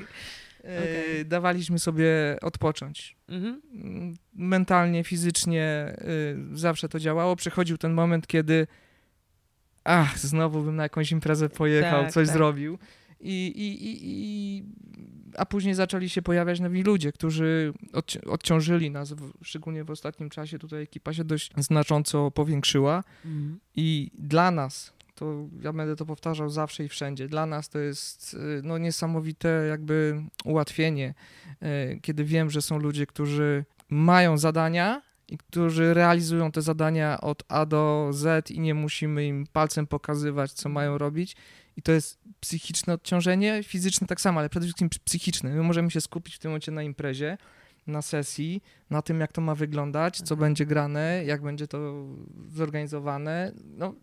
okej. 0.63 1.25
Dawaliśmy 1.25 1.79
sobie 1.79 2.37
odpocząć. 2.41 3.17
Mhm. 3.29 3.61
Mm, 3.73 4.15
Mentalnie, 4.33 5.03
fizycznie 5.03 5.95
y, 6.53 6.57
zawsze 6.57 6.89
to 6.89 6.99
działało. 6.99 7.35
Przychodził 7.35 7.77
ten 7.77 7.93
moment, 7.93 8.27
kiedy 8.27 8.67
ach, 9.83 10.19
znowu 10.19 10.61
bym 10.63 10.75
na 10.75 10.83
jakąś 10.83 11.11
imprezę 11.11 11.49
pojechał, 11.49 12.03
Tak, 12.03 12.11
coś 12.11 12.27
tak. 12.27 12.37
zrobił. 12.37 12.79
I, 13.19 13.47
i, 13.47 13.85
i, 13.85 13.99
i, 14.03 14.63
a 15.37 15.45
później 15.45 15.73
zaczęli 15.73 16.09
się 16.09 16.21
pojawiać 16.21 16.59
nowi 16.59 16.83
ludzie, 16.83 17.11
którzy 17.11 17.73
odci- 17.93 18.29
odciążyli 18.29 18.91
nas, 18.91 19.13
w, 19.13 19.31
szczególnie 19.43 19.83
w 19.83 19.91
ostatnim 19.91 20.29
czasie. 20.29 20.59
Tutaj 20.59 20.83
ekipa 20.83 21.13
się 21.13 21.23
dość 21.23 21.51
znacząco 21.57 22.31
powiększyła. 22.31 23.03
Mhm. 23.25 23.59
I 23.75 24.11
dla 24.13 24.51
nas, 24.51 24.93
to 25.15 25.47
ja 25.61 25.73
będę 25.73 25.95
to 25.95 26.05
powtarzał 26.05 26.49
zawsze 26.49 26.83
i 26.83 26.89
wszędzie, 26.89 27.27
dla 27.27 27.45
nas 27.45 27.69
to 27.69 27.79
jest 27.79 28.33
y, 28.33 28.61
no, 28.63 28.77
niesamowite 28.77 29.65
jakby 29.69 30.23
ułatwienie, 30.45 31.13
y, 31.93 31.99
kiedy 32.01 32.23
wiem, 32.23 32.49
że 32.49 32.61
są 32.61 32.79
ludzie, 32.79 33.05
którzy 33.05 33.65
mają 33.89 34.37
zadania 34.37 35.01
i 35.27 35.37
którzy 35.37 35.93
realizują 35.93 36.51
te 36.51 36.61
zadania 36.61 37.21
od 37.21 37.43
A 37.47 37.65
do 37.65 38.09
Z 38.11 38.51
i 38.51 38.59
nie 38.59 38.73
musimy 38.73 39.25
im 39.25 39.47
palcem 39.53 39.87
pokazywać, 39.87 40.53
co 40.53 40.69
mają 40.69 40.97
robić. 40.97 41.35
I 41.77 41.81
to 41.81 41.91
jest 41.91 42.19
psychiczne 42.39 42.93
odciążenie, 42.93 43.63
fizyczne 43.63 44.07
tak 44.07 44.21
samo, 44.21 44.39
ale 44.39 44.49
przede 44.49 44.65
wszystkim 44.65 44.89
psychiczne. 45.03 45.49
My 45.49 45.63
możemy 45.63 45.91
się 45.91 46.01
skupić 46.01 46.35
w 46.35 46.39
tym 46.39 46.51
momencie 46.51 46.71
na 46.71 46.83
imprezie, 46.83 47.37
na 47.87 48.01
sesji, 48.01 48.63
na 48.89 49.01
tym, 49.01 49.19
jak 49.19 49.31
to 49.31 49.41
ma 49.41 49.55
wyglądać, 49.55 50.17
co 50.17 50.35
będzie 50.35 50.65
grane, 50.65 51.21
jak 51.25 51.41
będzie 51.41 51.67
to 51.67 52.05
zorganizowane. 52.47 53.51
No, 53.63 53.93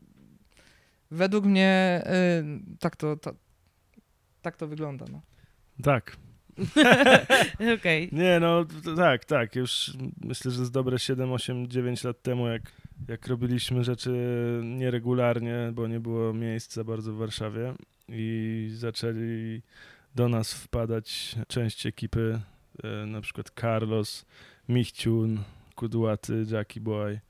według 1.11 1.45
mnie 1.45 2.03
y, 2.07 2.79
tak, 2.79 2.97
to, 2.97 3.17
ta, 3.17 3.33
tak 4.43 4.57
to 4.57 4.67
wygląda. 4.67 5.05
No. 5.13 5.23
Tak. 5.83 6.17
Okej. 7.79 8.09
Nie, 8.13 8.41
no 8.41 8.65
tak, 8.97 9.25
tak. 9.25 9.57
Już 9.57 9.93
myślę, 10.25 10.51
że 10.51 10.67
z 10.67 10.71
dobre 10.71 10.99
7, 10.99 11.33
8, 11.33 11.69
9 11.69 12.05
lat 12.05 12.23
temu, 12.23 12.49
jak, 12.49 12.73
jak 13.09 13.27
robiliśmy 13.27 13.85
rzeczy 13.85 14.11
nieregularnie, 14.65 15.73
bo 15.75 15.89
nie 15.89 16.01
było 16.01 16.33
miejsc 16.33 16.75
za 16.75 16.85
bardzo 16.85 17.13
w 17.13 17.17
Warszawie 17.17 17.75
i 18.09 18.71
zaczęli 18.75 19.63
do 20.15 20.29
nas 20.29 20.55
wpadać 20.55 21.37
część 21.49 21.87
ekipy, 21.87 22.41
e, 22.85 23.07
na 23.07 23.21
przykład 23.21 23.51
Carlos, 23.61 24.25
Michciun, 24.69 25.43
Kudłaty, 25.75 26.45
Jackie 26.51 26.81
Boy 26.81 27.21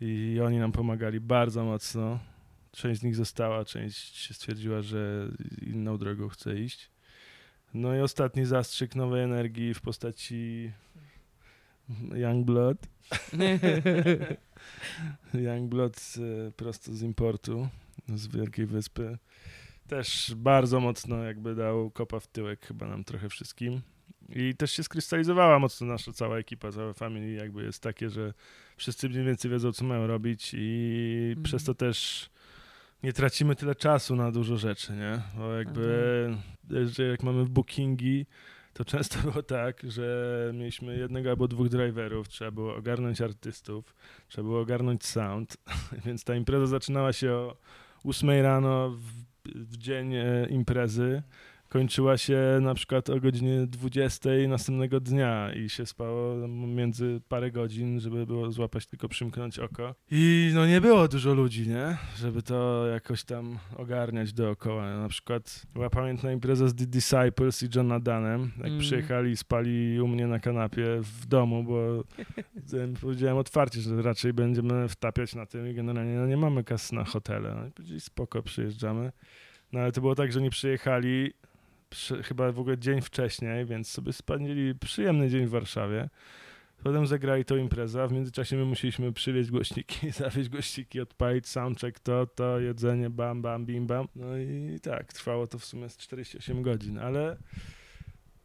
i 0.00 0.40
oni 0.44 0.58
nam 0.58 0.72
pomagali 0.72 1.20
bardzo 1.20 1.64
mocno. 1.64 2.18
Część 2.72 3.00
z 3.00 3.04
nich 3.04 3.16
została, 3.16 3.64
część 3.64 4.34
stwierdziła, 4.34 4.82
że 4.82 5.28
inną 5.66 5.98
drogą 5.98 6.28
chce 6.28 6.60
iść. 6.60 6.90
No 7.74 7.96
i 7.96 8.00
ostatni 8.00 8.44
zastrzyk 8.44 8.94
nowej 8.94 9.22
energii 9.22 9.74
w 9.74 9.80
postaci 9.80 10.72
Youngblood. 12.14 12.78
Youngblood 15.34 16.14
e, 16.48 16.50
prosto 16.52 16.94
z 16.94 17.02
importu, 17.02 17.68
z 18.14 18.26
Wielkiej 18.28 18.66
Wyspy. 18.66 19.18
Też 19.88 20.32
bardzo 20.36 20.80
mocno 20.80 21.24
jakby 21.24 21.54
dał 21.54 21.90
kopa 21.90 22.20
w 22.20 22.26
tyłek 22.26 22.66
chyba 22.66 22.86
nam 22.88 23.04
trochę 23.04 23.28
wszystkim. 23.28 23.80
I 24.28 24.54
też 24.54 24.72
się 24.72 24.82
skrystalizowała 24.82 25.58
mocno 25.58 25.86
nasza 25.86 26.12
cała 26.12 26.38
ekipa, 26.38 26.72
całe 26.72 26.94
family 26.94 27.32
jakby 27.32 27.62
jest 27.62 27.82
takie, 27.82 28.10
że 28.10 28.34
wszyscy 28.76 29.08
mniej 29.08 29.24
więcej 29.24 29.50
wiedzą, 29.50 29.72
co 29.72 29.84
mają 29.84 30.06
robić 30.06 30.50
i 30.58 31.26
Mhm. 31.28 31.42
przez 31.44 31.64
to 31.64 31.74
też 31.74 32.30
nie 33.02 33.12
tracimy 33.12 33.56
tyle 33.56 33.74
czasu 33.74 34.16
na 34.16 34.32
dużo 34.32 34.56
rzeczy, 34.56 34.92
nie? 34.92 35.20
Bo 35.36 35.52
jakby, 35.54 36.36
że 36.86 37.02
jak 37.02 37.22
mamy 37.22 37.44
bookingi, 37.46 38.26
to 38.78 38.84
często 38.84 39.18
było 39.30 39.42
tak, 39.42 39.82
że 39.84 40.50
mieliśmy 40.54 40.96
jednego 40.96 41.30
albo 41.30 41.48
dwóch 41.48 41.68
driverów, 41.68 42.28
trzeba 42.28 42.50
było 42.50 42.76
ogarnąć 42.76 43.20
artystów, 43.20 43.94
trzeba 44.28 44.48
było 44.48 44.60
ogarnąć 44.60 45.06
sound, 45.06 45.56
więc 46.06 46.24
ta 46.24 46.34
impreza 46.34 46.66
zaczynała 46.66 47.12
się 47.12 47.32
o 47.32 47.56
8 48.04 48.30
rano 48.30 48.90
w, 48.90 49.02
w 49.44 49.76
dzień 49.76 50.14
e, 50.14 50.46
imprezy, 50.50 51.22
kończyła 51.68 52.16
się 52.18 52.38
na 52.62 52.74
przykład 52.74 53.10
o 53.10 53.20
godzinie 53.20 53.66
20 53.66 54.30
następnego 54.48 55.00
dnia 55.00 55.52
i 55.52 55.68
się 55.68 55.86
spało 55.86 56.48
między 56.48 57.20
parę 57.28 57.50
godzin, 57.50 58.00
żeby 58.00 58.26
było 58.26 58.52
złapać 58.52 58.86
tylko 58.86 59.08
przymknąć 59.08 59.58
oko. 59.58 59.94
I 60.10 60.50
no 60.54 60.66
nie 60.66 60.80
było 60.80 61.08
dużo 61.08 61.34
ludzi, 61.34 61.68
nie? 61.68 61.96
Żeby 62.16 62.42
to 62.42 62.86
jakoś 62.86 63.24
tam 63.24 63.58
ogarniać 63.76 64.32
dookoła. 64.32 64.98
Na 64.98 65.08
przykład 65.08 65.62
była 65.74 65.90
pamiętna 65.90 66.32
impreza 66.32 66.68
z 66.68 66.74
The 66.74 66.86
Disciples 66.86 67.62
i 67.62 67.68
John 67.74 68.02
Danem, 68.02 68.50
jak 68.58 68.66
Mm. 68.66 68.80
przyjechali 68.80 69.30
i 69.30 69.36
spali 69.36 70.00
u 70.00 70.08
mnie 70.08 70.26
na 70.26 70.38
kanapie 70.38 70.84
w 71.02 71.26
domu, 71.26 71.64
bo 71.64 72.04
em, 72.82 72.94
powiedziałem 73.00 73.36
otwarcie, 73.38 73.80
że 73.80 74.02
raczej 74.02 74.32
będziemy 74.32 74.88
wtapiać 74.88 75.34
na 75.34 75.46
tym 75.46 75.68
i 75.68 75.74
generalnie 75.74 76.14
no, 76.14 76.26
nie 76.26 76.36
mamy 76.36 76.64
kas 76.64 76.92
na 76.92 77.04
hotele. 77.04 77.54
No 77.54 77.66
i 77.66 77.70
powiedzieli 77.70 78.00
spoko, 78.00 78.42
przyjeżdżamy. 78.42 79.12
No 79.72 79.80
ale 79.80 79.92
to 79.92 80.00
było 80.00 80.14
tak, 80.14 80.32
że 80.32 80.40
nie 80.40 80.50
przyjechali 80.50 81.32
przy, 81.90 82.22
chyba 82.22 82.52
w 82.52 82.60
ogóle 82.60 82.78
dzień 82.78 83.00
wcześniej, 83.00 83.66
więc 83.66 83.88
sobie 83.88 84.12
spędzili 84.12 84.74
przyjemny 84.74 85.30
dzień 85.30 85.46
w 85.46 85.50
Warszawie. 85.50 86.08
Potem 86.82 87.06
zagrali 87.06 87.44
tą 87.44 87.56
imprezę, 87.56 88.02
a 88.02 88.06
w 88.06 88.12
międzyczasie 88.12 88.56
my 88.56 88.64
musieliśmy 88.64 89.12
przywieźć 89.12 89.50
głośniki, 89.50 90.10
zawieźć 90.22 90.48
głośniki, 90.48 91.00
odpalić 91.00 91.48
soundcheck, 91.48 91.98
to, 91.98 92.26
to, 92.26 92.60
jedzenie, 92.60 93.10
bam, 93.10 93.42
bam, 93.42 93.66
bim, 93.66 93.86
bam. 93.86 94.08
No 94.16 94.38
i 94.38 94.78
tak, 94.82 95.12
trwało 95.12 95.46
to 95.46 95.58
w 95.58 95.64
sumie 95.64 95.88
z 95.88 95.96
48 95.96 96.62
godzin, 96.62 96.98
ale 96.98 97.36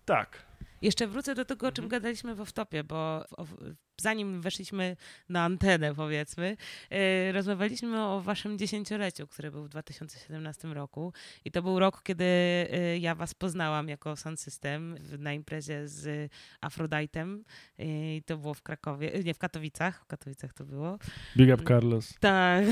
tak. 0.05 0.45
Jeszcze 0.83 1.07
wrócę 1.07 1.35
do 1.35 1.45
tego, 1.45 1.67
o 1.67 1.71
czym 1.71 1.85
Mhm. 1.85 2.01
gadaliśmy 2.01 2.35
w 2.35 2.39
off-topie, 2.39 2.83
bo 2.83 3.25
w, 3.37 3.73
w, 3.73 3.75
zanim 4.01 4.41
weszliśmy 4.41 4.95
na 5.29 5.43
antenę, 5.43 5.95
powiedzmy, 5.95 6.57
yy, 6.91 7.31
rozmawialiśmy 7.31 8.03
o 8.03 8.21
waszym 8.21 8.57
dziesięcioleciu, 8.57 9.27
które 9.27 9.51
był 9.51 9.63
w 9.63 9.69
2017 9.69 10.67
roku. 10.67 11.13
I 11.45 11.51
to 11.51 11.61
był 11.61 11.79
rok, 11.79 12.03
kiedy 12.03 12.23
yy, 12.23 12.99
ja 12.99 13.15
was 13.15 13.33
poznałam 13.33 13.89
jako 13.89 14.15
Sound 14.15 14.39
System 14.39 14.95
w, 14.99 15.19
na 15.19 15.33
imprezie 15.33 15.87
z 15.87 16.31
Afrodite'em. 16.61 17.39
Yy, 17.77 18.21
to 18.25 18.37
było 18.37 18.53
w 18.53 18.61
Krakowie, 18.61 19.09
yy, 19.09 19.23
nie, 19.23 19.33
w 19.33 19.37
Katowicach. 19.37 20.01
W 20.03 20.05
Katowicach 20.05 20.53
to 20.53 20.65
było. 20.65 20.99
Big 21.37 21.53
up 21.53 21.63
Carlos. 21.67 22.13
Tak. 22.19 22.65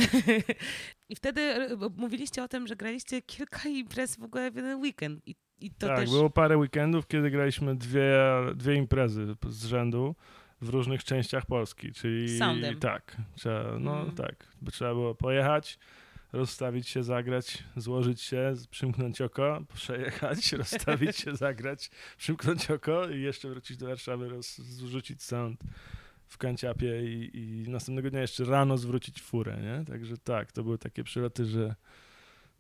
I 1.10 1.16
wtedy 1.16 1.42
y, 1.42 1.78
mówiliście 1.98 2.44
o 2.44 2.48
tym, 2.48 2.68
że 2.68 2.76
graliście 2.76 3.22
kilka 3.22 3.70
imprez 3.70 4.16
w 4.16 4.24
ogóle 4.24 4.52
w 4.52 4.56
jeden 4.56 4.80
weekend. 4.82 5.28
I, 5.28 5.36
i 5.62 5.72
to 5.72 5.88
tak, 5.88 5.98
też... 6.00 6.10
było 6.10 6.30
parę 6.30 6.58
weekendów, 6.58 7.08
kiedy 7.08 7.32
graliśmy 7.32 7.76
dwie, 7.76 8.18
dwie 8.56 8.76
imprezy 8.76 9.36
z 9.50 9.66
rzędu 9.66 10.16
w 10.62 10.70
różnych 10.70 11.04
częściach 11.04 11.46
Polski, 11.46 11.92
czyli 11.94 12.38
soundem. 12.38 12.80
tak, 12.80 13.18
trzeba, 13.36 13.80
no 13.80 14.02
Mm. 14.02 14.16
tak, 14.16 14.48
trzeba 14.72 14.94
było 14.94 15.16
pojechać, 15.16 15.80
rozstawić 16.34 16.88
się, 16.88 17.04
zagrać, 17.04 17.64
złożyć 17.76 18.22
się, 18.22 18.54
przymknąć 18.70 19.22
oko, 19.22 19.64
przejechać, 19.74 20.52
rozstawić 20.62 21.18
się, 21.18 21.36
zagrać, 21.36 21.90
przymknąć 22.18 22.72
oko 22.72 23.10
i 23.10 23.22
jeszcze 23.22 23.50
wrócić 23.50 23.78
do 23.78 23.88
Warszawy, 23.88 24.30
roz, 24.30 24.58
zrzucić 24.58 25.24
sound 25.24 25.60
w 26.28 26.38
kanciapie 26.38 27.02
i, 27.14 27.38
i 27.38 27.70
następnego 27.70 28.10
dnia 28.10 28.22
jeszcze 28.22 28.44
rano 28.46 28.78
zwrócić 28.78 29.22
furę, 29.22 29.58
nie? 29.62 29.86
Także 29.86 30.18
tak, 30.18 30.52
to 30.52 30.64
były 30.64 30.78
takie 30.78 31.04
przyloty, 31.04 31.46
że 31.46 31.76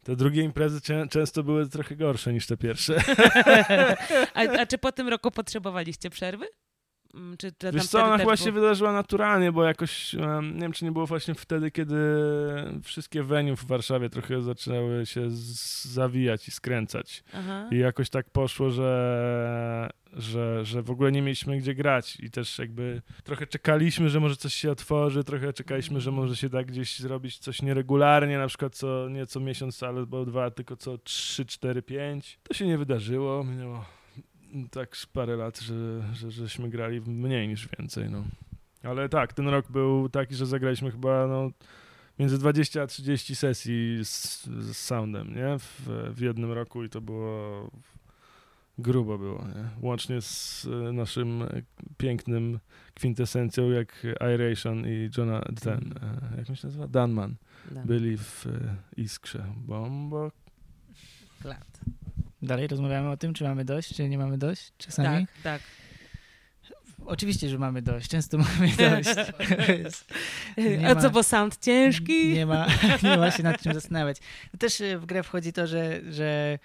te 0.03 0.15
drugie 0.15 0.43
imprezy 0.43 0.81
cię, 0.81 1.05
często 1.09 1.43
były 1.43 1.69
trochę 1.69 1.95
gorsze 1.95 2.33
niż 2.33 2.47
te 2.47 2.57
pierwsze. 2.57 3.01
a, 4.33 4.39
a 4.39 4.65
czy 4.65 4.77
po 4.77 4.91
tym 4.91 5.07
roku 5.07 5.31
potrzebowaliście 5.31 6.09
przerwy? 6.09 6.47
Mm, 7.13 7.37
Czy, 7.37 7.51
czy 7.51 7.71
Wiesz 7.71 7.87
co, 7.87 8.03
ona 8.03 8.17
chyba 8.17 8.37
się 8.37 8.51
wydarzyła 8.51 8.91
naturalnie, 8.93 9.51
bo 9.51 9.63
jakoś, 9.63 10.13
nie 10.53 10.61
wiem, 10.61 10.71
czy 10.71 10.85
nie 10.85 10.91
było 10.91 11.05
właśnie 11.05 11.35
wtedy, 11.35 11.71
kiedy 11.71 11.95
wszystkie 12.83 13.23
venue 13.23 13.55
w 13.55 13.65
Warszawie 13.65 14.09
trochę 14.09 14.41
zaczęły 14.41 15.05
się 15.05 15.27
zawijać 15.81 16.47
i 16.47 16.51
skręcać. 16.51 17.23
Aha. 17.33 17.69
I 17.71 17.77
jakoś 17.77 18.09
tak 18.09 18.29
poszło, 18.29 18.69
że, 18.69 19.89
że, 20.13 20.65
że 20.65 20.81
w 20.81 20.91
ogóle 20.91 21.11
nie 21.11 21.21
mieliśmy 21.21 21.57
gdzie 21.57 21.75
grać 21.75 22.17
i 22.19 22.31
też 22.31 22.59
jakby 22.59 23.01
trochę 23.23 23.47
czekaliśmy, 23.47 24.09
że 24.09 24.19
może 24.19 24.35
coś 24.35 24.53
się 24.53 24.71
otworzy, 24.71 25.23
trochę 25.23 25.53
czekaliśmy, 25.53 26.01
że 26.01 26.11
może 26.11 26.35
się 26.35 26.49
da 26.49 26.63
gdzieś 26.63 26.99
zrobić 26.99 27.37
coś 27.37 27.61
nieregularnie, 27.61 28.37
na 28.37 28.47
przykład 28.47 28.75
co, 28.75 29.09
nie 29.09 29.25
co 29.25 29.39
miesiąc, 29.39 29.83
ale 29.83 30.05
bo 30.05 30.25
dwa, 30.25 30.51
tylko 30.51 30.75
co 30.75 30.97
trzy, 30.97 31.45
cztery, 31.45 31.81
pięć. 31.81 32.39
To 32.43 32.53
się 32.53 32.67
nie 32.67 32.77
wydarzyło, 32.77 33.43
minęło 33.43 33.85
tak 34.71 34.95
parę 35.13 35.35
lat, 35.35 35.59
że, 35.59 36.03
że, 36.13 36.31
żeśmy 36.31 36.69
grali 36.69 37.01
mniej 37.01 37.47
niż 37.47 37.69
więcej, 37.77 38.09
no. 38.09 38.23
Ale 38.83 39.09
tak, 39.09 39.33
ten 39.33 39.47
rok 39.47 39.71
był 39.71 40.09
taki, 40.09 40.35
że 40.35 40.45
zagraliśmy 40.45 40.91
chyba, 40.91 41.27
no, 41.27 41.51
między 42.19 42.37
20 42.37 42.81
a 42.81 42.87
30 42.87 43.35
sesji 43.35 43.99
z, 44.03 44.45
z 44.45 44.77
soundem, 44.77 45.35
nie? 45.35 45.59
W, 45.59 45.89
w 46.15 46.21
jednym 46.21 46.51
roku 46.51 46.83
i 46.83 46.89
to 46.89 47.01
było 47.01 47.69
grubo 48.77 49.17
było, 49.17 49.45
nie? 49.47 49.87
Łącznie 49.87 50.21
z 50.21 50.65
e, 50.65 50.93
naszym 50.93 51.43
pięknym 51.97 52.59
kwintesencją 52.93 53.69
jak 53.69 54.07
Iration 54.35 54.87
i 54.87 55.09
Johna, 55.17 55.41
ten, 55.61 55.93
e, 56.01 56.37
jak 56.37 56.49
on 56.49 56.55
się 56.55 56.67
nazywa? 56.67 56.87
Danman. 56.87 57.35
Da. 57.71 57.85
Byli 57.85 58.17
w 58.17 58.45
e, 58.47 58.75
Iskrze. 59.01 59.45
Bombo. 59.57 60.31
Lat. 61.43 61.79
Dalej 62.41 62.67
rozmawiamy 62.67 63.09
o 63.09 63.17
tym, 63.17 63.33
czy 63.33 63.43
mamy 63.43 63.65
dość, 63.65 63.95
czy 63.95 64.09
nie 64.09 64.17
mamy 64.17 64.37
dość 64.37 64.73
czasami. 64.77 65.27
Tak, 65.27 65.35
tak. 65.43 65.61
Oczywiście, 67.05 67.49
że 67.49 67.57
mamy 67.57 67.81
dość. 67.81 68.09
Często 68.09 68.37
mamy 68.37 68.67
dość. 68.89 69.09
A 70.85 70.93
ma- 70.93 71.01
co, 71.01 71.09
bo 71.09 71.23
sound 71.23 71.57
ciężki? 71.57 72.33
Nie 72.33 72.45
ma, 72.45 72.67
nie 73.03 73.17
ma 73.17 73.31
się 73.31 73.43
nad 73.43 73.61
czym 73.61 73.73
zastanawiać. 73.73 74.17
Też 74.59 74.81
e, 74.81 74.97
w 74.97 75.05
grę 75.05 75.23
wchodzi 75.23 75.53
to, 75.53 75.67
że, 75.67 76.01
że 76.09 76.59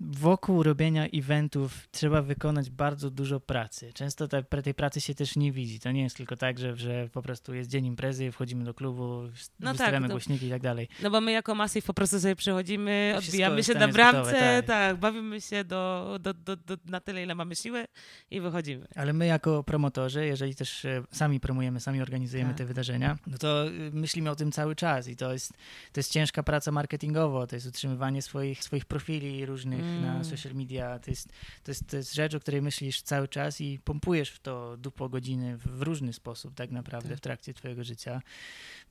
wokół 0.00 0.62
robienia 0.62 1.06
eventów 1.06 1.88
trzeba 1.90 2.22
wykonać 2.22 2.70
bardzo 2.70 3.10
dużo 3.10 3.40
pracy. 3.40 3.92
Często 3.92 4.28
te, 4.28 4.42
tej 4.42 4.74
pracy 4.74 5.00
się 5.00 5.14
też 5.14 5.36
nie 5.36 5.52
widzi. 5.52 5.80
To 5.80 5.92
nie 5.92 6.02
jest 6.02 6.16
tylko 6.16 6.36
tak, 6.36 6.58
że, 6.58 6.76
że 6.76 7.08
po 7.12 7.22
prostu 7.22 7.54
jest 7.54 7.70
dzień 7.70 7.86
imprezy, 7.86 8.32
wchodzimy 8.32 8.64
do 8.64 8.74
klubu, 8.74 9.22
No 9.60 9.70
wystawiamy 9.70 10.06
tak, 10.06 10.10
to- 10.10 10.14
głośniki 10.14 10.46
i 10.46 10.50
tak 10.50 10.62
dalej. 10.62 10.88
No 11.02 11.10
bo 11.10 11.20
my 11.20 11.32
jako 11.32 11.54
Massive 11.54 11.86
po 11.86 11.94
prostu 11.94 12.20
sobie 12.20 12.36
przychodzimy, 12.36 13.14
odbijamy 13.18 13.64
się 13.64 13.74
na 13.74 13.88
bramce, 13.88 14.18
gotowe, 14.18 14.62
tak. 14.62 14.66
tak, 14.66 14.96
bawimy 14.96 15.40
się 15.40 15.64
do, 15.64 16.16
do, 16.20 16.34
do, 16.34 16.56
do, 16.56 16.76
na 16.84 17.00
tyle, 17.00 17.22
ile 17.22 17.34
mamy 17.34 17.56
siły 17.56 17.84
i 18.30 18.40
wychodzimy. 18.40 18.86
Ale 18.94 19.12
my 19.12 19.26
jako 19.26 19.64
promotorzy, 19.64 20.26
jeżeli 20.26 20.54
też 20.54 20.84
e, 20.84 21.02
sami 21.12 21.40
promujemy, 21.40 21.80
sami 21.80 22.02
organizujemy 22.02 22.50
Tak. 22.50 22.58
te 22.58 22.64
wydarzenia, 22.64 23.18
no 23.26 23.38
to 23.38 23.68
y, 23.68 23.90
myślimy 23.92 24.30
o 24.30 24.36
tym 24.36 24.52
cały 24.52 24.76
czas 24.76 25.08
i 25.08 25.16
to 25.16 25.32
jest, 25.32 25.52
to 25.92 26.00
jest 26.00 26.12
ciężka 26.12 26.42
praca 26.42 26.72
marketingowa, 26.72 27.46
to 27.46 27.56
jest 27.56 27.66
utrzymywanie 27.66 28.22
swoich, 28.22 28.64
swoich 28.64 28.84
profili 28.84 29.46
różnych 29.46 29.85
Mm. 29.86 30.02
na 30.18 30.24
social 30.24 30.54
media, 30.54 30.98
to 30.98 31.10
jest, 31.10 31.28
to, 31.64 31.70
jest, 31.70 31.86
to 31.86 31.96
jest 31.96 32.14
rzecz, 32.14 32.34
o 32.34 32.40
której 32.40 32.62
myślisz 32.62 33.02
cały 33.02 33.28
czas 33.28 33.60
i 33.60 33.78
pompujesz 33.84 34.30
w 34.30 34.38
to 34.40 34.76
dupo 34.76 35.08
godziny 35.08 35.56
w, 35.56 35.62
w 35.78 35.82
różny 35.82 36.12
sposób 36.12 36.54
tak 36.54 36.70
naprawdę 36.70 37.08
Tak. 37.08 37.18
w 37.18 37.20
trakcie 37.20 37.54
twojego 37.54 37.84
życia. 37.84 38.22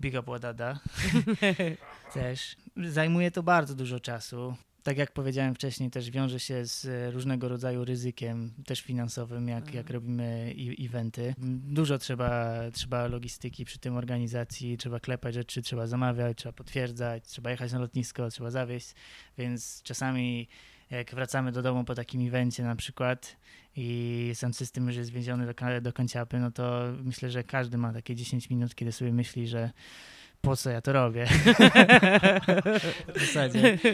Big 0.01 0.13
up 0.19 0.31
też. 2.13 2.55
Zajmuje 2.85 3.31
to 3.31 3.43
bardzo 3.43 3.75
dużo 3.75 3.99
czasu. 3.99 4.55
Tak 4.83 4.97
jak 4.97 5.11
powiedziałem 5.11 5.55
wcześniej, 5.55 5.89
też 5.91 6.11
wiąże 6.11 6.39
się 6.39 6.65
z 6.65 7.13
różnego 7.13 7.49
rodzaju 7.49 7.85
ryzykiem, 7.85 8.51
też 8.65 8.81
finansowym, 8.81 9.47
jak, 9.47 9.57
Mhm. 9.63 9.77
jak 9.77 9.89
robimy 9.89 10.55
eventy. 10.79 11.35
Dużo 11.67 11.97
trzeba, 11.97 12.53
trzeba 12.73 13.07
logistyki 13.07 13.65
przy 13.65 13.79
tym 13.79 13.95
organizacji, 13.97 14.77
trzeba 14.77 14.99
klepać 14.99 15.33
rzeczy, 15.33 15.61
trzeba 15.61 15.87
zamawiać, 15.87 16.37
trzeba 16.37 16.53
potwierdzać, 16.53 17.23
trzeba 17.27 17.51
jechać 17.51 17.71
na 17.71 17.79
lotnisko, 17.79 18.29
trzeba 18.29 18.51
zawieźć, 18.51 18.93
więc 19.37 19.81
czasami 19.83 20.47
jak 20.91 21.15
wracamy 21.15 21.51
do 21.51 21.61
domu 21.61 21.83
po 21.83 21.95
takim 21.95 22.27
evencie 22.27 22.63
na 22.63 22.75
przykład 22.75 23.37
i 23.75 24.31
sam 24.33 24.53
system 24.53 24.87
już 24.87 24.95
jest 24.95 25.11
więziony 25.11 25.45
do, 25.45 25.53
do 25.81 25.93
kanciapy, 25.93 26.39
no 26.39 26.51
to 26.51 26.93
myślę, 27.03 27.29
że 27.29 27.43
każdy 27.43 27.77
ma 27.77 27.93
takie 27.93 28.15
10 28.15 28.49
minut, 28.49 28.75
kiedy 28.75 28.91
sobie 28.91 29.13
myśli, 29.13 29.47
że 29.47 29.71
po 30.41 30.55
co 30.55 30.69
ja 30.69 30.81
to 30.81 30.93
robię? 30.93 31.25
w 33.15 33.19
zasadzie. 33.25 33.77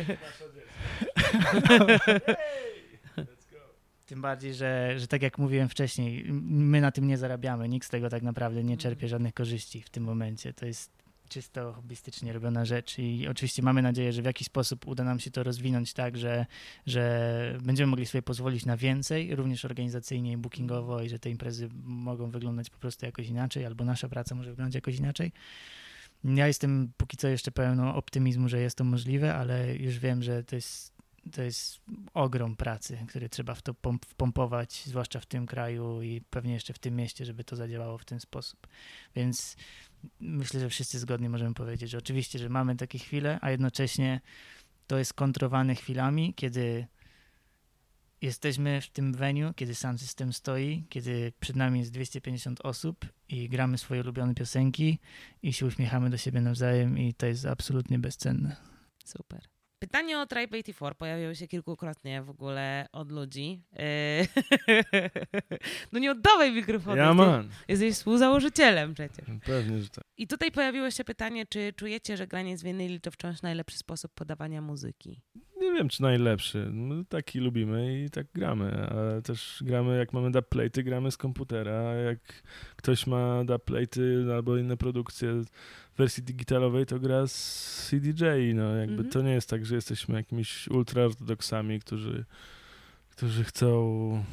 Tym 4.05 4.21
bardziej, 4.21 4.53
że, 4.53 4.99
że 4.99 5.07
tak 5.07 5.21
jak 5.21 5.37
mówiłem 5.37 5.69
wcześniej, 5.69 6.25
my 6.43 6.81
na 6.81 6.91
tym 6.91 7.07
nie 7.07 7.17
zarabiamy, 7.17 7.69
nikt 7.69 7.87
z 7.87 7.89
tego 7.89 8.09
tak 8.09 8.23
naprawdę 8.23 8.63
nie 8.63 8.77
czerpie 8.77 9.07
żadnych 9.07 9.33
korzyści 9.33 9.81
w 9.81 9.89
tym 9.89 10.03
momencie. 10.03 10.53
To 10.53 10.65
jest 10.65 11.00
czysto 11.31 11.73
hobbystycznie 11.73 12.33
robiona 12.33 12.65
rzecz 12.65 12.99
i 12.99 13.27
oczywiście 13.27 13.61
mamy 13.61 13.81
nadzieję, 13.81 14.13
że 14.13 14.21
w 14.21 14.25
jakiś 14.25 14.47
sposób 14.47 14.87
uda 14.87 15.03
nam 15.03 15.19
się 15.19 15.31
to 15.31 15.43
rozwinąć 15.43 15.93
tak, 15.93 16.17
że, 16.17 16.45
że 16.85 17.57
będziemy 17.61 17.87
mogli 17.87 18.05
sobie 18.05 18.21
pozwolić 18.21 18.65
na 18.65 18.77
więcej, 18.77 19.35
również 19.35 19.65
organizacyjnie 19.65 20.31
i 20.31 20.37
bookingowo 20.37 21.01
i 21.01 21.09
że 21.09 21.19
te 21.19 21.29
imprezy 21.29 21.69
mogą 21.83 22.31
wyglądać 22.31 22.69
po 22.69 22.77
prostu 22.77 23.05
jakoś 23.05 23.27
inaczej, 23.27 23.65
albo 23.65 23.85
nasza 23.85 24.09
praca 24.09 24.35
może 24.35 24.49
wyglądać 24.49 24.75
jakoś 24.75 24.95
inaczej. 24.95 25.31
Ja 26.23 26.47
jestem 26.47 26.91
póki 26.97 27.17
co 27.17 27.27
jeszcze 27.27 27.51
pełno 27.51 27.95
optymizmu, 27.95 28.49
że 28.49 28.61
jest 28.61 28.77
to 28.77 28.83
możliwe, 28.83 29.35
ale 29.35 29.75
już 29.75 29.99
wiem, 29.99 30.23
że 30.23 30.43
to 30.43 30.55
jest, 30.55 30.93
to 31.31 31.41
jest 31.41 31.81
ogrom 32.13 32.55
pracy, 32.55 32.97
który 33.07 33.29
trzeba 33.29 33.55
w 33.55 33.61
to 33.61 33.73
pomp- 33.73 34.05
wpompować, 34.05 34.83
zwłaszcza 34.85 35.19
w 35.19 35.25
tym 35.25 35.45
kraju 35.45 36.01
i 36.01 36.21
pewnie 36.29 36.53
jeszcze 36.53 36.73
w 36.73 36.79
tym 36.79 36.95
mieście, 36.95 37.25
żeby 37.25 37.43
to 37.43 37.55
zadziałało 37.55 37.97
w 37.97 38.05
ten 38.05 38.19
sposób. 38.19 38.67
Więc 39.15 39.55
myślę, 40.19 40.59
że 40.59 40.69
wszyscy 40.69 40.99
zgodnie 40.99 41.29
możemy 41.29 41.53
powiedzieć, 41.53 41.91
że 41.91 41.97
oczywiście, 41.97 42.39
że 42.39 42.49
mamy 42.49 42.75
takie 42.75 42.99
chwile, 42.99 43.39
a 43.41 43.51
jednocześnie 43.51 44.21
to 44.87 44.97
jest 44.97 45.13
kontrowane 45.13 45.75
chwilami, 45.75 46.33
kiedy 46.33 46.87
jesteśmy 48.21 48.81
w 48.81 48.89
tym 48.89 49.13
venue, 49.13 49.53
kiedy 49.55 49.75
sam 49.75 49.97
system 49.97 50.33
stoi, 50.33 50.85
kiedy 50.89 51.33
przed 51.39 51.55
nami 51.55 51.79
jest 51.79 51.91
250 51.91 52.61
osób 52.61 53.05
i 53.29 53.49
gramy 53.49 53.77
swoje 53.77 54.01
ulubione 54.01 54.35
piosenki 54.35 54.99
i 55.43 55.53
się 55.53 55.65
uśmiechamy 55.65 56.09
do 56.09 56.17
siebie 56.17 56.41
nawzajem 56.41 56.97
i 56.97 57.13
to 57.13 57.25
jest 57.25 57.45
absolutnie 57.45 57.99
bezcenne. 57.99 58.55
Super. 59.05 59.60
Pytanie 59.81 60.19
o 60.19 60.25
Tribe 60.25 60.57
84 60.57 60.95
pojawiło 60.95 61.33
się 61.33 61.47
kilkukrotnie 61.47 62.21
w 62.21 62.29
ogóle 62.29 62.87
od 62.91 63.11
ludzi. 63.11 63.61
Yy, 63.73 64.27
no 65.91 65.99
nie 65.99 66.11
oddawaj 66.11 66.51
mikrofonu. 66.51 66.97
Ja 66.97 67.13
man. 67.13 67.49
Jesteś 67.67 67.93
współzałożycielem 67.93 68.93
przecież. 68.93 69.25
Pewnie, 69.45 69.81
że 69.81 69.89
tak. 69.89 70.03
I 70.17 70.27
tutaj 70.27 70.51
pojawiło 70.51 70.91
się 70.91 71.03
pytanie, 71.03 71.45
czy 71.45 71.73
czujecie, 71.75 72.17
że 72.17 72.27
granie 72.27 72.57
z 72.57 72.63
winyli 72.63 73.01
to 73.01 73.11
wciąż 73.11 73.41
najlepszy 73.41 73.77
sposób 73.77 74.11
podawania 74.13 74.61
muzyki? 74.61 75.21
Nie 75.57 75.71
wiem, 75.73 75.89
czy 75.89 76.01
najlepszy. 76.01 76.69
My 76.71 77.05
taki 77.05 77.39
lubimy 77.39 78.03
i 78.03 78.09
tak 78.09 78.27
gramy, 78.33 78.87
ale 78.91 79.21
też 79.21 79.63
gramy, 79.65 79.97
jak 79.97 80.13
mamy 80.13 80.31
dubplaty, 80.31 80.83
gramy 80.83 81.11
z 81.11 81.17
komputera, 81.17 81.73
a 81.73 81.93
jak 81.93 82.19
ktoś 82.75 83.07
ma 83.07 83.43
dubplaty 83.43 84.25
albo 84.33 84.57
inne 84.57 84.77
produkcje 84.77 85.41
wersji 85.97 86.23
digitalowej, 86.23 86.85
to 86.85 86.99
gra 86.99 87.27
z 87.27 87.87
CDJ, 87.89 88.23
no 88.55 88.75
jakby 88.75 88.93
Mhm. 88.93 89.09
to 89.09 89.21
nie 89.21 89.31
jest 89.31 89.49
tak, 89.49 89.65
że 89.65 89.75
jesteśmy 89.75 90.15
jakimiś 90.15 90.67
ultraortodoksami, 90.67 91.79
którzy, 91.79 92.25
którzy 93.09 93.43
chcą 93.43 94.23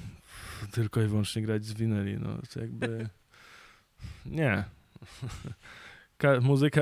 tylko 0.73 1.03
i 1.03 1.07
wyłącznie 1.07 1.43
grać 1.43 1.65
z 1.65 1.73
winyli, 1.73 2.17
no 2.19 2.39
to 2.55 2.61
jakby 2.61 3.09
nie. 4.27 4.65
Ka- 6.19 6.41
muzyka 6.41 6.81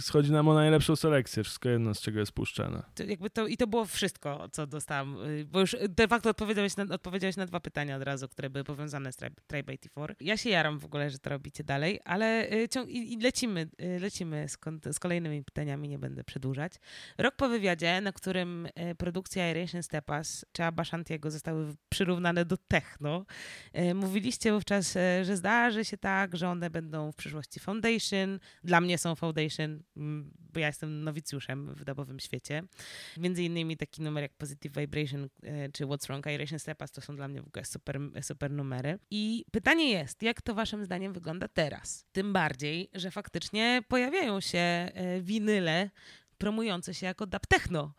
schodzi 0.00 0.32
nam 0.32 0.48
o 0.48 0.54
najlepszą 0.54 0.96
selekcję, 0.96 1.44
wszystko 1.44 1.68
jedno 1.68 1.94
z 1.94 2.00
czego 2.00 2.20
jest 2.20 2.32
puszczane. 2.32 2.82
To 2.94 3.02
jakby 3.04 3.30
to, 3.30 3.46
I 3.46 3.56
to 3.56 3.66
było 3.66 3.84
wszystko, 3.84 4.48
co 4.52 4.66
dostałam, 4.66 5.16
y, 5.26 5.44
bo 5.44 5.60
już 5.60 5.76
de 5.88 6.08
facto 6.08 6.30
odpowiedziałeś 6.30 6.76
na, 6.76 6.84
odpowiedziałeś 6.94 7.36
na 7.36 7.46
dwa 7.46 7.60
pytania 7.60 7.96
od 7.96 8.02
razu, 8.02 8.28
które 8.28 8.50
były 8.50 8.64
powiązane 8.64 9.12
z 9.12 9.16
Tribe, 9.16 9.36
Tribe 9.46 9.72
84. 9.72 10.14
Ja 10.20 10.36
się 10.36 10.50
jaram 10.50 10.78
w 10.78 10.84
ogóle, 10.84 11.10
że 11.10 11.18
to 11.18 11.30
robicie 11.30 11.64
dalej, 11.64 12.00
ale 12.04 12.52
y, 12.52 12.68
ciąg- 12.68 12.88
i, 12.88 13.12
i 13.12 13.20
lecimy, 13.20 13.68
y, 13.82 14.00
lecimy 14.00 14.48
z, 14.48 14.56
kon- 14.56 14.80
z 14.92 14.98
kolejnymi 14.98 15.44
pytaniami, 15.44 15.88
nie 15.88 15.98
będę 15.98 16.24
przedłużać. 16.24 16.72
Rok 17.18 17.36
po 17.36 17.48
wywiadzie, 17.48 18.00
na 18.00 18.12
którym 18.12 18.68
produkcja 18.98 19.44
Aeration 19.44 19.82
Stepas 19.82 20.44
czy 20.52 20.64
Abba 20.64 20.84
Shantiego 20.84 21.30
zostały 21.30 21.74
przyrównane 21.88 22.44
do 22.44 22.56
techno, 22.56 23.24
mówiliście 23.94 24.52
wówczas, 24.52 24.94
że 25.22 25.36
zdarzy 25.36 25.84
się 25.84 25.96
tak, 25.98 26.36
że 26.36 26.48
one 26.48 26.70
będą 26.70 27.12
w 27.12 27.16
przyszłości 27.16 27.60
Foundation, 27.60 28.09
Foundation. 28.10 28.40
Dla 28.64 28.80
mnie 28.80 28.98
są 28.98 29.14
Foundation, 29.14 29.82
mm, 29.96 30.30
bo 30.52 30.60
ja 30.60 30.66
jestem 30.66 31.04
nowicjuszem 31.04 31.74
w 31.74 31.84
dobowym 31.84 32.20
świecie. 32.20 32.62
Między 33.16 33.42
innymi 33.42 33.76
taki 33.76 34.02
numer 34.02 34.22
jak 34.22 34.32
Positive 34.34 34.76
Vibration 34.76 35.28
e, 35.42 35.68
czy 35.72 35.84
What's 35.86 36.06
Wrong, 36.06 36.26
Iration 36.26 36.58
Stepas 36.58 36.90
to 36.90 37.00
są 37.00 37.16
dla 37.16 37.28
mnie 37.28 37.42
w 37.42 37.46
ogóle 37.46 37.64
super, 37.64 38.00
super 38.22 38.50
numery. 38.50 38.98
I 39.10 39.44
pytanie 39.52 39.90
jest, 39.90 40.22
jak 40.22 40.42
to 40.42 40.54
waszym 40.54 40.84
zdaniem 40.84 41.12
wygląda 41.12 41.48
teraz? 41.48 42.06
Tym 42.12 42.32
bardziej, 42.32 42.90
że 42.94 43.10
faktycznie 43.10 43.82
pojawiają 43.88 44.40
się 44.40 44.58
e, 44.58 45.20
winyle 45.20 45.90
promujące 46.38 46.94
się 46.94 47.06
jako 47.06 47.26
dub 47.26 47.46
techno. 47.46 47.94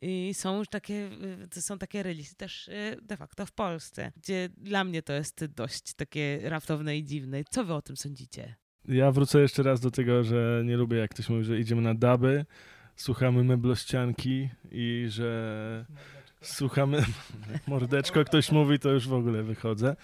I 0.00 0.34
są 0.34 0.58
już 0.58 0.68
takie, 0.68 1.10
y, 1.56 1.62
są 1.62 1.78
takie 1.78 2.02
releasy 2.02 2.34
też 2.34 2.70
de 3.02 3.16
facto 3.16 3.46
w 3.46 3.52
Polsce, 3.52 4.12
gdzie 4.16 4.48
dla 4.56 4.84
mnie 4.84 5.02
to 5.02 5.12
jest 5.12 5.44
dość 5.44 5.94
takie 5.94 6.40
raptowne 6.42 6.98
i 6.98 7.04
dziwne. 7.04 7.44
Co 7.50 7.64
wy 7.64 7.74
o 7.74 7.82
tym 7.82 7.96
sądzicie? 7.96 8.54
Ja 8.88 9.12
wrócę 9.12 9.40
jeszcze 9.40 9.62
raz 9.62 9.80
do 9.80 9.90
tego, 9.90 10.24
że 10.24 10.62
nie 10.64 10.76
lubię, 10.76 10.96
jak 10.96 11.10
ktoś 11.10 11.28
mówi, 11.28 11.44
że 11.44 11.58
idziemy 11.58 11.82
na 11.82 11.94
duby, 11.94 12.46
słuchamy 12.96 13.44
meblościanki 13.44 14.48
i 14.70 15.06
że 15.08 15.84
słuchamy 16.42 17.04
mordeczko, 17.66 18.24
ktoś 18.24 18.52
mówi, 18.52 18.78
to 18.78 18.90
już 18.90 19.08
w 19.08 19.12
ogóle 19.14 19.42
wychodzę. 19.42 19.96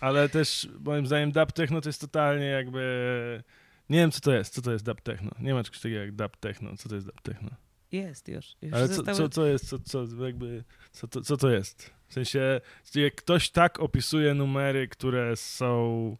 Ale 0.00 0.28
też 0.28 0.68
moim 0.80 1.06
zdaniem 1.06 1.32
dub 1.32 1.52
techno 1.52 1.80
to 1.80 1.88
jest 1.88 2.00
totalnie 2.00 2.46
jakby... 2.46 3.42
Nie 3.90 3.98
wiem, 3.98 4.10
co 4.10 4.20
to 4.20 4.32
jest, 4.34 4.54
co 4.54 4.62
to 4.62 4.72
jest 4.72 4.84
dub 4.84 5.00
techno. 5.00 5.30
Nie 5.40 5.54
ma 5.54 5.64
czegoś 5.64 5.80
takiego 5.80 6.00
jak 6.00 6.12
dub 6.12 6.36
techno. 6.36 6.76
Co 6.76 6.88
to 6.88 6.94
jest 6.94 7.06
dub 7.06 7.20
techno? 7.22 7.50
Jest 7.92 8.28
już. 8.28 8.56
już 8.62 8.72
Ale 8.74 8.88
co, 8.88 8.94
zostały- 8.94 9.16
co, 9.16 9.28
co 9.28 9.46
jest, 9.46 9.68
co, 9.68 9.78
co, 9.78 10.24
jakby, 10.26 10.64
co, 10.92 11.08
to, 11.08 11.20
co 11.20 11.36
to 11.36 11.50
jest? 11.50 11.90
W 12.08 12.12
sensie, 12.12 12.60
jak 12.94 13.14
ktoś 13.14 13.50
tak 13.50 13.80
opisuje 13.80 14.34
numery, 14.34 14.88
które 14.88 15.36
są, 15.36 16.16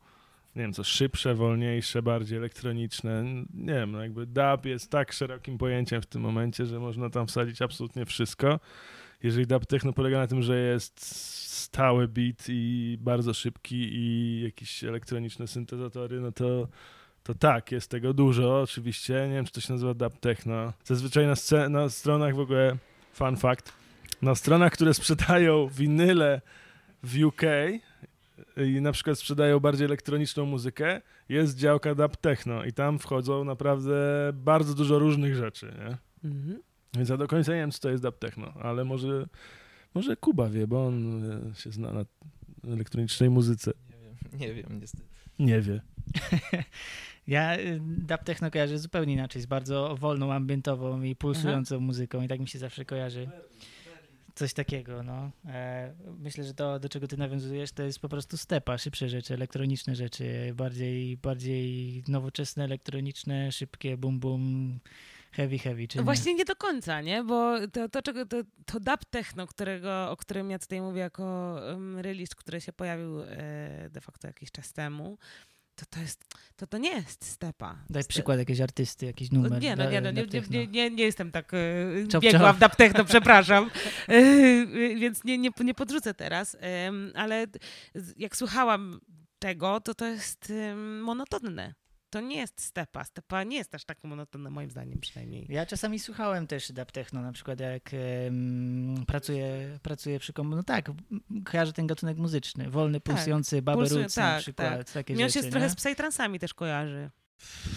nie 0.58 0.64
wiem 0.64 0.72
co, 0.72 0.84
szybsze, 0.84 1.34
wolniejsze, 1.34 2.02
bardziej 2.02 2.38
elektroniczne, 2.38 3.24
nie 3.54 3.74
wiem, 3.74 3.92
no 3.92 4.02
jakby 4.02 4.26
dub 4.26 4.64
jest 4.66 4.90
tak 4.90 5.12
szerokim 5.12 5.58
pojęciem 5.58 6.02
w 6.02 6.06
tym 6.06 6.22
momencie, 6.22 6.66
że 6.66 6.80
można 6.80 7.10
tam 7.10 7.26
wsadzić 7.26 7.62
absolutnie 7.62 8.06
wszystko. 8.06 8.60
Jeżeli 9.22 9.46
dub 9.46 9.66
techno 9.66 9.92
polega 9.92 10.18
na 10.18 10.26
tym, 10.26 10.42
że 10.42 10.60
jest 10.60 11.00
stały 11.46 12.08
beat 12.08 12.44
i 12.48 12.98
bardzo 13.00 13.34
szybki 13.34 13.76
i 13.76 14.40
jakieś 14.44 14.84
elektroniczne 14.84 15.46
syntezatory, 15.46 16.20
no 16.20 16.32
to 16.32 16.68
to 17.22 17.34
tak, 17.34 17.72
jest 17.72 17.90
tego 17.90 18.14
dużo 18.14 18.60
oczywiście. 18.60 19.14
Nie 19.28 19.34
wiem, 19.34 19.44
czy 19.44 19.52
to 19.52 19.60
się 19.60 19.72
nazywa 19.72 19.94
dub 19.94 20.20
techno. 20.20 20.72
Zazwyczaj 20.84 21.26
na, 21.26 21.34
sce- 21.34 21.70
na 21.70 21.88
stronach 21.88 22.34
w 22.34 22.40
ogóle, 22.40 22.76
fun 23.12 23.36
fact, 23.36 23.72
na 24.22 24.34
stronach, 24.34 24.72
które 24.72 24.94
sprzedają 24.94 25.68
winyle 25.68 26.40
w 27.02 27.24
UK 27.24 27.42
i 28.56 28.80
na 28.80 28.92
przykład 28.92 29.18
sprzedają 29.18 29.60
bardziej 29.60 29.84
elektroniczną 29.84 30.46
muzykę, 30.46 31.00
jest 31.28 31.56
działka 31.56 31.94
dub 31.94 32.16
techno 32.16 32.64
i 32.64 32.72
tam 32.72 32.98
wchodzą 32.98 33.44
naprawdę 33.44 33.92
bardzo 34.34 34.74
dużo 34.74 34.98
różnych 34.98 35.34
rzeczy, 35.34 35.66
nie? 35.78 35.98
Mhm. 36.30 36.62
Więc 36.96 37.08
ja 37.08 37.16
do 37.16 37.28
końca 37.28 37.52
nie 37.52 37.58
wiem, 37.58 37.70
co 37.70 37.80
to 37.80 37.90
jest 37.90 38.02
dub 38.02 38.18
techno, 38.18 38.52
ale 38.62 38.84
może, 38.84 39.26
może 39.94 40.16
Kuba 40.16 40.48
wie, 40.48 40.66
bo 40.66 40.86
on 40.86 41.24
e, 41.50 41.54
się 41.54 41.72
zna 41.72 41.92
na 41.92 42.04
elektronicznej 42.72 43.30
muzyce. 43.30 43.72
Nie 43.90 43.98
wiem, 43.98 44.16
nie 44.40 44.54
wiem 44.54 44.80
niestety. 44.80 45.04
Nie 45.38 45.60
wie. 45.60 45.80
Ja 47.28 47.58
y, 47.58 47.80
dub 47.82 48.24
techno 48.24 48.50
kojarzę 48.50 48.78
zupełnie 48.78 49.12
inaczej, 49.12 49.42
z 49.42 49.46
bardzo 49.46 49.96
wolną, 49.96 50.32
ambientową 50.32 51.02
i 51.02 51.16
pulsującą 51.16 51.80
muzyką 51.80 52.22
i 52.22 52.28
tak 52.28 52.40
mi 52.40 52.48
się 52.48 52.58
zawsze 52.58 52.84
kojarzy. 52.84 53.28
Coś 54.38 54.52
takiego, 54.54 55.02
no. 55.02 55.30
E, 55.46 55.94
myślę, 56.18 56.44
że 56.44 56.54
to, 56.54 56.78
do 56.78 56.88
czego 56.88 57.08
ty 57.08 57.16
nawiązujesz, 57.16 57.72
to 57.72 57.82
jest 57.82 58.00
po 58.00 58.08
prostu 58.08 58.36
stepa, 58.36 58.78
szybsze 58.78 59.08
rzeczy, 59.08 59.34
elektroniczne 59.34 59.94
rzeczy, 59.94 60.52
bardziej, 60.54 61.16
bardziej 61.16 62.02
nowoczesne, 62.08 62.64
elektroniczne, 62.64 63.52
szybkie, 63.52 63.96
bum 63.96 64.20
bum, 64.20 64.78
heavy, 65.32 65.58
heavy, 65.58 65.88
czy 65.88 65.96
No 65.96 66.02
nie? 66.02 66.04
właśnie 66.04 66.34
nie 66.34 66.44
do 66.44 66.56
końca, 66.56 67.00
nie? 67.00 67.24
Bo 67.24 67.68
to, 67.68 67.88
to, 67.88 68.02
czego, 68.02 68.26
to, 68.26 68.36
to 68.66 68.80
dub 68.80 69.04
techno, 69.10 69.46
którego, 69.46 70.10
o 70.10 70.16
którym 70.16 70.50
ja 70.50 70.58
tutaj 70.58 70.80
mówię 70.80 71.00
jako 71.00 71.56
um, 71.68 71.98
release, 71.98 72.34
który 72.34 72.60
się 72.60 72.72
pojawił 72.72 73.22
e, 73.22 73.90
de 73.90 74.00
facto 74.00 74.26
jakiś 74.26 74.50
czas 74.50 74.72
temu, 74.72 75.18
to 75.78 75.86
to, 75.90 76.00
jest, 76.00 76.24
to, 76.56 76.66
to 76.66 76.78
nie 76.78 76.90
jest 76.90 77.24
stepa. 77.24 77.76
Daj 77.90 78.02
Ste- 78.02 78.08
przykład 78.08 78.38
jakiejś 78.38 78.60
artysty, 78.60 79.06
jakiś 79.06 79.30
numer. 79.30 79.62
Nie, 79.62 79.70
no 79.70 79.82
dla- 79.82 79.90
nie, 79.92 80.00
no, 80.00 80.10
nie, 80.10 80.26
nie, 80.50 80.66
nie, 80.66 80.90
nie, 80.90 81.04
jestem 81.04 81.30
tak 81.30 81.54
e, 81.54 81.58
Chop, 82.12 82.22
biegła 82.22 82.48
chop. 82.48 82.56
w 82.56 82.60
dub 82.60 82.76
techno, 82.76 83.04
przepraszam, 83.04 83.70
E, 84.08 84.20
więc 84.96 85.24
nie, 85.24 85.38
nie, 85.38 85.50
nie 85.60 85.74
podrzucę 85.74 86.14
teraz, 86.14 86.56
em, 86.60 87.12
ale 87.14 87.46
jak 88.16 88.36
słuchałam 88.36 89.00
tego, 89.38 89.80
to 89.80 89.94
to 89.94 90.06
jest 90.06 90.52
monotonne. 91.02 91.74
To 92.10 92.20
nie 92.20 92.36
jest 92.36 92.60
stepa. 92.60 93.04
Stepa 93.04 93.44
nie 93.44 93.56
jest 93.56 93.74
aż 93.74 93.84
tak 93.84 94.04
monotonna, 94.04 94.50
moim 94.50 94.70
zdaniem 94.70 95.00
przynajmniej. 95.00 95.46
Ja 95.48 95.66
czasami 95.66 95.98
słuchałem 95.98 96.46
też 96.46 96.72
dub 96.72 96.92
techno, 96.92 97.22
na 97.22 97.32
przykład 97.32 97.60
jak 97.60 97.90
em, 98.26 99.04
pracuję, 99.06 99.78
pracuję 99.82 100.18
przy 100.18 100.32
komputerze. 100.32 100.56
No 100.56 100.62
tak, 100.62 100.90
kojarzę 101.44 101.72
ten 101.72 101.86
gatunek 101.86 102.18
muzyczny. 102.18 102.70
Wolny, 102.70 103.00
pulsujący, 103.00 103.62
Baba 103.62 103.82
pulsują- 103.82 103.98
Roots 104.00 104.16
na 104.16 104.22
tak, 104.22 104.40
przykład. 104.42 104.92
Takie 104.92 105.14
Mnie 105.14 105.24
on 105.24 105.30
rzeczy, 105.30 105.44
się 105.46 105.50
trochę 105.50 105.66
nie? 105.66 105.70
z 105.70 105.74
psytransami 105.74 106.38
też 106.38 106.54
kojarzy. 106.54 107.10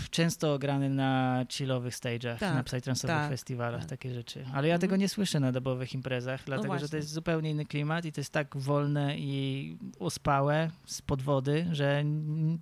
Często 0.09 0.59
grany 0.59 0.89
na 0.89 1.45
chillowych 1.49 1.93
stage'ach, 1.93 2.38
Tak, 2.39 2.53
na 2.55 2.64
psytransowych 2.64 3.16
tak, 3.16 3.30
festiwalach, 3.30 3.82
tak. 3.82 3.89
takie 3.89 4.14
rzeczy. 4.14 4.45
Ale 4.53 4.68
ja 4.68 4.76
tego 4.80 4.86
Mhm. 4.91 5.01
nie 5.01 5.09
słyszę 5.09 5.39
na 5.39 5.51
dobowych 5.51 5.93
imprezach, 5.93 6.41
dlatego 6.45 6.64
że 6.74 6.80
właśnie. 6.80 6.88
to 6.89 6.95
jest 6.97 7.09
zupełnie 7.09 7.51
inny 7.51 7.66
klimat 7.66 8.05
i 8.05 8.12
to 8.12 8.22
jest 8.22 8.34
tak 8.34 8.57
wolne 8.57 9.18
i 9.18 9.78
ospałe 9.99 10.70
z 10.86 11.01
podwody, 11.01 11.66
że 11.72 12.03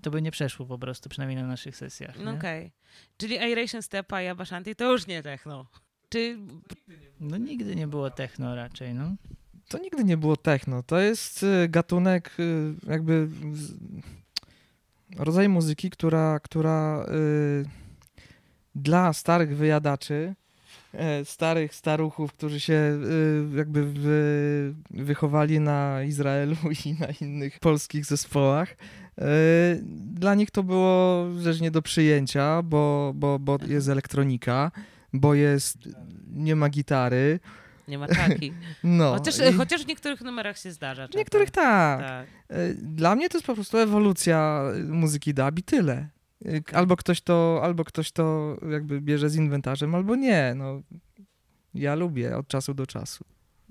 to 0.02 0.12
by 0.12 0.22
nie 0.22 0.32
przeszło 0.32 0.66
po 0.66 0.78
prostu, 0.80 1.10
przynajmniej 1.10 1.42
na 1.42 1.48
naszych 1.48 1.76
sesjach. 1.78 2.16
No 2.24 2.32
okej. 2.32 2.72
Czyli 3.18 3.38
Aeration 3.38 3.82
Stepa 3.82 4.22
i 4.22 4.28
Abashanti 4.28 4.76
to 4.76 4.92
już 4.92 5.08
nie 5.08 5.24
techno. 5.24 5.66
Czy 6.10 6.38
No 7.20 7.38
nigdy 7.38 7.76
nie 7.76 7.88
było 7.88 8.10
techno 8.10 8.56
raczej, 8.56 8.94
no. 8.94 9.16
To 9.68 9.78
nigdy 9.78 10.04
nie 10.04 10.18
było 10.18 10.38
techno. 10.38 10.84
To 10.84 11.00
jest 11.00 11.44
y, 11.44 11.68
gatunek 11.70 12.32
y, 12.40 12.74
jakby 12.88 13.28
rodzaj 15.18 15.50
muzyki, 15.50 15.90
która, 15.90 16.40
która 16.40 17.06
y, 17.06 17.66
dla 18.76 19.14
starych 19.14 19.58
wyjadaczy, 19.58 20.36
e, 20.94 21.26
starych 21.26 21.76
staruchów, 21.76 22.34
którzy 22.34 22.60
się 22.60 22.74
y, 23.54 23.58
jakby 23.58 23.86
wy, 23.86 24.74
wychowali 24.92 25.60
na 25.60 26.04
Izraelu 26.04 26.56
i 26.86 26.94
na 26.94 27.08
innych 27.22 27.60
polskich 27.60 28.06
zespołach, 28.06 28.72
y, 28.72 29.24
dla 30.14 30.36
nich 30.36 30.52
to 30.52 30.64
było 30.64 31.26
rzecz 31.40 31.62
nie 31.62 31.72
do 31.72 31.82
przyjęcia, 31.82 32.62
bo, 32.62 33.12
bo, 33.16 33.40
bo 33.40 33.58
jest 33.68 33.90
elektronika, 33.90 34.72
bo 35.14 35.34
jest, 35.34 35.78
nie 36.34 36.56
ma 36.56 36.70
gitary, 36.70 37.40
nie 37.90 37.98
ma 37.98 38.08
czaki? 38.08 38.54
no. 38.84 39.14
Chociaż, 39.14 39.38
i- 39.40 39.54
chociaż 39.54 39.84
w 39.84 39.88
niektórych 39.88 40.22
numerach 40.22 40.58
się 40.58 40.72
zdarza. 40.72 41.08
w 41.08 41.16
niektórych 41.16 41.52
tak. 41.52 42.00
tak. 42.00 42.28
E, 42.50 42.74
Dla 42.74 43.16
mnie 43.16 43.30
to 43.30 43.38
jest 43.38 43.48
po 43.48 43.54
prostu 43.56 43.78
ewolucja 43.78 44.64
muzyki 44.88 45.34
dub 45.34 45.60
i 45.60 45.64
tyle. 45.64 46.10
E, 46.46 46.76
Albo 46.76 46.96
ktoś 46.96 47.22
to, 47.22 47.60
albo 47.64 47.86
ktoś 47.86 48.12
to 48.12 48.58
jakby 48.72 49.02
bierze 49.02 49.30
z 49.30 49.36
inwentarzem, 49.36 49.96
albo 49.96 50.16
nie. 50.16 50.54
No, 50.56 50.82
ja 51.74 51.96
lubię 51.96 52.38
od 52.38 52.48
czasu 52.48 52.74
do 52.74 52.88
czasu. 52.88 53.26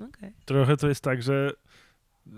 Okej. 0.09 0.33
Trochę 0.45 0.77
to 0.77 0.89
jest 0.89 1.01
tak, 1.05 1.23
że 1.23 1.53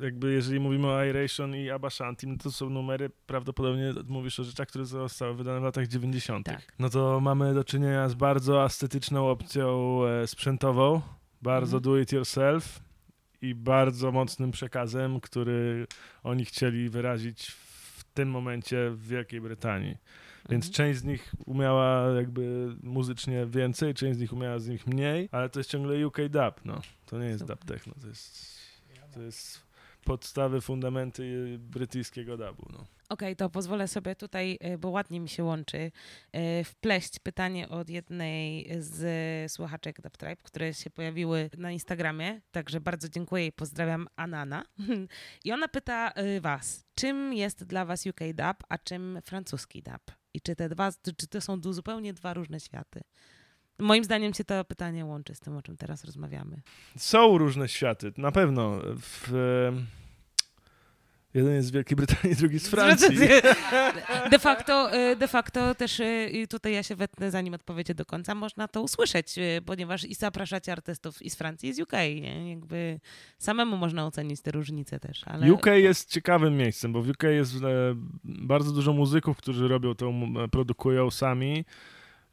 jakby 0.03 0.33
jeżeli 0.33 0.61
mówimy 0.61 0.87
o 0.87 1.05
Iration 1.05 1.57
i 1.57 1.71
Abashanti, 1.71 2.27
no 2.27 2.37
to 2.43 2.51
są 2.53 2.71
numery, 2.71 3.11
prawdopodobnie 3.27 3.93
mówisz 4.09 4.41
o 4.41 4.45
rzeczach, 4.45 4.69
które 4.69 4.85
zostały 4.87 5.35
wydane 5.35 5.61
w 5.61 5.63
latach 5.63 5.87
90. 5.87 6.47
Tak. 6.47 6.73
No 6.79 6.91
to 6.91 7.21
mamy 7.21 7.55
do 7.55 7.65
czynienia 7.65 8.09
z 8.09 8.15
bardzo 8.15 8.65
estetyczną 8.65 9.29
opcją 9.31 10.01
e, 10.23 10.27
sprzętową, 10.27 11.01
bardzo 11.43 11.77
Mhm. 11.77 11.83
do 11.83 11.99
it 12.01 12.13
yourself 12.13 12.81
i 13.43 13.55
bardzo 13.55 14.13
mocnym 14.13 14.51
przekazem, 14.51 15.21
który 15.21 15.87
oni 16.23 16.45
chcieli 16.45 16.89
wyrazić 16.91 17.47
w 17.51 18.05
tym 18.15 18.31
momencie 18.31 18.91
w 18.91 19.07
Wielkiej 19.09 19.41
Brytanii. 19.41 19.97
Więc 20.49 20.67
Mhm. 20.67 20.73
część 20.75 21.01
z 21.01 21.05
nich 21.05 21.33
umiała 21.47 22.11
jakby 22.17 22.77
muzycznie 22.83 23.47
więcej, 23.47 23.95
część 23.95 24.19
z 24.19 24.21
nich 24.21 24.33
umiała 24.33 24.59
z 24.59 24.69
nich 24.69 24.87
mniej, 24.87 25.29
ale 25.33 25.49
to 25.49 25.61
jest 25.61 25.71
ciągle 25.71 26.07
UK 26.07 26.17
dub, 26.31 26.65
no. 26.65 26.81
To 27.07 27.19
nie 27.19 27.27
jest 27.27 27.41
Super. 27.41 27.57
dub 27.57 27.65
techno, 27.69 27.95
to 28.01 28.09
jest, 28.09 28.59
to 29.15 29.23
jest 29.23 29.61
podstawy, 30.05 30.61
fundamenty 30.61 31.57
brytyjskiego 31.59 32.37
dubu, 32.37 32.67
no. 32.73 32.87
Okej, 33.11 33.37
to 33.37 33.51
pozwolę 33.51 33.89
sobie 33.89 34.17
tutaj, 34.17 34.59
y, 34.75 34.79
bo 34.79 34.89
ładnie 34.89 35.21
mi 35.21 35.29
się 35.29 35.45
łączy, 35.45 35.77
y, 35.79 36.65
wpleść 36.65 37.19
pytanie 37.19 37.69
od 37.69 37.91
jednej 37.91 38.69
z 38.79 39.53
słuchaczek 39.53 40.01
Dub 40.01 40.17
Tribe, 40.17 40.37
które 40.37 40.75
się 40.75 40.91
pojawiły 40.91 41.51
na 41.59 41.71
Instagramie. 41.73 42.41
Także 42.51 42.81
bardzo 42.81 43.09
dziękuję 43.09 43.47
i 43.47 43.53
pozdrawiam 43.53 44.09
Anana. 44.17 44.65
I 45.45 45.53
ona 45.53 45.69
pyta 45.69 46.13
y, 46.37 46.41
was, 46.41 46.85
czym 46.95 47.35
jest 47.35 47.65
dla 47.65 47.85
was 47.85 48.07
UK 48.07 48.21
dub, 48.35 48.67
a 48.69 48.79
czym 48.79 49.19
francuski 49.25 49.83
dub? 49.83 50.17
I 50.35 50.41
czy 50.41 50.57
te 50.57 50.69
dwa, 50.69 50.91
czy 51.17 51.27
to 51.27 51.41
są 51.41 51.61
zupełnie 51.63 52.13
dwa 52.13 52.35
różne 52.35 52.61
światy? 52.61 53.01
Moim 53.81 54.05
zdaniem 54.05 54.35
się 54.35 54.45
to 54.45 54.65
pytanie 54.65 55.05
łączy 55.05 55.35
z 55.35 55.41
tym, 55.41 55.57
o 55.57 55.63
czym 55.63 55.77
teraz 55.77 56.05
rozmawiamy. 56.05 56.61
Są 56.97 57.39
różne 57.39 57.69
światy, 57.69 58.13
na 58.17 58.33
pewno. 58.33 58.79
W, 58.97 59.33
Jeden 61.35 61.55
jest 61.55 61.69
z 61.69 61.71
Wielkiej 61.71 61.97
Brytanii, 61.97 62.37
drugi 62.37 62.59
z 62.59 62.69
Francji. 62.69 63.17
De 64.31 64.39
facto, 64.39 64.95
y, 64.95 65.17
de 65.17 65.29
facto 65.29 65.75
też 65.75 66.03
i 66.33 66.49
tutaj 66.49 66.73
ja 66.73 66.83
się 66.83 66.97
wetnę, 66.97 67.31
zanim 67.31 67.55
odpowiecie 67.55 67.95
do 67.95 68.05
końca, 68.05 68.35
można 68.35 68.69
to 68.69 68.83
usłyszeć, 68.83 69.35
ponieważ 69.67 70.05
i 70.05 70.15
zapraszacie 70.15 70.73
artystów 70.73 71.23
i 71.23 71.31
z 71.31 71.37
Francji, 71.37 71.69
i 71.69 71.75
z 71.75 71.81
UK. 71.81 71.93
Nie? 71.93 72.51
Jakby 72.51 73.01
samemu 73.39 73.77
można 73.77 74.07
ocenić 74.07 74.41
te 74.41 74.51
różnice 74.51 75.01
też. 75.01 75.23
Ale... 75.27 75.53
UK 75.53 75.67
jest 75.67 76.11
ciekawym 76.11 76.57
miejscem, 76.57 76.93
bo 76.93 77.03
w 77.03 77.09
UK 77.09 77.23
jest 77.23 77.55
e, 77.55 77.95
bardzo 78.25 78.73
dużo 78.73 78.93
muzyków, 78.93 79.37
którzy 79.37 79.69
robią 79.69 79.95
to, 79.95 80.13
produkują 80.51 81.11
sami. 81.11 81.65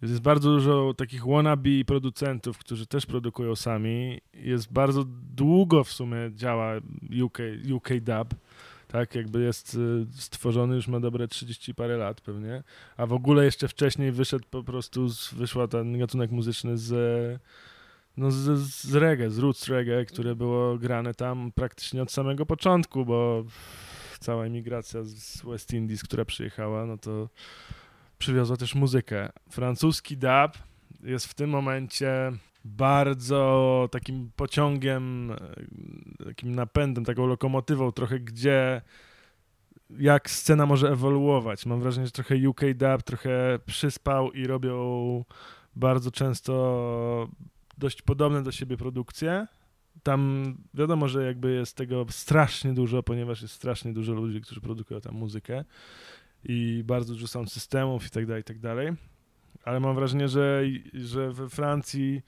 Jest 0.02 0.20
bardzo 0.20 0.50
dużo 0.50 0.94
takich 0.98 1.26
wannabe 1.26 1.70
producentów, 1.86 2.58
którzy 2.58 2.88
też 2.88 3.06
produkują 3.06 3.56
sami. 3.56 4.22
Jest 4.34 4.74
bardzo 4.74 5.04
długo 5.36 5.84
w 5.84 5.92
sumie 5.92 6.18
działa 6.36 6.76
UK, 7.24 7.38
UK 7.74 7.90
dub. 8.02 8.36
Tak, 8.88 9.16
jakby 9.16 9.42
jest 9.42 9.76
y, 9.76 10.06
stworzony, 10.12 10.76
już 10.76 10.88
ma 10.88 11.00
dobre 11.00 11.28
30 11.28 11.76
parę 11.76 11.98
lat 11.98 12.22
pewnie. 12.22 12.64
A 12.98 13.06
w 13.06 13.14
ogóle 13.14 13.46
jeszcze 13.46 13.68
wcześniej 13.68 14.12
wyszedł 14.12 14.46
po 14.52 14.64
prostu, 14.64 15.10
z, 15.10 15.34
wyszła 15.34 15.68
ten 15.68 16.00
gatunek 16.00 16.32
muzyczny 16.32 16.78
z, 16.78 17.42
no 18.18 18.32
z, 18.32 18.60
z 18.60 18.96
reggae, 18.96 19.30
z 19.30 19.38
roots 19.38 19.68
reggae, 19.68 20.06
które 20.06 20.36
było 20.36 20.78
grane 20.78 21.14
tam 21.14 21.52
praktycznie 21.56 22.02
od 22.02 22.12
samego 22.12 22.46
początku, 22.46 23.06
bo 23.06 23.46
cała 24.20 24.46
emigracja 24.46 25.04
z 25.04 25.42
West 25.42 25.74
Indies, 25.74 26.04
która 26.04 26.26
przyjechała, 26.26 26.86
no 26.86 26.98
to 26.98 27.30
przywiozła 28.18 28.58
też 28.58 28.76
muzykę. 28.76 29.30
Francuski 29.50 30.18
dub 30.18 30.64
jest 31.04 31.26
w 31.26 31.34
tym 31.34 31.50
momencie 31.50 32.32
bardzo 32.66 33.90
takim 33.92 34.32
pociągiem, 34.36 35.32
e, 36.22 36.26
takim 36.26 36.56
napędem, 36.56 37.06
taką 37.06 37.26
lokomotywą 37.26 37.92
trochę, 37.92 38.20
gdzie 38.20 38.82
jak 40.00 40.30
scena 40.30 40.66
może 40.66 40.90
ewoluować. 40.92 41.66
Mam 41.66 41.80
wrażenie, 41.80 42.08
że 42.08 42.12
trochę 42.12 42.50
UK 42.50 42.62
dub 42.76 43.04
trochę 43.04 43.60
przyspał 43.66 44.32
i 44.32 44.48
robią 44.48 45.24
bardzo 45.76 46.12
często 46.12 47.30
dość 47.78 48.02
podobne 48.02 48.44
do 48.44 48.52
siebie 48.52 48.78
produkcje. 48.78 49.48
Tam 50.04 50.54
wiadomo, 50.74 51.08
że 51.08 51.26
jakby 51.26 51.52
jest 51.52 51.76
tego 51.78 52.06
strasznie 52.10 52.74
dużo, 52.74 53.04
ponieważ 53.04 53.42
jest 53.42 53.54
strasznie 53.54 53.94
dużo 53.94 54.14
ludzi, 54.14 54.42
którzy 54.42 54.62
produkują 54.62 55.02
tam 55.02 55.16
muzykę 55.16 55.66
i 56.44 56.84
bardzo 56.86 57.14
dużo 57.14 57.28
sound 57.28 57.52
systemów 57.52 58.08
i 58.08 58.10
tak 58.10 58.26
dalej, 58.26 58.42
i 58.42 58.44
tak 58.44 58.60
dalej. 58.60 58.94
Ale 59.64 59.80
mam 59.80 59.96
wrażenie, 59.96 60.28
że, 60.28 60.64
że 60.94 61.32
we 61.32 61.50
Francji, 61.50 62.22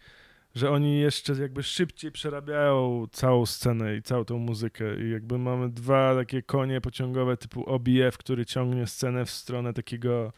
że 0.56 0.72
oni 0.72 1.00
jeszcze 1.00 1.34
jakby 1.34 1.64
szybciej 1.64 2.12
przerabiają 2.12 3.08
całą 3.12 3.46
scenę 3.46 3.96
i 3.96 4.02
całą 4.02 4.26
tą 4.26 4.38
muzykę 4.38 5.04
i 5.04 5.12
jakby 5.12 5.38
mamy 5.38 5.70
dwa 5.70 6.16
takie 6.16 6.42
konie 6.42 6.82
pociągowe 6.82 7.38
typu 7.38 7.66
OBF, 7.70 8.18
który 8.18 8.46
ciągnie 8.46 8.88
scenę 8.88 9.26
w 9.26 9.30
stronę 9.30 9.74
takiego 9.74 10.34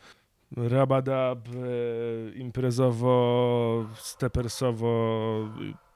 rabadab, 0.58 1.48
e, 1.48 1.52
imprezowo, 2.36 3.86
stepersowo, 3.96 5.50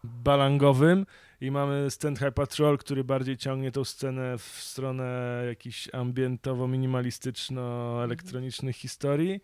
balangowym 0.04 1.06
i 1.46 1.52
mamy 1.52 1.92
Stand 1.92 2.20
High 2.20 2.34
Patrol, 2.34 2.78
który 2.78 3.04
bardziej 3.04 3.38
ciągnie 3.38 3.72
tą 3.72 3.84
scenę 3.84 4.38
w 4.38 4.44
stronę 4.44 5.44
jakichś 5.48 5.90
ambientowo-minimalistyczno-elektronicznych 5.90 8.76
historii. 8.76 9.42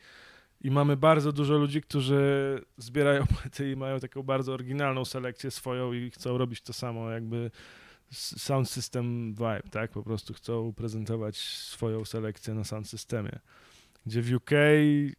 I 0.61 0.71
mamy 0.71 0.97
bardzo 0.97 1.31
dużo 1.31 1.57
ludzi, 1.57 1.81
którzy 1.81 2.61
zbierają 2.77 3.27
płyty 3.41 3.71
i 3.71 3.75
mają 3.75 3.99
taką 3.99 4.23
bardzo 4.23 4.53
oryginalną 4.53 5.05
selekcję 5.05 5.51
swoją 5.51 5.93
i 5.93 6.11
chcą 6.11 6.37
robić 6.37 6.61
to 6.61 6.73
samo, 6.73 7.11
jakby 7.11 7.51
sound 8.11 8.69
system 8.69 9.33
vibe, 9.33 9.69
tak? 9.71 9.91
Po 9.91 10.03
prostu 10.03 10.33
chcą 10.33 10.73
prezentować 10.73 11.37
swoją 11.37 12.05
selekcję 12.05 12.53
na 12.53 12.63
sound 12.63 12.89
systemie. 12.89 13.39
Gdzie 14.05 14.21
w 14.21 14.33
UK 14.33 14.51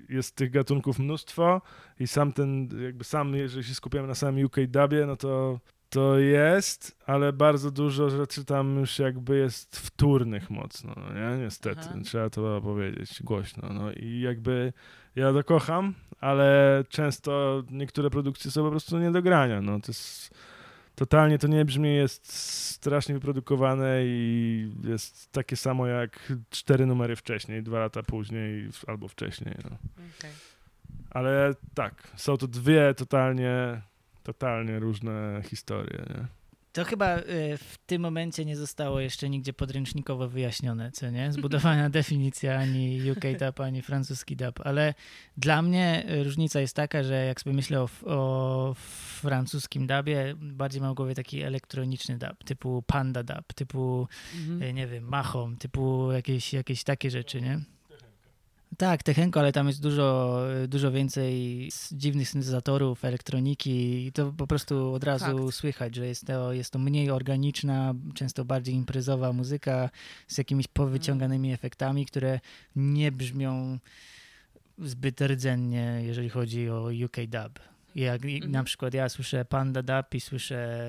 jest 0.09 0.37
tych 0.37 0.51
gatunków 0.51 0.99
mnóstwo 0.99 1.63
i 2.01 2.07
sam 2.07 2.33
ten, 2.33 2.69
jakby 2.85 3.05
sam, 3.05 3.35
jeżeli 3.35 3.65
się 3.65 3.75
skupiamy 3.75 4.09
na 4.09 4.15
samym 4.15 4.45
UK 4.45 4.57
dubie, 4.69 5.07
no 5.07 5.17
to 5.17 5.61
to 5.93 6.19
jest, 6.19 6.97
ale 7.07 7.33
bardzo 7.33 7.71
dużo 7.71 8.11
rzeczy 8.11 8.45
tam 8.45 8.79
już 8.79 8.99
jakby 8.99 9.39
jest 9.39 9.77
wtórnych 9.77 10.51
mocno, 10.51 10.95
no 10.97 11.13
nie? 11.15 11.45
Niestety, 11.45 11.81
Aha. 11.85 11.99
trzeba 12.05 12.31
to 12.31 12.61
powiedzieć 12.61 13.23
głośno, 13.23 13.69
no 13.73 13.93
i 13.93 14.21
jakby 14.21 14.73
ja 15.17 15.33
to 15.33 15.45
kocham, 15.45 15.95
ale 16.21 16.85
często 16.89 17.63
niektóre 17.71 18.11
produkcje 18.11 18.51
są 18.51 18.63
po 18.63 18.71
prostu 18.71 18.99
nie 18.99 19.11
do 19.11 19.23
grania, 19.23 19.61
no 19.61 19.81
to 19.81 19.87
jest 19.89 20.35
totalnie 20.95 21.39
to 21.39 21.49
nie 21.49 21.65
brzmi, 21.65 21.95
jest 21.95 22.33
strasznie 22.71 23.15
wyprodukowane 23.15 24.01
i 24.05 24.71
jest 24.85 25.33
takie 25.33 25.57
samo 25.57 25.87
jak 25.87 26.33
cztery 26.51 26.87
numery 26.87 27.17
wcześniej, 27.17 27.63
dwa 27.63 27.79
lata 27.79 28.03
później 28.03 28.69
albo 28.87 29.09
wcześniej, 29.09 29.55
no. 29.65 29.77
Okej. 30.19 30.31
Ale 31.11 31.55
tak, 31.75 32.13
są 32.17 32.37
to 32.37 32.49
dwie 32.49 32.95
totalnie, 32.95 33.83
totalnie 34.23 34.79
różne 34.79 35.43
historie, 35.45 36.05
nie? 36.11 36.27
To 36.73 36.85
chyba 36.85 37.19
y, 37.19 37.23
w 37.59 37.79
tym 37.87 38.03
momencie 38.03 38.45
nie 38.45 38.57
zostało 38.57 39.01
jeszcze 39.01 39.29
nigdzie 39.31 39.53
podręcznikowo 39.53 40.29
wyjaśnione, 40.29 40.93
co 40.93 41.11
nie? 41.11 41.33
Zbudowana 41.33 41.91
definicja 42.01 42.59
ani 42.59 43.11
UK 43.11 43.21
dub, 43.39 43.61
ani 43.61 43.83
francuski 43.83 44.37
dub, 44.37 44.61
ale 44.65 44.95
dla 45.37 45.63
mnie 45.63 46.07
y, 46.11 46.25
różnica 46.25 46.61
jest 46.61 46.77
taka, 46.77 47.03
że 47.03 47.25
jak 47.25 47.41
sobie 47.41 47.57
myślę 47.57 47.81
o, 47.81 47.89
o 48.07 48.75
francuskim 49.21 49.87
dubie, 49.87 50.35
bardziej 50.37 50.81
mam 50.83 50.93
w 50.93 50.97
głowie 50.97 51.15
taki 51.15 51.43
elektroniczny 51.43 52.19
dub, 52.19 52.45
typu 52.45 52.83
Panda 52.87 53.23
dub, 53.23 53.53
typu, 53.55 54.09
Mhm. 54.35 54.63
y, 54.63 54.73
nie 54.73 54.87
wiem, 54.87 55.05
Mahom, 55.05 55.57
typu 55.57 56.13
jakieś, 56.13 56.53
jakieś 56.53 56.85
takie 56.85 57.11
rzeczy, 57.11 57.41
nie? 57.41 57.61
Tak, 58.79 59.03
Techenko, 59.03 59.41
ale 59.41 59.53
tam 59.53 59.67
jest 59.67 59.83
dużo, 59.83 60.39
dużo 60.69 60.93
więcej 60.93 61.69
dziwnych 61.93 62.29
syntezatorów, 62.29 63.05
elektroniki 63.05 64.07
i 64.07 64.13
to 64.13 64.33
po 64.37 64.47
prostu 64.47 64.93
od 64.95 65.05
razu 65.05 65.39
Fakt. 65.45 65.55
słychać, 65.57 65.95
że 65.97 66.07
jest 66.07 66.27
to, 66.27 66.53
jest 66.53 66.71
to 66.71 66.79
mniej 66.79 67.11
organiczna, 67.11 67.95
często 68.15 68.45
bardziej 68.45 68.75
imprezowa 68.75 69.33
muzyka 69.33 69.91
z 70.27 70.39
jakimiś 70.39 70.69
powyciąganymi 70.69 71.53
efektami, 71.53 72.07
które 72.07 72.41
nie 72.77 73.13
brzmią 73.13 73.79
zbyt 74.79 75.21
rdzennie, 75.21 76.01
jeżeli 76.03 76.29
chodzi 76.29 76.71
o 76.71 76.89
UK 77.05 77.17
dub. 77.29 77.61
Jak 77.95 78.25
i 78.25 78.35
Mhm. 78.35 78.53
na 78.53 78.65
przykład 78.65 78.95
ja 78.95 79.09
słyszę 79.09 79.45
Panda 79.45 79.83
Dub 79.83 80.15
i 80.15 80.21
słyszę 80.21 80.89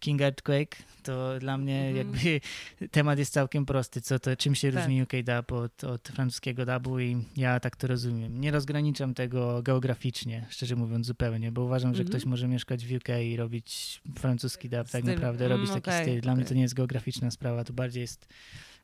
King 0.00 0.20
Earthquake, 0.22 0.76
to 1.02 1.38
dla 1.38 1.58
mnie 1.58 1.78
Mhm. 1.88 1.96
jakby 1.96 2.40
temat 2.96 3.18
jest 3.18 3.32
całkiem 3.32 3.66
prosty, 3.66 4.00
co 4.00 4.18
to, 4.18 4.36
czym 4.36 4.54
się 4.54 4.72
Tak. 4.72 4.80
różni 4.80 5.02
UK 5.02 5.12
dub 5.24 5.52
od, 5.52 5.84
od 5.84 6.08
francuskiego 6.08 6.66
dubu 6.66 7.00
i 7.00 7.24
ja 7.36 7.60
tak 7.60 7.76
to 7.76 7.86
rozumiem. 7.86 8.40
Nie 8.40 8.50
rozgraniczam 8.50 9.14
tego 9.14 9.62
geograficznie, 9.62 10.46
szczerze 10.50 10.76
mówiąc 10.76 11.06
zupełnie, 11.06 11.52
bo 11.52 11.62
uważam, 11.64 11.94
że 11.94 12.02
Mhm. 12.02 12.08
ktoś 12.18 12.26
może 12.30 12.48
mieszkać 12.48 12.86
w 12.86 12.92
UK 12.96 13.08
i 13.24 13.36
robić 13.36 14.00
francuski 14.18 14.68
dub, 14.68 14.88
tak 14.90 15.02
Styl. 15.02 15.14
naprawdę 15.14 15.44
Mm, 15.46 15.56
robić 15.58 15.70
taki 15.70 15.90
okej, 15.90 16.04
styl. 16.04 16.20
Dla 16.20 16.34
mnie 16.36 16.44
to 16.44 16.54
nie 16.54 16.62
jest 16.62 16.74
geograficzna 16.74 17.30
sprawa, 17.30 17.64
to 17.64 17.72
bardziej 17.72 18.00
jest 18.00 18.26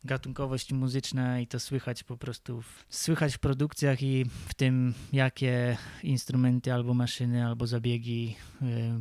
gatunkowość 0.04 0.72
muzyczna 0.72 1.40
i 1.40 1.46
to 1.46 1.60
słychać 1.60 2.02
po 2.02 2.16
prostu, 2.16 2.62
w, 2.62 2.84
słychać 2.88 3.34
w 3.34 3.38
produkcjach 3.38 4.02
i 4.02 4.24
w 4.48 4.54
tym, 4.54 4.94
jakie 5.12 5.76
instrumenty 6.02 6.72
albo 6.72 6.94
maszyny, 6.94 7.46
albo 7.46 7.66
zabiegi 7.66 8.36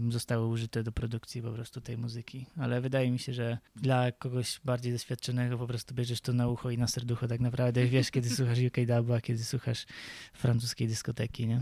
zostały 0.09 0.47
użyte 0.47 0.84
do 0.84 0.91
produkcji 0.91 1.41
po 1.41 1.51
prostu 1.51 1.81
tej 1.81 1.97
muzyki. 1.97 2.45
Ale 2.57 2.81
wydaje 2.81 3.11
mi 3.11 3.19
się, 3.19 3.34
że 3.34 3.57
dla 3.76 4.11
kogoś 4.11 4.59
bardziej 4.63 4.93
doświadczonego 4.93 5.57
po 5.57 5.67
prostu 5.67 5.95
bierzesz 5.95 6.22
to 6.22 6.34
na 6.34 6.47
ucho 6.47 6.72
i 6.72 6.77
na 6.77 6.88
serducho 6.88 7.27
tak 7.27 7.39
naprawdę 7.39 7.85
wiesz, 7.85 8.11
kiedy 8.11 8.30
słuchasz 8.30 8.59
UK 8.59 8.77
dubu, 8.88 9.13
a 9.13 9.22
kiedy 9.22 9.43
słuchasz 9.43 9.85
francuskiej 10.34 10.88
dyskoteki, 10.88 11.47
nie? 11.47 11.61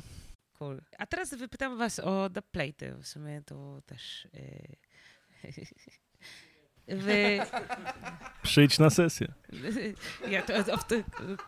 Cool. 0.53 0.81
A 0.97 1.05
teraz 1.05 1.34
wypytam 1.34 1.77
was 1.77 1.99
o 1.99 2.30
dubplaty. 2.30 2.95
W 3.01 3.07
sumie 3.07 3.41
to 3.45 3.81
też... 3.85 4.27
Yy... 4.34 4.77
Wy... 6.88 7.39
Przyjdź 8.43 8.80
na 8.80 8.89
sesję. 8.89 9.27
Ja 10.31 10.41
to, 10.41 10.64
to, 10.64 10.95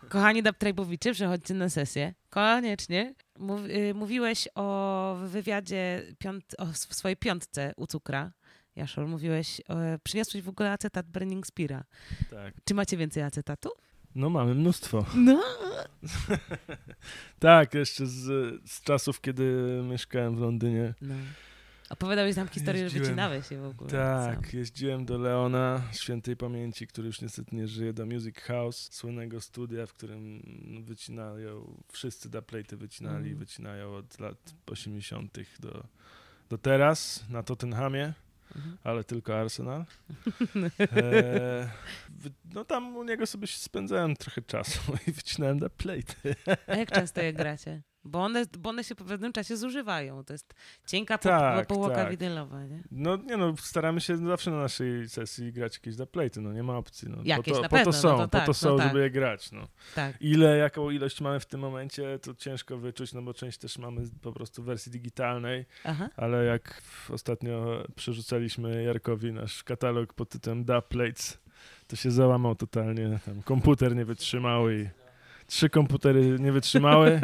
kochani 0.08 0.42
dubtrape'owicze, 0.42 1.12
przechodźcie 1.12 1.54
na 1.54 1.68
sesję. 1.68 2.14
Koniecznie. 2.30 3.14
Mów, 3.38 3.60
y, 3.64 3.94
mówiłeś 3.94 4.48
o 4.54 5.16
wywiadzie 5.26 6.02
piąt, 6.18 6.44
o 6.58 6.66
w 6.66 6.76
swojej 6.76 7.16
piątce 7.16 7.72
u 7.76 7.86
Cukra. 7.86 8.32
Jaszol, 8.76 9.08
mówiłeś, 9.08 9.60
e, 9.68 9.98
przyniosłeś 10.02 10.42
w 10.42 10.48
ogóle 10.48 10.72
acetat 10.72 11.06
Burning 11.06 11.46
Spira. 11.46 11.84
Tak. 12.30 12.54
Czy 12.64 12.74
macie 12.74 12.96
więcej 12.96 13.22
acetatu? 13.22 13.70
No 14.14 14.30
mamy 14.30 14.54
mnóstwo. 14.54 15.06
No. 15.14 15.42
Tak, 17.38 17.74
jeszcze 17.74 18.06
z, 18.06 18.24
z 18.70 18.82
czasów, 18.82 19.20
kiedy 19.20 19.44
mieszkałem 19.90 20.36
w 20.36 20.40
Londynie. 20.40 20.94
no. 21.00 21.14
Opowiadałeś 21.90 22.36
nam 22.36 22.48
historię, 22.48 22.88
że 22.88 22.98
wycinałeś 22.98 23.48
się 23.48 23.58
w 23.60 23.64
ogóle. 23.64 23.90
Tak, 23.90 24.34
sam. 24.34 24.58
jeździłem 24.58 25.04
do 25.04 25.18
Leona, 25.18 25.82
świętej 25.92 26.36
pamięci, 26.36 26.86
który 26.86 27.06
już 27.06 27.20
niestety 27.20 27.56
nie 27.56 27.68
żyje, 27.68 27.92
do 27.92 28.06
Music 28.06 28.38
House, 28.40 28.88
słynnego 28.92 29.40
studia, 29.40 29.86
w 29.86 29.92
którym 29.92 30.42
wycinają, 30.84 31.82
wszyscy 31.92 32.30
dubplaty 32.30 32.76
wycinali, 32.76 33.16
Mhm. 33.30 33.38
wycinają 33.38 33.94
od 33.94 34.20
lat 34.20 34.54
80. 34.66 35.38
do, 35.60 35.84
do 36.48 36.58
teraz 36.58 37.24
na 37.30 37.42
Tottenhamie, 37.42 38.12
Mhm. 38.56 38.78
ale 38.84 39.04
tylko 39.04 39.40
Arsenal. 39.40 39.84
E, 40.80 41.70
no 42.54 42.64
tam 42.64 42.96
u 42.96 43.04
niego 43.04 43.26
sobie 43.26 43.46
spędzałem 43.46 44.16
trochę 44.16 44.42
czasu 44.42 44.80
i 45.08 45.12
wycinałem 45.12 45.58
na 45.58 45.68
plate. 45.68 46.14
A 46.66 46.76
jak 46.76 46.90
często 46.92 47.20
je 47.22 47.32
gracie? 47.32 47.82
Bo 48.06 48.24
one, 48.24 48.44
bo 48.58 48.70
one 48.70 48.84
się 48.84 48.94
po 48.94 49.04
pewnym 49.04 49.32
czasie 49.32 49.56
zużywają. 49.56 50.24
To 50.24 50.32
jest 50.32 50.54
cienka 50.86 51.18
po, 51.18 51.28
Tak, 51.28 51.66
powłoka 51.66 51.94
tak. 51.94 52.10
winylowa, 52.10 52.64
nie? 52.64 52.82
No 52.90 53.16
nie 53.16 53.36
no, 53.36 53.54
staramy 53.56 54.00
się 54.00 54.16
zawsze 54.16 54.50
na 54.50 54.56
naszej 54.56 55.08
sesji 55.08 55.52
grać 55.52 55.74
jakieś 55.74 55.94
zaplejty, 55.94 56.40
no 56.40 56.52
nie 56.52 56.62
ma 56.62 56.76
opcji. 56.76 57.08
No. 57.08 57.16
Jakieś 57.24 57.54
po 57.54 57.56
to, 57.56 57.62
na 57.62 57.68
po 57.68 57.76
pewno, 57.76 57.92
to 57.92 57.98
no 57.98 58.02
są, 58.02 58.16
to 58.16 58.22
po 58.22 58.28
tak, 58.28 58.42
to 58.42 58.50
no 58.50 58.54
są, 58.54 58.76
tak. 58.76 58.88
żeby 58.88 59.00
je 59.00 59.10
grać, 59.10 59.52
no. 59.52 59.68
Tak. 59.94 60.16
Ile, 60.20 60.56
jaką 60.56 60.90
ilość 60.90 61.20
mamy 61.20 61.40
w 61.40 61.46
tym 61.46 61.60
momencie, 61.60 62.18
to 62.18 62.34
ciężko 62.34 62.78
wyczuć, 62.78 63.12
no 63.12 63.22
bo 63.22 63.34
część 63.34 63.58
też 63.58 63.78
mamy 63.78 64.02
po 64.22 64.32
prostu 64.32 64.62
w 64.62 64.66
wersji 64.66 64.92
digitalnej, 64.92 65.64
Aha. 65.84 66.08
ale 66.16 66.44
jak 66.44 66.82
ostatnio 67.10 67.84
przerzucaliśmy 67.96 68.82
Jarkowi 68.82 69.32
nasz 69.32 69.64
katalog 69.64 70.14
pod 70.14 70.28
tytułem 70.28 70.64
Da 70.64 70.82
Plates, 70.82 71.38
to 71.86 71.96
się 71.96 72.10
załamał 72.10 72.54
totalnie, 72.54 73.18
tam 73.26 73.42
komputer 73.42 73.96
nie 73.96 74.04
wytrzymał 74.04 74.70
i 74.70 74.88
trzy 75.46 75.70
komputery 75.70 76.36
nie 76.40 76.52
wytrzymały 76.52 77.20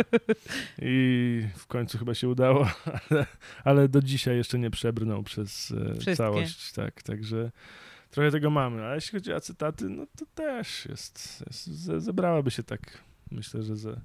i 0.83 1.43
w 1.57 1.67
końcu 1.67 1.99
chyba 1.99 2.15
się 2.15 2.29
udało, 2.29 2.71
ale, 3.11 3.27
ale 3.65 3.89
do 3.89 4.03
dzisiaj 4.03 4.37
jeszcze 4.37 4.59
nie 4.59 4.71
przebrnął 4.71 5.23
przez 5.23 5.71
e, 5.71 5.93
Wszystkie. 5.95 6.17
całość, 6.17 6.73
tak, 6.73 7.03
także 7.03 7.51
trochę 8.11 8.31
tego 8.31 8.51
mamy, 8.51 8.85
a 8.85 8.95
jeśli 8.95 9.19
chodzi 9.19 9.33
o 9.33 9.37
acetaty, 9.37 9.89
no 9.89 10.07
to 10.19 10.27
też 10.35 10.87
jest, 10.87 11.45
jest 11.47 11.67
ze- 11.67 12.01
zebrałaby 12.01 12.51
się 12.51 12.63
tak, 12.63 12.81
myślę, 13.31 13.63
że 13.63 13.77
ze 13.77 14.01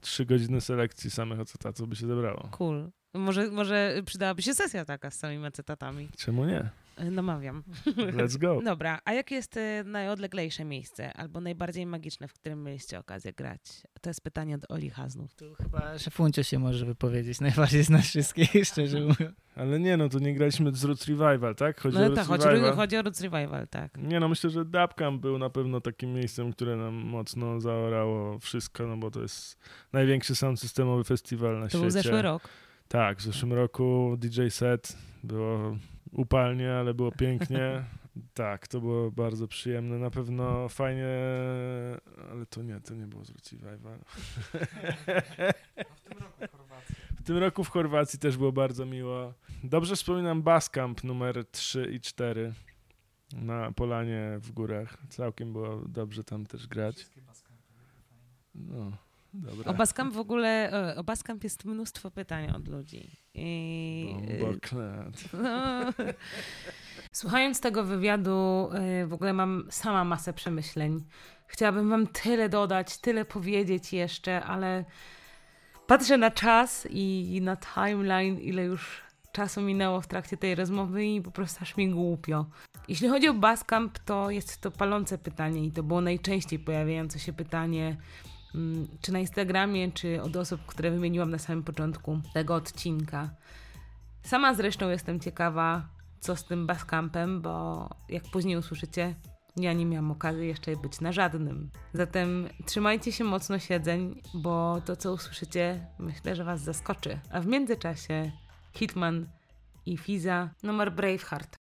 trzy 0.00 0.24
godziny 0.26 0.60
selekcji 0.60 1.10
samych 1.10 1.40
acetatów 1.40 1.88
by 1.88 1.96
się 1.96 2.06
zebrało. 2.06 2.48
Cool. 2.50 2.90
Może, 3.14 3.50
może 3.50 4.02
przydałaby 4.06 4.42
się 4.42 4.54
sesja 4.54 4.84
taka 4.84 5.10
z 5.10 5.18
samymi 5.18 5.46
acetatami. 5.46 6.08
Czemu 6.18 6.44
nie? 6.44 6.70
Namawiam. 7.10 7.62
Let's 7.86 8.38
go. 8.38 8.60
Dobra, 8.64 9.00
a 9.04 9.12
jakie 9.12 9.34
jest 9.34 9.56
e, 9.56 9.84
najodleglejsze 9.84 10.64
miejsce 10.64 11.12
albo 11.12 11.40
najbardziej 11.40 11.86
magiczne, 11.86 12.28
w 12.28 12.32
którym 12.32 12.62
mieliście 12.64 12.98
okazję 12.98 13.32
grać? 13.32 13.60
To 14.00 14.10
jest 14.10 14.20
pytanie 14.20 14.54
od 14.54 14.70
Oli 14.70 14.90
Haznów. 14.90 15.34
Tu 15.34 15.54
chyba 15.54 15.98
Szefuncio 15.98 16.42
się 16.42 16.58
może 16.58 16.86
wypowiedzieć 16.86 17.40
najbardziej 17.50 17.84
z 17.84 17.90
nas 17.90 18.04
wszystkich, 18.04 18.50
szczerze 18.64 19.00
mówiąc. 19.00 19.36
Ale 19.56 19.80
nie, 19.80 19.96
no 19.96 20.08
to 20.08 20.18
nie 20.18 20.34
graliśmy 20.34 20.72
z 20.74 20.84
Roots 20.84 21.08
Revival, 21.08 21.54
tak? 21.54 21.80
Chodzi 21.80 21.96
o 21.96 22.00
No 22.00 22.06
Roots 22.06 22.18
tak, 22.20 22.26
chodzi, 22.28 22.46
Revival. 22.46 22.76
chodzi 22.76 22.96
o 22.96 23.02
Roots 23.02 23.20
Revival, 23.20 23.68
tak. 23.68 23.98
Nie 23.98 24.20
no, 24.20 24.28
myślę, 24.28 24.50
że 24.50 24.64
Dubcamp 24.64 25.22
był 25.22 25.38
na 25.38 25.50
pewno 25.50 25.80
takim 25.80 26.12
miejscem, 26.14 26.52
które 26.52 26.76
nam 26.76 26.94
mocno 26.94 27.60
zaorało 27.60 28.38
wszystko, 28.38 28.86
no 28.86 28.96
bo 28.96 29.10
to 29.10 29.22
jest 29.22 29.58
największy 29.92 30.34
sound 30.34 30.60
systemowy 30.60 31.04
festiwal 31.04 31.54
na 31.60 31.62
To 31.64 31.68
świecie. 31.68 31.82
był 31.82 31.90
zeszły 31.90 32.22
rok. 32.22 32.42
Tak, 32.88 33.18
w 33.18 33.22
zeszłym 33.22 33.52
roku 33.52 34.16
DJ 34.18 34.48
set 34.48 34.96
było 35.24 35.76
upalnie, 36.12 36.72
ale 36.72 36.94
było 36.94 37.12
pięknie. 37.12 37.84
tak, 38.34 38.68
to 38.68 38.80
było 38.80 39.10
bardzo 39.10 39.48
przyjemne. 39.48 39.98
Na 39.98 40.10
pewno 40.10 40.68
fajnie, 40.68 41.08
ale 42.30 42.46
to 42.46 42.62
nie, 42.62 42.80
to 42.80 42.94
nie 42.94 43.06
było 43.06 43.24
z 43.24 43.30
Roots 43.30 43.52
Revival. 43.62 43.98
W 47.20 47.22
tym 47.22 47.38
roku 47.38 47.64
w 47.64 47.68
Chorwacji 47.68 48.18
też 48.18 48.36
było 48.36 48.52
bardzo 48.52 48.86
miło. 48.86 49.34
Dobrze 49.64 49.96
wspominam 49.96 50.42
Baskamp 50.42 51.04
numer 51.04 51.44
3 51.50 51.90
i 51.92 52.00
4 52.00 52.54
na 53.32 53.72
Polanie 53.72 54.38
w 54.40 54.52
górach. 54.52 54.98
Całkiem 55.08 55.52
było 55.52 55.82
dobrze 55.88 56.24
tam 56.24 56.46
też 56.46 56.66
grać. 56.66 57.06
No, 58.54 58.92
dobra. 59.34 59.70
O 59.70 59.74
Baskamp 59.74 60.14
w 60.14 60.18
ogóle, 60.18 60.72
e, 60.72 60.96
o 60.96 61.04
jest 61.44 61.64
mnóstwo 61.64 62.10
pytań 62.10 62.50
od 62.50 62.68
ludzi. 62.68 63.10
I, 63.34 64.14
e, 64.28 64.38
no. 65.32 65.92
Słuchając 67.12 67.60
tego 67.60 67.84
wywiadu, 67.84 68.70
e, 68.72 69.06
w 69.06 69.12
ogóle 69.12 69.32
mam 69.32 69.66
sama 69.70 70.04
masę 70.04 70.32
przemyśleń. 70.32 71.04
Chciałabym 71.46 71.90
wam 71.90 72.06
tyle 72.06 72.48
dodać, 72.48 72.98
tyle 72.98 73.24
powiedzieć 73.24 73.92
jeszcze, 73.92 74.44
ale 74.44 74.84
patrzę 75.86 76.18
na 76.18 76.30
czas 76.30 76.88
i 76.90 77.40
na 77.42 77.56
timeline, 77.56 78.38
ile 78.38 78.64
już 78.64 79.02
czasu 79.32 79.60
minęło 79.60 80.00
w 80.00 80.06
trakcie 80.06 80.36
tej 80.36 80.54
rozmowy 80.54 81.06
i 81.06 81.22
po 81.22 81.30
prostu 81.30 81.58
aż 81.62 81.76
mi 81.76 81.88
głupio. 81.88 82.46
Jeśli 82.88 83.08
chodzi 83.08 83.28
o 83.28 83.34
Baskamp, 83.34 83.98
to 83.98 84.30
jest 84.30 84.60
to 84.60 84.70
palące 84.70 85.18
pytanie 85.18 85.64
i 85.64 85.72
to 85.72 85.82
było 85.82 86.00
najczęściej 86.00 86.58
pojawiające 86.58 87.18
się 87.18 87.32
pytanie, 87.32 87.96
czy 89.00 89.12
na 89.12 89.18
Instagramie, 89.18 89.92
czy 89.92 90.22
od 90.22 90.36
osób, 90.36 90.66
które 90.66 90.90
wymieniłam 90.90 91.30
na 91.30 91.38
samym 91.38 91.64
początku 91.64 92.20
tego 92.34 92.54
odcinka. 92.54 93.30
Sama 94.22 94.54
zresztą 94.54 94.88
jestem 94.88 95.20
ciekawa, 95.20 95.88
co 96.20 96.36
z 96.36 96.44
tym 96.44 96.66
Baskampem, 96.66 97.40
bo 97.40 97.88
jak 98.08 98.22
później 98.24 98.56
usłyszycie, 98.56 99.14
ja 99.56 99.72
nie 99.72 99.86
miałam 99.86 100.10
okazji 100.10 100.48
jeszcze 100.48 100.76
być 100.76 101.00
na 101.00 101.12
żadnym. 101.12 101.70
Zatem 101.92 102.48
trzymajcie 102.66 103.12
się 103.12 103.24
mocno 103.24 103.58
siedzeń, 103.58 104.22
bo 104.34 104.80
to, 104.84 104.96
co 104.96 105.12
usłyszycie, 105.12 105.86
myślę, 105.98 106.36
że 106.36 106.44
Was 106.44 106.60
zaskoczy. 106.60 107.18
A 107.32 107.40
w 107.40 107.46
międzyczasie 107.46 108.32
Hitman 108.72 109.26
i 109.86 109.96
Fiza 109.96 110.50
numer 110.62 110.92
Braveheart. 110.92 111.56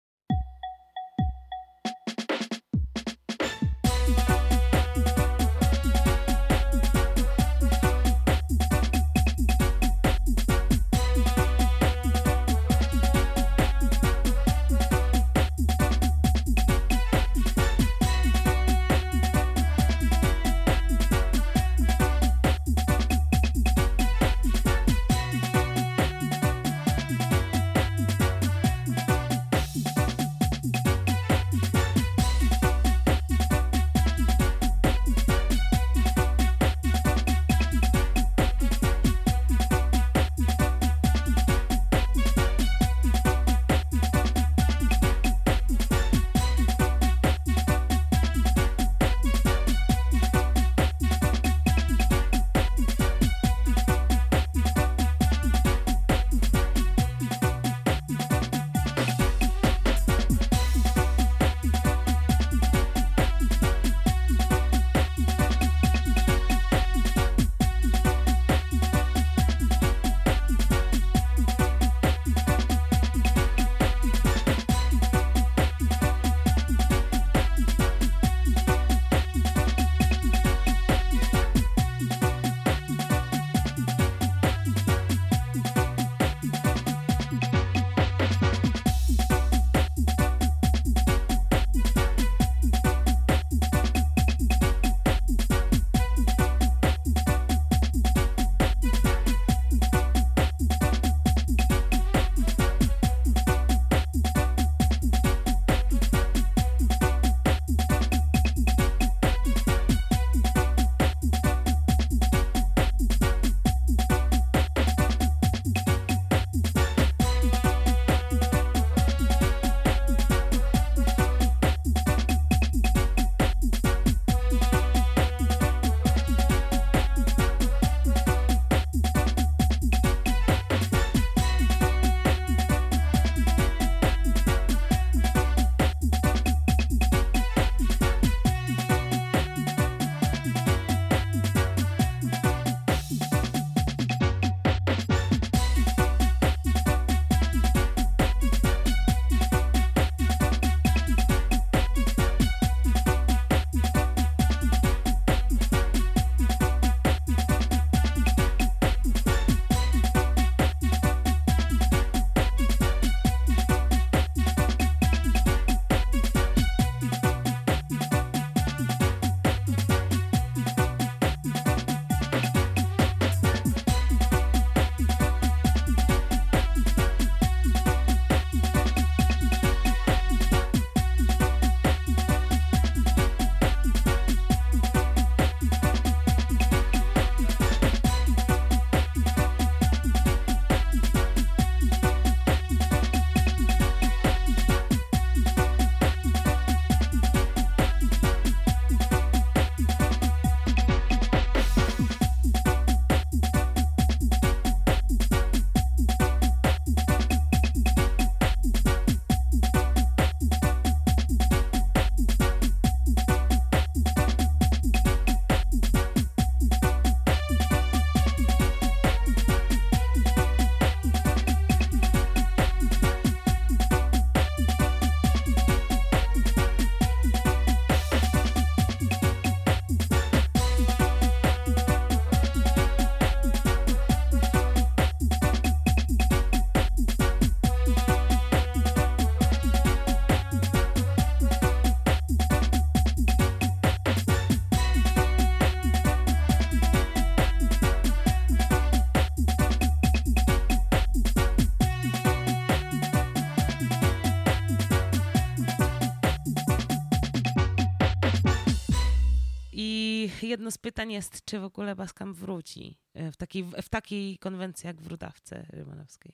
Jedno 260.49 260.71
z 260.71 260.77
pytań 260.77 261.11
jest, 261.11 261.45
czy 261.45 261.59
w 261.59 261.63
ogóle 261.63 261.95
Baskam 261.95 262.34
wróci 262.34 262.97
e, 263.13 263.31
w 263.31 263.38
takiej, 263.38 263.63
w 263.63 263.89
takiej 263.89 264.38
konwencji 264.38 264.88
jak 264.88 265.01
w 265.01 265.07
Rudawce 265.07 265.65
Rymanowskiej. 265.69 266.34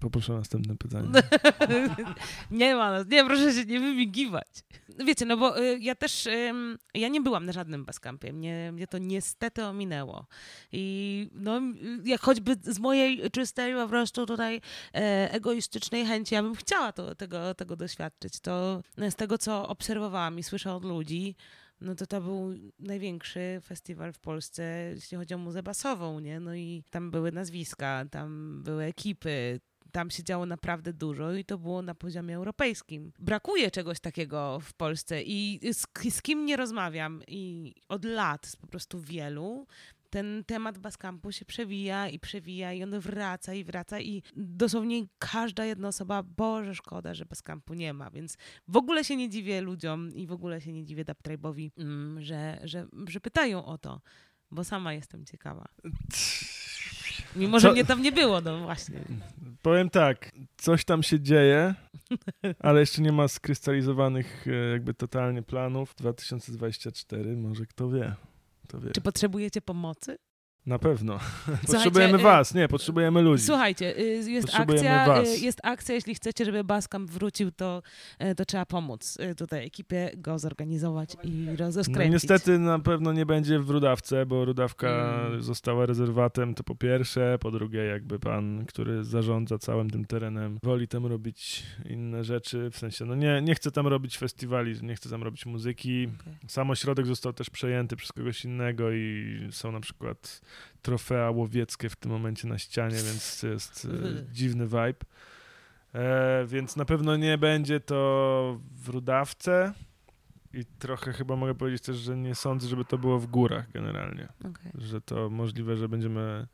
Poproszę 0.00 0.34
o 0.34 0.36
następne 0.36 0.76
pytanie. 0.76 1.08
nie 2.50 2.74
ma, 2.74 3.02
nie, 3.08 3.24
proszę 3.24 3.52
się 3.52 3.64
nie 3.64 3.80
wymigiwać. 3.80 4.48
Wiecie, 5.06 5.26
no 5.26 5.36
bo 5.36 5.62
y, 5.62 5.78
ja 5.80 5.94
też, 5.94 6.28
ja 6.94 7.08
nie 7.08 7.20
byłam 7.20 7.46
na 7.46 7.52
żadnym 7.52 7.84
baskampie, 7.84 8.32
mnie, 8.32 8.72
mnie 8.72 8.86
to 8.86 8.98
niestety 8.98 9.64
ominęło. 9.64 10.26
I 10.72 11.28
no, 11.32 11.60
jak 12.04 12.20
choćby 12.20 12.56
z 12.62 12.78
mojej 12.78 13.30
czystej 13.30 13.74
po 13.74 13.88
prostu 13.88 14.26
tutaj 14.26 14.60
e, 14.94 15.32
egoistycznej 15.32 16.06
chęci, 16.06 16.34
ja 16.34 16.42
bym 16.42 16.54
chciała 16.54 16.92
to, 16.92 17.14
tego, 17.14 17.54
tego 17.54 17.76
doświadczyć. 17.76 18.40
To 18.40 18.82
z 19.10 19.14
tego, 19.14 19.38
co 19.38 19.68
obserwowałam 19.68 20.38
i 20.38 20.42
słyszę 20.42 20.72
od 20.72 20.84
ludzi, 20.84 21.36
no 21.80 21.94
to 21.94 22.06
to 22.06 22.20
był 22.20 22.54
największy 22.78 23.60
festiwal 23.64 24.12
w 24.12 24.18
Polsce, 24.18 24.90
jeśli 24.94 25.16
chodzi 25.16 25.34
o 25.34 25.38
muzę 25.38 25.62
basową, 25.62 26.20
nie? 26.20 26.40
No 26.40 26.54
i 26.54 26.82
tam 26.90 27.10
były 27.10 27.32
nazwiska, 27.32 28.04
tam 28.10 28.60
były 28.62 28.84
ekipy, 28.84 29.60
tam 29.92 30.10
się 30.10 30.24
działo 30.24 30.46
naprawdę 30.46 30.92
dużo 30.92 31.32
i 31.32 31.44
to 31.44 31.58
było 31.58 31.82
na 31.82 31.94
poziomie 31.94 32.36
europejskim. 32.36 33.12
Brakuje 33.18 33.70
czegoś 33.70 34.00
takiego 34.00 34.60
w 34.60 34.74
Polsce 34.74 35.22
i 35.22 35.60
z, 35.72 35.86
z 36.14 36.22
kim 36.22 36.46
nie 36.46 36.56
rozmawiam 36.56 37.22
i 37.28 37.74
od 37.88 38.04
lat, 38.04 38.52
po 38.60 38.66
prostu 38.66 39.00
wielu, 39.00 39.66
ten 40.10 40.44
temat 40.46 40.78
Baskampu 40.78 41.32
się 41.32 41.44
przewija 41.44 42.08
i 42.08 42.18
przewija 42.18 42.72
i 42.72 42.82
on 42.82 43.00
wraca 43.00 43.54
i 43.54 43.64
wraca 43.64 44.00
i 44.00 44.22
dosłownie 44.36 45.06
każda 45.18 45.64
jedna 45.64 45.88
osoba, 45.88 46.22
Boże, 46.22 46.74
szkoda, 46.74 47.14
że 47.14 47.26
Baskampu 47.26 47.74
nie 47.74 47.92
ma, 47.92 48.10
więc 48.10 48.36
w 48.68 48.76
ogóle 48.76 49.04
się 49.04 49.16
nie 49.16 49.28
dziwię 49.28 49.60
ludziom 49.60 50.14
i 50.14 50.26
w 50.26 50.32
ogóle 50.32 50.60
się 50.60 50.72
nie 50.72 50.84
dziwię 50.84 51.04
Dubtribe'owi, 51.04 51.70
mm, 51.78 52.22
że, 52.22 52.58
że, 52.64 52.86
że 53.08 53.20
pytają 53.20 53.64
o 53.64 53.78
to, 53.78 54.00
bo 54.50 54.64
sama 54.64 54.92
jestem 54.92 55.24
ciekawa. 55.24 55.68
Mimo, 57.36 57.60
że 57.60 57.68
Co- 57.68 57.72
mnie 57.72 57.84
tam 57.84 58.02
nie 58.02 58.12
było, 58.12 58.40
no 58.40 58.60
właśnie. 58.60 59.00
Powiem 59.62 59.90
tak, 59.90 60.32
coś 60.56 60.84
tam 60.84 61.02
się 61.02 61.20
dzieje, 61.20 61.74
ale 62.58 62.80
jeszcze 62.80 63.02
nie 63.02 63.12
ma 63.12 63.28
skrystalizowanych 63.28 64.46
e, 64.48 64.50
jakby 64.70 64.94
totalnie 64.94 65.42
planów. 65.42 65.94
2024, 65.94 67.36
może 67.36 67.66
kto 67.66 67.90
wie. 67.90 68.14
Czy 68.94 69.00
potrzebujecie 69.00 69.60
pomocy? 69.60 70.18
Na 70.66 70.78
pewno. 70.78 71.18
Potrzebujemy 71.66 72.18
y, 72.18 72.22
was, 72.22 72.54
nie, 72.54 72.68
potrzebujemy 72.68 73.22
ludzi. 73.22 73.42
Słuchajcie, 73.44 73.98
y, 73.98 74.30
jest 74.30 74.46
Potrzebujemy 74.46 74.90
akcja, 75.00 75.14
was. 75.14 75.28
y, 75.28 75.38
jest 75.44 75.60
akcja, 75.62 75.94
jeśli 75.94 76.14
chcecie, 76.14 76.44
żeby 76.44 76.64
Baskamp 76.64 77.10
wrócił, 77.10 77.50
to, 77.50 77.82
y, 78.22 78.34
to 78.34 78.44
trzeba 78.44 78.66
pomóc 78.66 79.18
y, 79.30 79.34
tutaj 79.34 79.66
ekipie 79.66 80.10
go 80.16 80.38
zorganizować 80.38 81.16
i 81.24 81.28
No, 81.58 81.66
rozkręcić. 81.76 82.12
niestety 82.12 82.58
na 82.58 82.78
pewno 82.78 83.12
nie 83.12 83.26
będzie 83.26 83.58
w 83.58 83.70
Rudawce, 83.70 84.26
bo 84.26 84.44
Rudawka 84.44 85.16
Mm. 85.26 85.42
została 85.42 85.86
rezerwatem, 85.86 86.54
to 86.54 86.64
po 86.64 86.74
pierwsze. 86.74 87.38
Po 87.40 87.50
drugie, 87.50 87.84
jakby 87.84 88.18
pan, 88.18 88.64
który 88.66 89.04
zarządza 89.04 89.58
całym 89.58 89.90
tym 89.90 90.04
terenem, 90.04 90.58
woli 90.62 90.88
tam 90.88 91.06
robić 91.06 91.62
inne 91.88 92.24
rzeczy. 92.24 92.70
W 92.70 92.78
sensie, 92.78 93.04
no 93.04 93.14
nie, 93.14 93.42
nie 93.42 93.54
chce 93.54 93.70
tam 93.70 93.86
robić 93.86 94.18
festiwali, 94.18 94.74
nie 94.82 94.94
chce 94.96 95.10
tam 95.10 95.22
robić 95.22 95.46
muzyki. 95.46 96.08
Okej. 96.20 96.34
Sam 96.48 96.70
ośrodek 96.70 97.06
został 97.06 97.32
też 97.32 97.50
przejęty 97.50 97.96
przez 97.96 98.12
kogoś 98.12 98.44
innego 98.44 98.92
i 98.92 99.26
są 99.50 99.72
na 99.72 99.80
przykład 99.80 100.40
trofea 100.86 101.30
łowieckie 101.30 101.88
w 101.88 101.96
tym 101.96 102.10
momencie 102.10 102.48
na 102.48 102.58
ścianie, 102.58 102.96
więc 102.96 103.40
to 103.40 103.46
jest 103.46 103.84
e, 103.84 103.88
Wy. 103.88 104.26
dziwny 104.32 104.66
vibe. 104.66 105.04
E, 105.94 106.44
więc 106.46 106.76
na 106.76 106.84
pewno 106.84 107.16
nie 107.16 107.38
będzie 107.38 107.80
to 107.80 108.60
w 108.74 108.88
Rudawce 108.88 109.72
i 110.52 110.64
trochę 110.78 111.12
chyba 111.12 111.36
mogę 111.36 111.54
powiedzieć 111.54 111.82
też, 111.82 111.96
że 111.96 112.16
nie 112.16 112.34
sądzę, 112.34 112.68
żeby 112.68 112.84
to 112.84 112.98
było 112.98 113.18
w 113.18 113.26
górach 113.26 113.72
generalnie. 113.72 114.28
Okej. 114.40 114.72
Że 114.74 115.00
to 115.00 115.30
możliwe, 115.30 115.76
że 115.76 115.88
będziemy 115.88 116.46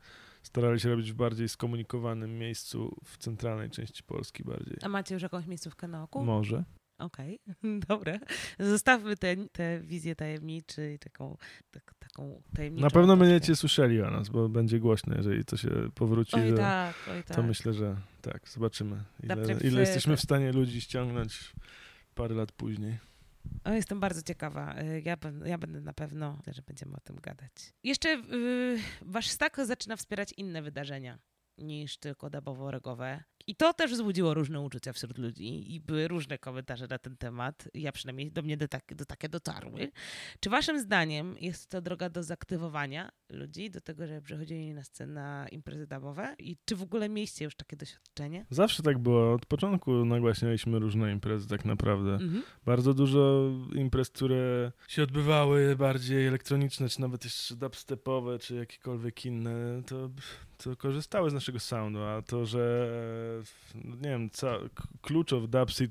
starali 0.43 0.79
się 0.79 0.89
robić 0.89 1.11
w 1.11 1.15
bardziej 1.15 1.49
skomunikowanym 1.49 2.37
miejscu 2.39 2.95
w 3.05 3.17
centralnej 3.17 3.69
części 3.69 4.03
Polski 4.03 4.43
bardziej. 4.43 4.77
A 4.81 4.89
macie 4.89 5.15
już 5.15 5.23
jakąś 5.23 5.47
miejscówkę 5.47 5.87
na 5.87 6.03
oku? 6.03 6.23
Może. 6.23 6.63
Okej, 6.97 7.39
dobra. 7.89 8.19
Zostawmy 8.59 9.17
tę 9.17 9.35
te 9.51 9.79
wizję 9.79 10.15
tajemniczy 10.15 10.93
i 10.93 10.99
taką, 10.99 11.37
tak, 11.71 11.93
taką 12.13 12.41
Na 12.71 12.89
pewno 12.89 13.13
otoczkę. 13.13 13.17
będziecie 13.17 13.55
słyszeli 13.55 14.01
o 14.01 14.11
nas, 14.11 14.29
bo 14.29 14.49
będzie 14.49 14.79
głośno, 14.79 15.15
jeżeli 15.17 15.45
to 15.45 15.57
się 15.57 15.69
powróci. 15.95 16.35
Oj 16.35 16.49
że- 16.49 16.57
tak, 16.57 16.95
oj 17.11 17.23
tak. 17.23 17.37
To 17.37 17.43
myślę, 17.43 17.73
że 17.73 17.95
tak, 18.21 18.49
zobaczymy. 18.49 19.03
Ile, 19.23 19.35
ile 19.63 19.79
jesteśmy 19.81 20.17
w 20.17 20.21
stanie 20.21 20.51
ludzi 20.51 20.81
ściągnąć 20.81 21.53
parę 22.15 22.35
lat 22.35 22.51
później. 22.51 22.97
O, 23.63 23.71
jestem 23.71 23.99
bardzo 23.99 24.21
ciekawa. 24.21 24.81
Y, 24.81 25.01
Ja, 25.05 25.17
ja 25.45 25.57
będę 25.57 25.81
na 25.81 25.93
pewno, 25.93 26.39
że 26.47 26.61
będziemy 26.61 26.95
o 26.95 26.99
tym 26.99 27.15
gadać. 27.15 27.51
Jeszcze 27.83 28.09
y, 28.33 28.77
wasz 29.01 29.27
stak 29.29 29.57
zaczyna 29.65 29.95
wspierać 29.95 30.33
inne 30.37 30.61
wydarzenia 30.61 31.19
niż 31.57 31.97
tylko 31.97 32.27
dabowo-regowe. 32.29 33.19
I 33.47 33.55
to 33.55 33.73
też 33.73 33.91
wzbudziło 33.91 34.33
różne 34.33 34.61
uczucia 34.61 34.93
wśród 34.93 35.17
ludzi 35.17 35.75
i 35.75 35.79
były 35.79 36.07
różne 36.07 36.37
komentarze 36.37 36.87
na 36.89 36.97
ten 36.97 37.17
temat. 37.17 37.69
Ja 37.73 37.91
przynajmniej 37.91 38.31
do 38.31 38.41
mnie 38.41 38.57
do, 38.57 38.67
tak, 38.67 38.95
do 38.95 39.05
takie 39.05 39.29
dotarły. 39.29 39.91
Czy 40.39 40.49
waszym 40.49 40.79
zdaniem 40.79 41.35
jest 41.39 41.69
to 41.69 41.81
droga 41.81 42.09
do 42.09 42.23
zaktywowania 42.23 43.11
ludzi, 43.29 43.71
do 43.71 43.81
tego, 43.81 44.07
żeby 44.07 44.21
przychodzili 44.21 44.73
na 44.73 44.83
scenę 44.83 45.13
na 45.13 45.47
imprezy 45.47 45.87
dabowe? 45.87 46.35
I 46.39 46.57
czy 46.65 46.75
w 46.75 46.81
ogóle 46.81 47.09
mieliście 47.09 47.45
już 47.45 47.55
takie 47.55 47.75
doświadczenie? 47.75 48.45
Zawsze 48.49 48.83
tak 48.83 48.97
było. 48.97 49.33
Od 49.33 49.45
początku 49.45 50.05
nagłaśnialiśmy 50.05 50.79
różne 50.79 51.11
imprezy 51.11 51.47
tak 51.47 51.65
naprawdę. 51.65 52.13
Mhm. 52.13 52.43
Bardzo 52.65 52.93
dużo 52.93 53.51
imprez, 53.75 54.09
które 54.09 54.71
się 54.87 55.03
odbywały 55.03 55.75
bardziej 55.75 56.27
elektroniczne, 56.27 56.89
czy 56.89 57.01
nawet 57.01 57.23
jeszcze 57.23 57.55
dubstepowe, 57.55 58.39
czy 58.39 58.55
jakiekolwiek 58.55 59.25
inne, 59.25 59.83
to, 59.85 60.09
to 60.63 60.75
korzystały 60.75 61.29
z 61.29 61.33
naszego 61.33 61.59
soundu, 61.59 62.03
a 62.03 62.21
to, 62.21 62.45
że 62.45 62.89
no 63.75 63.95
nie 63.95 64.09
wiem, 64.09 64.29
ca, 64.29 64.57
Kluczow 65.01 65.43
y, 65.43 65.89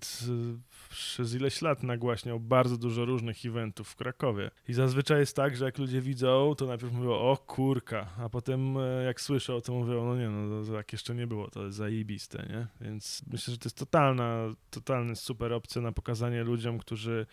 przez 0.90 1.35
ileś 1.35 1.62
lat 1.62 1.82
nagłaśniał 1.82 2.40
bardzo 2.40 2.77
dużo 2.77 3.05
różnych 3.05 3.47
eventów 3.47 3.89
w 3.89 3.97
Krakowie. 3.97 4.51
I 4.69 4.73
zazwyczaj 4.73 5.20
jest 5.20 5.36
tak, 5.36 5.57
że 5.57 5.65
jak 5.65 5.78
ludzie 5.78 6.01
widzą, 6.01 6.55
to 6.55 6.66
najpierw 6.66 6.93
mówią, 6.93 7.11
o 7.11 7.36
kurka, 7.36 8.07
a 8.19 8.28
potem 8.28 8.77
e, 8.77 9.05
jak 9.05 9.20
słyszą, 9.20 9.61
to 9.61 9.73
mówią, 9.73 10.07
no 10.07 10.16
nie, 10.16 10.28
no 10.28 10.65
to 10.65 10.73
tak 10.73 10.93
jeszcze 10.93 11.15
nie 11.15 11.27
było, 11.27 11.51
to 11.51 11.65
jest 11.65 11.77
zajebiste, 11.77 12.47
nie? 12.51 12.66
Więc 12.81 13.23
myślę, 13.32 13.53
że 13.53 13.59
to 13.59 13.66
jest 13.66 13.78
totalna, 13.78 14.49
totalny 14.70 15.16
super 15.16 15.53
opcja 15.53 15.82
na 15.82 15.93
pokazanie 15.93 16.44
ludziom, 16.44 16.78
którzy 16.78 17.27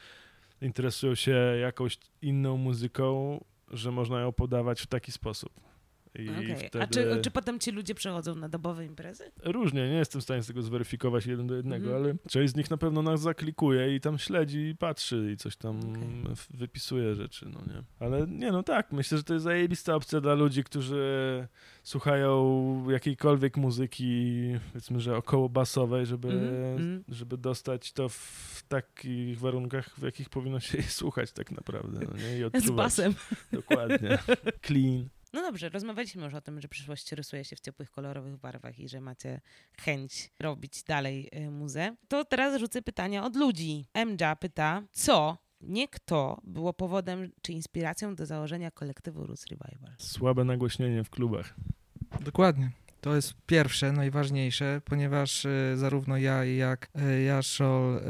interesują 0.61 1.16
się 1.16 1.32
jakąś 1.61 1.98
inną 2.22 2.57
muzyką, 2.57 3.40
że 3.72 3.91
można 3.91 4.22
ją 4.22 4.32
podawać 4.32 4.82
w 4.82 4.88
taki 4.88 5.11
sposób. 5.11 5.69
Okej. 6.14 6.56
wtedy... 6.56 6.81
A 6.84 6.88
czy, 6.88 7.22
czy 7.22 7.31
potem 7.31 7.60
ci 7.60 7.72
ludzie 7.72 7.95
przychodzą 7.95 8.36
na 8.36 8.49
dobowe 8.49 8.86
imprezy? 8.86 9.31
Różnie, 9.44 9.81
nie 9.90 9.95
jestem 9.98 10.22
w 10.22 10.23
stanie 10.23 10.44
z 10.44 10.48
tego 10.48 10.61
zweryfikować 10.61 11.26
jeden 11.26 11.48
do 11.48 11.56
jednego, 11.56 11.86
Mhm. 11.88 12.03
ale 12.06 12.15
część 12.30 12.53
z 12.53 12.56
nich 12.56 12.69
na 12.72 12.77
pewno 12.77 13.02
nas 13.02 13.22
zaklikuje 13.22 13.95
i 13.95 13.99
tam 14.02 14.18
śledzi 14.18 14.60
i 14.60 14.76
patrzy 14.76 15.30
i 15.34 15.38
coś 15.38 15.57
tam 15.57 15.80
w- 16.36 16.57
wypisuje 16.57 17.15
rzeczy, 17.15 17.45
no 17.53 17.60
nie. 17.73 17.84
Ale 17.99 18.27
nie, 18.27 18.52
no 18.52 18.64
tak, 18.64 18.91
myślę, 18.91 19.18
że 19.18 19.23
to 19.23 19.34
jest 19.34 19.44
zajebista 19.44 19.95
opcja 19.95 20.22
dla 20.22 20.34
ludzi, 20.34 20.64
którzy 20.64 21.48
słuchają 21.84 22.86
jakiejkolwiek 22.90 23.57
muzyki, 23.57 24.34
powiedzmy, 24.73 24.99
że 24.99 25.18
około 25.18 25.49
basowej, 25.49 26.06
żeby, 26.06 26.27
mhm. 26.27 27.03
żeby 27.10 27.38
dostać 27.38 27.91
to 27.94 28.10
w 28.10 28.64
takich 28.68 29.40
warunkach, 29.40 29.90
w 29.99 30.02
jakich 30.03 30.30
powinno 30.30 30.60
się 30.60 30.77
je 30.77 30.84
słuchać 30.84 31.31
tak 31.31 31.52
naprawdę, 31.52 31.99
no 32.06 32.18
nie, 32.18 32.38
i 32.38 32.41
Z 32.41 32.44
odczuwać. 32.45 32.76
basem. 32.86 33.14
Dokładnie. 33.52 34.18
Clean. 34.68 35.10
No 35.34 35.42
dobrze, 35.42 35.70
rozmawialiśmy 35.70 36.26
już 36.26 36.34
o 36.34 36.42
tym, 36.42 36.62
że 36.62 36.68
przyszłość 36.68 37.12
rysuje 37.12 37.44
się 37.44 37.56
w 37.56 37.60
ciepłych, 37.60 37.92
kolorowych 37.92 38.38
barwach 38.38 38.80
i 38.80 38.90
że 38.90 39.02
macie 39.02 39.42
chęć 39.78 40.32
robić 40.40 40.84
dalej 40.84 41.30
y, 41.36 41.52
muzę. 41.52 41.96
To 42.08 42.26
teraz 42.26 42.60
rzucę 42.60 42.82
pytania 42.82 43.26
od 43.26 43.36
ludzi. 43.36 43.86
Emja 43.94 44.36
pyta, 44.36 44.84
co, 44.92 45.38
nie 45.62 45.88
kto, 45.88 46.42
było 46.44 46.74
powodem 46.74 47.32
czy 47.42 47.54
inspiracją 47.54 48.16
do 48.16 48.26
założenia 48.26 48.72
kolektywu 48.72 49.26
Roots 49.26 49.46
Revival? 49.48 49.96
Słabe 49.98 50.44
nagłośnienie 50.44 51.04
w 51.04 51.10
klubach. 51.10 51.56
Dokładnie. 52.22 52.72
To 53.02 53.16
jest 53.16 53.34
pierwsze, 53.46 53.92
najważniejsze, 53.92 54.82
ponieważ 54.86 55.46
e, 55.46 55.78
zarówno 55.78 56.18
ja, 56.18 56.46
jak 56.46 56.90
e, 56.96 57.22
Jaszol 57.22 57.98
e, 57.98 58.02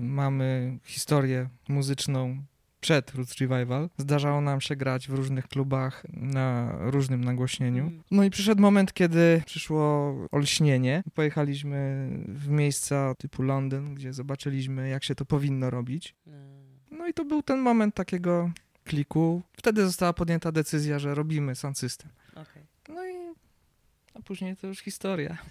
mamy 0.00 0.78
historię 0.84 1.48
muzyczną 1.68 2.44
przed 2.80 3.14
Roots 3.14 3.38
Revival. 3.38 3.88
Zdarzało 3.98 4.40
nam 4.40 4.60
się 4.60 4.76
grać 4.76 5.08
w 5.08 5.14
różnych 5.14 5.48
klubach 5.48 6.02
na 6.12 6.72
różnym 6.80 7.24
nagłośnieniu. 7.24 7.86
Mm. 7.86 8.02
No 8.10 8.24
i 8.24 8.30
przyszedł 8.30 8.62
moment, 8.62 8.92
kiedy 8.92 9.42
przyszło 9.46 10.14
olśnienie. 10.30 11.02
Pojechaliśmy 11.14 12.08
w 12.28 12.48
miejsca 12.48 13.14
typu 13.14 13.42
Londyn, 13.42 13.94
gdzie 13.94 14.12
zobaczyliśmy, 14.12 14.88
jak 14.88 15.04
się 15.04 15.14
to 15.14 15.24
powinno 15.24 15.70
robić. 15.70 16.14
Mm. 16.26 16.60
No 16.90 17.06
i 17.06 17.14
to 17.14 17.24
był 17.24 17.42
ten 17.42 17.60
moment 17.60 17.94
takiego 17.94 18.50
kliku. 18.84 19.42
Wtedy 19.56 19.84
została 19.86 20.12
podjęta 20.12 20.52
decyzja, 20.52 20.98
że 20.98 21.14
robimy 21.14 21.54
sound 21.54 21.78
system. 21.78 22.10
No 22.88 23.06
i 23.06 23.14
a 24.14 24.22
później 24.22 24.56
to 24.56 24.66
już 24.66 24.78
historia. 24.78 25.38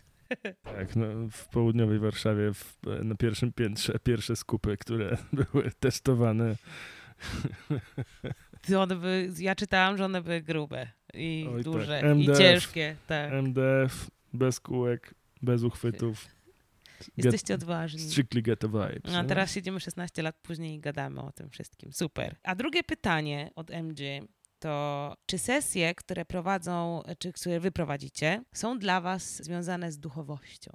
Tak, 0.64 0.96
no, 0.96 1.06
w 1.32 1.48
południowej 1.48 2.00
Warszawie 2.00 2.54
w, 2.54 2.78
na 3.04 3.16
pierwszym 3.16 3.52
piętrze 3.52 4.00
pierwsze 4.04 4.36
skupy, 4.36 4.78
które 4.78 5.18
były 5.54 5.72
testowane. 5.80 6.56
One 8.78 8.96
by, 8.96 9.30
ja 9.40 9.56
czytałam, 9.56 9.98
że 9.98 10.06
one 10.06 10.22
były 10.22 10.42
grube 10.42 10.88
i 11.14 11.46
Oj, 11.50 11.64
tak. 11.64 11.74
duże 11.74 12.02
i 12.02 12.06
MDF. 12.06 12.38
ciężkie. 12.38 12.96
Tak. 13.08 13.32
MDF, 13.32 14.12
bez 14.34 14.60
kółek, 14.60 15.14
bez 15.42 15.64
uchwytów. 15.64 16.26
Jesteście 17.18 17.56
odważni. 17.56 18.00
Strictly 18.00 18.42
get 18.42 18.64
a. 18.64 19.02
No, 19.08 19.18
a 19.18 19.22
nie? 19.22 19.28
teraz 19.28 19.54
siedzimy 19.54 19.80
16 19.80 20.22
lat 20.22 20.36
później 20.42 20.76
i 20.76 20.80
gadamy 20.80 21.22
o 21.22 21.32
tym 21.32 21.50
wszystkim. 21.50 21.94
Super. 21.94 22.36
A 22.44 22.56
drugie 22.56 22.84
pytanie 22.84 23.52
od 23.56 23.72
MG 23.72 24.00
to 24.60 25.16
czy 25.26 25.38
sesje, 25.38 25.96
które 25.96 26.26
prowadzą, 26.26 27.04
czy 27.20 27.34
które 27.34 27.60
wy 27.60 27.72
prowadzicie, 27.72 28.44
są 28.54 28.80
dla 28.80 29.02
was 29.02 29.44
związane 29.44 29.92
z 29.92 30.00
duchowością? 30.00 30.72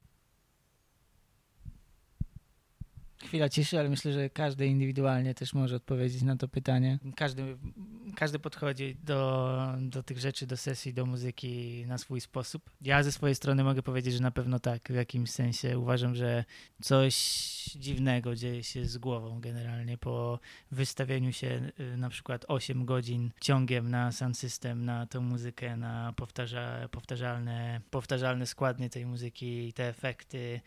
Chwila 3.25 3.49
ciszy, 3.49 3.79
ale 3.79 3.89
myślę, 3.89 4.13
że 4.13 4.31
każdy 4.31 4.67
indywidualnie 4.67 5.35
też 5.35 5.55
może 5.55 5.77
odpowiedzieć 5.77 6.23
na 6.23 6.37
to 6.37 6.49
pytanie. 6.49 6.99
Każdy, 7.17 7.57
każdy 8.17 8.39
podchodzi 8.39 8.97
do, 9.05 9.59
do 9.81 10.03
tych 10.03 10.19
rzeczy, 10.19 10.47
do 10.47 10.57
sesji, 10.57 10.95
do 10.95 11.07
muzyki 11.07 11.85
na 11.87 11.99
swój 11.99 12.21
sposób. 12.21 12.71
Ja 12.83 13.03
ze 13.03 13.13
swojej 13.13 13.35
strony 13.35 13.65
mogę 13.65 13.83
powiedzieć, 13.83 14.15
że 14.15 14.23
na 14.23 14.31
pewno 14.31 14.59
tak, 14.59 14.89
w 14.89 14.95
jakimś 14.95 15.31
sensie. 15.31 15.79
Uważam, 15.79 16.15
że 16.15 16.45
coś 16.83 17.15
dziwnego 17.77 18.35
dzieje 18.35 18.65
się 18.65 18.85
z 18.85 18.99
głową 18.99 19.41
generalnie 19.41 19.99
po 19.99 20.39
wystawieniu 20.71 21.33
się 21.33 21.71
y, 21.81 21.97
na 21.97 22.09
przykład 22.09 22.45
8 22.49 22.85
godzin 22.85 23.31
ciągiem 23.41 23.91
na 23.91 24.13
sound 24.13 24.39
system, 24.39 24.85
na 24.85 25.07
tą 25.07 25.21
muzykę, 25.21 25.77
na 25.77 26.13
powtarza, 26.17 26.89
powtarzalne, 26.91 27.81
powtarzalne 27.91 28.47
składnie 28.47 28.91
tej 28.91 29.07
muzyki, 29.07 29.73
te 29.73 29.89
efekty 29.89 30.61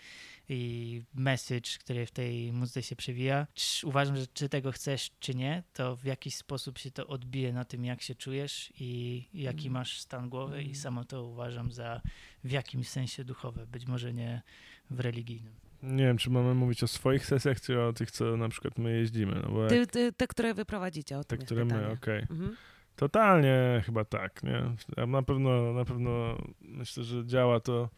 i 0.49 1.01
message, 1.15 1.69
który 1.79 2.05
w 2.05 2.11
tej 2.11 2.53
muzyce 2.53 2.83
się 2.83 2.95
przewija. 2.95 3.47
Czy, 3.53 3.87
uważam, 3.87 4.15
że 4.17 4.27
czy 4.27 4.49
tego 4.49 4.71
chcesz, 4.71 5.11
czy 5.19 5.35
nie, 5.35 5.63
to 5.73 5.95
w 5.95 6.03
jakiś 6.05 6.35
sposób 6.35 6.77
się 6.77 6.91
to 6.91 7.07
odbije 7.07 7.53
na 7.53 7.65
tym, 7.65 7.85
jak 7.85 8.01
się 8.01 8.15
czujesz 8.15 8.73
i 8.79 9.23
jaki 9.33 9.57
Mhm. 9.67 9.73
masz 9.73 9.99
stan 10.01 10.29
głowy 10.29 10.55
i 10.57 10.59
Mhm. 10.59 10.75
samo 10.75 11.05
to 11.05 11.23
uważam 11.23 11.71
za 11.71 12.01
w 12.43 12.51
jakimś 12.51 12.87
sensie 12.89 13.23
duchowe, 13.23 13.67
być 13.67 13.85
może 13.85 14.13
nie 14.13 14.41
w 14.89 14.99
religijnym. 14.99 15.53
Nie 15.83 16.03
wiem, 16.03 16.17
czy 16.17 16.29
mamy 16.29 16.53
mówić 16.53 16.83
o 16.83 16.87
swoich 16.87 17.25
sesjach, 17.25 17.61
czy 17.61 17.81
o 17.81 17.93
tych, 17.93 18.11
co 18.11 18.37
na 18.37 18.49
przykład 18.49 18.77
my 18.77 18.97
jeździmy. 18.97 19.39
No 19.43 19.49
bo 19.51 19.61
jak 19.61 19.69
Ty, 19.69 19.87
ty, 19.87 20.13
te, 20.13 20.27
które 20.27 20.53
wy 20.53 20.65
prowadzicie, 20.65 21.17
o 21.17 21.23
te, 21.23 21.37
które 21.37 21.65
my, 21.65 21.71
pytanie. 21.73 21.93
okej. 21.93 22.19
Mhm. 22.21 22.55
Totalnie 22.95 23.83
chyba 23.85 24.05
tak, 24.05 24.43
nie? 24.43 24.63
Ja 24.97 25.05
Na 25.05 25.21
pewno, 25.23 25.73
na 25.73 25.85
pewno 25.85 26.37
myślę, 26.61 27.03
że 27.03 27.25
działa 27.25 27.59
to 27.59 27.89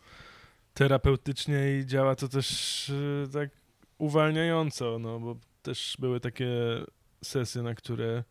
terapeutycznie 0.80 1.80
i 1.80 1.86
działa 1.86 2.16
to 2.16 2.28
też 2.28 2.90
y, 2.90 3.28
tak 3.34 3.50
uwalniająco, 3.98 5.00
no 5.00 5.20
bo 5.20 5.36
też 5.62 5.96
były 6.00 6.20
takie 6.20 6.48
sesje, 7.24 7.62
na 7.62 7.76
które 7.76 8.24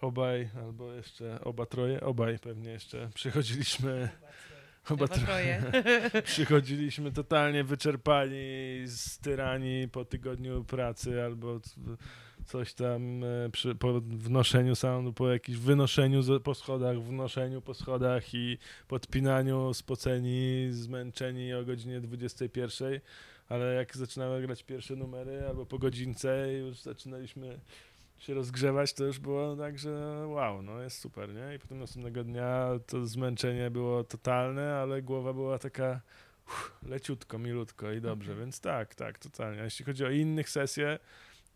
obaj, 0.00 0.48
albo 0.56 0.92
jeszcze 0.92 1.40
oba 1.40 1.66
troje, 1.66 2.00
obaj 2.00 2.38
pewnie 2.38 2.70
jeszcze 2.70 3.10
przychodziliśmy 3.14 4.08
oba 4.90 5.08
troje. 5.08 5.62
przychodziliśmy 6.24 7.12
totalnie 7.12 7.64
wyczerpani, 7.64 8.84
styrani 8.86 9.88
po 9.88 10.04
tygodniu 10.04 10.64
pracy 10.64 11.22
albo 11.22 11.60
coś 12.46 12.74
tam 12.74 13.24
e, 13.24 13.50
przy, 13.52 13.74
po 13.74 14.00
wnoszeniu 14.00 14.74
soundu, 14.76 15.12
po 15.12 15.28
jakimś 15.28 15.58
wynoszeniu 15.58 16.22
z- 16.22 16.42
po 16.42 16.54
schodach, 16.54 17.02
wnoszeniu 17.02 17.60
po 17.62 17.74
schodach 17.74 18.34
i 18.34 18.58
podpinaniu, 18.88 19.74
spoceni, 19.74 20.66
zmęczeni 20.70 21.54
o 21.54 21.64
godzinie 21.64 22.00
21, 22.00 23.00
ale 23.48 23.74
jak 23.74 23.96
zaczynamy 23.96 24.42
grać 24.42 24.62
pierwsze 24.62 24.96
numery 24.96 25.46
albo 25.48 25.66
po 25.66 25.78
godzince 25.78 26.52
już 26.52 26.80
zaczynaliśmy 26.80 27.58
się 28.18 28.34
rozgrzewać, 28.34 28.92
to 28.92 29.04
już 29.04 29.18
było 29.18 29.56
tak, 29.56 29.78
że 29.78 30.24
wow, 30.26 30.62
no 30.62 30.82
jest 30.82 30.98
super, 30.98 31.34
nie? 31.34 31.54
I 31.54 31.58
potem 31.58 31.78
następnego 31.78 32.24
dnia 32.24 32.68
to 32.86 33.06
zmęczenie 33.06 33.70
było 33.70 34.04
totalne, 34.04 34.74
ale 34.74 35.02
głowa 35.02 35.32
była 35.32 35.58
taka 35.58 36.00
uff, 36.46 36.72
leciutko, 36.82 37.38
milutko 37.38 37.92
i 37.92 38.00
dobrze, 38.00 38.30
Mhm. 38.32 38.46
więc 38.46 38.60
tak, 38.60 38.94
tak, 38.94 39.18
totalnie. 39.18 39.60
A 39.60 39.64
jeśli 39.64 39.84
chodzi 39.84 40.04
o 40.04 40.10
innych 40.10 40.50
sesje, 40.50 40.98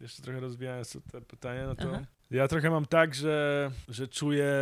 jeszcze 0.00 0.22
trochę 0.22 0.40
rozwijając 0.40 0.92
to- 0.92 1.00
te 1.00 1.20
pytania, 1.20 1.66
no 1.66 1.74
to 1.74 1.90
Aha. 1.94 2.04
ja 2.30 2.48
trochę 2.48 2.70
mam 2.70 2.86
tak, 2.86 3.14
że, 3.14 3.70
że 3.88 4.08
czuję, 4.08 4.52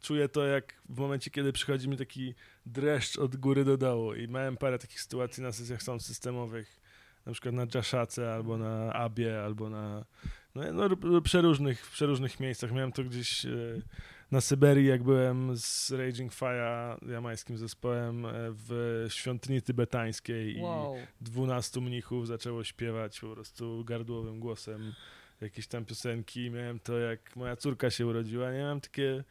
czuję 0.00 0.28
to 0.28 0.46
jak 0.46 0.74
w 0.88 0.98
momencie, 0.98 1.30
kiedy 1.30 1.52
przychodzi 1.52 1.88
mi 1.88 1.96
taki 1.96 2.34
dreszcz 2.66 3.18
od 3.18 3.36
góry 3.36 3.64
do 3.64 3.76
dołu 3.76 4.14
i 4.14 4.28
miałem 4.28 4.56
parę 4.56 4.78
takich 4.78 5.00
sytuacji 5.00 5.42
na 5.42 5.52
sesjach 5.52 5.82
sound 5.82 6.02
systemowych, 6.02 6.80
na 7.26 7.32
przykład 7.32 7.54
na 7.54 7.66
Jaszace, 7.74 8.34
albo 8.34 8.58
na 8.58 8.92
Abie, 8.92 9.42
albo 9.42 9.70
na 9.70 10.04
no, 10.54 10.88
no, 11.02 11.20
przeróżnych, 11.20 11.86
w 11.86 11.90
przeróżnych 11.92 12.40
miejscach. 12.40 12.72
Miałem 12.72 12.92
to 12.92 13.04
gdzieś 13.04 13.44
e, 13.46 13.48
na 14.30 14.40
Syberii, 14.40 14.86
jak 14.86 15.02
byłem 15.02 15.56
z 15.56 15.90
Raging 15.90 16.32
Fire, 16.32 16.96
jamańskim 17.08 17.58
zespołem, 17.58 18.26
e, 18.26 18.30
w 18.50 19.06
świątyni 19.08 19.62
tybetańskiej 19.62 20.60
Wow. 20.60 20.96
i 20.96 21.24
12 21.24 21.80
mnichów 21.80 22.26
zaczęło 22.26 22.64
śpiewać 22.64 23.20
po 23.20 23.28
prostu 23.28 23.84
gardłowym 23.84 24.40
głosem 24.40 24.94
jakieś 25.40 25.66
tam 25.66 25.84
piosenki. 25.84 26.50
Miałem 26.50 26.80
to, 26.80 26.98
jak 26.98 27.36
moja 27.36 27.56
córka 27.56 27.90
się 27.90 28.06
urodziła, 28.06 28.52
nie 28.52 28.58
miałem 28.58 28.80
takie 28.80 29.24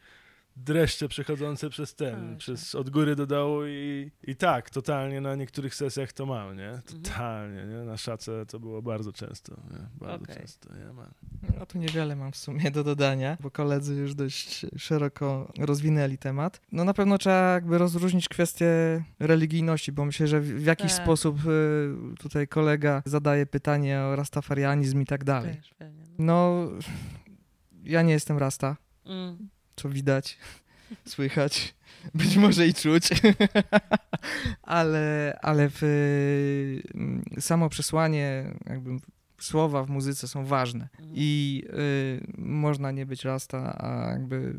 dreszcze 0.64 1.08
przechodzące 1.08 1.70
przez 1.70 1.94
ten, 1.94 2.14
Proszę. 2.20 2.36
przez 2.38 2.74
od 2.74 2.90
góry 2.90 3.16
do 3.16 3.26
dołu 3.26 3.66
i, 3.66 4.10
i 4.26 4.36
tak, 4.36 4.70
totalnie 4.70 5.20
na 5.20 5.34
niektórych 5.34 5.74
sesjach 5.74 6.12
to 6.12 6.26
mam, 6.26 6.56
nie? 6.56 6.68
Mhm. 6.70 7.02
Totalnie, 7.02 7.64
nie? 7.66 7.84
Na 7.84 7.96
szace 7.96 8.46
to 8.46 8.60
było 8.60 8.82
bardzo 8.82 9.12
często, 9.12 9.56
nie? 9.70 9.78
Bardzo 10.06 10.24
Okej. 10.24 10.36
często, 10.36 10.76
ja 10.76 10.92
mam. 10.92 11.10
No 11.58 11.66
tu 11.66 11.78
niewiele 11.78 12.16
mam 12.16 12.32
w 12.32 12.36
sumie 12.36 12.70
do 12.70 12.84
dodania, 12.84 13.36
bo 13.40 13.50
koledzy 13.50 13.94
już 13.94 14.14
dość 14.14 14.66
szeroko 14.76 15.52
rozwinęli 15.58 16.18
temat. 16.18 16.60
No 16.72 16.84
na 16.84 16.94
pewno 16.94 17.18
trzeba 17.18 17.52
jakby 17.54 17.78
rozróżnić 17.78 18.28
kwestię 18.28 18.68
religijności, 19.20 19.92
bo 19.92 20.04
myślę, 20.04 20.26
że 20.28 20.40
w 20.40 20.64
jakiś 20.64 20.92
Tak. 20.94 21.02
sposób 21.02 21.38
y, 21.46 22.16
tutaj 22.18 22.48
kolega 22.48 23.02
zadaje 23.06 23.46
pytanie 23.46 24.00
o 24.00 24.16
rastafarianizm 24.16 25.00
i 25.00 25.06
tak 25.06 25.24
dalej. 25.24 25.56
Też 25.56 25.74
pewnie, 25.74 26.02
no. 26.18 26.24
No, 26.24 26.68
ja 27.84 28.02
nie 28.02 28.12
jestem 28.12 28.38
rasta, 28.38 28.76
Mm. 29.06 29.48
Co 29.78 29.88
widać, 29.88 30.38
słychać, 31.14 31.74
być 32.14 32.36
może 32.36 32.66
i 32.66 32.74
czuć, 32.74 33.08
ale, 34.62 35.38
ale 35.42 35.68
w, 35.70 35.82
mm, 36.94 37.24
samo 37.40 37.68
przesłanie, 37.68 38.54
jakby 38.66 38.90
słowa 39.38 39.84
w 39.84 39.90
muzyce 39.90 40.28
są 40.28 40.44
ważne 40.44 40.88
Mhm. 40.98 41.12
i 41.14 41.62
y, 41.68 42.26
można 42.38 42.90
nie 42.90 43.06
być 43.06 43.24
rasta, 43.24 43.76
a 43.78 44.10
jakby 44.10 44.54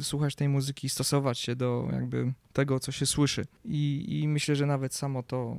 y, 0.00 0.04
słuchać 0.04 0.34
tej 0.34 0.48
muzyki 0.48 0.86
i 0.86 0.90
stosować 0.90 1.38
się 1.38 1.56
do 1.56 1.88
jakby 1.92 2.32
tego, 2.52 2.80
co 2.80 2.92
się 2.92 3.06
słyszy. 3.06 3.46
I, 3.64 4.04
I 4.20 4.28
myślę, 4.28 4.56
że 4.56 4.66
nawet 4.66 4.94
samo 4.94 5.22
to 5.22 5.56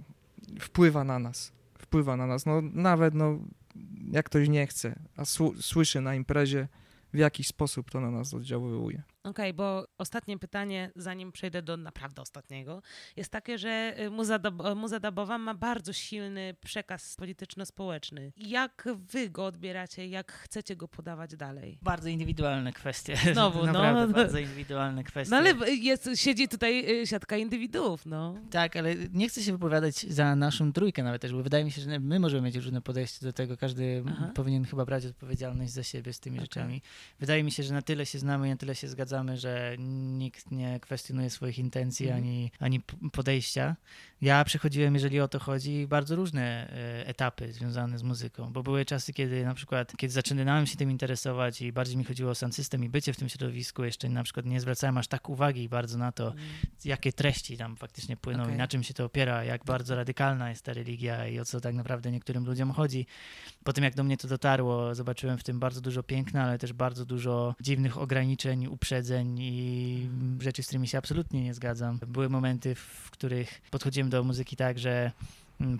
wpływa 0.60 1.04
na 1.04 1.20
nas. 1.20 1.52
Wpływa 1.80 2.18
na 2.18 2.28
nas. 2.28 2.46
No 2.46 2.62
nawet 2.62 3.14
no, 3.14 3.40
jak 4.12 4.26
ktoś 4.26 4.50
nie 4.50 4.68
chce, 4.68 4.96
a 5.18 5.26
słyszy 5.62 6.02
na 6.02 6.16
imprezie, 6.16 6.68
w 7.14 7.18
jakiś 7.18 7.48
sposób 7.48 7.91
to 7.91 7.99
na 7.99 8.11
nas 8.11 8.34
oddziaływuje. 8.34 9.03
Okej, 9.24 9.54
bo 9.54 9.88
ostatnie 9.98 10.40
pytanie, 10.40 10.91
zanim 10.95 11.32
przejdę 11.32 11.62
do 11.62 11.78
naprawdę 11.78 12.22
ostatniego, 12.22 12.82
jest 13.16 13.32
takie, 13.32 13.58
że 13.58 13.95
y, 14.00 14.10
muza, 14.10 14.40
y, 14.72 14.76
muza 14.76 15.00
dubowa 15.00 15.38
ma 15.38 15.54
bardzo 15.54 15.94
silny 15.94 16.56
przekaz 16.62 17.16
polityczno-społeczny. 17.16 18.32
Jak 18.38 18.88
wy 18.95 19.30
go 19.30 19.45
odbieracie? 19.45 20.08
Jak 20.08 20.32
chcecie 20.32 20.76
go 20.76 20.88
podawać 20.88 21.36
dalej? 21.36 21.78
Bardzo 21.82 22.10
indywidualne 22.10 22.74
kwestie. 22.74 23.16
Znowu, 23.34 23.66
no. 23.66 23.74
Naprawdę 23.74 24.14
bardzo 24.14 24.40
indywidualne 24.40 25.04
kwestie. 25.04 25.32
No 25.32 25.38
ale 25.38 25.70
jest, 25.70 26.10
siedzi 26.16 26.48
tutaj 26.48 27.02
y, 27.02 27.08
siatka 27.08 27.38
indywiduów, 27.38 28.06
no. 28.06 28.36
Tak, 28.52 28.76
ale 28.76 28.95
nie 29.14 29.30
chcę 29.30 29.41
się 29.41 29.52
wypowiadać 29.52 29.95
za 29.95 30.36
naszą 30.36 30.74
trójkę 30.74 31.04
nawet 31.04 31.22
też, 31.22 31.34
bo 31.34 31.44
wydaje 31.44 31.66
mi 31.66 31.72
się, 31.72 31.82
że 31.82 32.00
my 32.00 32.20
możemy 32.20 32.41
mieć 32.41 32.56
różne 32.56 32.82
podejście 32.82 33.26
do 33.26 33.34
tego. 33.34 33.58
Każdy 33.58 34.04
Aha. 34.08 34.32
powinien 34.36 34.66
chyba 34.66 34.86
brać 34.86 35.06
odpowiedzialność 35.06 35.72
za 35.72 35.84
siebie 35.84 36.14
z 36.14 36.20
tymi 36.20 36.38
Okej. 36.38 36.45
rzeczami. 36.45 36.82
Wydaje 37.20 37.44
mi 37.44 37.52
się, 37.52 37.64
że 37.64 37.74
na 37.74 37.82
tyle 37.82 38.06
się 38.06 38.20
znamy, 38.20 38.50
na 38.50 38.56
tyle 38.56 38.76
się 38.76 38.88
zgadzamy, 38.88 39.12
że 39.35 39.76
nikt 40.18 40.52
nie 40.52 40.80
kwestionuje 40.80 41.30
swoich 41.30 41.60
intencji 41.60 42.06
Mhm. 42.06 42.23
ani, 42.23 42.52
ani 42.60 42.81
podejścia. 43.11 43.76
Ja 44.22 44.44
przechodziłem, 44.44 44.94
jeżeli 44.94 45.19
o 45.19 45.27
to 45.27 45.40
chodzi, 45.40 45.88
bardzo 45.88 46.15
różne 46.15 46.69
e, 46.69 47.07
etapy 47.07 47.53
związane 47.53 47.98
z 47.98 48.03
muzyką, 48.03 48.53
bo 48.53 48.64
były 48.64 48.85
czasy, 48.85 49.14
kiedy 49.14 49.45
na 49.45 49.53
przykład, 49.53 49.94
kiedy 49.98 50.14
zaczynałem 50.14 50.65
się 50.65 50.77
tym 50.77 50.91
interesować 50.91 51.61
i 51.61 51.72
bardziej 51.73 51.98
mi 51.98 52.03
chodziło 52.03 52.31
o 52.31 52.35
sound 52.35 52.56
system 52.56 52.84
i 52.84 52.90
bycie 52.90 53.14
w 53.14 53.18
tym 53.18 53.30
środowisku, 53.30 53.84
jeszcze 53.84 54.10
na 54.10 54.23
przykład 54.23 54.45
nie 54.45 54.61
zwracałem 54.61 54.98
aż 54.98 55.07
tak 55.07 55.30
uwagi 55.30 55.69
bardzo 55.69 55.98
na 55.98 56.11
to, 56.11 56.34
jakie 56.85 57.14
treści 57.14 57.57
tam 57.57 57.76
faktycznie 57.76 58.18
płyną 58.18 58.44
Okej. 58.44 58.56
i 58.56 58.57
na 58.57 58.68
czym 58.68 58.84
się 58.84 58.94
to 58.94 59.06
opiera, 59.06 59.44
jak 59.44 59.65
bardzo 59.65 59.95
radykalna 59.95 60.49
jest 60.49 60.65
ta 60.65 60.73
religia 60.73 61.27
i 61.27 61.40
o 61.40 61.45
co 61.45 61.61
tak 61.61 61.76
naprawdę 61.76 62.11
niektórym 62.11 62.45
ludziom 62.45 62.72
chodzi. 62.72 63.06
Po 63.64 63.73
tym 63.73 63.84
jak 63.84 63.95
do 63.95 64.03
mnie 64.03 64.18
to 64.18 64.27
dotarło, 64.27 64.95
zobaczyłem 64.95 65.38
w 65.38 65.44
tym 65.44 65.60
bardzo 65.60 65.81
dużo 65.81 66.03
piękna, 66.03 66.44
ale 66.44 66.57
też 66.57 66.73
bardzo 66.73 67.06
dużo 67.06 67.56
dziwnych 67.61 67.98
ograniczeń, 67.98 68.68
uprzedzeń 68.68 69.03
i 69.40 70.10
rzeczy, 70.40 70.64
z 70.64 70.66
którymi 70.66 70.88
się 70.88 70.98
absolutnie 70.98 71.44
nie 71.44 71.54
zgadzam. 71.54 72.00
Były 72.08 72.30
momenty, 72.30 72.76
w 72.76 73.12
których 73.12 73.62
podchodziłem 73.72 74.10
do 74.10 74.24
muzyki 74.24 74.56
tak, 74.56 74.80
że 74.80 75.12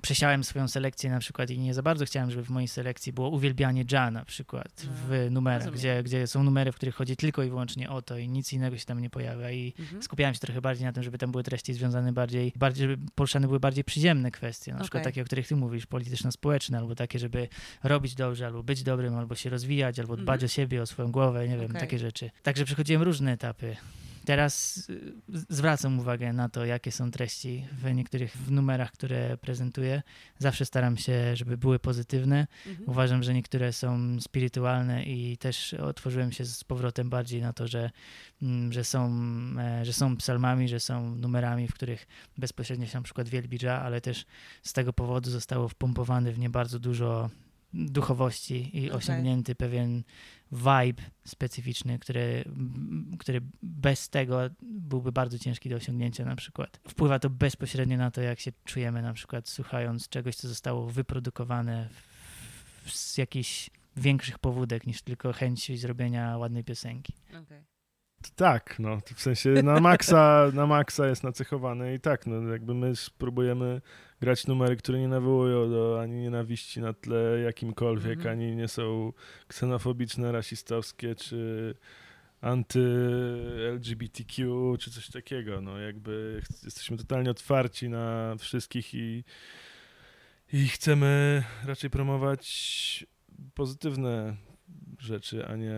przesiałem 0.02 0.44
swoją 0.44 0.68
selekcję 0.68 1.10
na 1.10 1.20
przykład 1.20 1.50
i 1.50 1.60
nie 1.60 1.74
za 1.74 1.82
bardzo 1.84 2.06
chciałem, 2.06 2.32
żeby 2.32 2.44
w 2.44 2.50
mojej 2.50 2.68
selekcji 2.68 3.14
było 3.14 3.30
uwielbianie 3.30 3.86
Ja 3.92 4.12
na 4.12 4.26
przykład 4.26 4.86
w 5.08 5.28
numerach, 5.32 5.60
rozumiem. 5.60 5.80
gdzie, 5.80 6.04
gdzie 6.04 6.28
są 6.28 6.44
numery, 6.44 6.72
w 6.72 6.76
których 6.76 6.96
chodzi 6.96 7.16
tylko 7.16 7.44
i 7.44 7.50
wyłącznie 7.50 7.90
o 7.90 8.02
to 8.02 8.18
i 8.18 8.30
nic 8.30 8.54
innego 8.54 8.78
się 8.78 8.86
tam 8.86 9.02
nie 9.02 9.10
pojawia 9.10 9.52
i 9.52 9.74
Mhm. 9.80 10.04
skupiałem 10.04 10.34
się 10.34 10.40
trochę 10.40 10.62
bardziej 10.62 10.86
na 10.86 10.94
tym, 10.94 11.04
żeby 11.04 11.18
tam 11.18 11.32
były 11.32 11.44
treści 11.44 11.74
związane 11.74 12.14
bardziej, 12.14 12.54
bardziej 12.56 12.88
żeby 12.88 13.06
poruszane 13.16 13.48
były 13.48 13.60
bardziej 13.60 13.84
przyziemne 13.84 14.32
kwestie, 14.32 14.74
na 14.74 14.80
przykład 14.80 15.02
Okej. 15.04 15.12
takie, 15.14 15.22
o 15.22 15.26
których 15.26 15.48
ty 15.48 15.56
mówisz, 15.56 15.86
polityczno-społeczne, 15.86 16.78
albo 16.78 16.96
takie, 16.96 17.20
żeby 17.20 17.48
robić 17.84 18.16
dobrze, 18.16 18.46
albo 18.46 18.64
być 18.64 18.84
dobrym, 18.84 19.16
albo 19.16 19.36
się 19.36 19.50
rozwijać, 19.50 20.00
albo 20.00 20.18
dbać 20.18 20.36
Mhm. 20.36 20.46
o 20.46 20.48
siebie, 20.48 20.82
o 20.82 20.86
swoją 20.86 21.12
głowę, 21.12 21.48
nie 21.48 21.58
wiem, 21.58 21.66
Okej. 21.70 21.80
takie 21.82 22.00
rzeczy. 22.00 22.32
Także 22.44 22.66
przechodziłem 22.66 23.02
różne 23.02 23.32
etapy. 23.32 23.76
Teraz 24.26 24.78
y, 24.90 25.14
zwracam 25.50 26.00
uwagę 26.00 26.34
na 26.34 26.50
to, 26.50 26.66
jakie 26.66 26.92
są 26.92 27.12
treści 27.12 27.66
w 27.72 27.94
niektórych 27.94 28.38
w 28.38 28.52
numerach, 28.52 28.92
które 28.92 29.38
prezentuję. 29.38 30.02
Zawsze 30.40 30.66
staram 30.66 30.98
się, 30.98 31.36
żeby 31.36 31.58
były 31.58 31.80
pozytywne. 31.80 32.48
Mhm. 32.68 32.90
Uważam, 32.90 33.24
że 33.24 33.34
niektóre 33.34 33.74
są 33.74 34.22
spirytualne 34.22 35.04
i 35.04 35.38
też 35.38 35.74
otworzyłem 35.74 36.32
się 36.32 36.46
z 36.46 36.64
powrotem 36.64 37.10
bardziej 37.10 37.42
na 37.42 37.54
to, 37.54 37.68
że, 37.68 37.92
mm, 38.42 38.74
że, 38.74 38.84
są, 38.84 39.12
e, 39.60 39.86
że 39.86 39.94
są 39.94 40.18
psalmami, 40.18 40.68
że 40.68 40.80
są 40.80 41.16
numerami, 41.16 41.68
w 41.68 41.74
których 41.74 42.08
bezpośrednio 42.38 42.88
się 42.88 42.98
na 42.98 43.04
przykład 43.04 43.30
wielbi 43.30 43.68
ale 43.68 44.02
też 44.02 44.26
z 44.64 44.74
tego 44.74 44.94
powodu 44.94 45.32
zostało 45.32 45.70
wpompowane 45.70 46.32
w 46.32 46.40
nie 46.40 46.50
bardzo 46.50 46.80
dużo 46.80 47.30
duchowości 47.74 48.78
i 48.78 48.86
Okej. 48.86 48.98
osiągnięty 48.98 49.56
pewien 49.56 50.04
vibe 50.52 51.04
specyficzny, 51.26 52.00
który, 52.00 52.44
który 53.20 53.42
bez 53.64 54.10
tego 54.10 54.40
byłby 54.62 55.12
bardzo 55.12 55.40
ciężki 55.40 55.70
do 55.70 55.76
osiągnięcia 55.76 56.26
na 56.26 56.36
przykład. 56.36 56.80
Wpływa 56.88 57.20
to 57.20 57.30
bezpośrednio 57.30 57.98
na 57.98 58.12
to, 58.12 58.22
jak 58.22 58.40
się 58.40 58.52
czujemy 58.66 59.02
na 59.02 59.14
przykład 59.14 59.50
słuchając 59.50 60.10
czegoś, 60.10 60.36
co 60.36 60.48
zostało 60.48 60.88
wyprodukowane 60.88 61.90
w, 62.86 62.92
z 62.92 63.18
jakichś 63.18 63.70
większych 63.98 64.40
powódek 64.40 64.88
niż 64.88 65.02
tylko 65.02 65.34
chęć 65.34 65.80
zrobienia 65.80 66.38
ładnej 66.38 66.64
piosenki. 66.64 67.14
Okej. 67.30 67.73
Tak, 68.36 68.80
no, 68.80 69.00
w 69.16 69.22
sensie 69.22 69.50
na 69.50 69.80
maksa, 69.80 70.52
na 70.54 70.68
maksa 70.68 71.08
jest 71.08 71.24
nacechowany 71.24 71.94
i 71.96 72.00
tak, 72.00 72.28
no, 72.28 72.52
jakby 72.52 72.74
my 72.74 72.96
spróbujemy 72.96 73.82
grać 74.22 74.48
numery, 74.48 74.76
które 74.76 75.00
nie 75.00 75.08
nawołują 75.08 75.70
do 75.70 76.02
ani 76.02 76.16
nienawiści 76.16 76.82
na 76.82 76.94
tle 76.94 77.40
jakimkolwiek, 77.46 78.18
Mhm. 78.18 78.32
ani 78.40 78.56
nie 78.56 78.68
są 78.68 79.14
ksenofobiczne, 79.48 80.32
rasistowskie, 80.32 81.16
czy 81.16 81.74
anty-LGBTQ, 83.34 84.48
czy 84.80 84.92
coś 84.92 85.10
takiego, 85.10 85.62
no, 85.62 85.78
jakby 85.80 86.42
jesteśmy 86.64 86.98
totalnie 86.98 87.32
otwarci 87.32 87.90
na 87.90 88.36
wszystkich 88.40 88.94
i, 88.94 89.24
i 90.54 90.68
chcemy 90.68 91.44
raczej 91.66 91.90
promować 91.90 93.06
pozytywne 93.54 94.36
rzeczy, 95.00 95.46
a 95.46 95.56
nie, 95.56 95.76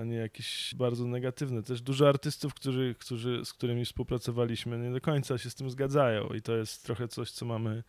a 0.00 0.04
nie 0.04 0.16
jakieś 0.16 0.74
bardzo 0.74 1.06
negatywne. 1.06 1.62
Też 1.62 1.82
dużo 1.82 2.08
artystów, 2.08 2.54
którzy, 2.54 2.94
którzy, 2.98 3.44
z 3.44 3.52
którymi 3.52 3.84
współpracowaliśmy, 3.84 4.78
nie 4.78 4.90
do 4.90 5.00
końca 5.00 5.38
się 5.38 5.50
z 5.50 5.54
tym 5.54 5.70
zgadzają 5.70 6.28
i 6.28 6.42
to 6.42 6.56
jest 6.56 6.84
trochę 6.84 7.08
coś, 7.08 7.30
co 7.30 7.46
mamy, 7.46 7.82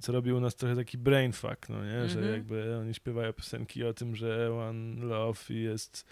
co 0.00 0.12
robi 0.12 0.32
u 0.32 0.40
nas 0.40 0.56
trochę 0.56 0.76
taki 0.76 0.98
brain 0.98 1.32
fuck, 1.32 1.68
no 1.68 1.84
nie? 1.84 2.08
Że 2.08 2.18
Mhm. 2.18 2.32
jakby 2.34 2.76
oni 2.76 2.94
śpiewają 2.94 3.32
piosenki 3.32 3.84
o 3.84 3.94
tym, 3.94 4.16
że 4.16 4.54
one 4.54 5.06
love 5.06 5.40
i 5.50 5.62
jest 5.62 6.06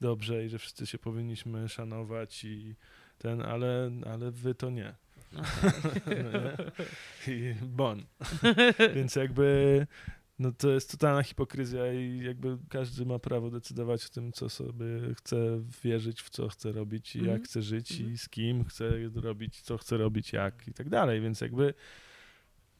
dobrze 0.00 0.44
i 0.44 0.48
że 0.48 0.58
wszyscy 0.58 0.86
się 0.86 0.98
powinniśmy 0.98 1.68
szanować 1.68 2.44
i 2.44 2.74
ten, 3.18 3.42
ale, 3.42 3.90
ale 4.12 4.30
wy 4.30 4.54
to 4.54 4.70
nie. 4.70 4.94
No 5.32 5.42
nie? 7.26 7.34
I 7.34 7.54
bon. 7.62 8.04
Więc 8.94 9.16
jakby 9.16 9.86
no 10.38 10.52
to 10.52 10.70
jest 10.70 10.90
totalna 10.90 11.22
hipokryzja 11.22 11.92
i 11.92 12.18
jakby 12.24 12.58
każdy 12.68 13.06
ma 13.06 13.18
prawo 13.18 13.50
decydować 13.50 14.06
o 14.06 14.08
tym, 14.08 14.32
co 14.32 14.48
sobie 14.48 14.86
chce 15.18 15.36
wierzyć, 15.84 16.22
w 16.22 16.30
co 16.30 16.48
chce 16.48 16.72
robić 16.72 17.16
i 17.16 17.18
Mhm. 17.18 17.36
jak 17.38 17.48
chce 17.48 17.62
żyć 17.62 17.92
Mhm. 17.92 18.12
i 18.12 18.18
z 18.18 18.28
kim 18.28 18.64
chce 18.64 18.90
robić, 19.14 19.60
co 19.60 19.78
chce 19.78 19.96
robić, 19.96 20.32
jak 20.32 20.68
i 20.68 20.72
tak 20.72 20.88
dalej, 20.88 21.20
więc 21.20 21.40
jakby 21.40 21.74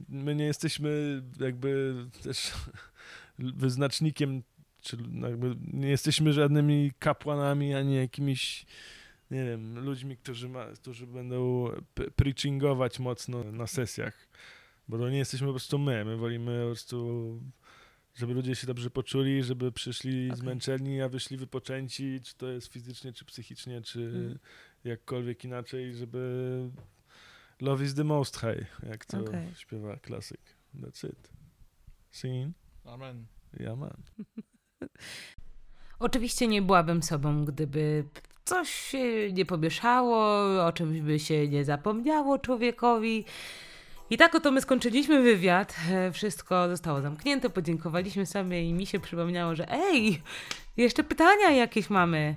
my 0.09 0.35
nie 0.35 0.45
jesteśmy 0.45 1.23
jakby 1.41 1.95
też 2.23 2.53
wyznacznikiem, 3.39 4.43
czy 4.81 4.97
jakby 5.23 5.57
nie 5.73 5.89
jesteśmy 5.89 6.33
żadnymi 6.33 6.93
kapłanami, 6.99 7.75
ani 7.75 7.95
jakimiś 7.97 8.67
nie 9.31 9.45
wiem, 9.45 9.85
ludźmi, 9.85 10.17
którzy, 10.17 10.49
ma, 10.49 10.67
którzy 10.67 11.07
będą 11.07 11.69
preachingować 12.17 12.99
mocno 12.99 13.45
na 13.45 13.67
sesjach, 13.67 14.29
bo 14.89 14.99
to 14.99 15.11
nie 15.11 15.19
jesteśmy 15.19 15.47
po 15.47 15.53
prostu 15.53 15.79
my, 15.79 16.05
my 16.05 16.17
wolimy 16.17 16.61
po 16.61 16.67
prostu, 16.67 17.41
żeby 18.15 18.35
ludzie 18.35 18.55
się 18.55 18.67
dobrze 18.67 18.91
poczuli, 18.91 19.43
żeby 19.43 19.73
przyszli 19.73 20.27
Okej. 20.27 20.39
zmęczeni, 20.39 21.03
a 21.03 21.09
wyszli 21.09 21.37
wypoczęci, 21.37 22.21
czy 22.25 22.35
to 22.37 22.47
jest 22.49 22.67
fizycznie, 22.73 23.13
czy 23.13 23.25
psychicznie, 23.25 23.83
czy 23.83 24.01
Mhm. 24.01 24.39
jakkolwiek 24.85 25.45
inaczej, 25.45 25.95
żeby 25.95 26.71
love 27.61 27.85
is 27.85 27.95
the 27.95 28.05
most 28.05 28.41
high, 28.41 28.81
jak 28.89 29.05
to 29.05 29.21
Okej. 29.21 29.55
śpiewa 29.57 29.97
klasyk. 29.97 30.41
That's 30.81 31.09
it. 31.09 31.31
Scene? 32.11 32.53
Amen. 32.85 33.27
Ja 33.61 33.77
man. 33.77 33.97
Oczywiście 35.99 36.47
nie 36.47 36.63
byłabym 36.63 37.03
sobą, 37.03 37.45
gdyby 37.45 38.05
coś 38.45 38.69
się 38.71 39.33
nie 39.33 39.47
pomieszało, 39.47 40.19
o 40.67 40.73
czymś 40.73 41.01
by 41.01 41.19
się 41.19 41.49
nie 41.49 41.65
zapomniało 41.65 42.39
człowiekowi. 42.39 43.25
I 44.15 44.17
tak 44.17 44.35
oto 44.35 44.51
my 44.51 44.61
skończyliśmy 44.61 45.23
wywiad. 45.23 45.77
e, 45.91 46.13
Wszystko 46.13 46.69
zostało 46.69 47.01
zamknięte, 47.01 47.51
podziękowaliśmy 47.51 48.27
sobie 48.27 48.69
i 48.69 48.73
mi 48.73 48.87
się 48.87 49.01
przypomniało, 49.01 49.55
że 49.55 49.71
ej, 49.73 50.23
jeszcze 50.77 51.05
pytania 51.05 51.51
jakieś 51.51 51.91
mamy. 51.91 52.35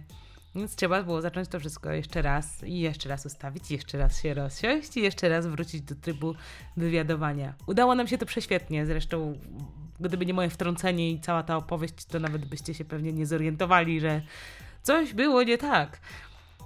Więc 0.55 0.75
trzeba 0.75 1.03
było 1.03 1.21
zacząć 1.21 1.47
to 1.47 1.59
wszystko 1.59 1.91
jeszcze 1.91 2.21
raz 2.21 2.63
i 2.63 2.79
jeszcze 2.79 3.09
raz 3.09 3.25
ustawić, 3.25 3.71
jeszcze 3.71 3.97
raz 3.97 4.21
się 4.21 4.33
rozsiąść 4.33 4.97
i 4.97 5.01
jeszcze 5.01 5.29
raz 5.29 5.47
wrócić 5.47 5.81
do 5.81 5.95
trybu 5.95 6.35
wywiadowania. 6.77 7.53
Udało 7.67 7.95
nam 7.95 8.07
się 8.07 8.17
to 8.17 8.25
prześwietnie, 8.25 8.85
zresztą 8.85 9.39
gdyby 9.99 10.25
nie 10.25 10.33
moje 10.33 10.49
wtrącenie 10.49 11.11
i 11.11 11.19
cała 11.19 11.43
ta 11.43 11.57
opowieść, 11.57 12.05
to 12.05 12.19
nawet 12.19 12.45
byście 12.45 12.73
się 12.73 12.85
pewnie 12.85 13.13
nie 13.13 13.25
zorientowali, 13.25 13.99
że 13.99 14.21
coś 14.83 15.13
było 15.13 15.43
nie 15.43 15.57
tak. 15.57 15.99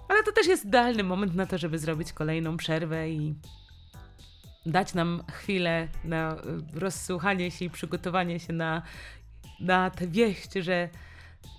Ale 0.09 0.23
to 0.23 0.31
też 0.31 0.47
jest 0.47 0.65
idealny 0.65 1.03
moment 1.03 1.35
na 1.35 1.45
to, 1.45 1.57
żeby 1.57 1.79
zrobić 1.79 2.13
kolejną 2.13 2.57
przerwę 2.57 3.09
i 3.09 3.35
dać 4.65 4.93
nam 4.93 5.23
chwilę 5.31 5.87
na 6.03 6.35
y, 6.75 6.79
rozsłuchanie 6.79 7.51
się 7.51 7.65
i 7.65 7.69
przygotowanie 7.69 8.39
się 8.39 8.53
na, 8.53 8.81
na 9.59 9.89
tę 9.89 10.07
wieść, 10.07 10.53
że 10.53 10.89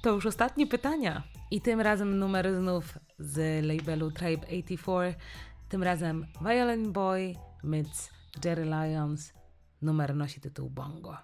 to 0.02 0.10
już 0.10 0.26
ostatnie 0.26 0.66
pytania. 0.66 1.22
I 1.50 1.60
tym 1.60 1.80
razem 1.80 2.18
numer 2.18 2.54
znów 2.54 2.98
z 3.18 3.64
labelu 3.66 4.10
Tribe 4.10 4.46
84. 4.46 5.14
Tym 5.68 5.82
razem 5.82 6.26
Violin 6.40 6.92
Boy 6.92 7.34
meets 7.62 8.10
Jerry 8.44 8.64
Lyons. 8.64 9.32
Numer 9.82 10.14
nosi 10.16 10.40
tytuł 10.40 10.70
Bongo. 10.70 11.16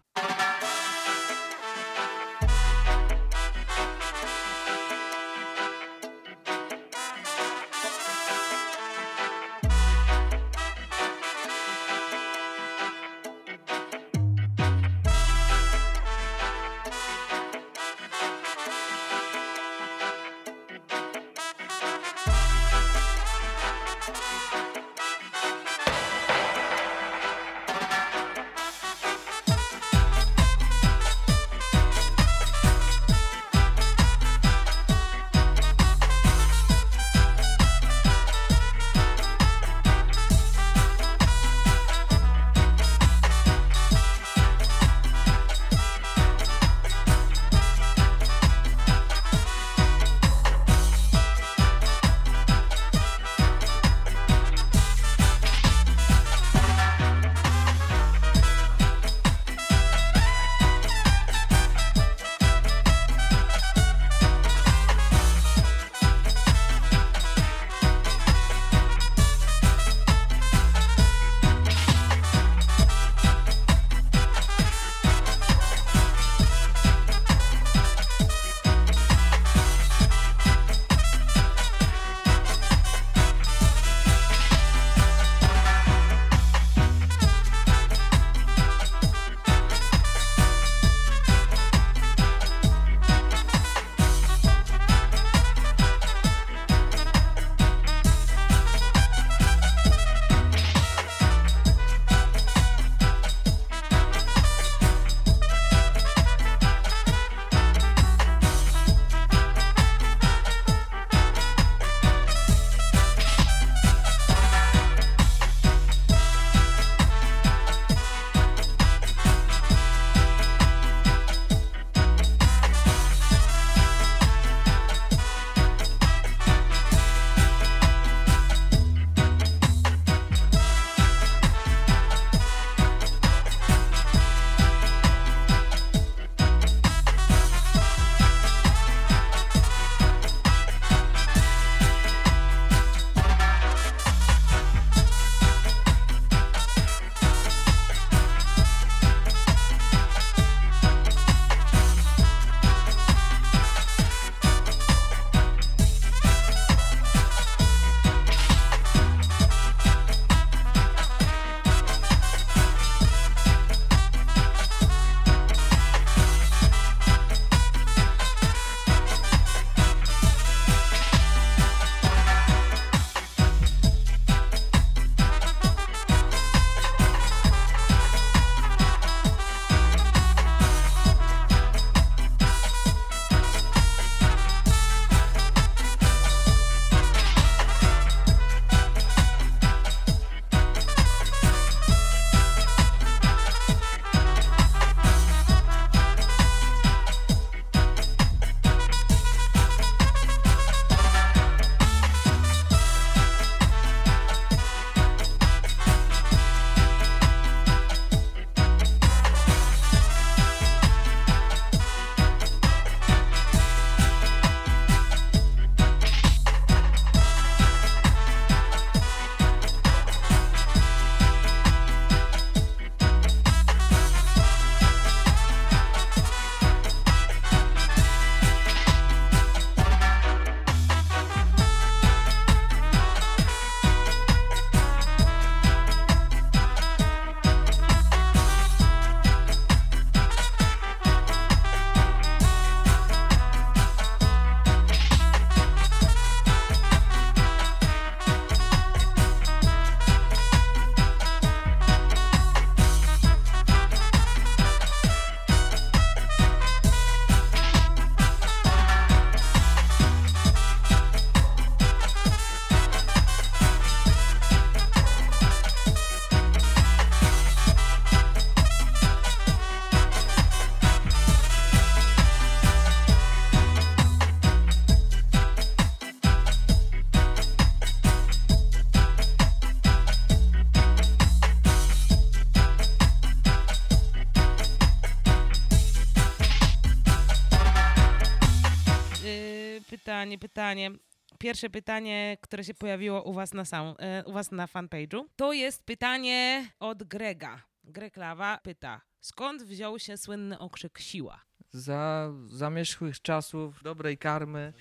Pytanie, 290.19 290.39
pytanie. 290.39 290.91
Pierwsze 291.39 291.71
pytanie, 291.71 292.37
które 292.41 292.65
się 292.65 292.75
pojawiło 292.75 293.23
u 293.23 293.33
was 293.33 293.55
na, 293.55 293.65
sam, 293.65 293.95
e, 293.99 294.25
u 294.25 294.33
was 294.33 294.51
na 294.51 294.67
fanpage'u, 294.67 295.25
to 295.37 295.53
jest 295.53 295.85
pytanie 295.85 296.69
od 296.81 297.03
Grega. 297.03 297.63
Greg 297.85 298.17
Lawa 298.17 298.59
pyta, 298.63 299.01
skąd 299.21 299.63
wziął 299.63 299.99
się 299.99 300.17
słynny 300.17 300.59
okrzyk 300.59 300.99
siła? 300.99 301.41
Za 301.71 302.33
zamierzchłych 302.47 303.23
czasów 303.23 303.83
dobrej 303.83 304.19
karmy 304.19 304.73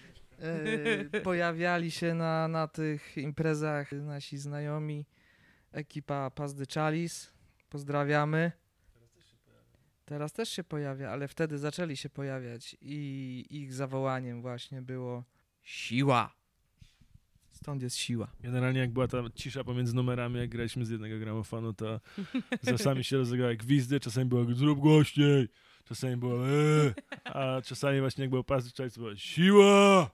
e, 1.13 1.19
pojawiali 1.29 1.91
się 1.91 2.13
na, 2.13 2.47
na 2.47 2.67
tych 2.67 3.17
imprezach 3.17 3.91
nasi 3.91 4.37
znajomi, 4.37 5.05
ekipa 5.71 6.31
Pazdy 6.31 6.65
Chalis. 6.73 7.33
Pozdrawiamy. 7.69 8.51
Teraz 10.07 10.33
też 10.33 10.49
się 10.49 10.63
pojawia, 10.63 11.09
ale 11.09 11.27
wtedy 11.27 11.57
zaczęli 11.57 11.97
się 11.97 12.09
pojawiać 12.09 12.77
i 12.81 13.45
ich 13.49 13.73
zawołaniem 13.73 14.41
właśnie 14.41 14.81
było 14.81 15.23
siła. 15.63 16.33
Stąd 17.51 17.81
jest 17.81 17.95
siła. 17.95 18.31
Generalnie 18.39 18.79
jak 18.79 18.91
była 18.91 19.07
ta 19.07 19.17
cisza 19.35 19.63
pomiędzy 19.63 19.95
numerami, 19.95 20.39
jak 20.39 20.49
graliśmy 20.49 20.85
z 20.85 20.89
jednego 20.89 21.19
gramofonu, 21.19 21.73
to 21.73 21.99
czasami 22.65 23.03
się 23.03 23.17
rozegrały 23.17 23.57
gwizdy, 23.57 23.99
czasami 23.99 24.25
było 24.25 24.45
zrób 24.55 24.79
głośniej, 24.79 25.47
czasami 25.87 26.17
było 26.17 26.47
eee, 26.49 26.93
a 27.23 27.61
czasami 27.61 27.99
właśnie 27.99 28.21
jak 28.23 28.29
było 28.29 28.43
pas 28.43 28.65
to 28.93 28.99
było 29.01 29.15
siła! 29.15 30.09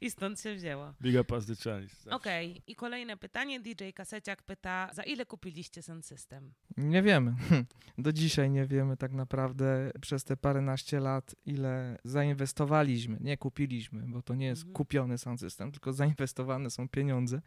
I 0.00 0.10
stąd 0.10 0.40
się 0.40 0.54
wzięło. 0.54 0.94
Biga 1.02 1.24
pas 1.24 1.46
the. 1.46 2.06
Okej, 2.10 2.62
i 2.66 2.76
kolejne 2.76 3.16
pytanie. 3.16 3.60
DJ 3.60 3.90
Kaseciak 3.94 4.42
pyta, 4.42 4.90
za 4.92 5.02
ile 5.02 5.26
kupiliście 5.26 5.82
ten 5.82 6.02
system? 6.02 6.52
Nie 6.76 7.02
wiemy. 7.02 7.34
Do 7.98 8.12
dzisiaj 8.12 8.50
nie 8.50 8.66
wiemy 8.66 8.96
tak 8.96 9.12
naprawdę 9.12 9.90
przez 10.00 10.24
te 10.24 10.36
paręnaście 10.36 11.00
lat, 11.00 11.34
ile 11.46 11.98
zainwestowaliśmy. 12.04 13.16
Nie 13.20 13.36
kupiliśmy, 13.36 14.02
bo 14.06 14.22
to 14.22 14.34
nie 14.34 14.46
jest 14.46 14.62
Mhm. 14.62 14.74
kupiony 14.74 15.18
sound 15.18 15.40
system, 15.40 15.72
tylko 15.72 15.92
zainwestowane 15.92 16.70
są 16.70 16.88
pieniądze 16.88 17.40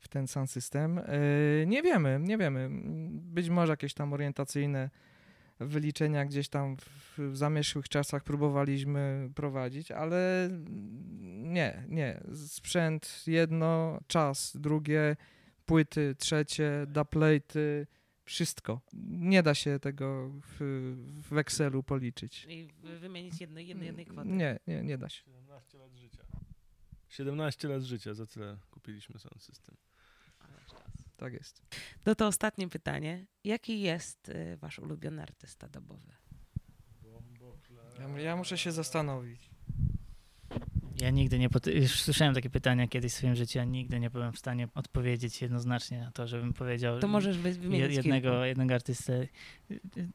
w 0.00 0.08
ten 0.08 0.26
sound 0.26 0.50
system. 0.50 0.96
Yy, 1.60 1.66
Nie 1.66 1.82
wiemy, 1.82 2.18
nie 2.22 2.38
wiemy. 2.38 2.68
Być 3.10 3.48
może 3.48 3.72
jakieś 3.72 3.94
tam 3.94 4.12
orientacyjne 4.12 4.90
wyliczenia 5.60 6.24
gdzieś 6.24 6.48
tam 6.48 6.76
w 6.76 7.18
zamierzchłych 7.36 7.88
czasach 7.88 8.24
próbowaliśmy 8.24 9.30
prowadzić, 9.34 9.90
ale 9.90 10.48
nie, 11.30 11.84
nie. 11.88 12.20
Sprzęt 12.46 13.22
jedno, 13.26 14.00
czas 14.06 14.56
drugie, 14.56 15.16
płyty 15.66 16.14
trzecie, 16.18 16.86
dubplaty, 16.88 17.86
wszystko. 18.24 18.80
Nie 19.10 19.42
da 19.42 19.54
się 19.54 19.78
tego 19.78 20.30
w, 20.42 20.56
w 21.30 21.38
Excelu 21.38 21.82
policzyć. 21.82 22.46
I 22.48 22.68
wy- 22.82 22.98
wymienić 22.98 23.40
jedno, 23.40 23.60
jedno, 23.60 23.84
jednej 23.84 24.06
kwoty. 24.06 24.28
Nie, 24.28 24.58
nie, 24.66 24.82
nie 24.82 24.98
da 24.98 25.08
się. 25.08 25.22
17 25.24 25.78
lat 25.78 25.92
życia. 25.96 26.24
17 27.08 27.68
lat 27.68 27.82
życia, 27.82 28.14
za 28.14 28.26
tyle 28.26 28.56
kupiliśmy 28.70 29.18
sound 29.18 29.42
system. 29.42 29.76
Tak 31.20 31.32
jest. 31.32 31.62
No 32.06 32.14
to 32.14 32.26
ostatnie 32.26 32.68
pytanie. 32.68 33.26
Jaki 33.44 33.80
jest 33.80 34.28
y, 34.28 34.56
wasz 34.56 34.78
ulubiony 34.78 35.22
artysta 35.22 35.68
dobowy? 35.68 36.12
Ja, 37.98 38.18
ja 38.18 38.36
muszę 38.36 38.58
się 38.58 38.72
zastanowić. 38.72 39.49
Ja 40.96 41.10
nigdy 41.10 41.38
nie, 41.38 41.50
pot- 41.50 41.66
już 41.66 41.90
słyszałem 42.02 42.34
takie 42.34 42.50
pytania 42.50 42.88
kiedyś 42.88 43.12
w 43.12 43.16
swoim 43.16 43.34
życiu, 43.34 43.60
a 43.60 43.64
nigdy 43.64 44.00
nie 44.00 44.10
byłem 44.10 44.32
w 44.32 44.38
stanie 44.38 44.68
odpowiedzieć 44.74 45.42
jednoznacznie 45.42 46.00
na 46.00 46.10
to, 46.10 46.26
żebym 46.26 46.52
powiedział 46.52 46.98
To 47.00 47.08
możesz 47.08 47.38
wymienić 47.38 47.96
jednego, 47.96 48.30
kilku. 48.30 48.44
jednego 48.44 48.74
artystę. 48.74 49.26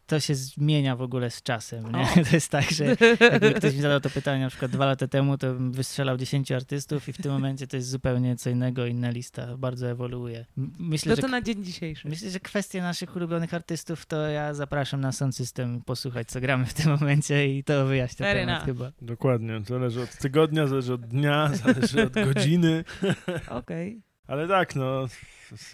To 0.07 0.19
się 0.19 0.35
zmienia 0.35 0.95
w 0.95 1.01
ogóle 1.01 1.29
z 1.31 1.43
czasem. 1.43 1.83
To 2.29 2.35
jest 2.35 2.49
tak, 2.51 2.71
że 2.71 2.85
jakby 3.19 3.53
ktoś 3.53 3.75
mi 3.75 3.81
zadał 3.81 3.99
to 4.01 4.09
pytanie 4.09 4.43
na 4.43 4.49
przykład 4.49 4.71
dwa 4.71 4.85
lata 4.85 5.07
temu, 5.07 5.37
to 5.37 5.53
bym 5.53 5.71
wystrzelał 5.71 6.17
10 6.17 6.51
artystów 6.51 7.09
i 7.09 7.13
w 7.13 7.17
tym 7.17 7.31
momencie 7.31 7.67
to 7.67 7.75
jest 7.77 7.89
zupełnie 7.89 8.35
co 8.35 8.49
innego, 8.49 8.85
inna 8.85 9.09
lista. 9.09 9.57
Bardzo 9.57 9.87
ewoluuje. 9.89 10.45
Myślę, 10.79 11.09
No 11.09 11.15
że 11.15 11.21
to 11.21 11.27
na 11.27 11.41
dzień 11.41 11.63
dzisiejszy. 11.63 12.09
Myślę, 12.09 12.29
że 12.29 12.39
kwestie 12.39 12.81
naszych 12.81 13.15
ulubionych 13.15 13.53
artystów 13.53 14.05
to 14.05 14.27
ja 14.27 14.53
zapraszam 14.53 15.01
na 15.01 15.11
Sound 15.11 15.35
System 15.35 15.81
posłuchać, 15.81 16.27
co 16.27 16.41
gramy 16.41 16.65
w 16.65 16.73
tym 16.73 16.91
momencie 16.91 17.57
i 17.57 17.63
to 17.63 17.85
wyjaśnia 17.85 18.33
temat 18.33 18.65
chyba. 18.65 18.91
Dokładnie, 19.01 19.61
zależy 19.67 20.01
od 20.01 20.17
tygodnia, 20.17 20.64
zależy 20.67 20.93
od 20.93 21.05
dnia, 21.05 21.49
zależy 21.63 22.03
od 22.03 22.13
godziny. 22.13 22.83
Okej. 23.49 24.01
Ale 24.27 24.47
tak, 24.47 24.75
no, 24.75 25.05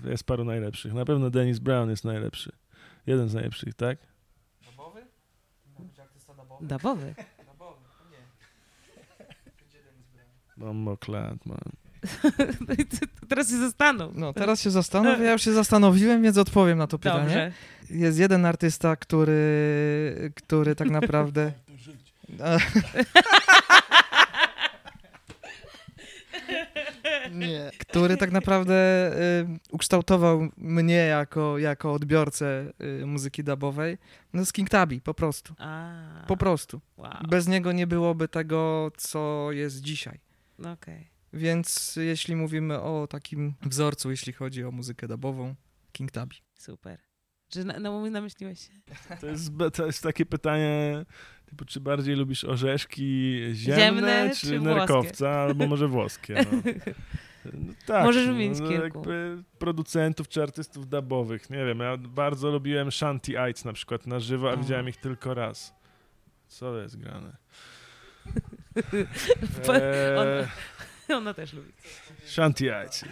jest 0.03 0.23
paru 0.23 0.43
najlepszych. 0.45 0.93
Na 0.93 1.05
pewno 1.05 1.30
Dennis 1.30 1.59
Brown 1.59 1.89
jest 1.89 2.05
najlepszy. 2.05 2.51
Jeden 3.07 3.30
z 3.30 3.34
najlepszych, 3.34 3.73
tak? 3.73 3.97
Dabowy? 4.65 5.01
Dabowy. 6.61 7.15
Dabowy, 7.47 7.80
nie. 8.11 8.18
Bombo 10.57 10.97
Clat, 10.97 11.45
man. 11.45 11.57
No 12.68 12.73
i 12.73 12.85
ty- 12.85 13.07
to 13.07 13.26
Teraz 13.30 13.49
się 13.49 13.57
zastanów. 13.57 14.15
No, 14.15 14.34
teraz 14.34 14.61
się 14.61 14.72
zastanowię. 14.72 15.23
Ja 15.26 15.31
już 15.31 15.41
się 15.41 15.53
zastanowiłem, 15.53 16.23
więc 16.23 16.38
odpowiem 16.38 16.77
na 16.77 16.88
to 16.88 16.99
pytanie. 16.99 17.23
Dobrze. 17.23 17.51
Jest 17.89 18.19
jeden 18.19 18.45
artysta, 18.45 18.95
który, 18.95 20.31
który 20.35 20.76
tak 20.76 20.89
naprawdę. 20.89 21.51
Nie. 27.31 27.71
Który 27.79 28.17
tak 28.17 28.31
naprawdę 28.31 28.73
y, 29.41 29.47
ukształtował 29.71 30.49
mnie 30.57 30.95
jako, 30.95 31.57
jako 31.57 31.93
odbiorcę 31.93 32.73
y, 33.01 33.05
muzyki 33.05 33.43
dubowej. 33.43 33.97
No, 34.33 34.39
jest 34.39 34.53
King 34.53 34.69
Tubby, 34.69 35.01
po 35.01 35.13
prostu. 35.13 35.53
A, 35.57 36.25
Po 36.27 36.37
prostu. 36.37 36.81
wow. 36.97 37.13
Bez 37.29 37.47
niego 37.47 37.71
nie 37.71 37.87
byłoby 37.87 38.27
tego, 38.27 38.91
co 38.97 39.47
jest 39.51 39.81
dzisiaj. 39.81 40.19
No 40.59 40.71
Okej. 40.71 41.11
Więc 41.33 41.95
jeśli 41.95 42.35
mówimy 42.35 42.81
o 42.81 43.07
takim 43.07 43.53
wzorcu, 43.61 44.11
jeśli 44.11 44.33
chodzi 44.33 44.63
o 44.63 44.71
muzykę 44.71 45.07
dubową, 45.07 45.55
King 45.91 46.11
Tubby. 46.11 46.35
Super. 46.53 46.99
Czy 47.49 47.65
na, 47.65 47.79
na, 47.79 48.09
namyśliłeś 48.09 48.59
się? 48.59 48.73
To 49.21 49.27
jest, 49.27 49.51
to 49.73 49.85
jest 49.85 50.03
takie 50.03 50.25
pytanie, 50.25 51.05
typu, 51.51 51.65
czy 51.65 51.79
bardziej 51.79 52.15
lubisz 52.15 52.43
orzeszki 52.43 53.39
ziemne, 53.53 53.81
Ziemne 53.85 54.29
czy, 54.35 54.47
czy 54.47 54.59
nerkowca, 54.59 55.29
albo 55.29 55.67
może 55.67 55.87
włoskie. 55.87 56.35
No. 56.51 56.61
No 57.53 57.73
tak, 57.85 58.05
Możesz 58.05 58.27
wymienić 58.27 58.59
no, 58.59 58.67
kilku. 58.67 58.83
jakby 58.83 59.43
producentów 59.59 60.27
czy 60.27 60.43
artystów 60.43 60.89
dubowych. 60.89 61.49
Nie 61.49 61.65
wiem, 61.65 61.79
ja 61.79 61.97
bardzo 61.97 62.51
lubiłem 62.51 62.91
Shanty 62.91 63.31
Ites 63.49 63.65
na 63.65 63.73
przykład 63.73 64.07
na 64.07 64.19
żywo, 64.19 64.51
a 64.51 64.57
widziałem 64.57 64.89
ich 64.89 64.97
tylko 64.97 65.33
raz. 65.33 65.73
Co 66.47 66.77
jest 66.77 66.97
grane? 66.97 67.37
Po- 69.65 69.75
Eee, 69.75 70.47
Ona 71.17 71.33
też 71.33 71.53
lubi. 71.53 71.71
Shanty 72.25 72.65
Ites. 72.85 73.05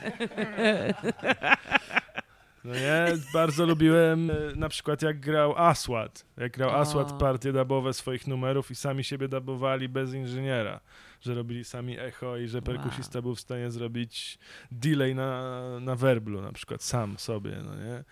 No 2.63 2.73
nie, 2.73 3.05
bardzo 3.33 3.65
lubiłem 3.65 4.31
e, 4.31 4.33
na 4.55 4.69
przykład 4.69 5.01
jak 5.01 5.19
grał 5.19 5.57
Aswad. 5.57 6.25
Jak 6.37 6.51
grał. 6.51 6.69
Aswad 6.69 7.19
partie 7.19 7.53
dubowe 7.53 7.93
swoich 7.93 8.27
numerów 8.27 8.71
i 8.71 8.75
sami 8.75 9.03
siebie 9.03 9.27
dubowali 9.27 9.89
bez 9.89 10.13
inżyniera. 10.13 10.79
Że 11.21 11.35
robili 11.35 11.63
sami 11.63 11.99
echo 11.99 12.37
i 12.37 12.47
że 12.47 12.61
perkusista 12.61 13.21
był 13.21 13.35
w 13.35 13.39
stanie 13.39 13.71
zrobić 13.71 14.39
delay 14.71 15.15
na, 15.15 15.53
na 15.79 15.95
werblu 15.95 16.41
na 16.41 16.51
przykład 16.51 16.83
sam 16.83 17.17
sobie, 17.17 17.61
no 17.65 17.75
nie. 17.75 18.03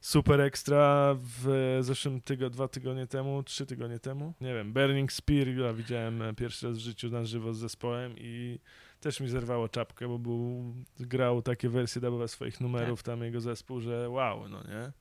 Super 0.00 0.40
ekstra 0.40 1.14
w 1.18 1.78
zeszłym 1.80 2.20
tygodniu, 2.20 2.50
dwa 2.50 2.68
tygodnie 2.68 3.06
temu, 3.06 3.42
trzy 3.42 3.66
tygodnie 3.66 3.98
temu, 3.98 4.34
nie 4.40 4.54
wiem, 4.54 4.72
Burning 4.72 5.12
Spear 5.12 5.48
ja 5.48 5.72
widziałem 5.72 6.22
pierwszy 6.36 6.66
raz 6.66 6.76
w 6.76 6.80
życiu 6.80 7.10
na 7.10 7.24
żywo 7.24 7.54
z 7.54 7.58
zespołem 7.58 8.14
i 8.18 8.58
też 9.02 9.20
mi 9.20 9.28
zerwało 9.28 9.68
czapkę, 9.68 10.08
bo 10.08 10.18
był, 10.18 10.74
grał 11.00 11.42
takie 11.42 11.68
wersje 11.68 12.00
dubowe 12.00 12.28
swoich 12.28 12.60
numerów, 12.60 13.02
tam 13.02 13.22
jego 13.22 13.40
zespół, 13.40 13.80
że 13.80 14.10
wow, 14.10 14.48
no 14.48 14.62
nie? 14.62 14.92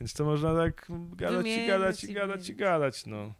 Więc 0.00 0.12
to 0.12 0.24
można 0.24 0.54
tak 0.54 0.86
gadać 1.12 1.40
i 1.40 1.42
Wymieniać 1.42 1.68
gadać 1.68 2.04
i 2.04 2.10
i 2.10 2.14
gadać 2.14 2.48
i 2.48 2.54
gadać, 2.54 3.06
no. 3.06 3.34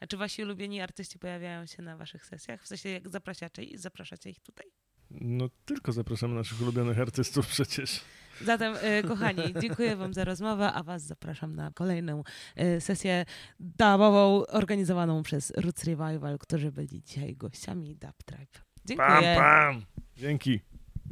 A 0.00 0.06
czy 0.06 0.16
wasi 0.16 0.42
ulubieni 0.42 0.80
artyści 0.80 1.18
pojawiają 1.18 1.66
się 1.66 1.82
na 1.82 1.96
waszych 1.96 2.26
sesjach? 2.26 2.62
W 2.62 2.66
sensie 2.66 2.88
jak 2.88 3.08
zapraszacie, 3.08 3.62
zapraszacie 3.74 4.30
ich 4.30 4.40
tutaj? 4.40 4.66
No 5.10 5.48
tylko 5.64 5.92
zapraszamy 5.92 6.34
naszych 6.34 6.62
ulubionych 6.62 6.98
artystów 6.98 7.46
przecież. 7.46 8.00
Zatem, 8.44 8.74
e, 8.80 9.02
kochani, 9.02 9.42
dziękuję 9.60 9.96
wam 9.96 10.14
za 10.14 10.24
rozmowę, 10.24 10.72
a 10.72 10.82
was 10.82 11.02
zapraszam 11.02 11.56
na 11.56 11.70
kolejną 11.74 12.22
e, 12.56 12.80
sesję 12.80 13.24
dubową 13.60 14.46
organizowaną 14.46 15.22
przez 15.22 15.50
Roots 15.50 15.84
Revival, 15.84 16.38
którzy 16.38 16.72
byli 16.72 17.02
dzisiaj 17.02 17.36
gościami 17.36 17.96
Dub 17.96 18.22
Tribe. 18.22 18.69
Pam, 18.96 19.10
Dziękuję. 19.10 19.36
pam! 19.36 19.84
Dzięki. 20.16 20.60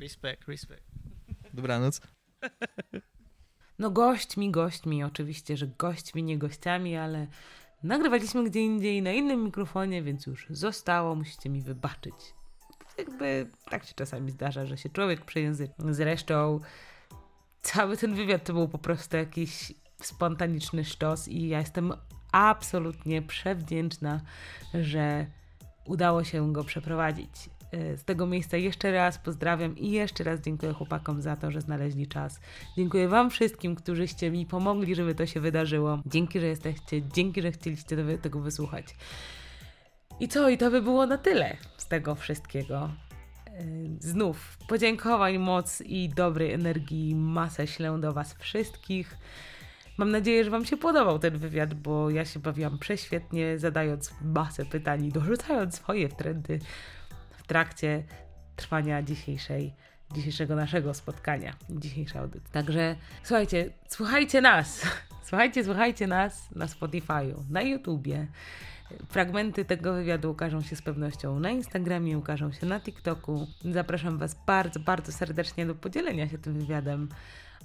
Respect, 0.00 0.48
respect. 0.48 0.82
Dobranoc. 1.54 2.00
No 3.78 3.90
gośćmi, 3.90 4.50
gośćmi, 4.50 5.04
oczywiście, 5.04 5.56
że 5.56 5.66
gośćmi, 5.66 6.22
nie 6.22 6.38
gościami, 6.38 6.96
ale 6.96 7.26
nagrywaliśmy 7.82 8.44
gdzie 8.44 8.60
indziej, 8.60 9.02
na 9.02 9.12
innym 9.12 9.44
mikrofonie, 9.44 10.02
więc 10.02 10.26
już 10.26 10.46
zostało, 10.50 11.14
musicie 11.14 11.50
mi 11.50 11.62
wybaczyć. 11.62 12.14
Jakby 12.98 13.50
tak 13.70 13.84
się 13.84 13.94
czasami 13.94 14.30
zdarza, 14.30 14.66
że 14.66 14.78
się 14.78 14.88
człowiek 14.88 15.24
przejęzyczy. 15.24 15.72
Zresztą 15.90 16.60
cały 17.62 17.96
ten 17.96 18.14
wywiad 18.14 18.44
to 18.44 18.52
był 18.52 18.68
po 18.68 18.78
prostu 18.78 19.16
jakiś 19.16 19.72
spontaniczny 20.02 20.84
sztos 20.84 21.28
i 21.28 21.48
ja 21.48 21.58
jestem 21.58 21.92
absolutnie 22.32 23.22
przewdzięczna, 23.22 24.20
że 24.74 25.26
udało 25.86 26.24
się 26.24 26.52
go 26.52 26.64
przeprowadzić. 26.64 27.50
Y, 27.74 27.96
Z 27.96 28.04
tego 28.04 28.26
miejsca 28.26 28.56
jeszcze 28.56 28.92
raz 28.92 29.18
pozdrawiam 29.18 29.78
i 29.78 29.90
jeszcze 29.90 30.24
raz 30.24 30.40
dziękuję 30.40 30.72
chłopakom 30.72 31.22
za 31.22 31.36
to, 31.36 31.50
że 31.50 31.60
znaleźli 31.60 32.06
czas. 32.08 32.40
Dziękuję 32.76 33.08
Wam 33.08 33.30
wszystkim, 33.30 33.74
którzyście 33.76 34.30
mi 34.30 34.46
pomogli, 34.46 34.94
żeby 34.94 35.14
to 35.14 35.26
się 35.26 35.40
wydarzyło. 35.40 35.98
Dzięki, 36.06 36.40
że 36.40 36.46
jesteście, 36.46 37.02
dzięki, 37.02 37.42
że 37.42 37.52
chcieliście 37.52 37.96
tego- 38.22 38.40
wysłuchać. 38.40 38.84
I 40.20 40.28
co? 40.28 40.48
I 40.48 40.58
to 40.58 40.70
by 40.70 40.82
było 40.82 41.06
na 41.06 41.18
tyle 41.18 41.56
z 41.76 41.86
tego 41.88 42.14
wszystkiego. 42.14 42.90
Yy, 43.46 43.88
Znów 44.00 44.58
podziękowań, 44.68 45.38
moc 45.38 45.80
i 45.80 46.08
dobrej 46.08 46.52
energii 46.52 47.14
masę 47.14 47.66
ślę 47.66 47.98
do 48.00 48.12
Was 48.12 48.34
wszystkich. 48.34 49.16
Mam 49.98 50.10
nadzieję, 50.10 50.44
że 50.44 50.50
Wam 50.50 50.64
się 50.64 50.76
podobał 50.76 51.18
ten 51.18 51.38
wywiad, 51.38 51.74
bo 51.74 52.10
ja 52.10 52.24
się 52.24 52.40
bawiłam 52.40 52.78
prześwietnie, 52.78 53.58
zadając 53.58 54.14
masę 54.22 54.64
pytań 54.64 55.04
i 55.04 55.12
dorzucając 55.12 55.74
swoje 55.74 56.08
trendy 56.08 56.58
trakcie 57.48 58.02
trwania 58.56 59.02
dzisiejszej, 59.02 59.74
dzisiejszego 60.14 60.56
naszego 60.56 60.94
spotkania, 60.94 61.52
dzisiejszej 61.70 62.20
audycji. 62.20 62.52
Także 62.52 62.96
słuchajcie, 63.22 63.70
słuchajcie 63.88 64.40
nas, 64.40 64.86
słuchajcie, 65.28 65.64
słuchajcie 65.64 66.06
nas 66.06 66.50
na 66.54 66.66
Spotify'u, 66.66 67.34
na 67.50 67.62
YouTubie. 67.62 68.26
Fragmenty 69.08 69.64
tego 69.64 69.94
wywiadu 69.94 70.30
ukażą 70.30 70.62
się 70.62 70.76
z 70.76 70.82
pewnością 70.82 71.40
na 71.40 71.50
Instagramie, 71.50 72.18
ukażą 72.18 72.52
się 72.52 72.66
na 72.66 72.80
TikToku. 72.80 73.46
Zapraszam 73.72 74.18
Was 74.18 74.36
bardzo, 74.46 74.80
bardzo 74.80 75.12
serdecznie 75.12 75.66
do 75.66 75.74
podzielenia 75.74 76.28
się 76.28 76.38
tym 76.38 76.54
wywiadem. 76.54 77.08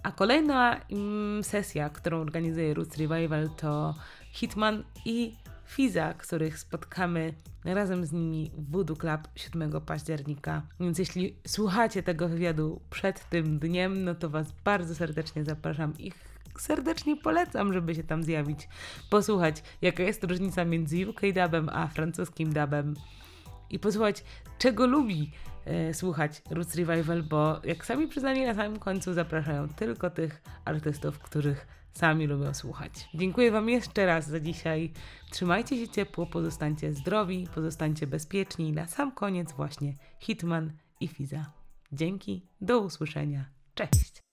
A 0.03 0.11
kolejna 0.11 0.79
mm, 0.91 1.43
sesja, 1.43 1.89
którą 1.89 2.21
organizuje 2.21 2.73
Roots 2.73 2.97
Revival 2.97 3.49
to 3.49 3.95
Hitman 4.31 4.83
i 5.05 5.35
Fiza, 5.73 6.13
których 6.13 6.59
spotkamy 6.59 7.33
razem 7.65 8.05
z 8.05 8.11
nimi 8.11 8.51
w 8.57 8.71
Voodoo 8.71 8.95
Club 8.95 9.27
7 9.35 9.81
października. 9.81 10.61
Więc 10.79 10.99
jeśli 10.99 11.35
słuchacie 11.47 12.03
tego 12.03 12.29
wywiadu 12.29 12.81
przed 12.89 13.29
tym 13.29 13.59
dniem, 13.59 14.03
no 14.03 14.15
to 14.15 14.29
Was 14.29 14.47
bardzo 14.63 14.95
serdecznie 14.95 15.43
zapraszam 15.43 15.93
i 15.99 16.11
serdecznie 16.59 17.17
polecam, 17.17 17.73
żeby 17.73 17.95
się 17.95 18.03
tam 18.03 18.23
zjawić, 18.23 18.67
posłuchać, 19.09 19.63
jaka 19.81 20.03
jest 20.03 20.23
różnica 20.23 20.65
między 20.65 21.09
UK 21.09 21.21
dubem 21.21 21.69
a 21.69 21.87
francuskim 21.87 22.53
dubem 22.53 22.93
i 23.69 23.79
posłuchać, 23.79 24.23
czego 24.57 24.87
lubi 24.87 25.31
e, 25.65 25.93
słuchać 25.93 26.41
Roots 26.49 26.75
Revival, 26.75 27.23
bo 27.23 27.61
jak 27.63 27.85
sami 27.85 28.07
przyznali 28.07 28.45
na 28.45 28.53
samym 28.53 28.79
końcu, 28.79 29.13
zapraszają 29.13 29.69
tylko 29.69 30.09
tych 30.09 30.41
artystów, 30.65 31.19
których 31.19 31.82
sami 31.93 32.27
lubią 32.27 32.53
słuchać. 32.53 33.09
Dziękuję 33.13 33.51
Wam 33.51 33.69
jeszcze 33.69 34.05
raz 34.05 34.27
za 34.27 34.39
dzisiaj. 34.39 34.91
Trzymajcie 35.31 35.77
się 35.77 35.87
ciepło, 35.87 36.25
pozostańcie 36.25 36.93
zdrowi, 36.93 37.47
pozostańcie 37.55 38.07
bezpieczni. 38.07 38.71
Na 38.71 38.87
sam 38.87 39.11
koniec 39.11 39.51
właśnie 39.51 39.93
Hitman 40.19 40.73
i 40.99 41.07
Fiza. 41.07 41.51
Dzięki, 41.91 42.45
do 42.61 42.79
usłyszenia. 42.79 43.45
Cześć! 43.75 44.32